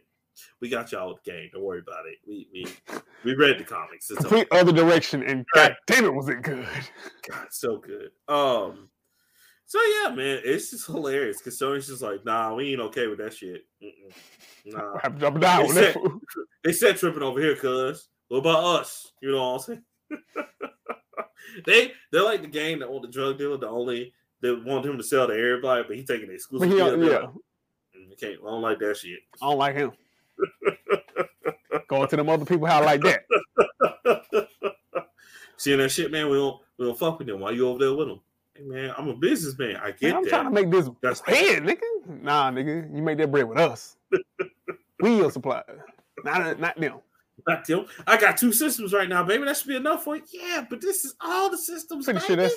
"We 0.61 0.69
got 0.69 0.91
y'all 0.91 1.09
with 1.09 1.23
the 1.23 1.31
game. 1.31 1.49
Don't 1.51 1.63
worry 1.63 1.79
about 1.79 2.05
it. 2.05 2.19
We 2.27 2.47
we 2.53 2.65
we 3.25 3.35
read 3.35 3.59
the 3.59 3.63
comics. 3.63 4.09
It's 4.09 4.19
over." 4.19 4.29
Complete 4.29 4.47
other 4.51 4.71
direction, 4.71 5.23
and 5.23 5.45
god 5.53 5.75
damn 5.87 6.05
it, 6.05 6.13
was 6.13 6.29
it 6.29 6.41
good? 6.41 6.67
God, 7.29 7.47
so 7.51 7.77
good. 7.77 8.11
Um, 8.27 8.89
so 9.73 9.79
yeah, 9.81 10.13
man, 10.13 10.39
it's 10.43 10.69
just 10.69 10.85
hilarious 10.85 11.39
because 11.39 11.57
Sony's 11.57 11.87
just 11.87 12.03
like, 12.03 12.23
nah, 12.23 12.53
we 12.53 12.73
ain't 12.73 12.81
okay 12.81 13.07
with 13.07 13.17
that 13.17 13.33
shit. 13.33 13.65
Mm-mm. 13.83 14.13
Nah, 14.65 14.97
I 15.03 15.09
drop 15.09 15.39
down. 15.41 15.65
Except- 15.65 15.95
fool. 15.95 16.21
they 16.63 16.71
said 16.71 16.95
tripping 16.95 17.21
over 17.21 17.41
here, 17.41 17.55
cuz. 17.55 18.07
What 18.29 18.37
about 18.37 18.63
us? 18.63 19.11
You 19.19 19.31
know 19.31 19.51
what 19.51 19.55
I'm 19.55 19.59
saying? 19.59 19.83
they 21.65 21.91
they're 22.11 22.23
like 22.23 22.43
the 22.43 22.47
gang 22.47 22.79
that 22.79 22.89
want 22.89 23.01
the 23.01 23.09
drug 23.11 23.37
dealer, 23.39 23.57
the 23.57 23.67
only 23.67 24.13
they 24.41 24.53
want 24.53 24.85
him 24.85 24.95
to 24.97 25.03
sell 25.03 25.27
to 25.27 25.33
everybody, 25.33 25.83
but 25.85 25.97
he 25.97 26.05
taking 26.05 26.27
the 26.27 26.35
exclusive. 26.35 26.69
he, 26.69 26.75
deal. 26.75 27.03
Yeah, 27.03 27.17
like, 27.17 27.29
"Mm, 27.97 28.19
can't. 28.21 28.39
I 28.41 28.45
don't 28.45 28.61
like 28.61 28.79
that 28.79 28.95
shit. 28.95 29.19
I 29.41 29.49
don't 29.49 29.57
like 29.57 29.75
him. 29.75 29.91
Going 31.89 32.07
to 32.07 32.15
them 32.15 32.29
other 32.29 32.45
people 32.45 32.67
how 32.67 32.81
I 32.81 32.85
like 32.85 33.01
that. 33.01 34.47
Seeing 35.57 35.79
that 35.79 35.89
shit, 35.89 36.09
man, 36.09 36.29
we 36.29 36.37
don't 36.37 36.61
we 36.77 36.85
don't 36.85 36.97
fuck 36.97 37.17
with 37.17 37.27
them. 37.27 37.41
Why 37.41 37.51
you 37.51 37.67
over 37.67 37.79
there 37.79 37.93
with 37.93 38.07
them? 38.07 38.21
Hey, 38.55 38.63
man, 38.65 38.93
I'm 38.97 39.07
a 39.07 39.15
businessman. 39.15 39.77
I 39.77 39.91
get 39.91 40.01
Man, 40.09 40.15
I'm 40.17 40.23
that. 40.23 40.29
trying 40.29 40.45
to 40.45 40.51
make 40.51 40.69
this 40.69 40.89
That's- 41.01 41.21
head, 41.25 41.63
nigga. 41.63 42.21
Nah, 42.21 42.51
nigga, 42.51 42.95
you 42.95 43.01
make 43.01 43.17
that 43.17 43.31
bread 43.31 43.47
with 43.47 43.57
us. 43.57 43.97
we 44.99 45.17
your 45.17 45.31
supplier, 45.31 45.85
not 46.23 46.59
not 46.59 46.79
them. 46.79 46.99
Not 47.47 47.65
them. 47.65 47.85
I 48.05 48.17
got 48.17 48.37
two 48.37 48.53
systems 48.53 48.93
right 48.93 49.09
now, 49.09 49.23
baby. 49.23 49.45
That 49.45 49.57
should 49.57 49.67
be 49.69 49.75
enough 49.75 50.03
for 50.03 50.15
you. 50.17 50.23
Yeah, 50.31 50.65
but 50.69 50.81
this 50.81 51.03
is 51.03 51.15
all 51.19 51.49
the 51.49 51.57
systems. 51.57 52.05
Pretty 52.05 52.19
sure 52.19 52.35
that's 52.35 52.55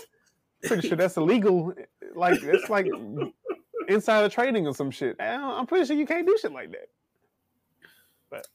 pretty 0.64 0.86
sure 0.88 0.96
that's 0.96 1.16
illegal. 1.16 1.72
Like 2.14 2.42
it's 2.42 2.68
like 2.68 2.86
insider 3.88 4.28
trading 4.28 4.66
or 4.66 4.74
some 4.74 4.90
shit. 4.90 5.16
I'm 5.18 5.66
pretty 5.66 5.86
sure 5.86 5.96
you 5.96 6.06
can't 6.06 6.26
do 6.26 6.36
shit 6.40 6.52
like 6.52 6.72
that. 6.72 6.88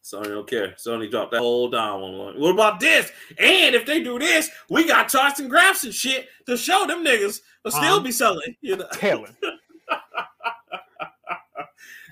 Sony 0.04 0.26
don't 0.26 0.48
care. 0.50 0.70
Sony 0.78 1.10
dropped 1.10 1.32
that 1.32 1.40
whole 1.40 1.70
down 1.70 2.02
one. 2.02 2.40
What 2.40 2.54
about 2.54 2.80
this? 2.80 3.10
And 3.38 3.74
if 3.76 3.86
they 3.86 4.04
do 4.04 4.20
this, 4.20 4.50
we 4.70 4.86
got 4.88 5.08
charts 5.10 5.40
and 5.40 5.50
graphs 5.50 5.84
and 5.84 5.94
shit 5.94 6.28
to 6.46 6.56
show 6.58 6.86
them 6.86 7.04
niggas 7.04 7.40
will 7.64 7.72
still 7.72 7.84
Uh-huh. 7.96 8.00
be 8.02 8.12
selling. 8.12 8.56
You 8.62 8.78
know, 8.78 8.88
Telling. 8.94 9.36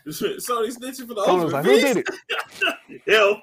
Sony 0.08 0.76
snitching 0.76 1.08
for 1.08 1.14
the 1.14 1.24
Someone 1.26 1.44
was 1.46 1.54
like, 1.54 1.66
"Who 1.66 1.72
did 1.80 1.98
it? 1.98 2.08
Hell. 3.08 3.42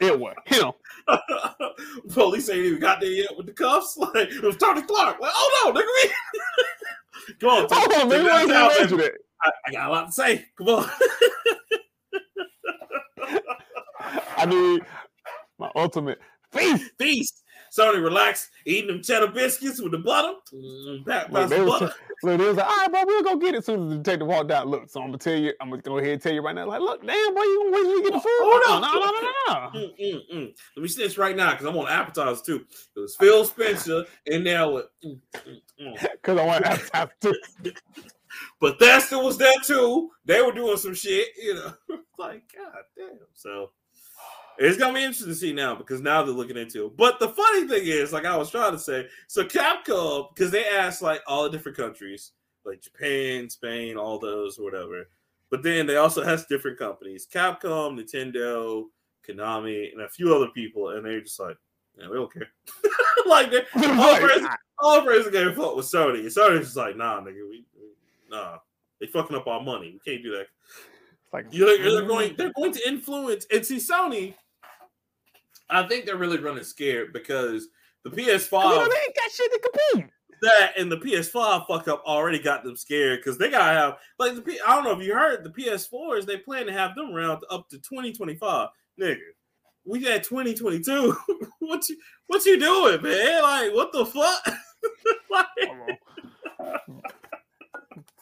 It 0.00 0.18
was 0.20 0.34
him." 0.44 0.72
Police 2.12 2.48
ain't 2.50 2.58
even 2.66 2.80
got 2.80 3.00
there 3.00 3.10
yet 3.10 3.36
with 3.36 3.46
the 3.46 3.52
cuffs. 3.52 3.96
Like 3.96 4.28
it 4.30 4.42
was 4.42 4.56
Tony 4.58 4.82
Clark. 4.82 5.18
Like, 5.20 5.32
oh 5.34 5.72
no, 5.74 5.80
nigga, 5.80 5.86
we 7.28 7.34
come 7.40 7.50
on, 7.50 7.66
Hold 7.70 7.92
on, 7.94 8.08
man. 8.08 8.20
take 8.20 8.28
Why 8.30 8.36
that 8.36 8.42
you 8.42 8.48
down, 8.52 8.68
mention 8.68 8.96
baby. 8.98 9.02
that? 9.10 9.12
I, 9.42 9.50
I 9.66 9.72
got 9.72 9.88
a 9.88 9.92
lot 9.92 10.06
to 10.06 10.12
say. 10.12 10.46
Come 10.56 10.68
on. 10.68 10.90
I 14.36 14.46
need 14.46 14.82
my 15.58 15.70
ultimate 15.74 16.18
feast. 16.52 16.90
Feast. 16.98 17.42
Sony 17.76 18.02
relax, 18.02 18.48
eating 18.64 18.86
them 18.88 19.02
cheddar 19.02 19.26
biscuits 19.28 19.82
with 19.82 19.92
the 19.92 19.98
butter. 19.98 20.34
Mm, 20.54 21.04
pat- 21.04 21.32
Look, 21.32 21.50
they 21.50 21.60
was, 21.60 21.80
butter. 21.80 21.94
look, 22.22 22.38
they 22.38 22.46
was 22.46 22.56
like, 22.56 22.66
all 22.66 22.76
right, 22.76 22.90
bro, 22.90 23.02
we'll 23.04 23.22
go 23.22 23.36
get 23.36 23.54
it 23.54 23.58
as 23.58 23.66
soon 23.66 23.84
as 23.84 23.90
the 23.90 23.96
detective 23.96 24.28
walked 24.28 24.50
out. 24.50 24.66
Look, 24.66 24.88
so 24.88 25.00
I'm 25.00 25.08
gonna 25.08 25.18
tell 25.18 25.36
you, 25.36 25.52
I'm 25.60 25.70
gonna 25.70 25.82
go 25.82 25.98
ahead 25.98 26.12
and 26.12 26.22
tell 26.22 26.32
you 26.32 26.40
right 26.40 26.54
now. 26.54 26.66
Like, 26.66 26.80
look, 26.80 27.04
damn, 27.06 27.34
boy, 27.34 27.40
you 27.42 27.58
gonna 27.64 27.76
wait 27.76 27.82
till 27.82 27.90
you 27.90 28.02
get 28.04 28.12
the 28.12 28.20
food? 28.20 28.30
Hold 28.40 28.62
on. 28.70 28.82
no, 28.82 28.92
no, 28.92 29.10
no, 29.10 29.20
no, 29.20 29.70
no. 29.70 29.78
Mm, 29.78 30.00
mm, 30.00 30.34
mm. 30.34 30.54
Let 30.76 30.82
me 30.82 30.88
snitch 30.88 31.18
right 31.18 31.36
now 31.36 31.50
because 31.50 31.66
I'm 31.66 31.76
on 31.76 31.88
appetizers 31.88 32.42
too. 32.42 32.64
It 32.96 33.00
was 33.00 33.16
Phil 33.16 33.44
Spencer 33.44 34.04
in 34.26 34.44
there 34.44 34.70
with, 34.70 34.86
mm, 35.04 35.20
mm, 35.34 35.56
mm. 35.82 36.10
Because 36.12 36.38
I 36.38 36.46
want 36.46 36.64
to 36.64 36.90
have 36.94 37.10
to. 37.20 37.34
but 38.60 38.78
Thesta 38.78 39.18
was 39.18 39.36
there 39.36 39.58
too. 39.64 40.10
They 40.24 40.40
were 40.40 40.52
doing 40.52 40.76
some 40.76 40.94
shit, 40.94 41.28
you 41.36 41.54
know. 41.54 41.72
like, 42.18 42.42
god 42.56 42.74
damn. 42.96 43.18
So 43.34 43.70
it's 44.58 44.78
gonna 44.78 44.94
be 44.94 45.00
interesting 45.00 45.28
to 45.28 45.34
see 45.34 45.52
now 45.52 45.74
because 45.74 46.00
now 46.00 46.22
they're 46.22 46.34
looking 46.34 46.56
into 46.56 46.86
it. 46.86 46.96
But 46.96 47.18
the 47.18 47.28
funny 47.28 47.66
thing 47.66 47.82
is, 47.84 48.12
like 48.12 48.24
I 48.24 48.36
was 48.36 48.50
trying 48.50 48.72
to 48.72 48.78
say, 48.78 49.08
so 49.26 49.44
Capcom, 49.44 50.34
because 50.34 50.50
they 50.50 50.66
asked 50.66 51.02
like 51.02 51.22
all 51.26 51.44
the 51.44 51.50
different 51.50 51.76
countries, 51.76 52.32
like 52.64 52.80
Japan, 52.80 53.48
Spain, 53.50 53.96
all 53.96 54.18
those, 54.18 54.58
whatever. 54.58 55.08
But 55.50 55.62
then 55.62 55.86
they 55.86 55.96
also 55.96 56.24
has 56.24 56.46
different 56.46 56.78
companies: 56.78 57.26
Capcom, 57.32 57.98
Nintendo, 57.98 58.84
Konami, 59.26 59.92
and 59.92 60.02
a 60.02 60.08
few 60.08 60.34
other 60.34 60.48
people, 60.48 60.90
and 60.90 61.04
they're 61.04 61.20
just 61.20 61.40
like, 61.40 61.56
yeah, 61.98 62.08
we 62.08 62.16
don't 62.16 62.32
care. 62.32 62.48
like 63.26 63.52
all 63.76 64.16
praise, 64.16 64.46
all 64.78 65.02
praise 65.02 65.28
gave 65.28 65.54
fuck 65.54 65.76
with 65.76 65.86
Sony. 65.86 66.20
And 66.20 66.28
Sony's 66.28 66.66
just 66.66 66.76
like, 66.76 66.96
nah, 66.96 67.20
nigga, 67.20 67.48
we, 67.48 67.64
we 67.74 67.88
nah, 68.30 68.58
they 69.00 69.06
fucking 69.06 69.36
up 69.36 69.46
our 69.46 69.62
money. 69.62 69.92
We 69.92 70.12
can't 70.12 70.22
do 70.22 70.32
that. 70.32 70.46
it's 71.24 71.32
like, 71.32 71.46
You 71.50 71.66
know, 71.66 71.76
they're 71.76 72.02
mm. 72.02 72.08
going, 72.08 72.34
they're 72.36 72.52
going 72.54 72.72
to 72.72 72.88
influence. 72.88 73.46
And 73.52 73.64
see, 73.64 73.76
Sony, 73.76 74.34
I 75.70 75.86
think 75.88 76.04
they're 76.06 76.16
really 76.16 76.38
running 76.38 76.64
scared 76.64 77.12
because 77.12 77.68
the 78.04 78.10
You 78.10 78.26
know, 78.26 78.32
PS5 78.34 78.50
they 78.62 78.84
ain't 78.84 79.16
got 79.16 79.30
shit 79.32 79.50
to 79.52 79.70
compete. 79.92 80.10
that 80.42 80.72
and 80.78 80.92
the 80.92 80.98
PS5 80.98 81.66
fuck 81.66 81.88
up 81.88 82.02
already 82.06 82.38
got 82.38 82.62
them 82.62 82.76
scared 82.76 83.18
because 83.20 83.38
they 83.38 83.50
gotta 83.50 83.72
have 83.72 83.96
like 84.18 84.34
the 84.34 84.42
P- 84.42 84.60
I 84.66 84.74
don't 84.76 84.84
know 84.84 84.92
if 84.98 85.04
you 85.06 85.14
heard 85.14 85.42
the 85.44 85.50
PS4s 85.50 86.26
they 86.26 86.36
plan 86.36 86.66
to 86.66 86.72
have 86.72 86.94
them 86.94 87.12
around 87.14 87.42
up 87.50 87.68
to 87.70 87.78
2025. 87.78 88.68
Nigga, 89.00 89.16
we 89.84 90.06
at 90.08 90.22
2022. 90.24 91.16
what 91.60 91.88
you 91.88 91.96
what 92.28 92.44
you 92.46 92.58
doing, 92.60 93.02
man? 93.02 93.42
Like 93.42 93.74
what 93.74 93.92
the 93.92 94.04
fuck? 94.06 94.46
like, 95.78 95.98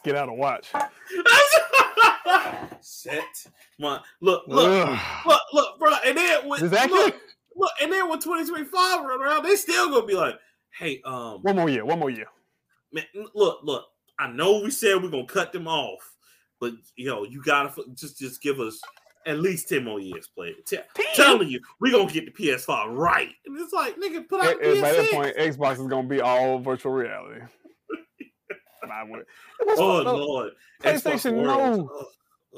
Get 0.03 0.15
out 0.15 0.29
of 0.29 0.35
watch. 0.37 0.67
set 2.81 3.23
my 3.79 3.99
look 4.21 4.43
look 4.47 4.87
Ugh. 4.87 4.99
look 5.25 5.41
look 5.53 5.79
bro 5.79 5.91
and 6.05 6.15
then 6.17 6.47
when 6.47 6.63
Is 6.63 6.69
this 6.69 6.79
accurate? 6.79 7.05
look, 7.05 7.15
look 7.55 7.71
and 7.81 7.91
then 7.91 8.09
when 8.09 8.19
2025 8.19 9.05
run 9.05 9.21
around 9.21 9.43
they 9.43 9.55
still 9.55 9.89
gonna 9.89 10.05
be 10.05 10.13
like 10.15 10.35
hey 10.77 11.01
um 11.05 11.41
One 11.41 11.55
more 11.55 11.69
year. 11.69 11.85
One 11.85 11.99
more 11.99 12.09
year. 12.09 12.27
man, 12.91 13.05
look, 13.33 13.59
look. 13.63 13.85
I 14.19 14.27
know 14.27 14.59
we 14.61 14.71
said 14.71 15.01
we're 15.01 15.09
gonna 15.09 15.25
cut 15.25 15.51
them 15.51 15.67
off, 15.67 16.15
but 16.59 16.73
you 16.95 17.07
know 17.07 17.23
you 17.23 17.41
gotta 17.43 17.69
f- 17.69 17.79
just 17.95 18.17
just 18.17 18.41
give 18.41 18.59
us 18.59 18.79
at 19.25 19.39
least 19.39 19.67
ten 19.69 19.83
more 19.83 19.99
years. 19.99 20.27
Play 20.27 20.53
T- 20.65 20.77
telling 21.15 21.49
you 21.49 21.59
we're 21.79 21.91
gonna 21.91 22.11
get 22.11 22.25
the 22.25 22.31
PS5 22.31 22.95
right, 22.95 23.31
and 23.45 23.59
it's 23.59 23.73
like 23.73 23.97
nigga, 23.97 24.27
put 24.27 24.41
out 24.41 24.59
the 24.61 24.81
by 24.81 24.93
that 24.93 25.11
point, 25.11 25.35
Xbox 25.37 25.73
is 25.81 25.87
gonna 25.87 26.07
be 26.07 26.21
all 26.21 26.59
virtual 26.59 26.93
reality. 26.93 27.41
I 28.91 29.03
would. 29.03 29.25
Oh 29.77 30.01
lord, 30.01 30.51
PlayStation 30.81 31.43
knows. 31.43 31.87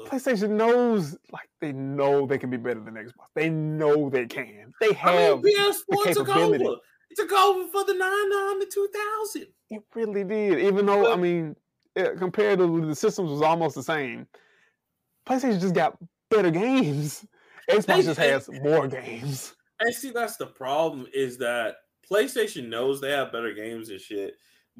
PlayStation 0.06 0.50
knows, 0.50 1.16
like 1.32 1.48
they 1.60 1.72
know 1.72 2.26
they 2.26 2.38
can 2.38 2.50
be 2.50 2.56
better 2.56 2.80
than 2.80 2.94
Xbox. 2.94 3.26
They 3.34 3.50
know 3.50 4.08
they 4.08 4.26
can. 4.26 4.72
They 4.80 4.92
have 4.92 5.38
I 5.38 5.42
mean, 5.42 5.56
PS4 5.56 6.14
took 6.14 6.28
over. 6.28 6.54
It 6.54 7.16
took 7.16 7.32
over 7.32 7.68
for 7.68 7.84
the 7.84 7.94
nine 7.94 8.30
nine 8.30 8.60
to 8.60 8.66
2000. 8.72 9.46
It 9.70 9.82
really 9.94 10.24
did. 10.24 10.60
Even 10.60 10.86
though 10.86 11.12
I 11.12 11.16
mean, 11.16 11.56
eh, 11.96 12.10
compared 12.16 12.58
to 12.60 12.86
the 12.86 12.94
systems 12.94 13.30
was 13.30 13.42
almost 13.42 13.74
the 13.74 13.82
same. 13.82 14.26
PlayStation 15.26 15.60
just 15.60 15.74
got 15.74 15.98
better 16.30 16.50
games. 16.50 17.26
Xbox 17.70 18.04
just 18.04 18.18
has 18.18 18.48
more 18.62 18.88
games. 18.88 19.54
And 19.80 19.94
see, 19.94 20.10
that's 20.10 20.36
the 20.36 20.46
problem 20.46 21.06
is 21.12 21.38
that 21.38 21.76
PlayStation 22.10 22.68
knows 22.68 23.00
they 23.00 23.10
have 23.10 23.32
better 23.32 23.52
games 23.52 23.90
and 23.90 24.00
shit, 24.00 24.34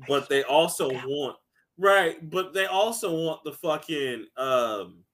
but 0.08 0.28
they 0.28 0.42
also 0.42 0.88
want 0.90 1.36
right, 1.76 2.16
but 2.30 2.54
they 2.54 2.66
also 2.66 3.14
want 3.14 3.44
the 3.44 3.52
fucking 3.52 4.26
um 4.36 5.04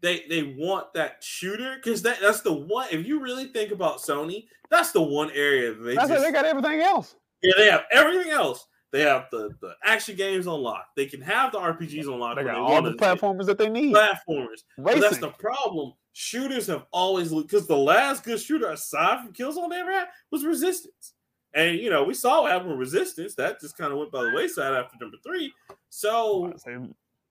they 0.00 0.24
they 0.28 0.54
want 0.56 0.92
that 0.94 1.22
shooter 1.22 1.76
because 1.76 2.02
that 2.02 2.18
that's 2.20 2.40
the 2.42 2.52
one 2.52 2.86
if 2.90 3.06
you 3.06 3.20
really 3.20 3.46
think 3.46 3.72
about 3.72 3.98
Sony, 3.98 4.46
that's 4.70 4.92
the 4.92 5.02
one 5.02 5.30
area 5.32 5.74
that 5.74 5.82
they 5.82 5.94
That's 5.94 6.08
just. 6.08 6.22
They 6.22 6.32
got 6.32 6.44
everything 6.44 6.80
else. 6.80 7.16
yeah, 7.42 7.52
they 7.56 7.70
have 7.70 7.84
everything 7.90 8.30
else. 8.30 8.66
They 8.90 9.02
have 9.02 9.26
the, 9.30 9.50
the 9.60 9.74
action 9.84 10.16
games 10.16 10.46
unlocked. 10.46 10.96
They 10.96 11.04
can 11.04 11.20
have 11.20 11.52
the 11.52 11.58
RPGs 11.58 12.06
unlocked. 12.06 12.36
They 12.36 12.44
got 12.44 12.54
they 12.54 12.58
all 12.58 12.80
the 12.80 12.92
platformers 12.92 13.44
that 13.46 13.58
they 13.58 13.68
need. 13.68 13.94
Platformers. 13.94 14.62
That's 14.78 15.18
the 15.18 15.32
problem. 15.38 15.92
Shooters 16.14 16.66
have 16.68 16.86
always 16.90 17.32
because 17.32 17.66
the 17.66 17.76
last 17.76 18.24
good 18.24 18.40
shooter 18.40 18.70
aside 18.70 19.22
from 19.22 19.34
Killzone 19.34 19.68
they 19.70 19.76
ever 19.76 19.92
had 19.92 20.08
was 20.30 20.44
Resistance. 20.44 21.12
And 21.54 21.78
you 21.78 21.90
know, 21.90 22.04
we 22.04 22.14
saw 22.14 22.42
what 22.42 22.52
happened 22.52 22.70
with 22.70 22.78
Resistance. 22.78 23.34
That 23.34 23.60
just 23.60 23.76
kind 23.76 23.92
of 23.92 23.98
went 23.98 24.10
by 24.10 24.22
the 24.22 24.32
wayside 24.34 24.74
after 24.74 24.96
number 25.00 25.18
three. 25.22 25.52
So 25.90 26.54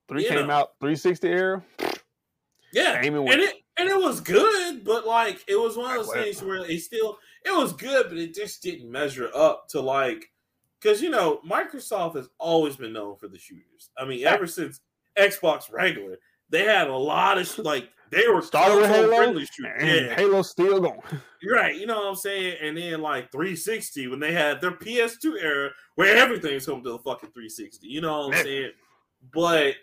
Three 0.07 0.25
came 0.25 0.47
know. 0.47 0.53
out 0.53 0.69
360 0.79 1.27
era. 1.27 1.63
Yeah, 2.71 2.99
Aim 3.01 3.15
and 3.15 3.41
it 3.41 3.55
and 3.77 3.89
it 3.89 3.97
was 3.97 4.21
good, 4.21 4.83
but 4.83 5.05
like 5.05 5.43
it 5.47 5.59
was 5.59 5.77
one 5.77 5.97
of 5.97 6.05
those 6.05 6.13
things 6.13 6.41
where 6.43 6.57
it 6.57 6.79
still 6.81 7.17
it 7.45 7.55
was 7.55 7.73
good, 7.73 8.07
but 8.09 8.17
it 8.17 8.33
just 8.33 8.61
didn't 8.61 8.91
measure 8.91 9.29
up 9.33 9.67
to 9.69 9.81
like 9.81 10.31
because 10.81 11.01
you 11.01 11.09
know 11.09 11.39
Microsoft 11.47 12.15
has 12.15 12.29
always 12.39 12.75
been 12.75 12.93
known 12.93 13.15
for 13.17 13.27
the 13.27 13.37
shooters. 13.37 13.89
I 13.97 14.05
mean, 14.05 14.25
ever 14.25 14.47
since 14.47 14.81
Xbox 15.17 15.71
regular, 15.71 16.17
they 16.49 16.63
had 16.63 16.87
a 16.87 16.97
lot 16.97 17.37
of 17.37 17.57
like 17.59 17.89
they 18.09 18.27
were 18.27 18.41
Started 18.41 18.77
with 18.77 18.89
Halo, 18.89 19.15
friendly 19.15 19.45
shooters. 19.45 19.73
And 19.79 20.05
Yeah, 20.07 20.15
Halo's 20.15 20.49
still 20.49 20.79
going. 20.79 21.01
right. 21.51 21.75
You 21.75 21.85
know 21.85 21.97
what 21.97 22.07
I'm 22.07 22.15
saying? 22.15 22.57
And 22.61 22.77
then 22.77 23.01
like 23.01 23.31
360 23.31 24.07
when 24.07 24.19
they 24.19 24.31
had 24.31 24.61
their 24.61 24.71
PS2 24.71 25.41
era 25.41 25.71
where 25.95 26.15
everything's 26.15 26.65
coming 26.65 26.83
to 26.83 26.91
the 26.91 26.99
fucking 26.99 27.31
360. 27.31 27.87
You 27.87 28.01
know 28.01 28.27
what 28.27 28.37
I'm 28.37 28.43
saying? 28.43 28.71
But 29.33 29.75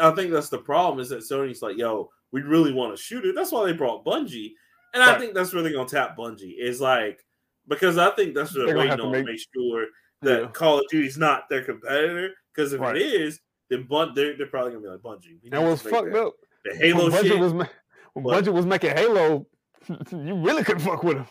I 0.00 0.10
think 0.12 0.32
that's 0.32 0.48
the 0.48 0.58
problem 0.58 1.00
is 1.00 1.08
that 1.10 1.20
Sony's 1.20 1.62
like, 1.62 1.76
yo, 1.76 2.10
we 2.32 2.42
really 2.42 2.72
want 2.72 2.96
to 2.96 3.02
shoot 3.02 3.24
it. 3.24 3.34
That's 3.34 3.52
why 3.52 3.64
they 3.66 3.72
brought 3.72 4.04
Bungie. 4.04 4.52
And 4.92 5.02
I 5.02 5.18
think 5.18 5.34
that's 5.34 5.52
where 5.52 5.62
they're 5.62 5.72
gonna 5.72 5.88
tap 5.88 6.16
Bungie. 6.16 6.54
Is 6.58 6.80
like 6.80 7.24
because 7.68 7.96
I 7.98 8.10
think 8.10 8.34
that's 8.34 8.54
what 8.56 8.66
They're 8.66 8.76
waiting 8.76 8.96
to 8.98 9.04
on 9.04 9.12
make- 9.12 9.26
to 9.26 9.32
make 9.32 9.40
sure 9.54 9.86
that 10.22 10.40
Yeah. 10.42 10.46
Call 10.48 10.78
of 10.80 10.84
Duty's 10.90 11.18
not 11.18 11.48
their 11.48 11.62
competitor. 11.64 12.34
Because 12.54 12.72
if 12.72 12.80
Right. 12.80 12.96
it 12.96 13.02
is, 13.02 13.40
then 13.70 13.84
Bun- 13.88 14.12
they're, 14.14 14.36
they're 14.36 14.46
probably 14.46 14.72
gonna 14.72 14.82
be 14.82 14.88
like 14.88 15.00
Bungie. 15.00 15.40
We 15.42 15.50
need 15.50 15.54
And 15.54 15.64
what's 15.68 15.82
fucked 15.82 16.12
that- 16.12 16.26
up 16.26 16.34
The 16.64 16.76
Halo 16.76 17.04
when 17.10 17.12
Bungie 17.12 17.28
shit. 17.28 17.38
was 17.38 17.52
ma- 17.54 17.66
when 18.12 18.24
What? 18.24 18.44
Bungie 18.44 18.52
was 18.52 18.66
making 18.66 18.90
Halo, 18.90 19.46
you 20.12 20.34
really 20.36 20.62
couldn't 20.64 20.82
fuck 20.82 21.02
with 21.02 21.16
him. 21.18 21.26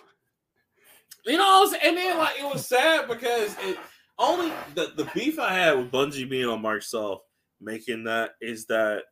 You 1.25 1.37
know 1.37 1.43
what 1.43 1.67
I'm 1.67 1.69
saying? 1.69 1.81
And 1.85 1.97
then 1.97 2.17
like 2.17 2.39
it 2.39 2.53
was 2.53 2.67
sad 2.67 3.07
because 3.07 3.55
it 3.61 3.77
only 4.19 4.51
the, 4.75 4.91
the 4.97 5.09
beef 5.15 5.39
I 5.39 5.53
had 5.53 5.77
with 5.77 5.91
Bungie 5.91 6.29
being 6.29 6.47
on 6.47 6.61
Microsoft 6.61 7.19
making 7.63 8.03
that 8.05 8.31
is 8.41 8.65
that 8.67 9.03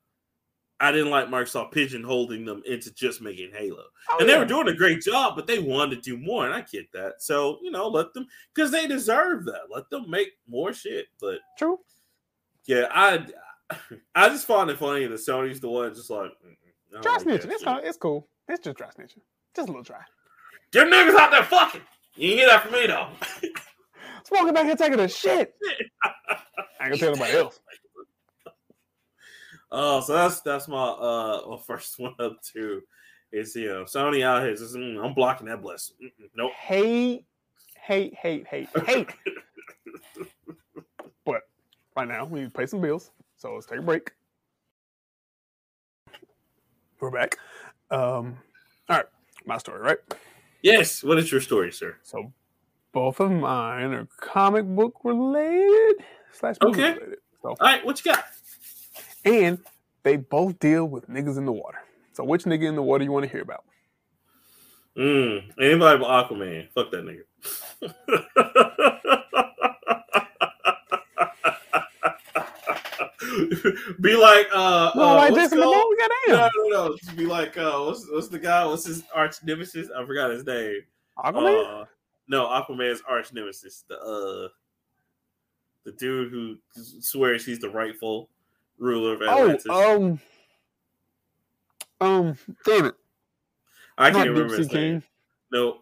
I 0.82 0.91
didn't 0.91 1.11
like 1.11 1.28
Microsoft 1.28 1.73
pigeonholing 1.73 2.44
them 2.44 2.64
into 2.65 2.91
just 2.94 3.22
making 3.22 3.52
Halo. 3.56 3.84
Oh, 4.11 4.18
and 4.19 4.28
they 4.28 4.38
were 4.38 4.45
doing 4.45 4.68
a 4.68 4.73
great 4.73 5.02
job, 5.02 5.36
but 5.36 5.45
they 5.45 5.60
wanted 5.60 5.98
to 5.98 6.02
do 6.02 6.18
more, 6.18 6.45
and 6.45 6.53
I 6.56 6.61
get 6.61 6.91
that. 6.94 7.22
So, 7.22 7.60
you 7.61 7.69
know, 7.69 7.88
let 7.88 8.14
them 8.14 8.26
because 8.53 8.72
they 8.72 8.88
deserve 8.88 9.45
that. 9.45 9.69
Let 9.69 9.91
them 9.91 10.10
make 10.10 10.30
more 10.48 10.73
shit. 10.73 11.06
But 11.19 11.38
true. 11.57 11.80
yeah, 12.65 12.88
I 12.90 13.28
I 14.15 14.30
just 14.30 14.48
find 14.48 14.72
it 14.72 14.80
funny 14.80 15.06
that 15.06 15.14
Sony's 15.19 15.60
the 15.60 15.69
one 15.69 15.94
just 15.94 16.10
like 16.10 16.32
"Mm-mm, 16.32 16.56
I 16.90 16.94
don't 16.94 17.03
Dry 17.03 17.11
like 17.14 17.22
snitching. 17.22 17.52
It's, 17.52 17.64
it's 17.88 17.98
cool. 17.98 18.28
It's 18.49 18.64
just 18.64 18.78
dry 18.78 18.88
snitching. 18.88 19.22
Just 19.56 19.69
a 19.69 19.72
little 19.72 19.84
dry. 19.84 20.02
Them 20.73 20.90
niggas 20.90 21.15
out 21.15 21.30
there 21.30 21.44
fucking. 21.44 21.82
You 22.15 22.30
didn't 22.30 22.40
hear 22.40 22.48
that 22.48 22.64
from 22.64 22.72
me 22.72 22.88
though. 22.88 23.07
Smoking 24.26 24.53
back 24.53 24.65
here 24.65 24.76
taking 24.76 24.99
a 24.99 25.07
shit. 25.07 25.53
I 26.03 26.86
ain't 26.86 26.94
gonna 26.94 26.98
tell 26.98 27.11
nobody 27.11 27.38
else. 27.38 27.60
Oh, 29.72 30.02
so 30.02 30.14
that's 30.14 30.41
that's 30.41 30.68
my 30.68 30.84
uh 30.84 31.57
first 31.65 31.99
one 31.99 32.14
up 32.19 32.41
too. 32.41 32.81
Is 33.31 33.56
you 33.56 33.68
know 33.69 33.84
Sony 33.84 34.23
out 34.23 34.43
here 34.43 34.53
mm, 34.53 35.03
I'm 35.03 35.14
blocking 35.14 35.48
that 35.48 35.61
blessing. 35.61 35.95
Mm-mm, 36.03 36.30
nope. 36.35 36.52
Hate, 36.52 37.26
hate, 37.81 38.14
hate, 38.15 38.45
hate, 38.48 38.68
hate. 38.85 39.10
but 41.26 41.43
right 41.95 42.07
now 42.07 42.26
we 42.26 42.41
need 42.41 42.48
to 42.48 42.57
pay 42.57 42.65
some 42.65 42.81
bills, 42.81 43.11
so 43.38 43.53
let's 43.53 43.68
take 43.68 43.80
a 43.80 43.84
break. 43.84 44.11
We're 46.99 47.10
back. 47.10 47.38
Um, 47.89 48.38
all 48.89 48.98
right, 48.98 49.06
my 49.45 49.57
story, 49.57 49.80
right? 49.81 49.98
Yes. 50.61 51.03
What 51.03 51.18
is 51.18 51.31
your 51.31 51.41
story, 51.41 51.72
sir? 51.72 51.95
So 52.03 52.31
both 52.91 53.19
of 53.19 53.31
mine 53.31 53.93
are 53.93 54.07
comic 54.19 54.65
book 54.65 54.98
related 55.03 56.03
slash 56.31 56.57
movie 56.61 56.81
Okay. 56.81 56.93
related. 56.93 57.19
So 57.41 57.49
All 57.49 57.56
right, 57.60 57.84
what 57.85 58.03
you 58.06 58.11
got? 58.11 58.26
And 59.26 59.60
they 60.03 60.18
both 60.18 60.60
deal 60.60 60.85
with 60.85 61.10
niggas 61.10 61.38
in 61.38 61.45
the 61.45 61.52
water. 61.52 61.80
So 62.14 62.23
which 62.23 62.43
nigga 62.43 62.68
in 62.68 62.76
the 62.76 62.81
water 62.81 63.03
you 63.03 63.11
want 63.11 63.26
to 63.26 63.31
hear 63.31 63.41
about? 63.41 63.64
Mm, 64.98 65.52
anybody 65.60 65.99
but 65.99 66.30
Aquaman? 66.30 66.69
Fuck 66.73 66.91
that 66.91 67.06
nigga. 67.06 67.23
Be 74.02 74.15
like 74.15 74.48
uh, 74.53 74.91
No, 74.95 75.02
uh 75.02 75.15
like 75.15 75.31
what's 75.31 75.43
Jason 75.43 75.60
Momoa, 75.60 75.84
No, 76.27 76.49
no, 76.56 76.69
no. 76.69 76.98
Just 76.98 77.15
be 77.15 77.26
like, 77.26 77.57
uh, 77.57 77.80
what's 77.81 78.07
what's 78.10 78.27
the 78.27 78.39
guy? 78.39 78.65
What's 78.65 78.85
his 78.85 79.03
arch 79.14 79.35
nemesis? 79.43 79.89
I 79.95 80.06
forgot 80.06 80.31
his 80.31 80.45
name. 80.45 80.81
Aquaman. 81.18 81.81
Uh, 81.81 81.85
no, 82.27 82.48
Aquaman's 82.48 83.02
arch 83.07 83.34
nemesis, 83.34 83.84
the 83.88 83.98
uh, 83.98 84.48
the 85.85 85.91
dude 85.93 86.31
who 86.31 86.57
swears 86.76 87.45
he's 87.45 87.60
the 87.60 87.69
rightful 87.69 88.30
ruler 88.82 89.14
of 89.14 89.22
Atlantis. 89.22 89.66
oh, 89.70 89.95
um, 90.02 90.20
um, 92.02 92.38
damn 92.66 92.88
it, 92.88 92.95
I 93.98 94.10
not 94.10 94.18
can't 94.18 94.28
Deep 94.28 94.36
remember 94.36 94.58
his 94.58 94.74
name. 94.74 95.02
King. 95.02 95.03
No, 95.53 95.78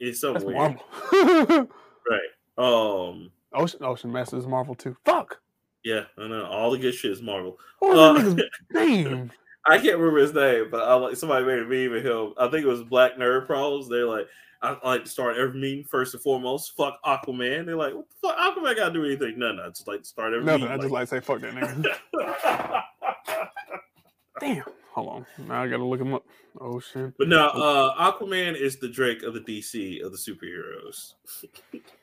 it's 0.00 0.20
so 0.20 0.32
That's 0.32 0.44
weird. 0.44 0.78
Marvel. 1.12 1.68
Right. 2.08 2.20
Um. 2.56 3.32
Ocean 3.52 3.82
Ocean 3.82 4.12
Master 4.12 4.36
is 4.38 4.46
Marvel 4.46 4.76
too. 4.76 4.96
Fuck. 5.04 5.40
Yeah, 5.82 6.04
I 6.16 6.28
know. 6.28 6.44
All 6.44 6.70
the 6.70 6.78
good 6.78 6.94
shit 6.94 7.10
is 7.10 7.20
Marvel. 7.20 7.58
Uh, 7.82 8.12
that? 8.12 8.50
I 9.66 9.78
can't 9.78 9.98
remember 9.98 10.20
his 10.20 10.32
name, 10.32 10.68
but 10.70 10.84
I 10.84 10.94
like 10.94 11.16
somebody 11.16 11.44
made 11.44 11.58
a 11.58 11.64
meme 11.64 11.96
of 11.96 12.04
him. 12.04 12.34
I 12.38 12.48
think 12.48 12.64
it 12.64 12.68
was 12.68 12.84
Black 12.84 13.16
Nerd 13.16 13.46
Pros. 13.46 13.88
They're 13.88 14.06
like, 14.06 14.28
I 14.62 14.76
like 14.84 15.04
to 15.04 15.10
start 15.10 15.36
every 15.36 15.58
meeting 15.58 15.84
first 15.84 16.14
and 16.14 16.22
foremost. 16.22 16.74
Fuck 16.76 16.98
Aquaman. 17.04 17.66
They're 17.66 17.76
like, 17.76 17.94
what 17.94 18.06
the 18.08 18.28
fuck? 18.28 18.36
Aquaman 18.38 18.76
got 18.76 18.88
to 18.88 18.92
do 18.94 19.04
anything? 19.04 19.38
No, 19.38 19.52
no. 19.52 19.64
I 19.64 19.68
just 19.68 19.86
like 19.86 20.00
to 20.02 20.08
start 20.08 20.32
every 20.32 20.44
Nothing. 20.44 20.62
meeting. 20.62 20.78
I 20.78 20.80
just 20.80 20.90
like 20.92 21.08
to 21.08 21.14
say 21.16 21.20
fuck 21.20 21.40
that 21.40 21.54
nigga. 21.54 22.82
Damn. 24.40 24.64
Hold 24.92 25.08
on. 25.08 25.26
Now 25.46 25.62
I 25.62 25.68
gotta 25.68 25.84
look 25.84 26.00
him 26.00 26.14
up. 26.14 26.24
Ocean. 26.58 27.12
But 27.18 27.28
no, 27.28 27.48
uh, 27.48 28.12
Aquaman 28.12 28.54
is 28.58 28.76
the 28.78 28.88
Drake 28.88 29.22
of 29.22 29.34
the 29.34 29.40
DC 29.40 30.02
of 30.02 30.10
the 30.10 30.16
superheroes. 30.18 31.12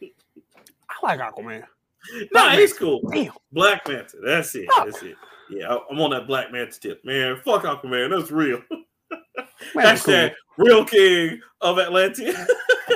I 0.01 0.95
like 1.01 1.19
Aquaman. 1.19 1.63
No, 2.33 2.49
he's 2.49 2.73
cool. 2.73 3.01
Damn. 3.11 3.33
Black 3.51 3.87
Manta. 3.87 4.17
That's 4.23 4.53
it. 4.55 4.67
Fuck. 4.75 4.85
That's 4.85 5.01
it. 5.01 5.15
Yeah, 5.49 5.77
I'm 5.89 5.99
on 5.99 6.11
that 6.11 6.27
Black 6.27 6.51
Manta 6.51 6.79
tip, 6.79 7.03
man. 7.03 7.37
Fuck 7.43 7.63
Aquaman. 7.63 8.09
That's 8.15 8.31
real. 8.31 8.61
Man, 9.75 9.85
that's 9.85 10.03
cool. 10.03 10.13
Hashtag 10.13 10.33
real 10.57 10.85
king 10.85 11.41
of 11.61 11.77
Atlantia. 11.77 12.47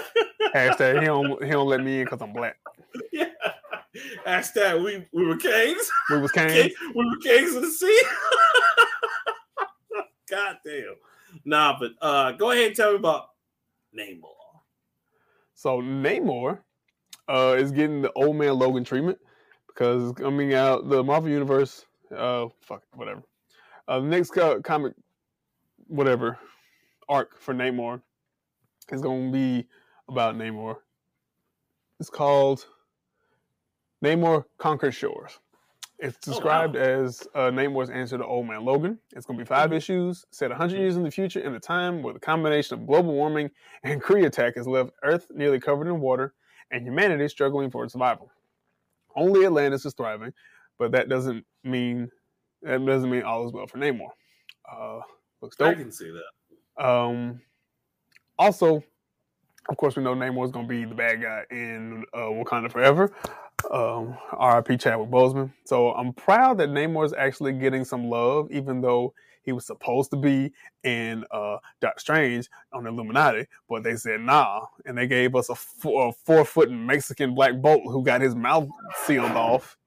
Hashtag 0.55 0.99
he 1.01 1.05
don't 1.05 1.43
he 1.43 1.51
don't 1.51 1.67
let 1.67 1.83
me 1.83 1.99
in 1.99 2.05
because 2.05 2.21
I'm 2.21 2.33
black. 2.33 2.57
yeah. 3.11 3.29
Hashtag 4.25 4.83
we 4.83 5.05
we 5.13 5.25
were 5.25 5.37
kings. 5.37 5.89
We 6.09 6.19
was 6.19 6.31
King- 6.35 6.49
Kane. 6.49 6.71
we 6.95 7.05
were 7.05 7.17
kings 7.17 7.55
of 7.55 7.61
the 7.63 7.71
sea. 7.71 8.01
God 10.29 10.57
damn. 10.65 10.95
Nah, 11.45 11.77
but 11.79 11.91
uh 12.01 12.31
go 12.33 12.51
ahead 12.51 12.67
and 12.67 12.75
tell 12.75 12.91
me 12.91 12.97
about 12.97 13.29
Namor. 13.97 14.21
So 15.53 15.81
Namor 15.81 16.59
uh, 17.27 17.55
is 17.57 17.71
getting 17.71 18.01
the 18.01 18.11
old 18.13 18.35
man 18.35 18.57
Logan 18.59 18.83
treatment 18.83 19.17
because 19.67 20.11
it's 20.11 20.19
coming 20.21 20.53
out 20.53 20.87
the 20.87 21.03
Marvel 21.03 21.29
Universe. 21.29 21.85
Uh, 22.15 22.47
fuck 22.61 22.83
whatever. 22.93 23.23
Uh, 23.87 23.99
the 23.99 24.05
next 24.07 24.31
co- 24.31 24.61
comic, 24.61 24.93
whatever 25.87 26.37
arc 27.09 27.39
for 27.39 27.53
Namor 27.53 28.01
is 28.91 29.01
going 29.01 29.31
to 29.31 29.37
be 29.37 29.67
about 30.09 30.35
Namor. 30.35 30.77
It's 31.99 32.09
called 32.09 32.65
Namor 34.03 34.45
Conquer 34.57 34.91
Shores. 34.91 35.39
It's 35.99 36.15
Oh, 36.27 36.31
wow. 36.31 36.33
described 36.33 36.75
as 36.75 37.27
uh, 37.33 37.49
Namor's 37.49 37.89
answer 37.89 38.17
to 38.19 38.25
Old 38.25 38.45
Man 38.47 38.63
Logan. 38.63 38.99
It's 39.15 39.25
going 39.25 39.39
to 39.39 39.43
be 39.43 39.47
5 39.47 39.71
Mhm. 39.71 39.75
issues, 39.75 40.25
set 40.31 40.51
100 40.51 40.77
years 40.77 40.95
in 40.95 41.01
the 41.03 41.09
future, 41.09 41.39
in 41.39 41.55
a 41.55 41.59
time 41.59 42.03
where 42.03 42.13
the 42.13 42.19
combination 42.19 42.79
of 42.79 42.85
global 42.85 43.13
warming 43.13 43.49
and 43.83 44.01
Kree 44.01 44.25
attack 44.25 44.55
has 44.55 44.67
left 44.67 44.91
Earth 45.03 45.31
nearly 45.31 45.59
covered 45.59 45.87
in 45.87 45.99
water 45.99 46.35
and 46.69 46.85
humanity 46.85 47.27
struggling 47.29 47.71
for 47.71 47.83
its 47.83 47.93
survival. 47.93 48.31
Only 49.15 49.45
Atlantis 49.45 49.85
is 49.85 49.95
thriving, 49.95 50.33
but 50.77 50.91
that 50.91 51.09
doesn't 51.09 51.45
mean 51.63 52.11
that 52.61 52.83
doesn't 52.85 53.09
mean 53.09 53.23
all 53.23 53.45
is 53.47 53.53
well 53.53 53.65
for 53.67 53.77
Namor. 53.79 54.09
Uh, 54.71 54.99
looks 55.41 55.59
I 55.59 55.73
can 55.73 55.91
see 55.91 56.11
that. 56.11 56.31
Um, 56.77 57.41
also, 58.39 58.83
of 59.69 59.77
course, 59.77 59.95
we 59.95 60.03
know 60.03 60.15
Namor 60.15 60.45
is 60.45 60.51
going 60.51 60.65
to 60.67 60.69
be 60.69 60.85
the 60.85 60.95
bad 60.95 61.21
guy 61.21 61.43
in 61.51 62.05
uh, 62.13 62.17
Wakanda 62.29 62.71
Forever. 62.71 63.11
Um, 63.71 64.15
R.I.P. 64.33 64.77
Chadwick 64.77 65.09
Boseman. 65.09 65.51
So 65.65 65.91
I'm 65.93 66.13
proud 66.13 66.59
that 66.59 66.69
Namor 66.69 67.05
is 67.05 67.13
actually 67.13 67.53
getting 67.53 67.83
some 67.83 68.07
love, 68.07 68.51
even 68.51 68.81
though 68.81 69.13
he 69.41 69.51
was 69.51 69.65
supposed 69.65 70.11
to 70.11 70.17
be 70.17 70.51
in 70.83 71.23
uh, 71.31 71.57
Doctor 71.81 71.99
Strange 71.99 72.49
on 72.71 72.83
the 72.83 72.89
Illuminati, 72.89 73.47
but 73.67 73.81
they 73.81 73.95
said 73.95 74.21
nah, 74.21 74.65
and 74.85 74.97
they 74.97 75.07
gave 75.07 75.35
us 75.35 75.49
a 75.49 75.55
four, 75.55 76.13
four 76.25 76.45
foot 76.45 76.69
Mexican 76.69 77.33
Black 77.33 77.59
Bolt 77.61 77.81
who 77.85 78.03
got 78.03 78.21
his 78.21 78.35
mouth 78.35 78.67
sealed 79.05 79.31
off. 79.31 79.77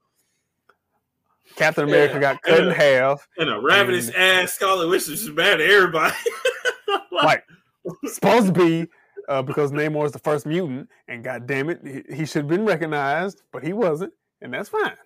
Captain 1.57 1.85
America 1.85 2.15
Yeah, 2.15 2.21
got 2.21 2.43
cut 2.43 2.61
in 2.61 2.71
half. 2.71 3.29
And 3.37 3.51
a 3.51 3.61
ravenous 3.61 4.09
And- 4.09 4.17
ass 4.17 4.55
Scarlet 4.55 4.89
Witch 4.89 5.09
is 5.09 5.23
just 5.23 5.35
bad 5.35 5.59
to 5.59 5.65
everybody. 5.65 6.15
Like 7.25 7.45
supposed 8.07 8.47
to 8.47 8.53
be 8.53 8.89
uh, 9.29 9.43
because 9.43 9.73
Namor 9.73 10.07
is 10.07 10.13
the 10.13 10.19
first 10.19 10.47
mutant, 10.47 10.89
and 11.09 11.23
god 11.23 11.47
damn 11.47 11.71
it, 11.71 11.81
he, 11.85 12.17
he 12.17 12.27
should 12.27 12.43
have 12.43 12.49
been 12.49 12.65
recognized, 12.65 13.43
but 13.53 13.63
he 13.63 13.73
wasn't, 13.73 14.13
and 14.41 14.53
that's 14.53 14.69
fine. 14.69 14.97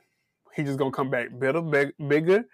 He 0.55 0.62
just 0.62 0.78
gonna 0.78 0.91
come 0.91 1.11
back 1.11 1.28
better, 1.39 1.61
big, 1.61 1.93
bigger, 2.09 2.45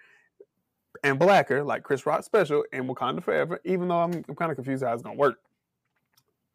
and 1.03 1.17
blacker, 1.17 1.63
like 1.63 1.83
Chris 1.83 2.05
Rock 2.05 2.23
special 2.23 2.63
in 2.73 2.87
Wakanda 2.87 3.23
Forever. 3.23 3.61
Even 3.63 3.87
though 3.87 3.99
I'm, 3.99 4.23
I'm 4.27 4.35
kind 4.35 4.51
of 4.51 4.57
confused 4.57 4.83
how 4.83 4.93
it's 4.93 5.01
gonna 5.01 5.15
work, 5.15 5.39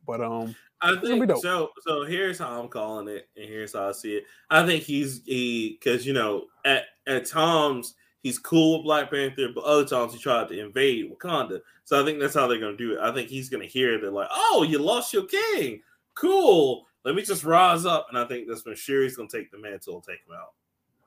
but 0.06 0.20
um, 0.20 0.54
I 0.80 0.96
think 0.96 1.30
so. 1.40 1.70
So 1.86 2.04
here's 2.04 2.38
how 2.38 2.60
I'm 2.60 2.68
calling 2.68 3.08
it, 3.08 3.28
and 3.36 3.46
here's 3.46 3.72
how 3.72 3.88
I 3.88 3.92
see 3.92 4.16
it. 4.16 4.24
I 4.50 4.66
think 4.66 4.82
he's 4.82 5.22
he 5.24 5.78
because 5.80 6.06
you 6.06 6.12
know 6.12 6.44
at 6.64 6.84
at 7.06 7.26
times 7.26 7.94
he's 8.26 8.40
cool 8.40 8.78
with 8.78 8.84
Black 8.84 9.08
Panther, 9.08 9.48
but 9.54 9.62
other 9.62 9.84
times 9.84 10.12
he 10.12 10.18
tried 10.18 10.48
to 10.48 10.58
invade 10.58 11.12
Wakanda. 11.12 11.60
So 11.84 12.00
I 12.00 12.04
think 12.04 12.18
that's 12.18 12.34
how 12.34 12.48
they're 12.48 12.58
gonna 12.58 12.76
do 12.76 12.94
it. 12.94 13.00
I 13.00 13.14
think 13.14 13.28
he's 13.28 13.48
gonna 13.48 13.66
hear 13.66 14.00
that 14.00 14.12
like, 14.12 14.28
oh, 14.32 14.66
you 14.68 14.78
lost 14.78 15.12
your 15.12 15.26
king, 15.26 15.80
cool. 16.14 16.86
Let 17.04 17.14
me 17.14 17.22
just 17.22 17.44
rise 17.44 17.86
up, 17.86 18.08
and 18.08 18.18
I 18.18 18.24
think 18.24 18.48
that's 18.48 18.66
when 18.66 18.74
Shuri's 18.74 19.16
gonna 19.16 19.28
take 19.28 19.52
the 19.52 19.58
mantle 19.58 19.94
and 19.94 20.02
take 20.02 20.26
him 20.26 20.34
out. 20.36 20.54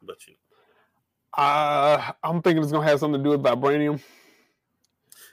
But 0.01 0.25
you 0.27 0.33
know, 0.33 1.43
uh, 1.43 2.11
I'm 2.23 2.41
thinking 2.41 2.63
it's 2.63 2.71
gonna 2.71 2.87
have 2.87 3.01
something 3.01 3.21
to 3.21 3.23
do 3.23 3.31
with 3.31 3.43
vibranium. 3.43 3.99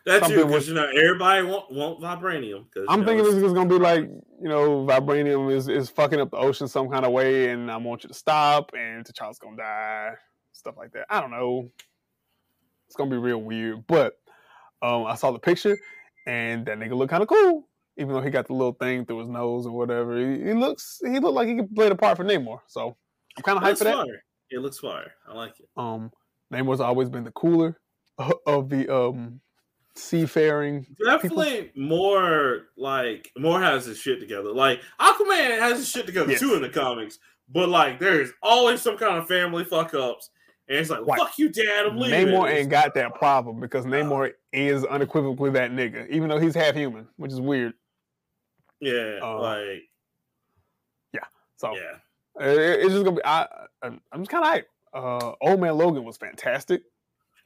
that's 0.04 0.24
Something 0.24 0.40
true 0.40 0.46
because 0.46 0.66
you 0.66 0.74
know 0.74 0.88
everybody 0.88 1.46
want 1.46 1.70
want 1.70 2.00
vibranium. 2.00 2.64
I'm 2.88 3.04
thinking 3.04 3.24
this 3.24 3.36
is 3.36 3.52
gonna 3.52 3.70
be 3.70 3.78
like 3.78 4.02
you 4.02 4.48
know 4.48 4.84
vibranium 4.84 5.52
is 5.52 5.68
is 5.68 5.88
fucking 5.88 6.20
up 6.20 6.32
the 6.32 6.36
ocean 6.36 6.66
some 6.66 6.90
kind 6.90 7.04
of 7.04 7.12
way, 7.12 7.50
and 7.50 7.70
I 7.70 7.76
want 7.76 8.02
you 8.02 8.08
to 8.08 8.14
stop, 8.14 8.72
and 8.76 9.04
T'Challa's 9.04 9.38
gonna 9.38 9.56
die, 9.56 10.14
stuff 10.66 10.76
like 10.76 10.92
that. 10.92 11.06
I 11.08 11.20
don't 11.20 11.30
know. 11.30 11.70
It's 12.88 12.96
gonna 12.96 13.10
be 13.10 13.16
real 13.16 13.38
weird, 13.38 13.86
but 13.86 14.18
um, 14.82 15.06
I 15.06 15.14
saw 15.14 15.30
the 15.30 15.38
picture, 15.38 15.76
and 16.26 16.66
that 16.66 16.78
nigga 16.78 16.92
looked 16.96 17.10
kind 17.10 17.22
of 17.22 17.28
cool, 17.28 17.68
even 17.96 18.12
though 18.14 18.20
he 18.20 18.30
got 18.30 18.46
the 18.48 18.52
little 18.52 18.72
thing 18.74 19.04
through 19.06 19.20
his 19.20 19.28
nose 19.28 19.66
or 19.66 19.72
whatever. 19.72 20.18
He, 20.18 20.42
he 20.42 20.52
looks 20.54 21.00
he 21.04 21.18
looked 21.18 21.34
like 21.34 21.48
he 21.48 21.56
could 21.56 21.74
play 21.74 21.88
the 21.88 21.94
part 21.96 22.16
for 22.16 22.24
Namor, 22.24 22.60
so 22.66 22.96
I'm 23.36 23.42
kind 23.42 23.58
of 23.58 23.64
hyped 23.64 23.78
for 23.78 23.84
that. 23.84 23.94
fire. 23.94 24.22
It 24.50 24.58
looks 24.60 24.78
fire. 24.78 25.12
I 25.28 25.34
like 25.34 25.58
it. 25.60 25.68
Um, 25.76 26.10
Namor's 26.52 26.80
always 26.80 27.08
been 27.08 27.24
the 27.24 27.32
cooler 27.32 27.78
of 28.46 28.68
the 28.70 28.92
um 28.94 29.40
seafaring. 29.94 30.86
Definitely 31.04 31.72
more 31.76 32.66
like 32.76 33.30
more 33.38 33.60
has 33.60 33.86
his 33.86 33.98
shit 33.98 34.20
together. 34.20 34.52
Like 34.52 34.80
Aquaman 35.00 35.58
has 35.60 35.78
his 35.78 35.88
shit 35.88 36.06
together 36.06 36.30
Yes. 36.32 36.40
too 36.40 36.54
in 36.54 36.62
the 36.62 36.68
comics, 36.68 37.18
but 37.48 37.68
like 37.68 37.98
there's 37.98 38.30
always 38.42 38.80
some 38.82 38.96
kind 38.96 39.16
of 39.18 39.26
family 39.26 39.64
fuck 39.64 39.94
ups, 39.94 40.30
and 40.68 40.78
it's 40.78 40.90
like 40.90 41.04
fuck 41.18 41.38
you, 41.38 41.48
dad. 41.48 41.86
I'm 41.86 41.96
leaving. 41.98 42.28
Namor 42.28 42.50
ain't 42.50 42.70
got 42.70 42.94
that 42.94 43.14
problem 43.14 43.60
because 43.60 43.84
Namor 43.84 44.32
is 44.52 44.84
unequivocally 44.84 45.50
that 45.50 45.70
nigga, 45.70 46.08
even 46.10 46.28
though 46.28 46.38
he's 46.38 46.54
half 46.54 46.74
human, 46.74 47.06
which 47.16 47.32
is 47.32 47.40
weird. 47.40 47.74
Yeah, 48.80 49.20
Uh, 49.22 49.40
like 49.40 49.82
yeah. 51.12 51.20
So 51.56 51.74
yeah, 51.74 52.44
it- 52.46 52.80
it's 52.80 52.92
just 52.92 53.04
gonna 53.04 53.16
be. 53.16 53.24
I, 53.24 53.46
I'm 53.82 54.00
I'm 54.12 54.20
just 54.20 54.30
kind 54.30 54.44
of 54.44 54.50
hyped. 54.52 54.64
Uh, 54.92 55.34
Old 55.40 55.60
Man 55.60 55.76
Logan 55.76 56.04
was 56.04 56.16
fantastic. 56.16 56.82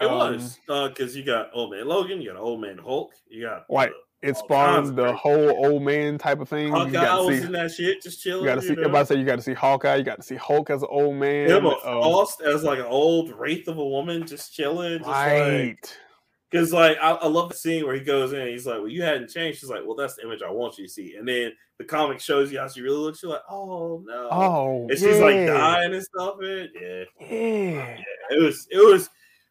it 0.00 0.06
Um, 0.06 0.16
was 0.18 0.58
because 0.66 1.16
you 1.16 1.22
got 1.24 1.50
old 1.52 1.72
man 1.72 1.86
Logan, 1.86 2.20
you 2.22 2.32
got 2.32 2.40
old 2.40 2.60
man 2.60 2.78
Hulk, 2.78 3.12
you 3.28 3.42
got 3.42 3.66
Right. 3.68 3.92
It 4.22 4.36
all 4.36 4.44
spawned 4.44 4.96
the 4.96 5.14
whole 5.14 5.64
old 5.64 5.82
man 5.82 6.18
type 6.18 6.40
of 6.40 6.48
thing. 6.48 6.66
You 6.68 6.74
Hawkeye 6.74 6.90
got 6.92 7.18
to 7.20 7.24
was 7.26 7.38
see. 7.38 7.46
in 7.46 7.52
that 7.52 7.70
shit, 7.70 8.02
just 8.02 8.22
chilling. 8.22 8.42
You 8.42 8.48
got 8.50 8.54
to 8.56 8.62
see. 8.62 8.68
you 8.68 8.74
know? 8.76 8.82
Everybody 8.82 9.06
say 9.06 9.14
you 9.16 9.24
got 9.24 9.36
to 9.36 9.42
see 9.42 9.54
Hawkeye. 9.54 9.96
You 9.96 10.02
got 10.04 10.16
to 10.16 10.22
see 10.22 10.34
Hulk 10.36 10.68
as 10.68 10.82
an 10.82 10.88
old 10.90 11.16
man. 11.16 11.48
Him 11.48 11.66
um, 11.66 11.74
Frost 11.80 12.42
as 12.42 12.62
like 12.62 12.78
an 12.78 12.84
old 12.86 13.30
wraith 13.30 13.66
of 13.68 13.78
a 13.78 13.84
woman, 13.84 14.26
just 14.26 14.54
chilling, 14.54 14.98
just 14.98 15.08
like 15.08 15.32
right. 15.32 15.98
Because 16.50 16.72
like 16.72 16.98
I, 17.00 17.12
I 17.12 17.26
love 17.28 17.48
the 17.48 17.54
scene 17.54 17.86
where 17.86 17.94
he 17.94 18.00
goes 18.00 18.32
in, 18.32 18.40
and 18.40 18.50
he's 18.50 18.66
like, 18.66 18.78
"Well, 18.78 18.88
you 18.88 19.02
hadn't 19.02 19.30
changed." 19.30 19.60
She's 19.60 19.70
like, 19.70 19.82
"Well, 19.86 19.94
that's 19.94 20.16
the 20.16 20.22
image 20.24 20.42
I 20.42 20.50
want 20.50 20.76
you 20.76 20.86
to 20.86 20.92
see." 20.92 21.14
And 21.14 21.26
then 21.26 21.52
the 21.78 21.84
comic 21.84 22.20
shows 22.20 22.52
you 22.52 22.58
how 22.58 22.68
she 22.68 22.82
really 22.82 22.96
looks. 22.98 23.22
You're 23.22 23.32
like, 23.32 23.42
"Oh 23.48 24.02
no!" 24.04 24.28
Oh, 24.30 24.86
and 24.90 24.98
she's 24.98 25.18
like 25.18 25.46
dying 25.46 25.94
and 25.94 26.02
stuff. 26.02 26.34
It 26.40 26.70
yeah, 26.74 27.26
Yeah. 27.26 27.96
it 28.30 28.42
was 28.42 28.66
it 28.70 28.78
was. 28.78 29.08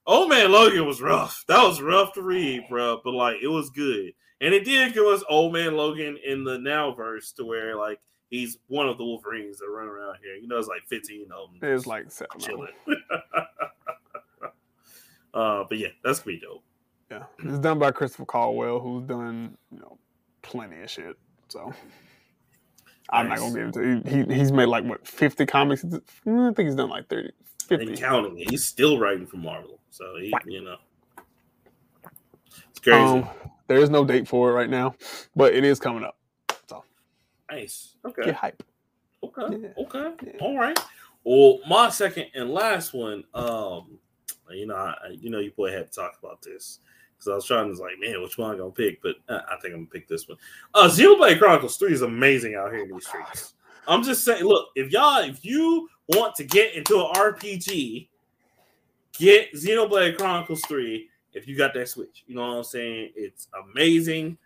Old 0.07 0.29
man 0.29 0.51
Logan 0.51 0.87
was 0.87 1.01
rough. 1.01 1.43
That 1.47 1.63
was 1.63 1.81
rough 1.81 2.13
to 2.13 2.23
read, 2.23 2.63
bro. 2.67 2.99
But 3.03 3.13
like, 3.13 3.37
it 3.43 3.47
was 3.47 3.69
good, 3.69 4.11
and 4.41 4.53
it 4.53 4.65
did 4.65 4.93
give 4.93 5.05
us 5.05 5.23
Old 5.29 5.53
Man 5.53 5.75
Logan 5.75 6.17
in 6.25 6.43
the 6.43 6.57
now 6.57 6.93
verse 6.93 7.31
to 7.33 7.45
where 7.45 7.75
like 7.75 7.99
he's 8.29 8.57
one 8.67 8.87
of 8.87 8.97
the 8.97 9.03
Wolverines 9.03 9.59
that 9.59 9.69
run 9.69 9.87
around 9.87 10.17
here. 10.23 10.35
You 10.35 10.47
know, 10.47 10.57
it's 10.57 10.67
like 10.67 10.83
15 10.87 11.23
of 11.31 11.59
them. 11.59 11.69
It's 11.69 11.85
like 11.87 12.11
seven. 12.11 12.39
chilling. 12.39 12.73
uh, 15.33 15.63
but 15.67 15.77
yeah, 15.77 15.89
that's 16.03 16.21
be 16.21 16.39
dope. 16.39 16.63
Yeah, 17.11 17.23
it's 17.39 17.59
done 17.59 17.79
by 17.79 17.91
Christopher 17.91 18.25
Cantwell, 18.25 18.79
who's 18.79 19.03
done 19.03 19.57
you 19.71 19.79
know 19.79 19.97
plenty 20.41 20.81
of 20.81 20.89
shit. 20.89 21.17
So 21.47 21.73
I'm 23.09 23.29
not 23.29 23.39
gonna 23.39 23.53
get 23.53 23.75
into. 23.75 24.09
He 24.09 24.35
he's 24.35 24.51
made 24.51 24.67
like 24.67 24.83
what 24.83 25.07
50 25.07 25.45
comics. 25.47 25.83
I 25.83 25.89
think 26.27 26.59
he's 26.59 26.75
done 26.75 26.89
like 26.89 27.07
30, 27.07 27.29
and 27.71 27.79
50. 27.79 27.95
counting. 27.95 28.37
He's 28.37 28.63
still 28.63 28.99
writing 28.99 29.25
for 29.25 29.37
Marvel, 29.37 29.79
so 29.89 30.17
he, 30.19 30.31
you 30.45 30.63
know, 30.63 30.77
it's 32.69 32.79
crazy. 32.79 32.99
Um, 33.01 33.27
there 33.69 33.77
is 33.79 33.89
no 33.89 34.03
date 34.03 34.27
for 34.27 34.49
it 34.49 34.53
right 34.53 34.69
now, 34.69 34.95
but 35.35 35.53
it 35.55 35.63
is 35.63 35.79
coming 35.79 36.03
up. 36.03 36.17
So 36.67 36.83
nice. 37.49 37.95
Okay. 38.05 38.23
get 38.25 38.35
hype. 38.35 38.61
Okay. 39.23 39.57
Yeah. 39.61 39.83
Okay. 39.83 40.11
Yeah. 40.25 40.31
All 40.41 40.57
right. 40.57 40.77
Well, 41.23 41.59
my 41.69 41.89
second 41.89 42.25
and 42.35 42.49
last 42.51 42.93
one. 42.93 43.23
Um, 43.33 43.97
you 44.51 44.65
know, 44.65 44.75
I, 44.75 44.95
I- 45.05 45.17
you 45.19 45.29
know, 45.29 45.39
you 45.39 45.51
boy 45.51 45.71
had 45.71 45.91
to 45.91 45.95
talk 46.01 46.17
about 46.21 46.41
this 46.41 46.79
because 47.17 47.27
I 47.31 47.35
was 47.35 47.45
trying 47.45 47.73
to 47.73 47.81
like, 47.81 47.99
man, 47.99 48.21
which 48.21 48.37
one 48.37 48.51
I'm 48.51 48.57
gonna 48.57 48.71
pick, 48.71 49.01
but 49.01 49.15
uh, 49.29 49.41
I 49.49 49.55
think 49.61 49.73
I'm 49.73 49.81
gonna 49.81 49.91
pick 49.91 50.07
this 50.07 50.27
one. 50.27 50.37
Uh, 50.73 50.87
Xenoblade 50.89 51.37
Chronicles 51.39 51.77
Three 51.77 51.93
is 51.93 52.01
amazing 52.01 52.55
out 52.55 52.71
here 52.73 52.83
in 52.83 52.91
these 52.91 53.07
streets. 53.07 53.53
I'm 53.87 54.03
just 54.03 54.23
saying, 54.23 54.43
look, 54.43 54.67
if 54.75 54.91
y'all, 54.91 55.19
if 55.23 55.43
you 55.45 55.87
want 56.09 56.35
to 56.35 56.43
get 56.43 56.73
into 56.75 56.99
an 56.99 57.13
RPG, 57.13 58.07
get 59.17 59.51
Xenoblade 59.53 60.17
Chronicles 60.17 60.61
3 60.67 61.07
if 61.33 61.47
you 61.47 61.57
got 61.57 61.73
that 61.73 61.89
Switch. 61.89 62.23
You 62.27 62.35
know 62.35 62.47
what 62.47 62.57
I'm 62.57 62.63
saying? 62.63 63.11
It's 63.15 63.47
amazing. 63.71 64.37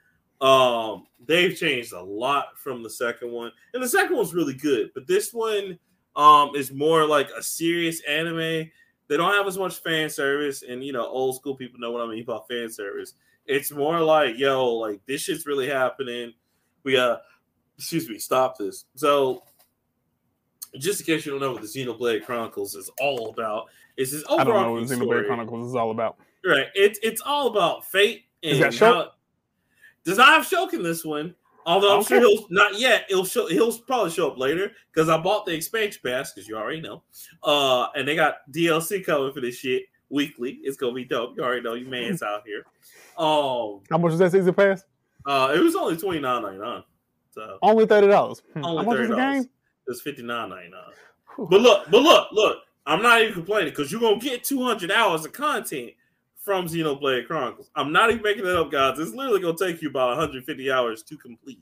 Um, 0.41 1.07
they've 1.25 1.55
changed 1.55 1.93
a 1.93 2.01
lot 2.01 2.57
from 2.57 2.83
the 2.83 2.89
second 2.89 3.31
one, 3.31 3.51
and 3.73 3.81
the 3.81 3.87
second 3.87 4.15
one's 4.17 4.33
really 4.33 4.55
good, 4.55 4.91
but 4.93 5.07
this 5.07 5.33
one 5.33 5.79
um 6.15 6.51
is 6.55 6.71
more 6.71 7.05
like 7.05 7.29
a 7.31 7.41
serious 7.41 8.01
anime. 8.07 8.69
They 9.07 9.17
don't 9.17 9.33
have 9.33 9.47
as 9.47 9.57
much 9.57 9.77
fan 9.77 10.09
service, 10.09 10.63
and 10.67 10.83
you 10.83 10.93
know, 10.93 11.05
old 11.05 11.35
school 11.35 11.55
people 11.55 11.79
know 11.79 11.91
what 11.91 12.01
I 12.01 12.07
mean 12.09 12.25
by 12.25 12.39
fan 12.49 12.69
service. 12.69 13.13
It's 13.45 13.71
more 13.71 13.99
like, 14.01 14.37
yo, 14.37 14.75
like 14.75 15.01
this 15.05 15.21
shit's 15.21 15.45
really 15.45 15.67
happening. 15.67 16.33
We 16.83 16.97
uh 16.97 17.17
excuse 17.77 18.09
me, 18.09 18.19
stop 18.19 18.57
this. 18.57 18.85
So 18.95 19.43
just 20.77 21.01
in 21.01 21.05
case 21.05 21.25
you 21.25 21.31
don't 21.31 21.41
know 21.41 21.53
what 21.53 21.61
the 21.61 21.67
Xenoblade 21.67 22.25
Chronicles 22.25 22.75
is 22.75 22.89
all 22.99 23.29
about, 23.29 23.69
it's 23.97 24.11
this 24.11 24.23
I 24.29 24.43
don't 24.43 24.53
know 24.53 24.73
what 24.73 24.87
story. 24.87 24.99
Xenoblade 24.99 25.27
Chronicles 25.27 25.69
is 25.69 25.75
all 25.75 25.91
about. 25.91 26.17
Right. 26.45 26.67
It's 26.75 26.99
it's 27.03 27.21
all 27.21 27.47
about 27.47 27.85
fate 27.85 28.23
and 28.43 28.53
Is 28.53 28.59
that 28.59 28.71
Shulk? 28.73 28.93
how- 28.93 29.11
does 30.03 30.17
not 30.17 30.27
have 30.29 30.45
Shulk 30.45 30.73
in 30.73 30.83
this 30.83 31.05
one. 31.05 31.35
Although 31.65 31.93
I'm 31.93 31.99
Okay. 32.01 32.19
sure 32.19 32.27
he'll 32.27 32.45
not 32.49 32.77
yet. 32.77 33.05
He'll 33.07 33.23
show 33.23 33.47
he'll 33.47 33.77
probably 33.79 34.11
show 34.11 34.29
up 34.29 34.37
later 34.37 34.73
because 34.93 35.07
I 35.07 35.17
bought 35.17 35.45
the 35.45 35.53
expansion 35.53 36.01
pass 36.05 36.33
because 36.33 36.47
you 36.49 36.57
already 36.57 36.81
know. 36.81 37.03
Uh 37.41 37.87
and 37.95 38.05
they 38.07 38.15
got 38.15 38.39
DLC 38.51 39.05
coming 39.05 39.31
for 39.31 39.39
this 39.39 39.55
shit 39.55 39.83
weekly. 40.09 40.59
It's 40.63 40.75
gonna 40.75 40.93
be 40.93 41.05
dope. 41.05 41.37
You 41.37 41.43
already 41.43 41.61
know 41.61 41.75
you 41.75 41.87
man's 41.87 42.21
out 42.23 42.43
here. 42.45 42.65
Um 43.17 43.81
How 43.89 43.97
much 43.97 44.11
was 44.11 44.19
that 44.19 44.31
season 44.33 44.53
pass? 44.53 44.83
uh 45.25 45.53
it 45.55 45.59
was 45.59 45.75
only 45.75 45.95
twenty 45.95 46.19
nine 46.19 46.41
ninety 46.41 46.59
nine. 46.59 46.83
So 47.31 47.57
Only 47.61 47.85
thirty 47.85 48.07
dollars. 48.07 48.41
Hmm. 48.53 48.65
only 48.65 48.85
thirty 48.85 49.07
dollars. 49.07 49.45
game? 49.45 49.49
It 49.87 49.97
fifty 50.03 50.21
nine 50.23 50.49
ninety 50.49 50.69
nine. 50.69 51.47
But 51.49 51.61
look, 51.61 51.89
but 51.89 52.01
look, 52.03 52.27
look, 52.33 52.57
I'm 52.85 53.01
not 53.01 53.21
even 53.21 53.33
complaining 53.33 53.69
because 53.69 53.91
you're 53.91 54.01
gonna 54.01 54.19
get 54.19 54.43
200 54.43 54.91
hours 54.91 55.25
of 55.25 55.31
content 55.31 55.93
from 56.43 56.65
Xenoblade 56.67 57.25
Chronicles. 57.25 57.71
I'm 57.75 57.93
not 57.93 58.11
even 58.11 58.21
making 58.21 58.45
it 58.45 58.55
up, 58.55 58.69
guys. 58.69 58.99
It's 58.99 59.13
literally 59.13 59.41
gonna 59.41 59.57
take 59.57 59.81
you 59.81 59.89
about 59.89 60.09
150 60.09 60.71
hours 60.71 61.01
to 61.03 61.17
complete. 61.17 61.61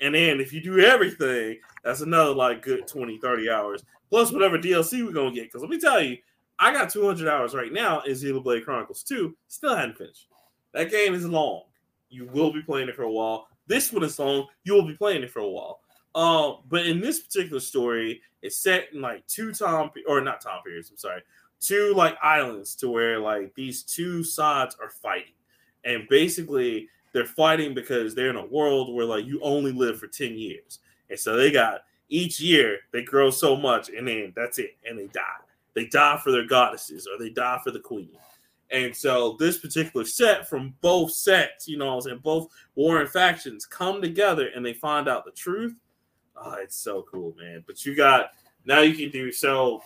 And 0.00 0.14
then 0.14 0.40
if 0.40 0.52
you 0.52 0.62
do 0.62 0.80
everything, 0.80 1.58
that's 1.84 2.00
another 2.00 2.34
like 2.34 2.62
good 2.62 2.88
20, 2.88 3.18
30 3.18 3.50
hours. 3.50 3.84
Plus 4.08 4.32
whatever 4.32 4.58
DLC 4.58 5.04
we're 5.04 5.12
gonna 5.12 5.30
get. 5.30 5.44
Because 5.44 5.60
let 5.60 5.70
me 5.70 5.78
tell 5.78 6.02
you, 6.02 6.16
I 6.58 6.72
got 6.72 6.90
200 6.90 7.28
hours 7.28 7.54
right 7.54 7.72
now 7.72 8.00
in 8.00 8.12
Xenoblade 8.12 8.64
Chronicles 8.64 9.02
2. 9.02 9.36
Still 9.48 9.76
hadn't 9.76 9.98
finished. 9.98 10.28
That 10.72 10.90
game 10.90 11.12
is 11.12 11.26
long. 11.26 11.64
You 12.08 12.26
will 12.32 12.52
be 12.52 12.62
playing 12.62 12.88
it 12.88 12.96
for 12.96 13.02
a 13.02 13.12
while. 13.12 13.46
This 13.66 13.92
one 13.92 14.04
is 14.04 14.18
long. 14.18 14.46
You 14.64 14.72
will 14.72 14.86
be 14.86 14.96
playing 14.96 15.22
it 15.22 15.30
for 15.30 15.40
a 15.40 15.48
while. 15.48 15.80
Um, 16.14 16.58
but 16.68 16.86
in 16.86 17.00
this 17.00 17.20
particular 17.20 17.60
story, 17.60 18.20
it's 18.42 18.56
set 18.56 18.88
in 18.92 19.00
like 19.00 19.26
two 19.26 19.52
time 19.52 19.90
or 20.06 20.20
not 20.20 20.40
time 20.40 20.62
periods. 20.64 20.90
I'm 20.90 20.96
sorry, 20.96 21.22
two 21.62 21.94
like 21.94 22.16
islands 22.22 22.74
to 22.76 22.90
where 22.90 23.18
like 23.18 23.54
these 23.54 23.82
two 23.82 24.24
sides 24.24 24.76
are 24.80 24.90
fighting, 24.90 25.34
and 25.84 26.08
basically 26.08 26.88
they're 27.12 27.24
fighting 27.24 27.74
because 27.74 28.14
they're 28.14 28.30
in 28.30 28.36
a 28.36 28.46
world 28.46 28.94
where 28.94 29.06
like 29.06 29.24
you 29.24 29.40
only 29.42 29.72
live 29.72 29.98
for 29.98 30.06
ten 30.06 30.36
years, 30.36 30.80
and 31.08 31.18
so 31.18 31.36
they 31.36 31.50
got 31.50 31.82
each 32.08 32.40
year 32.40 32.78
they 32.92 33.02
grow 33.02 33.30
so 33.30 33.56
much, 33.56 33.88
and 33.88 34.06
then 34.06 34.32
that's 34.34 34.58
it, 34.58 34.76
and 34.88 34.98
they 34.98 35.06
die. 35.08 35.22
They 35.74 35.86
die 35.86 36.20
for 36.22 36.30
their 36.30 36.46
goddesses 36.46 37.06
or 37.06 37.18
they 37.18 37.30
die 37.30 37.58
for 37.64 37.70
the 37.70 37.80
queen. 37.80 38.10
And 38.70 38.94
so 38.96 39.36
this 39.38 39.58
particular 39.58 40.04
set 40.06 40.48
from 40.48 40.74
both 40.80 41.12
sets, 41.12 41.68
you 41.68 41.76
know, 41.76 42.00
and 42.00 42.22
both 42.22 42.48
warring 42.74 43.08
factions 43.08 43.66
come 43.66 44.00
together 44.00 44.48
and 44.54 44.64
they 44.64 44.72
find 44.72 45.08
out 45.08 45.24
the 45.24 45.30
truth. 45.30 45.74
Oh, 46.36 46.54
it's 46.54 46.76
so 46.76 47.02
cool, 47.10 47.34
man. 47.38 47.62
But 47.66 47.84
you 47.84 47.94
got 47.94 48.30
now 48.64 48.80
you 48.80 48.94
can 48.94 49.10
do 49.10 49.32
so 49.32 49.82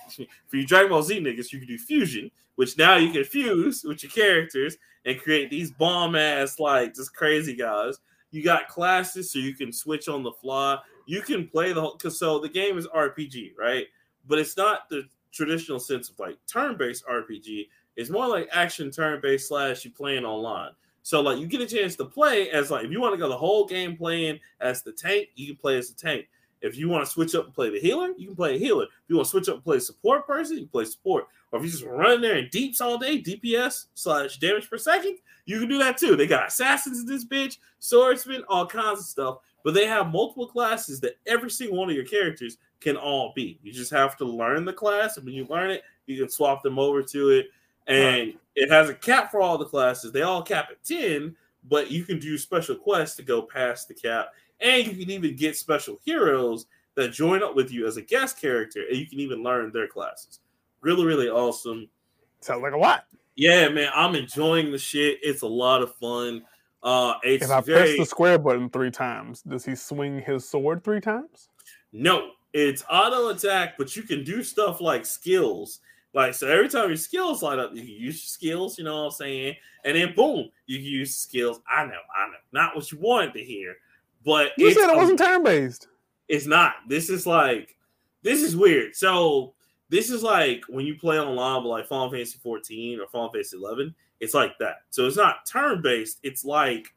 for 0.46 0.56
you 0.56 0.66
Dragon 0.66 0.90
Ball 0.90 1.02
Z 1.02 1.20
niggas, 1.20 1.52
you 1.52 1.58
can 1.58 1.68
do 1.68 1.78
fusion, 1.78 2.30
which 2.56 2.76
now 2.76 2.96
you 2.96 3.10
can 3.10 3.24
fuse 3.24 3.84
with 3.84 4.02
your 4.02 4.12
characters 4.12 4.76
and 5.04 5.20
create 5.20 5.50
these 5.50 5.70
bomb 5.70 6.16
ass 6.16 6.58
like 6.58 6.94
just 6.94 7.14
crazy 7.14 7.54
guys. 7.54 7.98
You 8.30 8.42
got 8.42 8.68
classes 8.68 9.30
so 9.30 9.38
you 9.38 9.54
can 9.54 9.72
switch 9.72 10.08
on 10.08 10.22
the 10.22 10.32
fly. 10.32 10.78
You 11.06 11.22
can 11.22 11.48
play 11.48 11.72
the 11.72 11.80
whole 11.80 11.96
because 11.96 12.18
so 12.18 12.38
the 12.38 12.48
game 12.48 12.76
is 12.76 12.86
RPG, 12.88 13.52
right? 13.58 13.86
But 14.26 14.38
it's 14.38 14.56
not 14.56 14.88
the 14.90 15.04
traditional 15.32 15.78
sense 15.78 16.10
of 16.10 16.18
like 16.18 16.36
turn-based 16.46 17.06
RPG. 17.06 17.68
It's 17.96 18.10
more 18.10 18.26
like 18.26 18.48
action 18.52 18.90
turn-based 18.90 19.48
slash 19.48 19.84
you 19.84 19.90
playing 19.90 20.24
online. 20.24 20.72
So 21.02 21.20
like 21.20 21.38
you 21.38 21.46
get 21.46 21.60
a 21.60 21.66
chance 21.66 21.94
to 21.96 22.04
play 22.04 22.50
as 22.50 22.70
like 22.70 22.84
if 22.84 22.90
you 22.90 23.00
want 23.00 23.14
to 23.14 23.18
go 23.18 23.28
the 23.28 23.36
whole 23.36 23.64
game 23.64 23.96
playing 23.96 24.40
as 24.60 24.82
the 24.82 24.92
tank, 24.92 25.28
you 25.36 25.46
can 25.46 25.56
play 25.56 25.78
as 25.78 25.88
the 25.88 25.94
tank. 25.94 26.26
If 26.60 26.76
you 26.76 26.88
want 26.88 27.04
to 27.04 27.10
switch 27.10 27.34
up 27.34 27.44
and 27.44 27.54
play 27.54 27.70
the 27.70 27.80
healer, 27.80 28.12
you 28.16 28.28
can 28.28 28.36
play 28.36 28.56
a 28.56 28.58
healer. 28.58 28.84
If 28.84 28.90
you 29.08 29.16
want 29.16 29.26
to 29.26 29.30
switch 29.30 29.48
up 29.48 29.56
and 29.56 29.64
play 29.64 29.76
a 29.76 29.80
support 29.80 30.26
person, 30.26 30.58
you 30.58 30.66
play 30.66 30.84
support. 30.84 31.28
Or 31.52 31.58
if 31.58 31.64
you 31.64 31.70
just 31.70 31.84
run 31.84 32.20
there 32.20 32.36
and 32.36 32.50
deeps 32.50 32.80
all 32.80 32.98
day, 32.98 33.22
DPS 33.22 33.86
slash 33.94 34.38
damage 34.38 34.68
per 34.68 34.78
second, 34.78 35.18
you 35.44 35.60
can 35.60 35.68
do 35.68 35.78
that 35.78 35.96
too. 35.96 36.16
They 36.16 36.26
got 36.26 36.48
assassins 36.48 37.00
in 37.00 37.06
this 37.06 37.24
bitch, 37.24 37.58
swordsmen, 37.78 38.42
all 38.48 38.66
kinds 38.66 39.00
of 39.00 39.06
stuff. 39.06 39.38
But 39.62 39.74
they 39.74 39.86
have 39.86 40.12
multiple 40.12 40.46
classes 40.46 41.00
that 41.00 41.18
every 41.26 41.50
single 41.50 41.78
one 41.78 41.90
of 41.90 41.96
your 41.96 42.04
characters 42.04 42.58
can 42.80 42.96
all 42.96 43.32
be. 43.34 43.58
You 43.62 43.72
just 43.72 43.90
have 43.90 44.16
to 44.18 44.24
learn 44.24 44.64
the 44.64 44.72
class, 44.72 45.16
and 45.16 45.26
when 45.26 45.34
you 45.34 45.46
learn 45.46 45.70
it, 45.70 45.82
you 46.06 46.18
can 46.18 46.28
swap 46.28 46.62
them 46.62 46.78
over 46.78 47.02
to 47.02 47.30
it. 47.30 47.46
And 47.86 48.28
right. 48.28 48.38
it 48.54 48.70
has 48.70 48.88
a 48.88 48.94
cap 48.94 49.30
for 49.30 49.40
all 49.40 49.58
the 49.58 49.64
classes. 49.64 50.12
They 50.12 50.22
all 50.22 50.42
cap 50.42 50.68
at 50.70 50.84
10, 50.84 51.34
but 51.68 51.90
you 51.90 52.04
can 52.04 52.18
do 52.18 52.38
special 52.38 52.76
quests 52.76 53.16
to 53.16 53.22
go 53.22 53.42
past 53.42 53.88
the 53.88 53.94
cap. 53.94 54.28
And 54.60 54.86
you 54.86 54.92
can 54.92 55.10
even 55.10 55.36
get 55.36 55.56
special 55.56 55.98
heroes 56.04 56.66
that 56.94 57.12
join 57.12 57.42
up 57.42 57.54
with 57.54 57.70
you 57.70 57.86
as 57.86 57.96
a 57.96 58.02
guest 58.02 58.40
character, 58.40 58.84
and 58.88 58.96
you 58.96 59.06
can 59.06 59.20
even 59.20 59.42
learn 59.42 59.70
their 59.72 59.86
classes. 59.86 60.40
Really, 60.80 61.04
really 61.04 61.28
awesome. 61.28 61.88
Sounds 62.40 62.62
like 62.62 62.72
a 62.72 62.78
lot. 62.78 63.04
Yeah, 63.34 63.68
man, 63.68 63.90
I'm 63.94 64.14
enjoying 64.14 64.72
the 64.72 64.78
shit. 64.78 65.18
It's 65.22 65.42
a 65.42 65.46
lot 65.46 65.82
of 65.82 65.94
fun. 65.96 66.42
Uh, 66.82 67.14
if 67.22 67.50
I 67.50 67.60
very... 67.60 67.80
press 67.80 67.98
the 67.98 68.06
square 68.06 68.38
button 68.38 68.70
three 68.70 68.90
times, 68.90 69.42
does 69.42 69.64
he 69.64 69.74
swing 69.74 70.20
his 70.20 70.48
sword 70.48 70.84
three 70.84 71.00
times? 71.00 71.50
No, 71.92 72.30
it's 72.52 72.84
auto 72.90 73.28
attack, 73.28 73.76
but 73.76 73.94
you 73.96 74.02
can 74.02 74.24
do 74.24 74.42
stuff 74.42 74.80
like 74.80 75.04
skills. 75.04 75.80
Like 76.14 76.32
so, 76.32 76.48
every 76.48 76.68
time 76.68 76.88
your 76.88 76.96
skills 76.96 77.42
light 77.42 77.58
up, 77.58 77.74
you 77.74 77.82
can 77.82 77.90
use 77.90 78.00
your 78.00 78.12
skills. 78.14 78.78
You 78.78 78.84
know 78.84 79.02
what 79.02 79.06
I'm 79.06 79.10
saying? 79.10 79.56
And 79.84 79.96
then 79.96 80.14
boom, 80.14 80.48
you 80.66 80.78
can 80.78 80.86
use 80.86 81.14
skills. 81.14 81.60
I 81.68 81.84
know, 81.84 81.90
I 81.90 82.28
know, 82.28 82.34
not 82.52 82.74
what 82.74 82.90
you 82.90 82.98
wanted 82.98 83.34
to 83.34 83.44
hear, 83.44 83.76
but 84.26 84.50
you 84.58 84.72
said 84.72 84.90
it 84.90 84.96
wasn't 84.96 85.20
turn 85.20 85.44
based. 85.44 85.86
It's 86.28 86.46
not. 86.46 86.74
This 86.88 87.08
is 87.08 87.26
like 87.26 87.76
this 88.22 88.42
is 88.42 88.56
weird. 88.56 88.96
So 88.96 89.54
this 89.88 90.10
is 90.10 90.22
like 90.22 90.64
when 90.68 90.84
you 90.84 90.96
play 90.96 91.18
online 91.18 91.62
with 91.62 91.70
like 91.70 91.86
Final 91.86 92.10
Fantasy 92.10 92.38
14 92.42 93.00
or 93.00 93.06
Final 93.06 93.30
Fantasy 93.30 93.56
11. 93.56 93.94
It's 94.18 94.34
like 94.34 94.58
that. 94.58 94.78
So 94.90 95.06
it's 95.06 95.16
not 95.16 95.46
turn 95.46 95.80
based. 95.80 96.18
It's 96.24 96.44
like 96.44 96.88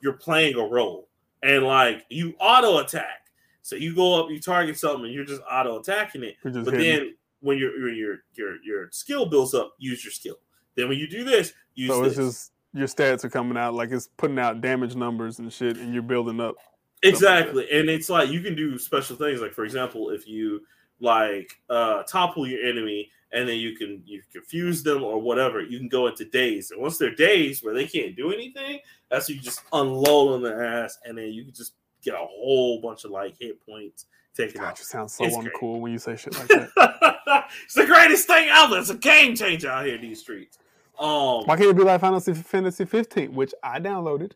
you're 0.00 0.14
playing 0.14 0.54
a 0.54 0.64
role 0.64 1.08
and 1.42 1.64
like 1.64 2.06
you 2.08 2.34
auto 2.40 2.78
attack. 2.78 3.26
So 3.62 3.76
you 3.76 3.94
go 3.94 4.18
up, 4.18 4.30
you 4.30 4.40
target 4.40 4.78
something, 4.78 5.04
and 5.04 5.14
you're 5.14 5.24
just 5.24 5.42
auto 5.50 5.80
attacking 5.80 6.24
it. 6.24 6.36
But 6.42 6.54
hitting. 6.54 6.78
then 6.78 7.14
when 7.40 7.58
your 7.58 7.76
your 7.92 8.16
your 8.34 8.56
your 8.64 8.88
skill 8.90 9.26
builds 9.26 9.52
up, 9.52 9.74
use 9.78 10.02
your 10.02 10.12
skill. 10.12 10.36
Then 10.76 10.88
when 10.88 10.98
you 10.98 11.08
do 11.08 11.24
this, 11.24 11.52
use 11.74 11.90
so 11.90 12.02
this. 12.02 12.16
it's 12.16 12.16
just 12.16 12.52
your 12.72 12.86
stats 12.86 13.24
are 13.24 13.30
coming 13.30 13.56
out 13.56 13.74
like 13.74 13.90
it's 13.90 14.08
putting 14.16 14.38
out 14.38 14.60
damage 14.60 14.94
numbers 14.94 15.38
and 15.38 15.52
shit, 15.52 15.76
and 15.76 15.92
you're 15.92 16.02
building 16.02 16.40
up. 16.40 16.56
Exactly, 17.02 17.62
like 17.62 17.72
and 17.72 17.88
it's 17.88 18.10
like 18.10 18.30
you 18.30 18.40
can 18.40 18.54
do 18.54 18.78
special 18.78 19.16
things. 19.16 19.40
Like 19.40 19.52
for 19.52 19.64
example, 19.64 20.10
if 20.10 20.28
you 20.28 20.60
like 21.00 21.52
uh 21.70 22.02
topple 22.02 22.46
your 22.46 22.62
enemy 22.62 23.10
and 23.32 23.48
then 23.48 23.58
you 23.58 23.76
can 23.76 24.02
you 24.04 24.22
confuse 24.32 24.82
them 24.82 25.02
or 25.02 25.20
whatever. 25.20 25.60
You 25.62 25.78
can 25.78 25.88
go 25.88 26.08
into 26.08 26.24
daze, 26.24 26.70
and 26.70 26.80
once 26.80 26.98
they're 26.98 27.14
days 27.14 27.62
where 27.62 27.74
they 27.74 27.86
can't 27.86 28.16
do 28.16 28.32
anything, 28.32 28.80
that's 29.10 29.28
you 29.28 29.40
just 29.40 29.62
unload 29.72 30.34
on 30.34 30.42
their 30.42 30.64
ass, 30.64 30.98
and 31.04 31.16
then 31.16 31.28
you 31.32 31.44
can 31.44 31.54
just 31.54 31.74
get 32.02 32.14
a 32.14 32.18
whole 32.18 32.80
bunch 32.80 33.04
of 33.04 33.10
like 33.10 33.36
hit 33.38 33.64
points 33.64 34.06
taken 34.36 34.60
out. 34.60 34.78
sounds 34.78 35.14
so 35.14 35.24
it's 35.24 35.36
uncool 35.36 35.72
great. 35.72 35.80
when 35.80 35.92
you 35.92 35.98
say 35.98 36.16
shit 36.16 36.36
like 36.38 36.48
that. 36.48 36.70
it's 37.64 37.74
the 37.74 37.86
greatest 37.86 38.26
thing 38.26 38.48
ever. 38.50 38.78
It's 38.78 38.90
a 38.90 38.94
game 38.94 39.34
changer 39.36 39.70
out 39.70 39.86
here 39.86 39.96
in 39.96 40.00
these 40.00 40.20
streets. 40.20 40.58
Um, 40.98 41.44
Why 41.44 41.56
can't 41.56 41.70
it 41.70 41.76
be 41.76 41.82
like 41.82 42.00
Final 42.00 42.20
Fantasy 42.20 42.84
15, 42.84 43.34
which 43.34 43.54
I 43.62 43.80
downloaded? 43.80 44.32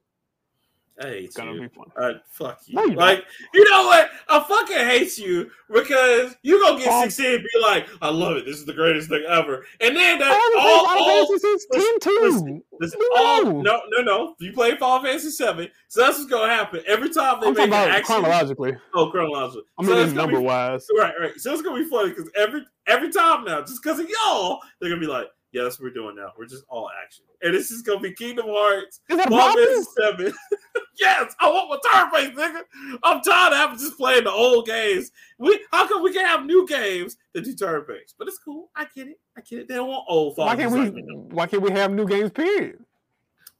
Hate 1.00 1.24
it's 1.24 1.36
gonna 1.36 1.54
you. 1.54 1.62
Be 1.62 1.68
fun. 1.68 1.86
Uh, 2.00 2.12
fuck 2.28 2.60
you. 2.66 2.76
No, 2.76 2.84
you 2.84 2.94
like, 2.94 3.18
don't. 3.18 3.26
you 3.54 3.68
know 3.68 3.84
what? 3.86 4.10
I 4.28 4.44
fucking 4.44 4.76
hate 4.76 5.18
you 5.18 5.50
because 5.72 6.36
you 6.42 6.60
gonna 6.60 6.78
get 6.78 6.88
um, 6.88 7.10
16 7.10 7.34
and 7.34 7.42
be 7.42 7.60
like, 7.60 7.88
I 8.00 8.10
love 8.10 8.36
it. 8.36 8.44
This 8.44 8.58
is 8.58 8.64
the 8.64 8.74
greatest 8.74 9.08
thing 9.08 9.24
ever. 9.28 9.66
And 9.80 9.96
then 9.96 10.20
that 10.20 10.52
all, 10.56 10.86
all, 10.86 11.26
Fantasy 11.26 11.58
16 11.72 12.00
too. 12.00 12.18
Listen, 12.22 12.62
listen, 12.80 13.00
all, 13.16 13.44
no, 13.62 13.80
no, 13.88 14.02
no. 14.02 14.34
You 14.38 14.52
play 14.52 14.76
Final 14.76 15.02
Fantasy 15.04 15.30
7. 15.30 15.68
So 15.88 16.02
that's 16.02 16.18
what's 16.18 16.30
gonna 16.30 16.52
happen. 16.52 16.80
Every 16.86 17.10
time 17.10 17.40
they 17.40 17.48
I'm 17.48 17.54
make 17.54 17.66
an 17.66 17.72
action. 17.72 18.04
Chronologically. 18.04 18.76
Oh, 18.94 19.10
chronologically. 19.10 19.62
I 19.76 19.82
mean, 19.82 19.90
so 19.90 20.14
number 20.14 20.38
be, 20.38 20.44
wise. 20.44 20.86
Right, 20.96 21.14
right. 21.20 21.40
So 21.40 21.52
it's 21.52 21.62
gonna 21.62 21.82
be 21.82 21.90
funny 21.90 22.10
because 22.10 22.30
every 22.36 22.62
every 22.86 23.10
time 23.10 23.44
now, 23.44 23.62
just 23.62 23.82
because 23.82 23.98
of 23.98 24.08
y'all, 24.08 24.60
they're 24.80 24.90
gonna 24.90 25.00
be 25.00 25.08
like, 25.08 25.26
yeah, 25.54 25.62
that's 25.62 25.78
what 25.78 25.84
we're 25.84 25.94
doing 25.94 26.16
now. 26.16 26.32
We're 26.36 26.46
just 26.46 26.64
all 26.68 26.90
action. 27.04 27.24
And 27.40 27.54
this 27.54 27.70
is 27.70 27.80
gonna 27.82 28.00
be 28.00 28.12
Kingdom 28.12 28.46
Hearts. 28.48 29.00
Final 29.08 29.84
Seven. 29.96 30.32
yes, 30.98 31.32
I 31.38 31.48
want 31.48 31.70
my 31.70 31.92
turn 31.92 32.10
base, 32.10 32.36
nigga. 32.36 32.62
I'm 33.04 33.22
tired 33.22 33.52
of 33.52 33.58
having 33.58 33.78
just 33.78 33.96
playing 33.96 34.24
the 34.24 34.32
old 34.32 34.66
games. 34.66 35.12
We 35.38 35.64
how 35.70 35.86
come 35.86 36.02
we 36.02 36.12
can't 36.12 36.26
have 36.26 36.44
new 36.44 36.66
games 36.66 37.18
that 37.34 37.44
do 37.44 37.54
turn 37.54 37.84
based? 37.86 38.16
But 38.18 38.26
it's 38.26 38.38
cool. 38.38 38.70
I 38.74 38.86
get 38.96 39.06
it. 39.06 39.20
I 39.38 39.42
get 39.42 39.60
it. 39.60 39.68
They 39.68 39.76
don't 39.76 39.88
want 39.88 40.04
old 40.08 40.36
Why 40.36 40.56
can't 40.56 40.72
we 40.72 41.02
why 41.12 41.46
can't 41.46 41.62
we 41.62 41.70
have 41.70 41.92
new 41.92 42.06
games, 42.08 42.32
period? 42.32 42.80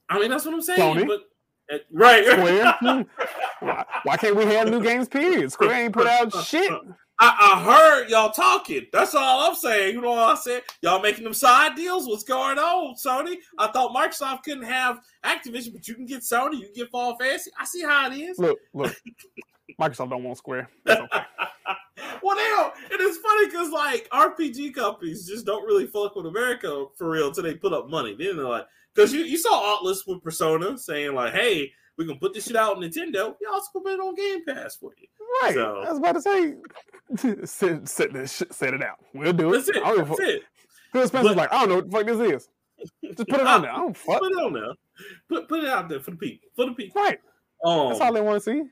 I 0.09 0.19
mean 0.19 0.29
that's 0.29 0.43
what 0.43 0.53
I'm 0.53 0.61
saying. 0.61 0.97
Sony? 0.97 1.07
But 1.07 1.21
uh, 1.73 1.77
right. 1.93 2.25
Square. 2.25 2.75
why, 3.61 3.85
why 4.03 4.17
can't 4.17 4.35
we 4.35 4.43
have 4.47 4.69
new 4.69 4.83
games, 4.83 5.07
period? 5.07 5.49
Square 5.49 5.71
ain't 5.71 5.93
put 5.93 6.07
out 6.07 6.33
shit. 6.43 6.69
I, 7.19 7.53
I, 7.53 7.63
heard 7.63 8.09
y'all 8.09 8.31
talking. 8.31 8.87
That's 8.91 9.15
all 9.15 9.47
I'm 9.47 9.55
saying. 9.55 9.95
You 9.95 10.01
know 10.01 10.11
what 10.11 10.19
I 10.19 10.35
said? 10.35 10.63
Y'all 10.81 11.01
making 11.01 11.23
them 11.23 11.33
side 11.33 11.75
deals? 11.75 12.07
What's 12.07 12.23
going 12.23 12.57
on, 12.57 12.95
Sony? 12.95 13.37
I 13.57 13.67
thought 13.67 13.95
Microsoft 13.95 14.43
couldn't 14.43 14.65
have 14.65 14.99
Activision, 15.23 15.73
but 15.73 15.87
you 15.87 15.95
can 15.95 16.05
get 16.05 16.21
Sony. 16.21 16.59
You 16.59 16.65
can 16.65 16.73
get 16.73 16.91
Fall 16.91 17.17
Fantasy. 17.17 17.51
I 17.57 17.65
see 17.65 17.83
how 17.83 18.11
it 18.11 18.17
is. 18.17 18.37
Look, 18.37 18.59
look. 18.73 18.95
Microsoft 19.79 20.09
don't 20.09 20.23
want 20.23 20.37
Square. 20.37 20.69
Okay. 20.87 21.01
well, 22.21 22.35
they 22.35 22.43
don't. 22.43 22.73
And 22.91 23.01
it's 23.01 23.17
funny 23.17 23.45
because 23.45 23.71
like 23.71 24.09
RPG 24.09 24.75
companies 24.75 25.27
just 25.27 25.45
don't 25.45 25.65
really 25.65 25.87
fuck 25.87 26.15
with 26.15 26.25
America 26.25 26.85
for 26.97 27.09
real 27.09 27.29
until 27.29 27.43
they 27.43 27.55
put 27.55 27.73
up 27.73 27.89
money. 27.89 28.15
Then 28.17 28.37
they're 28.37 28.45
like, 28.45 28.65
because 28.93 29.13
you, 29.13 29.21
you 29.21 29.37
saw 29.37 29.77
Atlus 29.77 30.07
with 30.07 30.23
Persona 30.23 30.77
saying 30.77 31.13
like, 31.13 31.33
hey 31.33 31.71
we 31.97 32.05
can 32.05 32.17
put 32.17 32.33
this 32.33 32.45
shit 32.47 32.55
out 32.55 32.75
on 32.75 32.83
Nintendo. 32.83 33.35
You 33.39 33.49
also 33.51 33.79
put 33.79 33.93
it 33.93 33.99
on 33.99 34.15
Game 34.15 34.45
Pass 34.45 34.75
for 34.75 34.91
you. 34.97 35.07
Right. 35.41 35.53
So, 35.53 35.83
I 35.85 35.89
was 35.91 35.99
about 35.99 36.13
to 36.13 36.21
say, 36.21 36.55
sit, 37.45 37.87
sit 37.87 38.13
this 38.13 38.37
shit, 38.37 38.53
set 38.53 38.73
it 38.73 38.83
out. 38.83 38.97
We'll 39.13 39.33
do 39.33 39.53
it. 39.53 39.65
That's 39.65 39.69
it. 39.69 39.83
That's 39.83 40.19
it. 40.19 40.41
Phil 40.91 41.07
Spencer's 41.07 41.35
like, 41.35 41.51
I 41.51 41.59
don't 41.59 41.69
know 41.69 41.75
what 41.75 41.91
the 41.91 41.97
fuck 41.97 42.05
this 42.07 42.33
is. 42.33 42.49
Just 43.03 43.29
put 43.29 43.39
it 43.39 43.47
on 43.47 43.61
there. 43.61 43.71
I 43.71 43.77
don't 43.77 43.95
fuck. 43.95 44.19
Put 44.21 44.31
it 44.31 44.37
on 44.37 44.53
there. 44.53 44.73
Put 45.29 45.49
put 45.49 45.63
it 45.63 45.69
out 45.69 45.89
there 45.89 45.99
for 45.99 46.11
the 46.11 46.17
people. 46.17 46.49
For 46.55 46.65
the 46.65 46.73
people. 46.73 47.01
Right. 47.01 47.19
Um, 47.63 47.89
That's 47.89 48.01
all 48.01 48.13
they 48.13 48.21
want 48.21 48.41
to 48.41 48.51
see. 48.51 48.63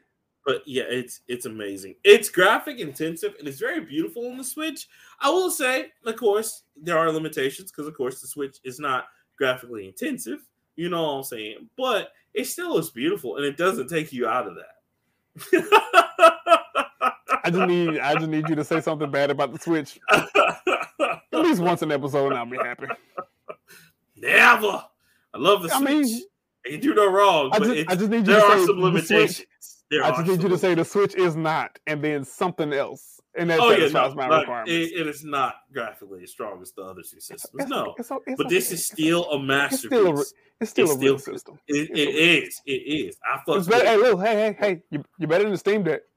But 0.46 0.62
yeah, 0.66 0.84
it's 0.88 1.22
it's 1.28 1.46
amazing. 1.46 1.96
It's 2.04 2.30
graphic 2.30 2.80
intensive 2.80 3.36
and 3.40 3.48
it's 3.48 3.60
very 3.60 3.82
beautiful 3.82 4.30
on 4.30 4.38
the 4.38 4.44
Switch. 4.44 4.88
I 5.20 5.30
will 5.30 5.50
say, 5.50 5.88
of 6.06 6.16
course, 6.18 6.64
there 6.76 6.98
are 6.98 7.12
limitations 7.12 7.72
because 7.72 7.88
of 7.88 7.96
course 7.96 8.22
the 8.22 8.28
Switch 8.28 8.58
is 8.64 8.80
not 8.80 9.06
graphically 9.38 9.88
intensive. 9.88 10.40
You 10.76 10.90
know 10.90 11.04
what 11.04 11.18
I'm 11.18 11.24
saying? 11.24 11.70
But 11.78 12.12
it 12.34 12.46
still 12.46 12.74
looks 12.74 12.90
beautiful 12.90 13.38
and 13.38 13.46
it 13.46 13.58
doesn't 13.58 13.88
take 13.88 14.12
you 14.14 14.28
out 14.28 14.48
of 14.48 14.56
that. 14.56 14.68
I 17.44 17.50
just 17.50 17.68
need 17.68 18.00
I 18.00 18.14
just 18.16 18.28
need 18.28 18.48
you 18.48 18.56
to 18.56 18.64
say 18.64 18.80
something 18.82 19.12
bad 19.12 19.32
about 19.32 19.52
the 19.52 19.60
Switch. 19.60 20.00
At 20.12 20.30
least 21.32 21.62
once 21.62 21.82
an 21.82 21.92
episode 21.92 22.28
and 22.28 22.38
I'll 22.38 22.46
be 22.46 22.58
happy. 22.58 22.88
Never. 24.16 24.86
I 25.34 25.38
love 25.38 25.64
the 25.64 25.70
Switch. 25.70 25.90
Mean, 25.90 26.22
you 26.66 26.78
do 26.78 26.94
no 26.94 27.12
wrong. 27.12 27.50
I 27.52 27.60
just, 27.60 27.90
I 27.90 27.96
just 27.96 28.10
need 28.10 28.28
you 28.28 28.34
there 28.34 28.40
to 28.40 28.46
are 28.46 28.66
some 28.66 28.80
limitations. 28.80 29.46
There 29.90 30.04
I 30.04 30.12
just 30.12 30.28
need 30.28 30.42
you 30.44 30.50
to 30.50 30.58
say 30.58 30.76
the 30.76 30.86
Switch 30.86 31.16
is 31.16 31.36
not, 31.36 31.78
and 31.88 32.02
then 32.02 32.24
something 32.24 32.72
else, 32.72 33.20
and 33.36 33.50
that 33.50 33.60
Oh 33.60 33.72
yeah, 33.72 33.88
no, 33.88 34.14
my 34.14 34.28
requirements. 34.40 34.72
it, 34.72 35.00
it 35.02 35.08
is 35.08 35.24
not 35.24 35.56
graphically 35.74 36.24
as 36.24 36.32
strong 36.32 36.62
as 36.62 36.72
the 36.74 36.84
other 36.84 37.02
two 37.02 37.20
systems. 37.20 37.50
It's- 37.56 37.70
No, 37.70 37.96
it's, 37.98 38.10
it's, 38.12 38.20
it's 38.28 38.38
but 38.38 38.50
this 38.50 38.72
is 38.72 38.86
still 38.86 39.26
a 39.32 39.38
It's 39.38 39.46
masterpiece. 39.46 40.00
still 40.00 40.18
a, 40.20 40.24
it's 40.62 40.70
still 40.72 40.86
It's 40.86 40.96
a 40.96 41.00
real 41.00 41.20
still- 41.20 41.34
system. 41.34 41.60
It, 41.68 41.90
it's 41.90 42.00
it 42.00 42.16
is. 42.16 42.62
It 42.66 42.72
is. 42.72 43.18
I 43.26 43.38
fuck 43.46 43.58
It's 43.58 43.68
better, 43.68 43.86
hey, 43.86 43.94
it. 43.96 44.00
look, 44.00 44.20
hey, 44.22 44.36
hey, 44.36 44.58
hey, 44.60 44.82
you, 44.92 45.04
you 45.18 45.28
better 45.28 45.44
than 45.44 45.54
the 45.54 45.58
Steam 45.58 45.84
Deck. 45.84 46.02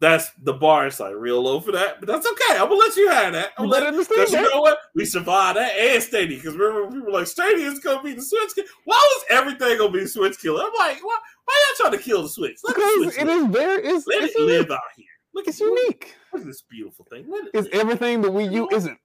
That's 0.00 0.32
the 0.42 0.52
bar 0.54 0.88
is 0.88 0.98
like 0.98 1.14
real 1.16 1.40
low 1.40 1.60
for 1.60 1.70
that, 1.70 2.00
but 2.00 2.08
that's 2.08 2.26
okay. 2.26 2.54
I'm 2.58 2.66
gonna 2.66 2.74
let 2.74 2.96
you 2.96 3.08
have 3.08 3.32
that. 3.34 3.50
I'm 3.56 3.70
gonna 3.70 3.84
let 3.84 3.94
the 3.94 4.02
Steam 4.02 4.16
Because 4.18 4.32
you 4.32 4.50
know 4.50 4.60
what? 4.60 4.78
We 4.96 5.04
survived 5.04 5.58
that 5.58 5.76
and 5.78 6.02
Stadia. 6.02 6.38
Because 6.38 6.56
remember, 6.56 6.90
people 6.90 7.06
were 7.06 7.18
like, 7.20 7.28
Stadia 7.28 7.68
is 7.68 7.78
going 7.78 7.98
to 7.98 8.02
be 8.02 8.12
the 8.12 8.20
Switch 8.22 8.52
killer. 8.56 8.66
Why 8.84 8.96
was 8.96 9.24
everything 9.30 9.78
going 9.78 9.92
to 9.92 9.96
be 9.98 10.02
the 10.02 10.08
Switch 10.08 10.40
killer? 10.42 10.60
I'm 10.60 10.72
like, 10.76 11.04
why, 11.04 11.16
why 11.44 11.54
y'all 11.78 11.86
trying 11.88 11.96
to 11.96 12.04
kill 12.04 12.22
the 12.24 12.28
Switch? 12.30 12.56
Let 12.64 12.74
the 12.74 12.80
Because 12.80 13.14
Switch 13.14 13.18
it 13.22 13.26
live. 13.28 13.42
is 13.42 13.56
very, 13.56 13.84
it's, 13.84 14.06
Let 14.08 14.24
it's 14.24 14.34
it 14.34 14.40
live 14.40 14.70
out 14.72 14.80
here. 14.96 15.06
Look 15.34 15.48
It's 15.48 15.60
unique. 15.60 16.14
Look 16.32 16.42
at 16.42 16.46
this 16.46 16.62
beautiful 16.62 17.04
thing. 17.06 17.24
Let 17.28 17.46
it 17.46 17.50
It's 17.54 17.68
everything 17.72 18.20
the 18.20 18.28
Wii 18.30 18.52
U 18.52 18.68
isn't, 18.70 18.98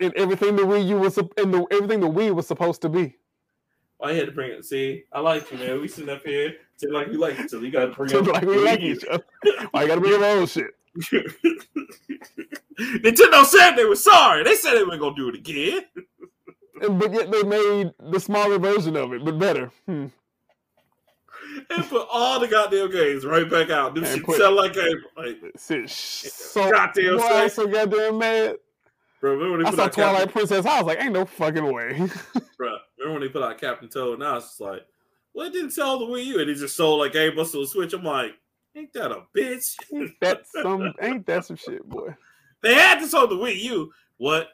and 0.00 0.14
everything 0.14 0.56
the 0.56 0.62
Wii 0.62 0.86
U 0.88 0.98
was, 0.98 1.14
sup- 1.14 1.32
and 1.38 1.52
the 1.52 1.66
everything 1.70 2.00
the 2.00 2.08
Wii 2.08 2.34
was 2.34 2.46
supposed 2.46 2.82
to 2.82 2.88
be. 2.88 3.16
I 4.02 4.12
had 4.12 4.26
to 4.26 4.32
bring 4.32 4.50
it. 4.50 4.64
See, 4.64 5.04
I 5.12 5.20
like 5.20 5.50
you, 5.50 5.58
man. 5.58 5.80
We 5.80 5.88
sitting 5.88 6.10
up 6.10 6.22
here, 6.24 6.54
sitting 6.76 6.94
like 6.94 7.06
we 7.08 7.16
like 7.16 7.40
each 7.40 7.54
other. 7.54 7.64
You 7.64 7.70
got 7.70 7.86
to 7.86 7.92
bring 7.92 8.10
So 8.10 8.20
up 8.20 8.26
like 8.26 8.42
we 8.44 8.58
like 8.58 8.80
each 8.80 9.04
other. 9.06 9.24
Why 9.70 9.82
you 9.82 9.88
gotta 9.88 10.00
bring 10.00 10.14
up 10.14 10.20
our 10.20 10.36
own 10.38 10.46
shit? 10.46 10.70
Nintendo 12.78 13.44
said 13.44 13.74
they 13.74 13.84
were 13.84 13.96
sorry. 13.96 14.44
They 14.44 14.54
said 14.54 14.74
they 14.74 14.84
weren't 14.84 15.00
gonna 15.00 15.16
do 15.16 15.28
it 15.30 15.34
again. 15.36 15.82
But 16.80 17.12
yet 17.12 17.30
they 17.30 17.42
made 17.42 17.92
the 18.10 18.20
smaller 18.20 18.58
version 18.58 18.96
of 18.96 19.12
it, 19.14 19.24
but 19.24 19.38
better. 19.38 19.70
Hmm. 19.86 20.06
And 21.70 21.84
put 21.88 22.06
all 22.10 22.40
the 22.40 22.48
goddamn 22.48 22.90
games 22.90 23.24
right 23.24 23.48
back 23.48 23.70
out. 23.70 23.94
Them 23.94 24.04
And 24.04 24.14
shit 24.16 24.24
put- 24.24 24.38
sound 24.38 24.56
like 24.56 24.74
game. 24.74 24.96
Like, 25.16 25.36
Shit, 25.58 25.90
so 25.90 26.70
Goddamn 26.70 27.20
I 27.20 27.42
was 27.44 27.54
so 27.54 27.66
goddamn 27.66 28.18
mad. 28.18 28.56
bro, 29.20 29.32
remember 29.32 29.52
when 29.52 29.60
they 29.62 29.66
I 29.66 29.70
put 29.70 29.76
saw 29.76 29.82
out 29.84 29.92
Captain 29.92 30.04
Twilight 30.12 30.32
Princess. 30.32 30.66
I 30.66 30.78
was 30.78 30.86
like, 30.86 31.02
ain't 31.02 31.12
no 31.12 31.24
fucking 31.24 31.72
way. 31.72 31.92
Bro, 32.58 32.76
remember 32.98 33.12
when 33.18 33.20
they 33.20 33.28
put 33.28 33.42
out 33.42 33.58
Captain 33.60 33.88
Toad? 33.88 34.18
Now 34.18 34.36
it's 34.36 34.46
just 34.46 34.60
like, 34.60 34.82
well, 35.34 35.46
it 35.46 35.52
didn't 35.52 35.70
sell 35.72 35.98
the 35.98 36.06
Wii 36.06 36.24
U, 36.24 36.40
and 36.40 36.48
it 36.48 36.54
just 36.54 36.74
sold 36.76 37.00
like 37.00 37.12
Game 37.12 37.36
Buster 37.36 37.58
on 37.58 37.66
Switch. 37.66 37.92
I'm 37.92 38.02
like, 38.04 38.32
ain't 38.74 38.92
that 38.94 39.10
a 39.12 39.22
bitch? 39.36 39.76
ain't 39.92 40.12
that 40.20 40.46
some? 40.46 40.94
Ain't 41.02 41.26
that 41.26 41.44
some 41.44 41.56
shit, 41.56 41.86
boy? 41.86 42.14
They 42.62 42.72
had 42.74 43.00
to 43.00 43.06
sell 43.06 43.26
the 43.26 43.34
Wii 43.36 43.60
U. 43.64 43.92
What? 44.16 44.48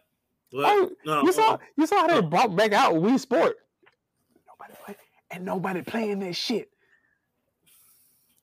What? 0.51 0.65
Oh, 0.67 0.91
no, 1.07 1.23
You 1.23 1.33
saw, 1.33 1.55
uh, 1.55 1.59
you 1.77 1.87
saw 1.87 1.97
how 2.09 2.21
they 2.21 2.27
brought 2.27 2.55
back 2.57 2.73
out 2.73 2.95
Wii 2.95 3.19
Sport. 3.21 3.57
Nobody 4.49 4.75
play, 4.85 4.97
and 5.31 5.45
nobody 5.45 5.83
playing 5.83 6.19
that 6.21 6.35
shit. 6.35 6.69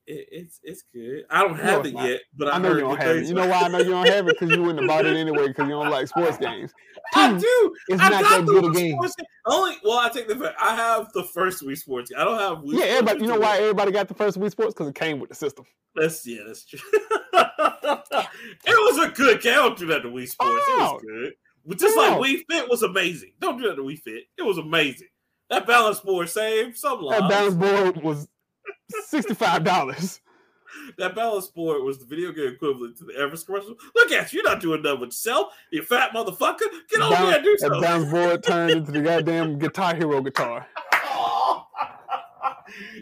It, 0.09 0.27
it's 0.31 0.59
it's 0.63 0.83
good. 0.93 1.23
I 1.29 1.41
don't 1.43 1.57
have 1.59 1.85
it 1.85 1.93
yet, 1.93 2.21
but 2.35 2.47
I 2.47 2.55
I, 2.55 2.57
know 2.57 2.69
heard 2.69 2.75
you 2.75 2.81
don't 2.81 2.97
have 2.97 3.15
it. 3.17 3.25
You 3.27 3.33
know 3.35 3.47
why 3.47 3.61
I 3.61 3.67
know 3.67 3.77
you 3.77 3.89
don't 3.91 4.07
have 4.07 4.27
it? 4.27 4.35
Because 4.39 4.49
you 4.55 4.61
wouldn't 4.61 4.79
have 4.79 4.87
bought 4.87 5.05
it 5.05 5.15
anyway 5.15 5.47
because 5.47 5.65
you 5.65 5.73
don't 5.75 5.89
like 5.89 6.07
sports 6.07 6.37
games. 6.41 6.73
I 7.13 7.37
do. 7.37 7.75
It's 7.89 8.01
I 8.01 8.09
not 8.09 8.21
got 8.23 8.29
that 8.29 8.45
the 8.45 8.51
good 8.61 8.65
a 8.65 8.71
game. 8.79 8.99
Only, 9.45 9.75
well, 9.83 9.99
I 9.99 10.09
take 10.09 10.27
the 10.27 10.35
fact 10.35 10.55
I 10.61 10.75
have 10.75 11.11
the 11.13 11.23
first 11.23 11.63
Wii 11.63 11.77
Sports. 11.77 12.11
I 12.17 12.23
don't 12.23 12.39
have 12.39 12.57
Wii. 12.59 12.79
Yeah, 12.79 12.85
everybody. 12.85 13.21
You 13.21 13.27
know 13.27 13.39
why 13.39 13.57
everybody 13.57 13.91
got 13.91 14.07
the 14.07 14.13
first 14.13 14.39
Wii 14.39 14.51
Sports? 14.51 14.73
Because 14.73 14.87
it 14.89 14.95
came 14.95 15.19
with 15.19 15.29
the 15.29 15.35
system. 15.35 15.65
That's 15.95 16.25
yeah, 16.27 16.41
that's 16.45 16.65
true. 16.65 16.79
it 16.93 18.67
was 18.67 19.05
a 19.05 19.09
good 19.11 19.41
game. 19.41 19.53
Don't 19.53 19.77
do 19.77 19.87
that 19.87 20.01
to 20.01 20.09
Wii 20.09 20.27
Sports. 20.27 20.63
It 20.67 20.73
Oh. 20.79 20.93
was 20.93 21.01
good. 21.03 21.33
But 21.65 21.77
just 21.79 21.97
like 21.97 22.13
Oh. 22.13 22.21
Wii 22.21 22.43
Fit 22.49 22.69
was 22.69 22.83
amazing. 22.83 23.33
Don't 23.39 23.57
do 23.61 23.67
that 23.69 23.75
to 23.75 23.81
Wii 23.83 23.99
Fit. 23.99 24.23
It 24.37 24.43
was 24.43 24.57
amazing. 24.57 25.07
That 25.49 25.65
balance 25.65 25.99
board 25.99 26.29
saved 26.29 26.77
some 26.77 27.01
lives. 27.01 27.21
That 27.21 27.29
balance 27.29 27.55
board 27.55 28.03
was 28.03 28.27
sixty 29.07 29.33
five 29.33 29.63
dollars. 29.63 30.21
That 30.97 31.15
balance 31.15 31.47
board 31.47 31.83
was 31.83 31.97
the 31.99 32.05
video 32.05 32.31
game 32.31 32.53
equivalent 32.53 32.97
to 32.97 33.05
the 33.05 33.13
Everest 33.15 33.47
commercial. 33.47 33.75
Look 33.95 34.11
at 34.11 34.31
you, 34.31 34.37
you're 34.41 34.49
not 34.51 34.61
doing 34.61 34.81
nothing 34.83 34.99
with 35.01 35.07
yourself. 35.09 35.53
You 35.71 35.81
fat 35.81 36.11
motherfucker. 36.11 36.59
Get 36.89 37.01
over 37.01 37.15
here 37.15 37.35
and 37.35 37.43
do 37.43 37.51
That 37.51 37.59
something. 37.59 37.81
balance 37.81 38.11
board 38.11 38.43
turned 38.43 38.71
into 38.71 38.91
the 38.91 39.01
goddamn 39.01 39.57
Guitar 39.59 39.95
Hero 39.95 40.21
guitar. 40.21 40.67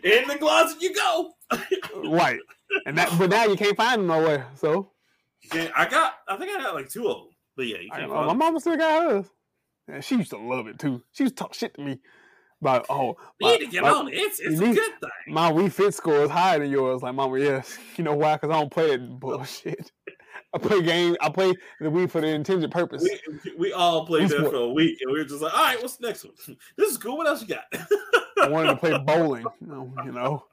In 0.03 0.27
the 0.27 0.37
closet 0.39 0.81
you 0.81 0.93
go. 0.93 1.31
Right. 2.09 2.39
And 2.85 2.97
that, 2.97 3.09
but 3.17 3.29
now 3.29 3.45
you 3.45 3.55
can't 3.55 3.75
find 3.75 3.99
them 4.01 4.07
nowhere. 4.07 4.47
So 4.55 4.91
Yeah, 5.53 5.69
I 5.75 5.87
got. 5.89 6.13
I 6.27 6.37
think 6.37 6.51
I 6.55 6.61
got 6.61 6.75
like 6.75 6.89
two 6.89 7.07
of 7.07 7.17
them. 7.17 7.27
But 7.55 7.67
yeah, 7.67 7.77
you 7.79 7.89
can't 7.89 8.03
don't 8.03 8.09
know. 8.11 8.21
My 8.21 8.27
find. 8.27 8.39
mama 8.39 8.59
still 8.59 8.77
got 8.77 9.03
hers. 9.11 9.25
And 9.87 10.03
she 10.03 10.15
used 10.17 10.29
to 10.31 10.37
love 10.37 10.67
it 10.67 10.77
too. 10.79 11.01
She 11.11 11.23
used 11.23 11.35
to 11.37 11.43
talk 11.43 11.53
shit 11.53 11.73
to 11.75 11.81
me 11.81 11.99
about 12.61 12.85
oh 12.89 13.15
my, 13.41 13.51
need 13.53 13.59
to 13.59 13.67
get 13.67 13.83
on 13.83 14.07
it. 14.07 14.15
It's 14.15 14.39
it's 14.39 14.55
you 14.59 14.63
a 14.63 14.67
need- 14.67 14.75
good 14.75 14.91
thing. 15.01 15.33
my 15.33 15.51
Wii 15.51 15.71
Fit 15.71 15.93
score 15.93 16.23
is 16.23 16.29
higher 16.29 16.59
than 16.59 16.71
yours. 16.71 17.01
Like 17.01 17.15
mama, 17.15 17.39
yes. 17.39 17.77
You 17.97 18.03
know 18.03 18.15
why? 18.15 18.35
Because 18.35 18.49
I 18.49 18.59
don't 18.59 18.71
play 18.71 18.95
that 18.97 19.19
bullshit. 19.19 19.91
I 20.53 20.59
play 20.59 20.81
game. 20.81 21.15
I 21.21 21.29
play 21.29 21.53
the 21.81 21.89
Wii 21.89 22.09
for 22.09 22.21
the 22.21 22.27
intended 22.27 22.71
purpose. 22.71 23.03
We, 23.03 23.51
we 23.57 23.73
all 23.73 24.05
played 24.05 24.29
that 24.29 24.49
for 24.49 24.55
a 24.55 24.69
week, 24.69 24.97
and 25.01 25.11
we 25.11 25.19
were 25.19 25.25
just 25.25 25.41
like, 25.41 25.53
"All 25.53 25.59
right, 25.63 25.81
what's 25.81 25.97
the 25.97 26.07
next 26.07 26.23
one? 26.23 26.33
This 26.77 26.89
is 26.91 26.97
cool. 26.97 27.17
What 27.17 27.27
else 27.27 27.41
you 27.41 27.47
got?" 27.47 27.65
I 28.41 28.47
wanted 28.47 28.69
to 28.69 28.77
play 28.77 28.97
bowling. 29.05 29.45
You 29.61 29.67
know, 29.67 29.93
you 30.05 30.11
know. 30.11 30.45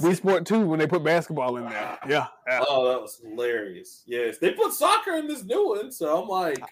Wii 0.00 0.16
Sport 0.16 0.46
too 0.46 0.66
when 0.66 0.78
they 0.78 0.86
put 0.86 1.02
basketball 1.04 1.56
in 1.56 1.64
there. 1.64 1.98
Yeah. 2.08 2.26
Yeah, 2.48 2.64
oh, 2.68 2.88
that 2.88 3.00
was 3.02 3.20
hilarious. 3.22 4.02
Yes, 4.06 4.38
they 4.38 4.52
put 4.52 4.72
soccer 4.72 5.12
in 5.16 5.26
this 5.26 5.44
new 5.44 5.68
one, 5.68 5.90
so 5.92 6.22
I'm 6.22 6.28
like, 6.28 6.62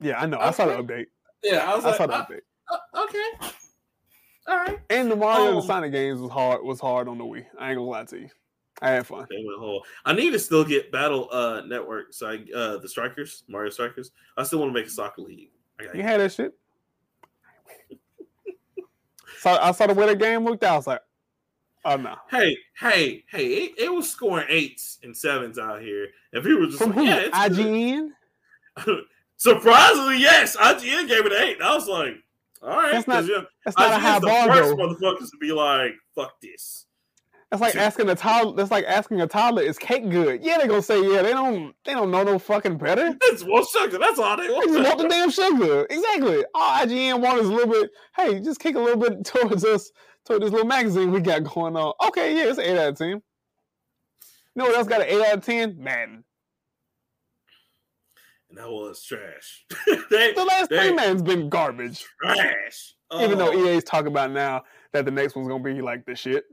yeah 0.00 0.20
I 0.20 0.26
know. 0.26 0.38
I 0.38 0.50
saw 0.52 0.66
the 0.66 0.74
update. 0.82 1.06
yeah, 1.42 1.70
I 1.70 1.74
was 1.74 1.84
I 1.84 1.88
like, 1.88 1.96
saw 1.98 2.06
the 2.06 2.14
uh, 2.14 2.24
update. 2.26 2.40
uh, 2.70 3.02
okay, 3.04 3.48
all 4.46 4.56
right. 4.58 4.78
And 4.90 5.10
the 5.10 5.16
Mario 5.16 5.46
and 5.46 5.48
Um, 5.50 5.54
the 5.56 5.62
Sonic 5.62 5.92
games 5.92 6.20
was 6.20 6.30
hard 6.30 6.62
was 6.62 6.80
hard 6.80 7.08
on 7.08 7.18
the 7.18 7.24
Wii. 7.24 7.44
I 7.58 7.70
ain't 7.70 7.78
gonna 7.78 7.88
lie 7.88 8.04
to 8.04 8.18
you. 8.20 8.28
I 8.82 8.90
had 8.90 9.06
fun. 9.06 9.26
They 9.30 9.36
went 9.36 9.58
whole. 9.58 9.84
I 10.04 10.12
need 10.12 10.32
to 10.32 10.38
still 10.38 10.64
get 10.64 10.90
Battle 10.92 11.28
uh 11.32 11.62
Network, 11.66 12.12
so 12.12 12.28
I, 12.28 12.44
uh 12.54 12.78
the 12.78 12.88
Strikers, 12.88 13.44
Mario 13.48 13.70
Strikers. 13.70 14.10
I 14.36 14.42
still 14.42 14.58
want 14.58 14.70
to 14.70 14.74
make 14.74 14.86
a 14.86 14.90
soccer 14.90 15.22
league. 15.22 15.50
I 15.80 15.84
gotta 15.84 15.96
You 15.96 16.02
had 16.02 16.20
that 16.20 16.32
shit. 16.32 16.54
So 19.38 19.50
I 19.50 19.72
saw 19.72 19.86
the 19.86 19.94
way 19.94 20.06
the 20.06 20.16
game 20.16 20.44
looked 20.44 20.64
out. 20.64 20.72
I 20.72 20.76
was 20.76 20.86
like, 20.86 21.02
oh 21.84 21.96
no. 21.96 22.16
Hey, 22.30 22.56
hey, 22.80 23.24
hey! 23.28 23.46
It, 23.46 23.72
it 23.78 23.92
was 23.92 24.10
scoring 24.10 24.46
eights 24.48 24.98
and 25.02 25.14
sevens 25.14 25.58
out 25.58 25.82
here, 25.82 26.08
and 26.32 26.42
people 26.42 26.60
were 26.60 26.66
just 26.66 26.78
From 26.78 26.92
like, 26.92 26.98
who? 26.98 27.04
"Yeah, 27.04 27.16
it's. 27.18 27.36
IGN? 27.36 28.08
Surprisingly, 29.36 30.18
yes, 30.18 30.56
IGN 30.56 31.08
gave 31.08 31.26
it 31.26 31.32
an 31.32 31.42
eight. 31.42 31.60
I 31.60 31.74
was 31.74 31.86
like, 31.86 32.14
"All 32.64 32.76
right," 32.76 32.92
That's 32.92 33.06
not- 33.06 33.24
know, 33.24 33.44
That's 33.64 33.78
not 33.78 33.90
a 33.92 33.98
high 33.98 34.18
the 34.18 34.26
bar 34.26 34.48
first 34.48 34.70
though. 34.70 34.76
motherfuckers 34.76 35.30
to 35.30 35.36
be 35.40 35.52
like, 35.52 35.92
"Fuck 36.14 36.40
this." 36.40 36.86
That's 37.50 37.60
like 37.60 37.76
asking 37.76 38.08
a 38.10 38.16
toddler. 38.16 38.56
That's 38.56 38.70
like 38.72 38.84
asking 38.86 39.20
a 39.20 39.26
toddler, 39.28 39.62
"Is 39.62 39.78
cake 39.78 40.08
good?" 40.10 40.42
Yeah, 40.42 40.58
they're 40.58 40.66
gonna 40.66 40.82
say 40.82 41.00
yeah. 41.00 41.22
They 41.22 41.30
don't. 41.32 41.74
They 41.84 41.92
don't 41.92 42.10
know 42.10 42.24
no 42.24 42.38
fucking 42.38 42.78
better. 42.78 43.16
It's 43.22 43.44
one 43.44 43.64
sugar. 43.66 43.98
That's 43.98 44.18
all 44.18 44.36
they 44.36 44.48
They 44.48 44.54
just 44.60 44.80
want 44.88 44.98
the 44.98 45.08
damn 45.08 45.30
sugar. 45.30 45.86
Exactly. 45.88 46.44
All 46.54 46.78
IGN 46.84 47.20
want 47.20 47.38
is 47.38 47.48
a 47.48 47.52
little 47.52 47.72
bit. 47.72 47.90
Hey, 48.16 48.40
just 48.40 48.58
kick 48.58 48.74
a 48.74 48.80
little 48.80 48.98
bit 49.00 49.24
towards 49.24 49.64
us, 49.64 49.92
toward 50.24 50.42
this 50.42 50.50
little 50.50 50.66
magazine 50.66 51.12
we 51.12 51.20
got 51.20 51.44
going 51.44 51.76
on. 51.76 51.92
Okay, 52.08 52.36
yeah, 52.36 52.48
it's 52.48 52.58
an 52.58 52.64
eight 52.64 52.78
out 52.78 52.88
of 52.88 52.98
ten. 52.98 53.08
You 53.10 53.22
know 54.56 54.64
what 54.66 54.76
else 54.76 54.88
got 54.88 55.02
an 55.02 55.06
eight 55.08 55.20
out 55.24 55.38
of 55.38 55.44
ten? 55.44 55.76
Madden. 55.78 56.24
And 58.56 58.64
that 58.64 58.70
was 58.70 59.02
trash. 59.02 59.66
they 60.10 60.32
The 60.32 60.44
last 60.44 60.70
they 60.70 60.76
Playman's 60.92 61.22
been 61.22 61.48
garbage. 61.48 62.04
trash. 62.22 62.94
Even 63.20 63.36
though 63.38 63.50
Oh. 63.52 63.66
EA's 63.66 63.82
talking 63.84 64.06
about 64.08 64.30
now 64.30 64.62
that 64.92 65.04
the 65.04 65.10
next 65.10 65.34
one's 65.34 65.48
gonna 65.48 65.62
be 65.62 65.82
like 65.82 66.04
the 66.06 66.14
shit. 66.14 66.44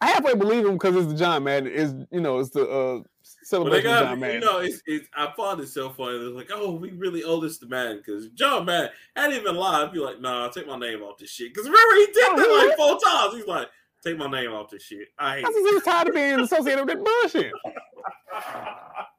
I 0.00 0.08
halfway 0.10 0.34
believe 0.34 0.66
him 0.66 0.74
because 0.74 0.94
it's 0.94 1.06
the 1.08 1.14
John 1.18 1.44
Madden. 1.44 1.72
Is 1.72 1.94
you 2.10 2.20
know 2.20 2.38
it's 2.38 2.50
the 2.50 2.68
uh 2.68 3.02
celebration 3.44 3.90
of 3.90 3.92
got, 3.92 4.18
John 4.20 4.30
you 4.32 4.40
know, 4.40 4.58
it's, 4.58 4.82
it's, 4.86 5.08
I 5.14 5.32
find 5.36 5.58
it 5.60 5.68
so 5.68 5.88
funny. 5.90 6.18
They're 6.18 6.28
like, 6.28 6.50
oh, 6.52 6.72
we 6.72 6.92
really 6.92 7.24
owe 7.24 7.40
this 7.40 7.58
to 7.58 7.66
Madden 7.66 7.98
because 7.98 8.28
John 8.30 8.66
Madden, 8.66 8.90
I 9.16 9.28
didn't 9.28 9.42
even 9.42 9.56
lied. 9.56 9.86
I'd 9.86 9.92
be 9.92 9.98
like, 10.00 10.20
nah, 10.20 10.48
take 10.48 10.66
my 10.66 10.78
name 10.78 11.02
off 11.02 11.16
this 11.18 11.30
shit. 11.30 11.52
Because 11.52 11.66
remember, 11.68 11.94
he 11.96 12.06
did 12.06 12.24
Oh, 12.28 12.36
that 12.36 12.42
really? 12.42 12.68
like 12.68 12.76
four 12.76 12.98
times. 13.00 13.34
He's 13.34 13.46
like, 13.46 13.68
take 14.04 14.18
my 14.18 14.30
name 14.30 14.52
off 14.52 14.70
this 14.70 14.82
shit. 14.82 15.08
I 15.18 15.36
hate 15.36 15.44
I 15.46 15.48
just 15.48 15.74
was 15.74 15.82
tired 15.82 16.08
of 16.08 16.14
being 16.14 16.40
associated 16.40 16.86
with 16.86 16.96
that 16.98 17.04
bullshit. 17.32 17.52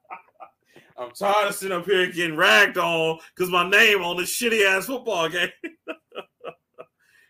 I'm 1.00 1.12
tired 1.12 1.48
of 1.48 1.54
sitting 1.54 1.76
up 1.76 1.86
here 1.86 2.12
getting 2.12 2.36
ragged 2.36 2.76
on 2.76 3.18
because 3.34 3.50
my 3.50 3.68
name 3.68 4.02
on 4.02 4.18
this 4.18 4.30
shitty 4.30 4.66
ass 4.66 4.84
football 4.84 5.30
game. 5.30 5.48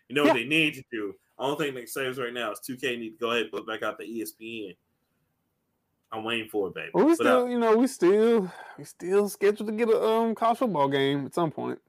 you 0.09 0.15
know 0.15 0.25
what 0.25 0.33
they 0.33 0.43
need 0.43 0.73
to 0.73 0.83
do? 0.91 1.13
I 1.39 1.47
don't 1.47 1.57
think 1.57 1.75
that 1.75 1.87
saves 1.87 2.19
right 2.19 2.33
now 2.33 2.51
is 2.51 2.59
2K 2.69 2.99
need 2.99 3.11
to 3.11 3.17
go 3.17 3.31
ahead 3.31 3.43
and 3.43 3.51
put 3.51 3.65
back 3.65 3.81
out 3.81 3.97
the 3.97 4.03
ESPN. 4.03 4.75
I'm 6.11 6.25
waiting 6.25 6.49
for 6.49 6.67
it, 6.67 6.75
baby. 6.75 6.89
But 6.93 7.05
we 7.05 7.11
But, 7.13 7.15
still, 7.15 7.49
you 7.49 7.57
know, 7.57 7.77
we 7.77 7.87
still, 7.87 8.51
we 8.77 8.83
still 8.83 9.29
scheduled 9.29 9.69
to 9.69 9.73
get 9.73 9.87
a 9.87 10.03
um 10.03 10.35
college 10.35 10.57
football 10.57 10.89
game 10.89 11.25
at 11.25 11.33
some 11.33 11.49
point. 11.49 11.79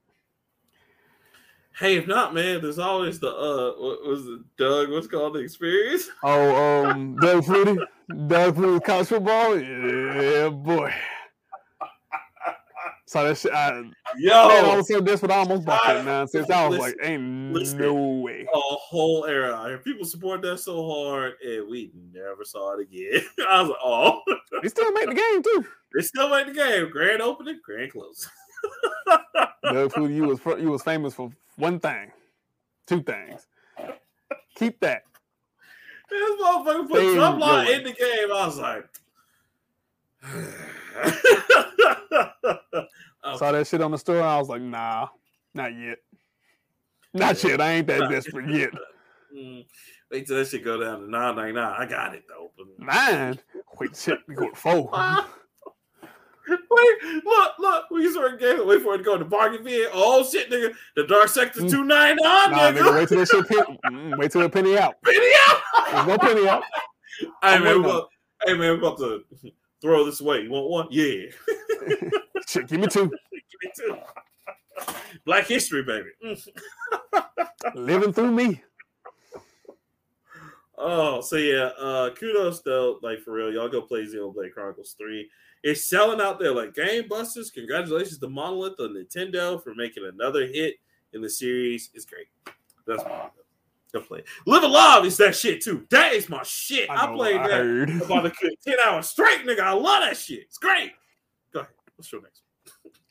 hey, 1.77 1.97
if 1.97 2.07
not, 2.07 2.33
man, 2.33 2.61
there's 2.61 2.79
always 2.79 3.19
the 3.19 3.27
uh, 3.27 3.73
what 3.73 4.05
was 4.05 4.25
it, 4.25 4.39
Doug? 4.57 4.89
What's 4.89 5.07
called 5.07 5.33
the 5.33 5.39
experience? 5.39 6.09
Oh, 6.23 6.85
um, 6.85 7.17
Doug 7.17 7.43
Flutie, 7.43 7.85
Doug 8.27 8.55
Flutie 8.55 8.83
college 8.85 9.07
football. 9.07 9.59
Yeah, 9.59 10.47
boy. 10.47 10.93
So 13.13 13.23
that 13.23 13.37
shit, 13.37 13.53
I, 13.53 13.77
Yo, 14.17 14.47
man, 14.47 14.65
I 14.65 14.75
was 14.75 14.87
so 14.87 14.99
desperate, 14.99 15.31
I 15.31 15.35
almost 15.35 15.65
bought 15.65 15.83
that 15.85 15.97
I- 15.97 16.01
nonsense. 16.03 16.49
I 16.49 16.67
was 16.67 16.79
listen, 16.79 16.97
like, 16.99 17.07
ain't 17.07 17.53
listen. 17.53 17.77
no 17.77 17.93
way. 17.93 18.47
a 18.51 18.57
whole 18.57 19.25
era. 19.25 19.63
here. 19.67 19.77
People 19.77 20.03
support 20.03 20.41
that 20.41 20.57
so 20.57 20.83
hard, 20.89 21.33
and 21.45 21.69
we 21.69 21.91
never 22.11 22.43
saw 22.43 22.73
it 22.73 22.81
again. 22.81 23.21
I 23.47 23.61
was 23.61 23.69
like, 23.69 23.77
oh, 23.83 24.21
They 24.63 24.67
still 24.67 24.91
make 24.93 25.09
the 25.09 25.13
game 25.13 25.43
too. 25.43 25.63
they 25.93 26.01
still 26.01 26.27
make 26.27 26.47
the 26.47 26.53
game. 26.53 26.89
Grand 26.89 27.21
opening, 27.21 27.59
grand 27.63 27.91
close. 27.91 28.27
Doug 29.63 29.95
you 30.09 30.23
was 30.25 30.39
you 30.59 30.71
was 30.71 30.81
famous 30.81 31.13
for 31.13 31.29
one 31.57 31.79
thing, 31.79 32.11
two 32.87 33.03
things. 33.03 33.45
Keep 34.55 34.79
that. 34.79 35.03
This 36.09 36.41
motherfucker 36.41 36.89
put 36.89 37.13
Trump 37.13 37.35
in 37.69 37.83
the 37.83 37.91
game. 37.91 38.31
I 38.33 38.45
was 38.47 38.57
like, 38.57 38.85
Oh, 43.25 43.37
Saw 43.37 43.51
that 43.51 43.67
shit 43.67 43.81
on 43.81 43.91
the 43.91 43.97
store, 43.97 44.17
and 44.17 44.25
I 44.25 44.37
was 44.39 44.49
like, 44.49 44.61
nah, 44.61 45.07
not 45.53 45.75
yet. 45.77 45.99
Not 47.13 47.43
yet. 47.43 47.61
I 47.61 47.73
ain't 47.73 47.87
that 47.87 48.09
desperate 48.09 48.49
yet. 48.49 48.71
mm, 49.35 49.65
wait 50.11 50.27
till 50.27 50.37
that 50.37 50.47
shit 50.47 50.63
go 50.63 50.79
down 50.79 51.01
to 51.01 51.09
nine 51.09 51.35
ninety 51.35 51.53
nine. 51.53 51.75
I 51.77 51.85
got 51.85 52.15
it 52.15 52.23
though. 52.27 52.51
Nine. 52.77 53.39
Wait, 53.79 53.95
shit, 53.95 54.19
we 54.27 54.35
go 54.35 54.49
to 54.49 54.55
four. 54.55 54.89
Wait, 56.49 57.23
look, 57.23 57.51
look. 57.59 57.85
We 57.89 58.11
start 58.11 58.37
game. 58.39 58.67
Wait 58.67 58.81
for 58.81 58.95
it 58.95 58.97
to 58.97 59.03
go 59.03 59.17
to 59.17 59.23
bargain 59.23 59.63
bin. 59.63 59.87
Oh 59.93 60.27
shit, 60.29 60.49
nigga. 60.51 60.73
The 60.95 61.05
dark 61.07 61.29
sector 61.29 61.61
Mm. 61.61 61.69
two 61.69 61.83
nine 61.85 62.17
nine, 62.19 62.51
Nah, 62.51 62.57
nigga. 62.71 62.79
nigga, 62.81 62.95
wait 62.97 63.07
till 63.07 63.17
that 63.19 63.29
shit 63.29 63.47
pen- 63.47 63.79
mm, 63.85 64.17
wait 64.17 64.31
till 64.31 64.41
it 64.41 64.51
penny 64.51 64.77
out. 64.77 64.95
Penny 65.05 65.31
out. 65.47 65.61
There's 65.91 66.07
no 66.07 66.17
penny 66.17 66.47
out. 66.47 66.63
Hey 67.19 67.27
I'm 67.43 67.63
man, 67.63 67.81
we 67.81 67.85
about, 67.85 68.09
hey 68.45 68.53
man, 68.57 68.71
we 68.73 68.77
about 68.79 68.97
to 68.97 69.23
throw 69.83 70.05
this 70.05 70.21
away. 70.21 70.41
You 70.41 70.49
want 70.49 70.69
one? 70.69 70.87
Yeah. 70.89 71.25
Shit, 72.47 72.67
give 72.67 72.79
me 72.79 72.87
two. 72.87 73.11
Give 73.31 73.59
me 73.61 73.71
two. 73.77 73.97
Black 75.25 75.45
history, 75.45 75.83
baby. 75.83 76.09
Living 77.75 78.11
through 78.11 78.31
me. 78.31 78.63
Oh, 80.75 81.21
so 81.21 81.35
yeah, 81.35 81.69
uh 81.79 82.09
kudos 82.09 82.61
though, 82.61 82.99
like 83.03 83.19
for 83.19 83.33
real, 83.33 83.53
y'all 83.53 83.69
go 83.69 83.81
play 83.81 84.05
Xenoblade 84.05 84.53
Chronicles 84.53 84.95
3. 84.97 85.29
It's 85.61 85.85
selling 85.85 86.19
out 86.19 86.39
there 86.39 86.53
like 86.53 86.73
game 86.73 87.07
busters. 87.07 87.51
Congratulations 87.51 88.17
to 88.17 88.27
Monolith 88.27 88.79
on 88.79 88.95
Nintendo 88.95 89.63
for 89.63 89.75
making 89.75 90.05
another 90.05 90.47
hit 90.47 90.75
in 91.13 91.21
the 91.21 91.29
series. 91.29 91.91
It's 91.93 92.05
great. 92.05 92.27
That's 92.87 93.03
my 93.03 93.29
go 93.93 94.01
play. 94.01 94.23
Live 94.45 94.63
Alive 94.63 95.05
is 95.05 95.17
that 95.17 95.35
shit 95.35 95.61
too. 95.61 95.85
That 95.89 96.13
is 96.13 96.29
my 96.29 96.41
shit. 96.43 96.89
I, 96.89 97.05
know, 97.05 97.15
played 97.15 97.37
I 97.37 97.47
that 97.47 97.57
heard. 97.61 97.89
about 98.01 98.25
a 98.25 98.29
good 98.29 98.53
10 98.65 98.75
hours 98.85 99.07
straight, 99.09 99.45
nigga. 99.45 99.61
I 99.61 99.73
love 99.73 100.03
that 100.03 100.17
shit. 100.17 100.39
It's 100.41 100.57
great. 100.57 100.91
Go 101.53 101.59
ahead. 101.61 101.71
What's 101.95 102.11
your 102.11 102.21
next 102.21 102.41
one? 102.83 102.93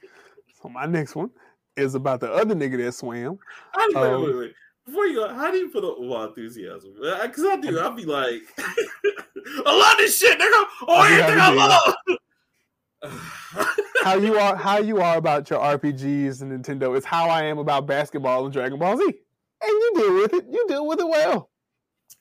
So 0.63 0.69
my 0.69 0.87
next 0.87 1.17
one 1.17 1.29
is 1.77 1.97
about 1.97 2.21
the 2.21 2.31
other 2.33 2.55
nigga 2.55 2.77
that 2.85 2.93
swam. 2.93 3.37
Do 3.75 3.83
you, 3.83 3.99
Um, 3.99 4.23
wait, 4.23 4.27
wait, 4.29 4.37
wait. 4.39 4.55
Before 4.87 5.07
you 5.07 5.17
go, 5.17 5.35
how 5.35 5.51
do 5.51 5.57
you 5.57 5.71
put 5.71 5.83
up 5.85 5.99
my 6.01 6.27
enthusiasm? 6.27 6.95
Because 7.01 7.45
I 7.45 7.57
do. 7.57 7.81
I'll 7.81 7.91
be 7.91 8.05
like, 8.05 8.43
I 8.59 9.65
love 9.67 9.97
this 9.99 10.19
shit, 10.21 10.39
nigga. 10.39 10.65
Oh, 10.87 10.95
I 11.01 11.11
everything 11.15 11.41
I 11.41 11.53
love. 11.53 11.95
How 14.05 14.15
you 14.15 14.39
are 14.39 14.55
how 14.55 14.79
you 14.79 15.01
are 15.01 15.17
about 15.17 15.51
your 15.51 15.59
RPGs 15.59 16.43
and 16.43 16.53
Nintendo 16.65 16.97
is 16.97 17.05
how 17.05 17.29
I 17.29 17.43
am 17.45 17.59
about 17.59 17.87
basketball 17.89 18.45
and 18.45 18.53
Dragon 18.53 18.79
Ball 18.79 18.97
Z. 18.99 19.15
And 19.63 19.71
you 19.71 19.93
deal 19.97 20.15
with 20.15 20.35
it. 20.35 20.47
You 20.51 20.67
deal 20.69 20.87
with 20.87 21.01
it 21.01 21.09
well. 21.09 21.51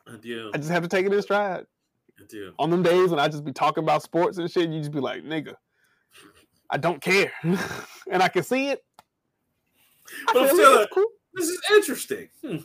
I 0.07 0.17
do. 0.17 0.51
I 0.53 0.57
just 0.57 0.69
have 0.69 0.83
to 0.83 0.89
take 0.89 1.05
it 1.05 1.13
in 1.13 1.21
stride. 1.21 1.65
I 2.19 2.23
do. 2.27 2.53
On 2.59 2.69
them 2.69 2.83
days 2.83 3.09
when 3.09 3.19
I 3.19 3.27
just 3.27 3.43
be 3.43 3.51
talking 3.53 3.83
about 3.83 4.03
sports 4.03 4.37
and 4.37 4.49
shit, 4.49 4.69
you 4.69 4.79
just 4.79 4.91
be 4.91 4.99
like, 4.99 5.23
nigga, 5.23 5.55
I 6.69 6.77
don't 6.77 7.01
care. 7.01 7.31
and 7.43 8.21
I 8.21 8.27
can 8.27 8.43
see 8.43 8.69
it. 8.69 8.83
I 10.27 10.33
But 10.33 10.43
I'm 10.43 10.49
still 10.49 10.75
like, 10.75 10.89
cool. 10.93 11.05
this 11.33 11.47
is 11.47 11.61
interesting. 11.71 12.29
Hmm. 12.45 12.57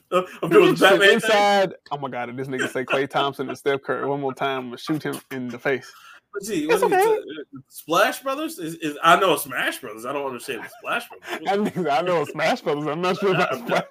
I'm 0.43 0.51
doing 0.51 0.75
Batman 0.75 1.01
thing. 1.01 1.15
inside. 1.15 1.75
Oh 1.91 1.99
my 1.99 2.09
god! 2.09 2.31
If 2.31 2.37
this 2.37 2.49
nigga 2.49 2.69
say 2.69 2.85
Klay 2.85 3.09
Thompson 3.09 3.49
and 3.49 3.57
Steph 3.57 3.83
Curry 3.83 4.07
one 4.07 4.21
more 4.21 4.35
time, 4.35 4.59
I'm 4.59 4.67
gonna 4.69 4.79
shoot 4.79 5.03
him 5.03 5.21
in 5.31 5.49
the 5.49 5.59
face. 5.59 5.93
Let's 6.37 6.49
see. 6.49 6.65
It's 6.69 6.83
what 6.83 6.93
is 6.93 6.99
it? 6.99 7.09
okay. 7.09 7.19
Uh, 7.57 7.61
Splash 7.69 8.23
Brothers 8.23 8.59
is, 8.59 8.75
is 8.77 8.99
I 9.03 9.19
know 9.19 9.37
Smash 9.37 9.81
Brothers. 9.81 10.05
I 10.05 10.13
don't 10.13 10.27
understand 10.27 10.65
the 10.65 10.69
Splash 10.69 11.09
Brothers. 11.09 11.87
I, 11.89 11.99
I 11.99 12.03
know 12.03 12.25
Smash 12.27 12.61
Brothers. 12.61 12.87
I'm 12.87 13.01
not 13.01 13.17
sure 13.19 13.35
about 13.35 13.55
I'm 13.55 13.65
Splash. 13.67 13.85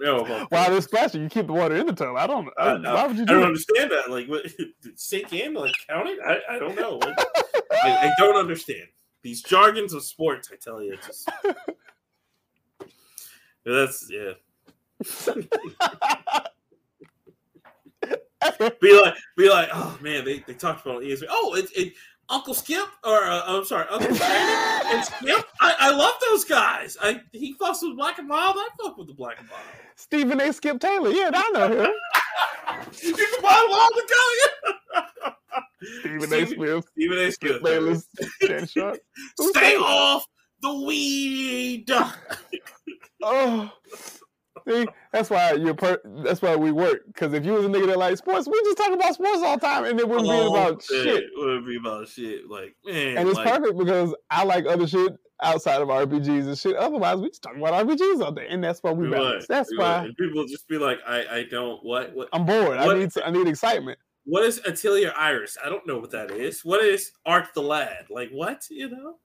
Know 0.00 0.24
about 0.24 0.50
Why 0.50 0.68
they're 0.70 0.80
splashing? 0.80 1.22
You 1.22 1.28
keep 1.28 1.46
the 1.46 1.52
water 1.52 1.76
in 1.76 1.86
the 1.86 1.92
tub. 1.92 2.16
I 2.16 2.26
don't. 2.26 2.48
I, 2.58 2.70
I, 2.70 2.94
why 2.94 3.06
would 3.06 3.16
you 3.16 3.24
Do 3.24 3.34
I 3.34 3.34
do 3.34 3.34
don't 3.34 3.40
that? 3.42 3.46
understand 3.46 3.90
that. 3.92 4.10
Like, 4.10 4.26
what, 4.26 4.42
sink 4.96 5.32
in, 5.32 5.54
like 5.54 5.72
count 5.88 6.08
it. 6.08 6.18
I, 6.26 6.56
I 6.56 6.58
don't 6.58 6.74
know. 6.74 6.96
Like, 6.96 7.16
I, 7.84 8.08
I 8.08 8.10
don't 8.18 8.36
understand 8.36 8.88
these 9.22 9.40
jargons 9.42 9.92
of 9.92 10.02
sports. 10.02 10.50
I 10.52 10.56
tell 10.56 10.82
you, 10.82 10.96
just 11.06 11.30
that's 13.64 14.10
yeah. 14.10 14.32
Be 18.80 19.00
like, 19.00 19.14
be 19.36 19.48
like, 19.48 19.68
oh 19.72 19.98
man, 20.00 20.24
they, 20.24 20.40
they 20.40 20.54
talked 20.54 20.84
about 20.84 21.02
it 21.02 21.12
on 21.12 21.18
ESPN. 21.18 21.26
Oh, 21.30 21.54
it, 21.54 21.66
it 21.76 21.94
Uncle 22.28 22.54
Skip 22.54 22.86
or 23.04 23.24
uh, 23.24 23.42
I'm 23.46 23.64
sorry, 23.64 23.86
Uncle 23.90 24.14
Shannon 24.14 24.86
and 24.86 25.04
Skip. 25.04 25.46
I, 25.60 25.74
I 25.78 25.90
love 25.90 26.14
those 26.28 26.44
guys. 26.44 26.96
I 27.02 27.20
he 27.32 27.54
fucks 27.54 27.82
with 27.82 27.96
Black 27.96 28.18
and 28.18 28.28
Mild. 28.28 28.56
I 28.58 28.68
fuck 28.82 28.96
with 28.96 29.08
the 29.08 29.14
Black 29.14 29.38
and 29.38 29.48
Mild. 29.48 29.60
Stephen 29.96 30.40
A. 30.40 30.52
Skip 30.52 30.80
Taylor. 30.80 31.10
Yeah, 31.10 31.30
I 31.32 31.50
know 31.50 31.68
him. 31.68 31.92
You 33.02 33.14
can 33.14 33.42
buy 33.42 33.50
them 33.50 33.72
all 33.72 33.90
together. 33.90 35.36
Stephen 36.00 36.32
A. 36.32 36.46
Smith. 36.46 36.84
Stephen 36.92 37.18
A. 37.18 37.32
Skip 37.32 37.60
Smith. 37.60 37.62
Bayless. 37.62 38.08
Stay 39.40 39.76
off 39.76 40.26
the 40.62 40.74
weed. 40.86 41.90
Oh. 43.22 43.70
See, 44.66 44.86
that's 45.12 45.28
why 45.28 45.52
you're. 45.52 45.74
Per- 45.74 46.00
that's 46.24 46.40
why 46.40 46.56
we 46.56 46.72
work. 46.72 47.00
Because 47.06 47.32
if 47.34 47.44
you 47.44 47.52
was 47.52 47.66
a 47.66 47.68
nigga 47.68 47.86
that 47.88 47.98
like 47.98 48.16
sports, 48.16 48.48
we 48.48 48.58
just 48.62 48.78
talk 48.78 48.92
about 48.92 49.14
sports 49.14 49.42
all 49.42 49.56
the 49.58 49.66
time, 49.66 49.84
and 49.84 50.00
it 50.00 50.08
wouldn't 50.08 50.28
be 50.28 50.38
about 50.46 50.82
shit. 50.82 51.06
It 51.24 51.30
wouldn't 51.36 51.66
be 51.66 51.76
about 51.76 52.08
shit. 52.08 52.48
Like 52.48 52.74
man, 52.86 53.18
And 53.18 53.28
it's 53.28 53.36
like, 53.36 53.46
perfect 53.46 53.78
because 53.78 54.14
I 54.30 54.44
like 54.44 54.64
other 54.66 54.86
shit 54.86 55.12
outside 55.42 55.82
of 55.82 55.88
RPGs 55.88 56.46
and 56.46 56.56
shit. 56.56 56.76
Otherwise, 56.76 57.18
we 57.18 57.28
just 57.28 57.42
talk 57.42 57.54
about 57.56 57.86
RPGs 57.86 58.22
all 58.24 58.32
day, 58.32 58.46
and 58.48 58.64
that's 58.64 58.82
why 58.82 58.92
we 58.92 59.04
we 59.08 59.10
balance. 59.14 59.42
would, 59.42 59.48
That's 59.54 59.70
we 59.70 59.76
why 59.78 60.02
would. 60.04 60.16
People 60.16 60.46
just 60.46 60.66
be 60.66 60.78
like, 60.78 60.98
I, 61.06 61.24
I 61.40 61.44
don't 61.50 61.84
what 61.84 62.14
what 62.14 62.28
I'm 62.32 62.46
bored. 62.46 62.78
I 62.78 62.86
What- 62.86 62.96
need 62.96 63.10
I 63.22 63.30
need 63.30 63.46
excitement. 63.48 63.98
what 64.24 64.44
is 64.44 64.62
Atelier 64.66 65.12
Iris? 65.14 65.58
I 65.62 65.68
don't 65.68 65.86
know 65.86 65.98
what 65.98 66.12
that 66.12 66.30
is. 66.30 66.64
What 66.64 66.82
is 66.82 67.12
Arc 67.26 67.52
the 67.52 67.60
Lad? 67.62 68.06
Like 68.08 68.30
what? 68.30 68.62
You 68.70 68.88
know? 68.88 69.16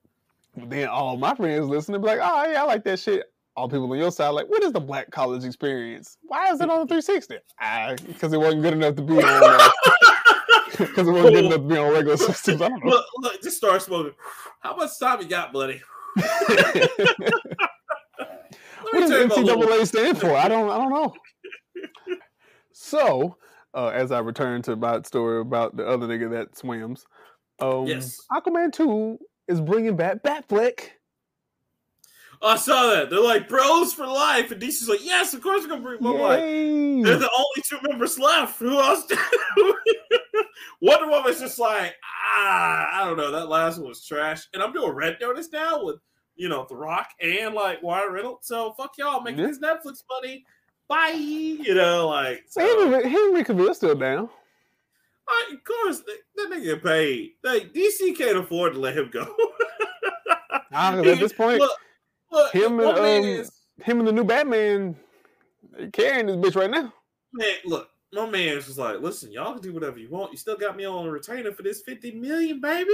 Then 0.58 0.90
all 0.90 1.16
my 1.16 1.34
friends 1.36 1.68
listen 1.68 1.96
and 1.96 2.04
be 2.04 2.10
like, 2.10 2.20
"Oh 2.22 2.52
yeah, 2.52 2.64
I 2.64 2.66
like 2.66 2.84
that 2.84 3.00
shit." 3.00 3.32
All 3.60 3.68
people 3.68 3.92
on 3.92 3.98
your 3.98 4.10
side 4.10 4.30
like, 4.30 4.48
"What 4.50 4.64
is 4.64 4.72
the 4.72 4.80
black 4.80 5.12
college 5.12 5.44
experience? 5.44 6.18
Why 6.22 6.50
is 6.50 6.62
it 6.62 6.70
on 6.70 6.80
the 6.80 6.86
360?" 6.88 7.40
Ah, 7.60 7.94
because 8.08 8.32
it 8.32 8.38
wasn't 8.40 8.62
good 8.62 8.72
enough 8.74 8.96
to 8.96 9.02
be 9.02 9.22
on. 9.22 9.70
Because 10.78 11.10
it 11.10 11.12
wasn't 11.12 11.36
good 11.36 11.46
enough 11.46 11.58
to 11.60 11.68
be 11.68 11.78
on 11.78 11.92
regular 11.92 12.16
systems. 12.16 12.62
I 12.62 12.70
don't 12.70 12.86
know. 12.86 12.92
look, 12.92 13.06
look, 13.18 13.42
just 13.42 13.58
start 13.58 13.82
smoking. 13.82 14.14
How 14.62 14.78
much 14.78 14.92
time 14.98 15.20
you 15.22 15.28
got, 15.28 15.52
buddy? 15.52 15.82
What 18.92 19.02
does 19.02 19.10
tell 19.10 19.20
you 19.20 19.26
about 19.26 19.38
a 19.38 19.42
little- 19.42 19.68
NCAA 19.68 19.88
stand 19.88 20.18
for? 20.20 20.32
I 20.36 20.48
don't. 20.48 20.70
I 20.70 20.78
don't 20.78 20.90
know. 20.90 21.14
So, 22.72 23.36
uh, 23.74 23.88
as 23.90 24.10
I 24.14 24.20
return 24.20 24.62
to 24.64 24.76
my 24.78 25.02
story 25.02 25.42
about 25.42 25.76
the 25.76 25.86
other 25.86 26.08
nigga 26.08 26.32
that 26.32 26.58
swims, 26.58 27.06
um, 27.60 27.88
Yes. 27.88 28.18
Aquaman 28.32 28.72
Two 28.72 29.20
is 29.50 29.60
bringing 29.60 29.98
back 29.98 30.24
Batfleck. 30.24 30.92
I 32.42 32.56
saw 32.56 32.92
that. 32.94 33.10
They're 33.10 33.22
like 33.22 33.50
bros 33.50 33.94
for 33.94 34.08
life, 34.08 34.52
and 34.52 34.62
DC's 34.62 34.88
like, 34.88 35.04
yes, 35.04 35.34
of 35.34 35.42
course 35.42 35.64
we're 35.64 35.70
gonna 35.70 35.82
bring. 35.82 35.98
I'm 36.06 36.14
like, 36.20 36.40
they're 36.40 37.18
the 37.20 37.30
only 37.38 37.62
two 37.64 37.78
members 37.88 38.18
left. 38.18 38.60
Who 38.60 38.80
else? 38.80 39.04
Wonder 40.82 41.08
Woman's 41.10 41.40
just 41.40 41.60
like, 41.60 41.96
ah, 42.04 42.88
I 43.02 43.06
don't 43.06 43.18
know. 43.18 43.32
That 43.32 43.50
last 43.50 43.78
one 43.80 43.90
was 43.90 44.06
trash, 44.06 44.48
and 44.54 44.64
I'm 44.64 44.72
doing 44.72 44.92
Red 44.94 45.18
Notice 45.20 45.52
now 45.52 45.84
with 45.84 45.98
you 46.36 46.48
know 46.48 46.66
The 46.70 46.76
Rock 46.76 47.10
and 47.22 47.54
like 47.54 47.84
Ryan 47.84 48.14
Reynolds. 48.14 48.48
So 48.48 48.72
fuck 48.74 48.92
y'all, 48.98 49.22
making 49.22 49.46
this 49.46 49.60
Netflix 49.60 50.04
money. 50.10 50.46
Bye. 50.88 51.10
You 51.18 51.76
know, 51.76 52.08
like 52.08 52.46
so, 52.48 52.62
Henry, 52.62 53.10
Henry 53.10 53.44
Cavill's 53.44 53.78
still 53.78 53.96
down. 53.96 54.30
I- 55.28 55.52
of 55.54 55.64
course 55.64 56.00
that, 56.00 56.18
that 56.38 56.50
nigga 56.52 56.64
get 56.64 56.84
paid. 56.84 57.32
Like 57.44 57.74
DC 57.74 58.18
can't 58.18 58.38
afford 58.38 58.74
to 58.74 58.80
let 58.80 58.98
him 58.98 59.10
go. 59.12 59.26
Ah, 60.72 60.92
'cause 60.92 61.08
at 61.08 61.20
this 61.20 61.34
point, 61.34 61.60
look, 61.60 61.72
look, 62.32 62.54
him 62.54 62.80
and, 62.80 62.98
um, 62.98 63.06
is- 63.06 63.52
him 63.84 64.00
and 64.00 64.08
the 64.08 64.12
new 64.12 64.24
Batman 64.24 64.96
carrying 65.94 66.26
this 66.28 66.36
bitch 66.36 66.56
right 66.56 66.70
now. 66.70 66.94
man, 67.34 67.56
look, 67.66 67.90
my 68.12 68.26
man 68.28 68.58
is 68.58 68.66
just 68.66 68.78
like, 68.78 69.00
listen, 69.00 69.32
y'all 69.32 69.54
can 69.54 69.62
do 69.62 69.74
whatever 69.74 70.00
you 70.00 70.10
want. 70.10 70.32
You 70.32 70.38
still 70.38 70.58
got 70.58 70.76
me 70.76 70.86
on 70.86 71.06
a 71.06 71.12
retainer 71.12 71.52
for 71.52 71.64
this 71.64 71.82
50 71.82 72.12
million, 72.12 72.60
baby. 72.60 72.92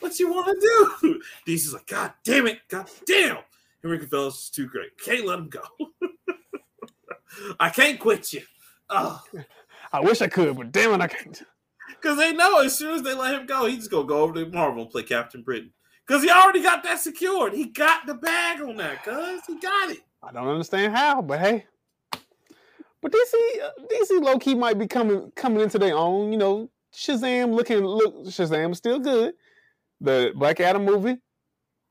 What 0.00 0.18
you 0.20 0.30
want 0.32 0.46
to 0.46 0.94
do? 1.00 1.20
DC's 1.46 1.72
like, 1.72 1.86
God 1.86 2.12
damn 2.24 2.46
it, 2.46 2.60
God 2.68 2.90
damn. 3.06 3.38
Henry 3.82 3.98
Cavill's 3.98 4.42
is 4.44 4.50
too 4.50 4.66
great. 4.66 4.96
Can't 4.98 5.26
let 5.26 5.38
him 5.38 5.48
go. 5.48 5.62
I 7.60 7.68
can't 7.70 7.98
quit 7.98 8.32
you. 8.32 8.42
Oh, 8.90 9.20
I 9.92 10.00
wish 10.00 10.20
I 10.22 10.28
could, 10.28 10.56
but 10.56 10.72
damn 10.72 10.92
it, 10.92 11.00
I 11.02 11.06
can't. 11.08 11.42
because 11.88 12.16
they 12.18 12.32
know 12.32 12.60
as 12.60 12.76
soon 12.76 12.94
as 12.94 13.02
they 13.02 13.14
let 13.14 13.34
him 13.34 13.46
go, 13.46 13.66
he's 13.66 13.78
just 13.78 13.90
gonna 13.90 14.06
go 14.06 14.20
over 14.22 14.34
to 14.34 14.46
Marvel 14.50 14.82
and 14.82 14.90
play 14.90 15.02
Captain 15.02 15.42
Britain. 15.42 15.72
Because 16.06 16.22
he 16.22 16.30
already 16.30 16.62
got 16.62 16.82
that 16.82 17.00
secured. 17.00 17.54
He 17.54 17.66
got 17.66 18.06
the 18.06 18.14
bag 18.14 18.60
on 18.60 18.76
that, 18.76 19.02
cuz 19.04 19.40
he 19.46 19.58
got 19.58 19.90
it. 19.90 20.00
I 20.22 20.32
don't 20.32 20.48
understand 20.48 20.94
how, 20.94 21.22
but 21.22 21.40
hey. 21.40 21.66
But 23.00 23.12
DC, 23.12 23.34
uh, 23.62 23.70
DC 23.90 24.22
low 24.22 24.38
key 24.38 24.54
might 24.54 24.78
be 24.78 24.86
coming 24.86 25.30
coming 25.36 25.60
into 25.60 25.78
their 25.78 25.94
own. 25.96 26.32
You 26.32 26.38
know, 26.38 26.70
Shazam 26.94 27.54
looking 27.54 27.84
look 27.84 28.14
Shazam 28.26 28.74
still 28.76 28.98
good. 28.98 29.34
The 30.00 30.32
Black 30.34 30.60
Adam 30.60 30.84
movie 30.84 31.16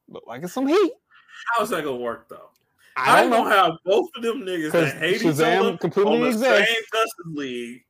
look 0.10 0.24
like 0.28 0.44
it's 0.44 0.54
some 0.54 0.68
heat. 0.68 0.92
How's 1.58 1.70
that 1.70 1.84
gonna 1.84 1.98
work 1.98 2.30
though? 2.30 2.50
I 2.96 3.22
don't 3.22 3.32
know 3.32 3.44
know 3.44 3.50
how 3.50 3.78
both 3.86 4.10
of 4.16 4.22
them 4.24 4.42
niggas 4.42 4.72
that 4.72 4.98
hate 4.98 5.16
each 5.18 5.22
Shazam 5.24 5.60
other 5.62 5.78
completely 5.78 6.14
on 6.14 6.22
the 6.22 6.28
exists. 6.28 6.68
same 6.68 6.84
Justice 6.94 7.26
League. 7.34 7.84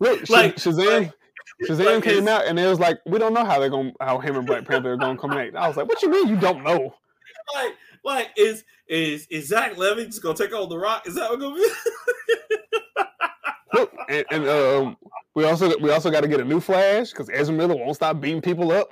Look, 0.00 0.28
Like- 0.30 0.56
Shazam. 0.56 1.00
like- 1.02 1.12
Shazam 1.68 1.94
like 1.94 2.04
came 2.04 2.28
out 2.28 2.46
and 2.46 2.58
it 2.58 2.66
was 2.66 2.78
like, 2.80 2.98
we 3.06 3.18
don't 3.18 3.34
know 3.34 3.44
how 3.44 3.58
they're 3.58 3.70
gonna 3.70 3.92
how 4.00 4.18
him 4.18 4.36
and 4.36 4.46
Black 4.46 4.66
Panther 4.66 4.92
are 4.92 4.96
gonna 4.96 5.18
connect. 5.18 5.56
I 5.56 5.68
was 5.68 5.76
like, 5.76 5.88
what 5.88 6.02
you 6.02 6.10
mean 6.10 6.28
you 6.28 6.36
don't 6.36 6.62
know? 6.62 6.94
Like, 7.54 7.74
like 8.04 8.30
is 8.36 8.64
is 8.88 9.26
is 9.28 9.48
Zach 9.48 9.76
Levi 9.76 10.04
just 10.04 10.22
gonna 10.22 10.36
take 10.36 10.54
on 10.54 10.68
the 10.68 10.78
Rock? 10.78 11.06
Is 11.06 11.14
that 11.14 11.30
what 11.30 11.40
gonna 11.40 11.54
be? 11.56 11.68
Look, 13.74 13.92
and, 14.08 14.24
and 14.30 14.48
um, 14.48 14.96
we 15.34 15.44
also 15.44 15.76
we 15.78 15.90
also 15.90 16.10
got 16.10 16.20
to 16.20 16.28
get 16.28 16.40
a 16.40 16.44
new 16.44 16.60
Flash 16.60 17.10
because 17.10 17.28
Ezra 17.30 17.54
Miller 17.54 17.74
won't 17.74 17.96
stop 17.96 18.20
beating 18.20 18.40
people 18.40 18.70
up. 18.70 18.88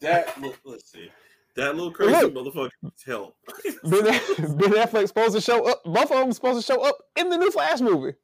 that 0.00 0.36
let's 0.64 0.90
see. 0.90 1.10
That 1.54 1.76
little 1.76 1.92
crazy 1.92 2.12
Look. 2.12 2.34
motherfucker 2.34 2.70
help. 3.04 3.36
ben, 3.84 4.04
ben 4.04 4.72
Affleck's 4.72 5.08
supposed 5.08 5.34
to 5.34 5.40
show 5.40 5.68
up. 5.68 5.82
Both 5.84 6.10
of 6.10 6.18
them 6.20 6.32
supposed 6.32 6.66
to 6.66 6.72
show 6.72 6.82
up 6.82 6.96
in 7.14 7.28
the 7.28 7.36
new 7.36 7.50
Flash 7.50 7.80
movie. 7.80 8.14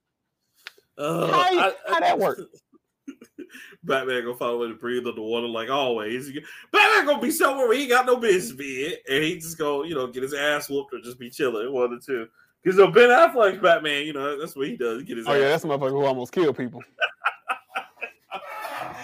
Uh, 0.99 1.27
How, 1.29 1.41
I- 1.41 1.73
how 1.87 2.01
that 2.01 2.19
work? 2.19 2.41
Batman 3.85 4.25
gonna 4.25 4.37
find 4.37 4.55
a 4.55 4.59
way 4.59 4.69
to 4.69 4.75
breathe 4.75 5.07
underwater 5.07 5.47
like 5.47 5.71
always. 5.71 6.31
Batman 6.73 7.07
gonna 7.07 7.23
be 7.23 7.31
somewhere 7.31 7.69
where 7.69 7.77
he 7.79 7.87
got 7.87 8.05
no 8.05 8.17
business 8.17 8.55
being, 8.57 8.95
and 9.09 9.23
he 9.25 9.37
just 9.37 9.57
go, 9.57 9.85
you 9.85 9.95
know, 9.95 10.09
get 10.09 10.23
his 10.25 10.35
ass 10.35 10.69
whooped 10.69 10.93
or 10.93 11.01
just 11.01 11.19
be 11.19 11.31
chilling, 11.31 11.73
one 11.73 11.93
or 11.95 11.99
two. 12.05 12.27
Because 12.63 12.77
you 12.79 12.85
know, 12.85 12.91
Ben 12.91 13.09
Affleck's 13.09 13.63
Batman, 13.63 14.05
you 14.05 14.13
know, 14.13 14.39
that's 14.39 14.57
what 14.57 14.67
he 14.67 14.77
does. 14.77 15.05
Get 15.05 15.17
his 15.19 15.27
Oh 15.29 15.33
yeah, 15.35 15.49
that's 15.49 15.63
the 15.63 15.69
motherfucker 15.69 15.91
who 15.91 16.05
almost 16.05 16.33
killed 16.33 16.57
people. 16.57 16.83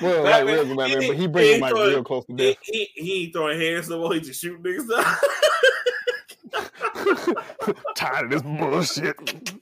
Well, 0.02 0.24
like 0.24 0.44
Batman- 0.44 0.66
real 0.66 0.76
Batman, 0.76 1.00
he- 1.02 1.06
but 1.08 1.16
he 1.16 1.22
he 1.22 1.26
brings 1.28 1.54
him 1.54 1.60
like 1.60 1.74
real 1.74 2.02
close 2.04 2.24
to 2.26 2.32
He, 2.32 2.36
death. 2.36 2.56
he, 2.62 2.88
he 2.94 3.22
ain't 3.24 3.32
throwing 3.32 3.60
hands 3.60 3.88
no 3.88 4.00
more. 4.00 4.12
He 4.14 4.20
just 4.20 4.40
shooting 4.40 4.62
niggas. 4.62 4.88
Tired 7.94 8.24
of 8.24 8.30
this 8.30 8.42
bullshit. 8.42 9.53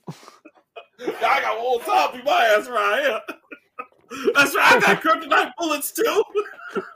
I 1.05 1.41
got 1.41 1.63
one 1.63 1.79
top 1.81 2.15
in 2.15 2.23
my 2.23 2.45
ass 2.57 2.67
right 2.67 3.01
here. 3.01 3.21
That's 4.33 4.55
right. 4.55 4.75
I 4.75 4.79
got 4.79 5.01
kryptonite 5.01 5.51
bullets 5.57 5.91
too. 5.91 6.23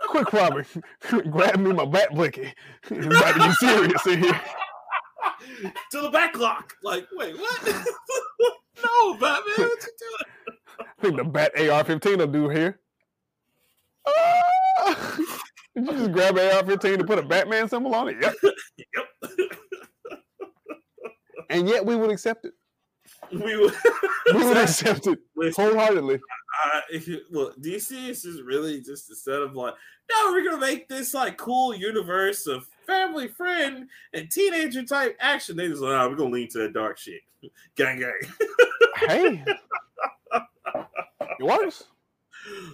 Quick, 0.07 0.33
Robert, 0.33 0.67
grab 1.29 1.59
me 1.59 1.73
my 1.73 1.85
bat 1.85 2.13
blicky. 2.13 2.53
It's 2.89 3.05
about 3.05 3.33
to 3.35 3.47
be 3.47 3.53
serious 3.53 4.07
in 4.07 4.23
here. 4.23 4.41
to 5.91 6.01
the 6.01 6.09
back 6.09 6.37
lock. 6.37 6.75
Like, 6.83 7.07
wait, 7.13 7.37
what? 7.37 7.65
no, 7.65 9.13
Batman, 9.13 9.43
what 9.57 9.57
you 9.57 9.93
doing? 9.99 10.57
I 10.79 11.01
think 11.01 11.17
the 11.17 11.23
Bat 11.23 11.51
AR-15 11.57 12.17
will 12.17 12.27
do 12.27 12.49
here. 12.49 12.79
Ah! 14.07 15.17
Did 15.75 15.85
you 15.85 15.91
just 15.91 16.11
grab 16.11 16.37
an 16.37 16.55
AR-15 16.55 16.93
and 16.95 17.07
put 17.07 17.19
a 17.19 17.23
Batman 17.23 17.67
symbol 17.69 17.93
on 17.95 18.09
it? 18.09 18.17
Yep. 18.21 18.35
Yep. 18.77 19.51
And 21.49 21.67
yet 21.67 21.85
we 21.85 21.95
would 21.95 22.11
accept 22.11 22.45
it. 22.45 22.53
We 23.31 23.57
would. 23.57 23.73
We 24.33 24.43
would 24.43 24.57
accept 24.57 25.07
it 25.07 25.19
Listen, 25.37 25.63
wholeheartedly. 25.63 26.15
uh, 26.15 26.81
if 26.91 27.07
you, 27.07 27.21
look, 27.29 27.57
DC 27.61 28.09
is 28.09 28.23
just 28.23 28.41
really 28.41 28.81
just 28.81 29.09
a 29.09 29.15
set 29.15 29.41
of 29.41 29.55
like, 29.55 29.73
no, 30.11 30.31
we're 30.33 30.43
gonna 30.43 30.59
make 30.59 30.89
this 30.89 31.13
like 31.13 31.37
cool 31.37 31.73
universe 31.73 32.45
of 32.45 32.67
family, 32.85 33.29
friend, 33.29 33.87
and 34.13 34.29
teenager 34.29 34.83
type 34.83 35.15
action. 35.21 35.55
They 35.55 35.69
just 35.69 35.81
like, 35.81 35.91
nah, 35.91 36.09
we're 36.09 36.17
gonna 36.17 36.31
lean 36.31 36.49
to 36.49 36.57
that 36.57 36.73
dark 36.73 36.97
shit, 36.97 37.21
gang, 37.77 37.99
gang. 37.99 38.11
Hey, 38.97 39.45
it 41.39 41.43
works. 41.43 41.85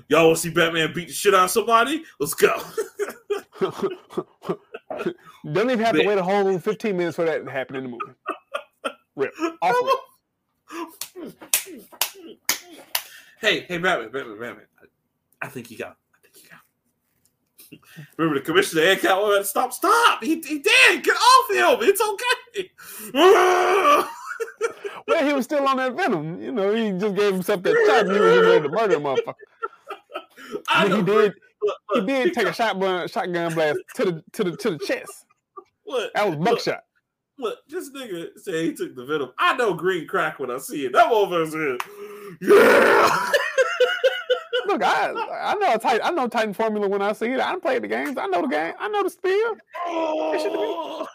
Y'all 0.07 0.25
want 0.25 0.37
to 0.37 0.41
see 0.41 0.49
Batman 0.49 0.91
beat 0.91 1.09
the 1.09 1.13
shit 1.13 1.35
out 1.35 1.43
of 1.45 1.51
somebody? 1.51 2.03
Let's 2.19 2.33
go. 2.33 2.59
Don't 5.51 5.69
even 5.69 5.79
have 5.79 5.95
to 5.95 6.07
wait 6.07 6.17
a 6.17 6.23
whole 6.23 6.57
15 6.57 6.97
minutes 6.97 7.15
for 7.15 7.25
that 7.25 7.45
to 7.45 7.51
happen 7.51 7.75
in 7.75 7.83
the 7.83 7.89
movie. 7.89 8.03
Rip. 9.15 9.33
Off 9.61 9.75
rip. 9.83 9.95
Hey, 13.41 13.61
hey, 13.61 13.77
Batman, 13.77 14.11
Batman, 14.11 14.39
Batman. 14.39 14.65
I, 14.81 15.45
I 15.45 15.47
think 15.47 15.71
you 15.71 15.77
got. 15.77 15.97
I 16.13 16.17
think 16.23 16.43
you 16.43 16.49
got. 16.49 16.59
Remember 18.17 18.39
the 18.39 18.45
commissioner 18.45 18.83
and 18.83 18.99
Catwoman? 18.99 19.45
Stop! 19.45 19.73
Stop! 19.73 20.23
He, 20.23 20.35
he 20.41 20.59
did. 20.59 21.03
Get 21.03 21.15
off 21.15 21.51
him. 21.51 21.87
It's 21.87 22.01
okay. 22.01 22.71
Well, 25.07 25.25
he 25.25 25.33
was 25.33 25.45
still 25.45 25.67
on 25.67 25.77
that 25.77 25.95
venom. 25.95 26.41
You 26.41 26.51
know, 26.51 26.73
he 26.73 26.91
just 26.91 27.15
gave 27.15 27.33
himself 27.33 27.63
that 27.63 27.75
shot 27.87 28.05
and 28.05 28.11
he 28.13 28.19
was 28.19 28.45
ready 28.45 28.61
to 28.61 28.69
murder 28.69 28.99
motherfucker. 28.99 29.33
I 30.69 30.87
he 30.87 31.01
did 31.01 31.33
Look, 31.61 31.77
he 31.93 32.01
did 32.05 32.33
take 32.33 32.47
a 32.47 32.53
shotgun 32.53 33.07
shotgun 33.07 33.53
blast 33.53 33.79
to 33.95 34.05
the 34.05 34.23
to 34.33 34.43
the 34.43 34.57
to 34.57 34.71
the 34.71 34.79
chest. 34.79 35.25
Look, 35.85 36.13
That 36.13 36.29
was 36.29 36.37
buckshot. 36.37 36.83
Look, 37.43 37.59
this 37.67 37.89
nigga 37.91 38.29
said 38.37 38.55
he 38.55 38.73
took 38.73 38.95
the 38.95 39.05
venom. 39.05 39.31
I 39.37 39.55
know 39.57 39.73
green 39.73 40.07
crack 40.07 40.39
when 40.39 40.49
I 40.51 40.57
see 40.57 40.85
it. 40.85 40.93
That 40.93 41.11
motherfucker 41.11 41.51
said, 41.51 41.89
"Yeah." 42.41 43.31
Look, 44.65 44.81
I 44.81 45.11
I 45.43 45.53
know 45.55 45.77
tight 45.77 46.01
I 46.03 46.11
know 46.11 46.27
Titan 46.27 46.53
formula 46.53 46.87
when 46.87 47.01
I 47.01 47.11
see 47.13 47.27
it. 47.27 47.39
I 47.39 47.55
played 47.59 47.83
the 47.83 47.87
games. 47.87 48.17
I 48.17 48.27
know 48.27 48.41
the 48.41 48.47
game. 48.47 48.73
I 48.79 48.87
know 48.87 49.03
the 49.03 49.09
spiel. 49.09 49.57
Oh. 49.85 51.05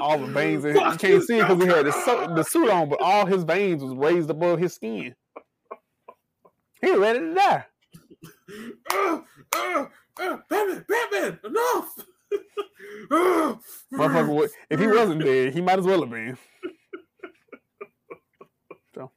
All 0.00 0.18
the 0.18 0.26
veins. 0.26 0.64
in- 0.64 0.74
You 0.76 0.80
can't 0.96 1.22
see 1.22 1.38
it 1.38 1.46
because 1.46 1.62
he 1.62 1.68
had 1.68 1.84
the, 1.84 2.32
the 2.34 2.42
suit 2.42 2.70
on, 2.70 2.88
but 2.88 3.00
all 3.02 3.26
his 3.26 3.44
veins 3.44 3.82
was 3.84 3.92
raised 3.94 4.30
above 4.30 4.58
his 4.58 4.72
skin. 4.74 5.14
He 6.80 6.94
ready 6.96 7.18
to 7.18 7.34
die. 7.34 7.66
uh, 8.92 9.18
uh, 9.54 9.86
uh, 10.18 10.36
Batman, 10.48 10.84
Batman, 10.88 11.38
enough. 11.44 11.94
Uh, 13.10 13.54
Motherfucker, 13.92 14.34
would- 14.34 14.50
if 14.70 14.80
he 14.80 14.86
wasn't 14.86 15.22
dead, 15.24 15.52
he 15.54 15.60
might 15.60 15.78
as 15.78 15.84
well 15.84 16.00
have 16.00 16.10
been. 16.10 16.36
So, 18.94 19.10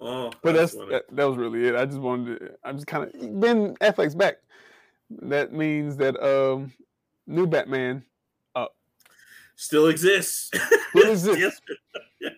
Oh, 0.00 0.30
But 0.42 0.54
that's 0.54 0.74
funny. 0.74 0.90
that, 0.90 1.04
that 1.12 1.24
was 1.24 1.36
really 1.36 1.66
it. 1.66 1.74
I 1.74 1.86
just 1.86 1.98
wanted 1.98 2.38
to. 2.38 2.50
I 2.64 2.72
just 2.72 2.86
kind 2.86 3.04
of 3.04 3.40
Ben 3.40 3.74
Affleck's 3.76 4.14
back. 4.14 4.36
That 5.10 5.52
means 5.52 5.96
that 5.98 6.16
um, 6.22 6.72
new 7.26 7.46
Batman 7.46 8.04
still 9.58 9.86
exists. 9.88 10.50
Still 10.90 11.10
exists. 11.10 11.60
Yes. 12.20 12.32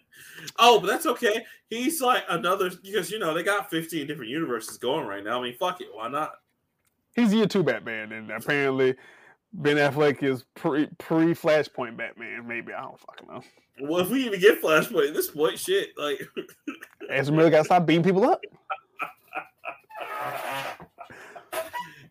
Oh, 0.61 0.81
but 0.81 0.87
that's 0.89 1.07
okay. 1.07 1.45
He's 1.69 2.01
like 2.01 2.23
another 2.29 2.71
because 2.71 3.11
you 3.11 3.19
know 3.19 3.33
they 3.35 3.43
got 3.43 3.71
15 3.71 4.07
different 4.07 4.31
universes 4.31 4.77
going 4.77 5.07
right 5.07 5.23
now. 5.25 5.41
I 5.41 5.43
mean, 5.45 5.57
fuck 5.59 5.81
it, 5.81 5.89
why 5.93 6.09
not? 6.09 6.33
he's 7.15 7.33
year 7.35 7.47
two 7.47 7.63
Batman, 7.65 8.13
and 8.13 8.31
apparently 8.31 8.95
Ben 9.53 9.77
Affleck 9.77 10.23
is 10.23 10.45
pre 10.55 10.87
pre 10.99 11.35
Flashpoint 11.35 11.97
Batman. 11.97 12.47
Maybe 12.47 12.73
I 12.73 12.83
don't 12.83 13.01
fucking 13.01 13.29
know. 13.29 13.43
Well, 13.81 14.01
if 14.01 14.11
we 14.11 14.25
even 14.25 14.41
get 14.41 14.61
Flashpoint 14.61 15.09
at 15.09 15.15
this 15.15 15.31
point, 15.31 15.59
shit, 15.59 15.91
like 15.97 16.21
Ezra 17.11 17.35
Miller 17.35 17.51
got 17.51 17.59
to 17.59 17.65
stop 17.65 17.87
beating 17.87 18.03
people 18.03 18.25
up. 18.25 18.41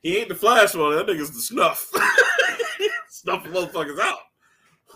he 0.01 0.17
ain't 0.17 0.29
the 0.29 0.35
Flash 0.35 0.73
one. 0.73 0.95
That 0.95 1.07
nigga's 1.07 1.31
the 1.31 1.39
snuff. 1.39 1.91
snuff 3.09 3.43
the 3.43 3.49
motherfuckers 3.49 3.99
out. 3.99 4.19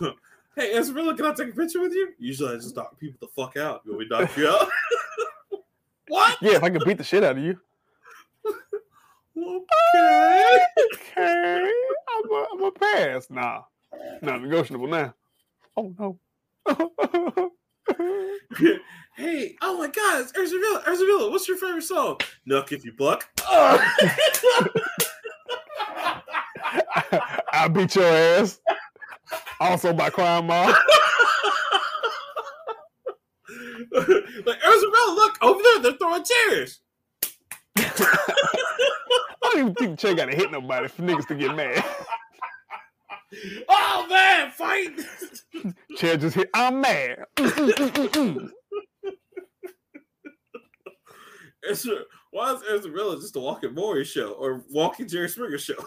hey, 0.56 0.72
Ezra, 0.72 0.94
Miller, 0.94 1.14
can 1.14 1.26
I 1.26 1.32
take 1.32 1.50
a 1.50 1.56
picture 1.56 1.80
with 1.80 1.92
you? 1.92 2.12
Usually 2.18 2.54
I 2.54 2.56
just 2.56 2.74
knock 2.74 2.98
people 2.98 3.18
the 3.20 3.42
fuck 3.42 3.56
out. 3.56 3.82
You 3.84 3.92
want 3.92 4.02
me 4.02 4.08
to 4.08 4.22
knock 4.22 4.36
you 4.36 4.48
out? 4.48 4.68
what? 6.08 6.38
Yeah, 6.40 6.56
if 6.56 6.62
I 6.62 6.70
can 6.70 6.82
beat 6.84 6.98
the 6.98 7.04
shit 7.04 7.24
out 7.24 7.36
of 7.36 7.44
you. 7.44 7.58
Okay. 9.36 10.58
Okay, 10.94 11.70
I'm 12.08 12.30
a, 12.30 12.46
I'm 12.52 12.62
a 12.64 12.70
pass. 12.70 13.30
Nah, 13.30 13.62
not 14.20 14.42
negotiable 14.42 14.86
now. 14.88 15.14
Oh 15.76 15.94
no. 15.98 16.18
hey, 19.16 19.56
oh 19.62 19.78
my 19.78 19.88
god, 19.88 20.20
it's. 20.20 20.32
Ezra 20.36 20.58
Miller, 20.58 21.30
what's 21.30 21.48
your 21.48 21.56
favorite 21.56 21.82
song? 21.82 22.18
Knuck 22.46 22.72
if 22.72 22.84
you 22.84 22.92
buck. 22.92 23.26
I'll 27.52 27.68
beat 27.70 27.94
your 27.94 28.04
ass. 28.04 28.60
Also 29.60 29.94
by 29.94 30.10
Crime 30.10 30.46
Mob. 30.46 30.68
like 33.92 34.58
Ezra 34.62 34.90
Miller, 34.90 35.14
look 35.14 35.38
over 35.42 35.62
there, 35.62 35.78
they're 35.80 35.92
throwing 35.92 36.24
chairs. 36.24 36.81
I 39.82 39.86
don't 39.86 39.94
even 39.94 39.96
think 39.96 39.98
Che 39.98 40.14
got 40.14 40.26
to 40.30 40.36
hit 40.36 40.52
nobody 40.52 40.86
for 40.88 41.02
niggas 41.02 41.26
to 41.28 41.34
get 41.34 41.56
mad. 41.56 41.84
Oh 43.66 44.06
man, 44.10 44.50
fight! 44.50 44.92
Chair 45.96 46.18
just 46.18 46.36
hit. 46.36 46.50
I'm 46.52 46.82
mad. 46.82 47.24
Ezra, 51.66 51.94
why 52.30 52.52
is 52.52 52.60
Ezra 52.70 53.16
just 53.18 53.34
a 53.36 53.40
walking 53.40 53.74
Maury 53.74 54.04
show 54.04 54.32
or 54.32 54.62
walking 54.68 55.08
Jerry 55.08 55.30
Springer 55.30 55.56
show? 55.56 55.82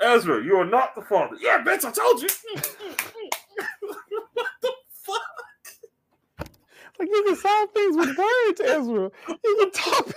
Ezra, 0.00 0.42
you 0.42 0.56
are 0.56 0.64
not 0.64 0.96
the 0.96 1.02
father. 1.02 1.36
Yeah, 1.40 1.62
bitch, 1.64 1.84
I 1.84 1.92
told 1.92 2.20
you. 2.20 2.28
what 3.80 4.48
the 4.60 4.72
fuck? 4.90 6.50
Like 6.98 7.08
you 7.08 7.24
can 7.28 7.36
solve 7.36 7.70
things 7.70 7.96
with 7.96 8.18
words, 8.18 8.60
Ezra. 8.60 9.10
You 9.44 9.56
can 9.60 9.70
talk. 9.70 10.12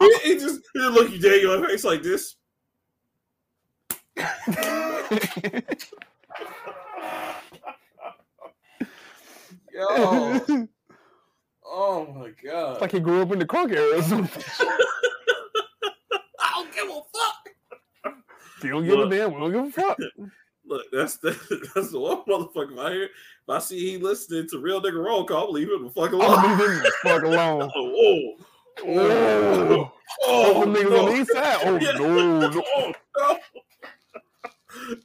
He, 0.00 0.18
he 0.22 0.34
just 0.38 0.60
he 0.72 0.80
look 0.80 1.10
you 1.10 1.18
dead 1.18 1.34
in 1.34 1.40
your 1.42 1.66
face 1.66 1.84
like 1.84 2.02
this. 2.02 2.36
Yo. 9.72 10.40
Oh 11.66 12.06
my 12.06 12.30
god. 12.42 12.72
It's 12.72 12.80
like 12.80 12.92
he 12.92 13.00
grew 13.00 13.22
up 13.22 13.32
in 13.32 13.38
the 13.40 13.46
crunk 13.46 13.72
era 13.72 13.98
or 13.98 14.02
something. 14.02 14.42
I 16.40 16.52
don't 16.54 16.72
give 16.72 16.88
a 16.88 17.00
fuck. 17.12 18.14
If 18.58 18.64
you 18.64 18.70
don't 18.70 18.84
give 18.84 18.98
Look. 18.98 19.12
a 19.12 19.16
damn, 19.16 19.34
we 19.34 19.40
don't 19.40 19.52
give 19.52 19.64
a 19.66 19.70
fuck. 19.72 19.98
Look, 20.66 20.86
that's 20.92 21.16
the 21.18 21.30
that's 21.74 21.90
the 21.90 22.00
one 22.00 22.18
motherfucker 22.28 22.78
I 22.78 22.92
hear. 22.92 23.04
If 23.04 23.10
I 23.48 23.58
see 23.58 23.78
he 23.80 23.98
listening 23.98 24.48
to 24.50 24.58
real 24.58 24.80
nigga 24.80 25.04
roll 25.04 25.24
call, 25.24 25.52
leave 25.52 25.68
him 25.68 25.84
the 25.84 25.90
fuck 25.90 26.10
I'm 26.10 26.14
alone. 26.14 26.58
leaving 26.58 26.76
him 26.76 26.82
the 26.82 26.92
fuck 27.02 27.22
alone. 27.22 27.70
Oh, 27.74 28.36
oh, 28.82 29.92
Oh, 30.22 30.56
oh, 30.56 30.62
oh, 30.62 30.66
niggas 30.66 30.90
no. 30.90 31.06
on 31.06 31.12
the 31.12 31.20
east 31.20 31.32
side. 31.32 31.58
Oh 31.64 31.76
Yeah. 31.80 31.92
no, 31.92 32.50
no. 32.50 32.62
Oh, 32.76 32.92
no. 33.18 33.38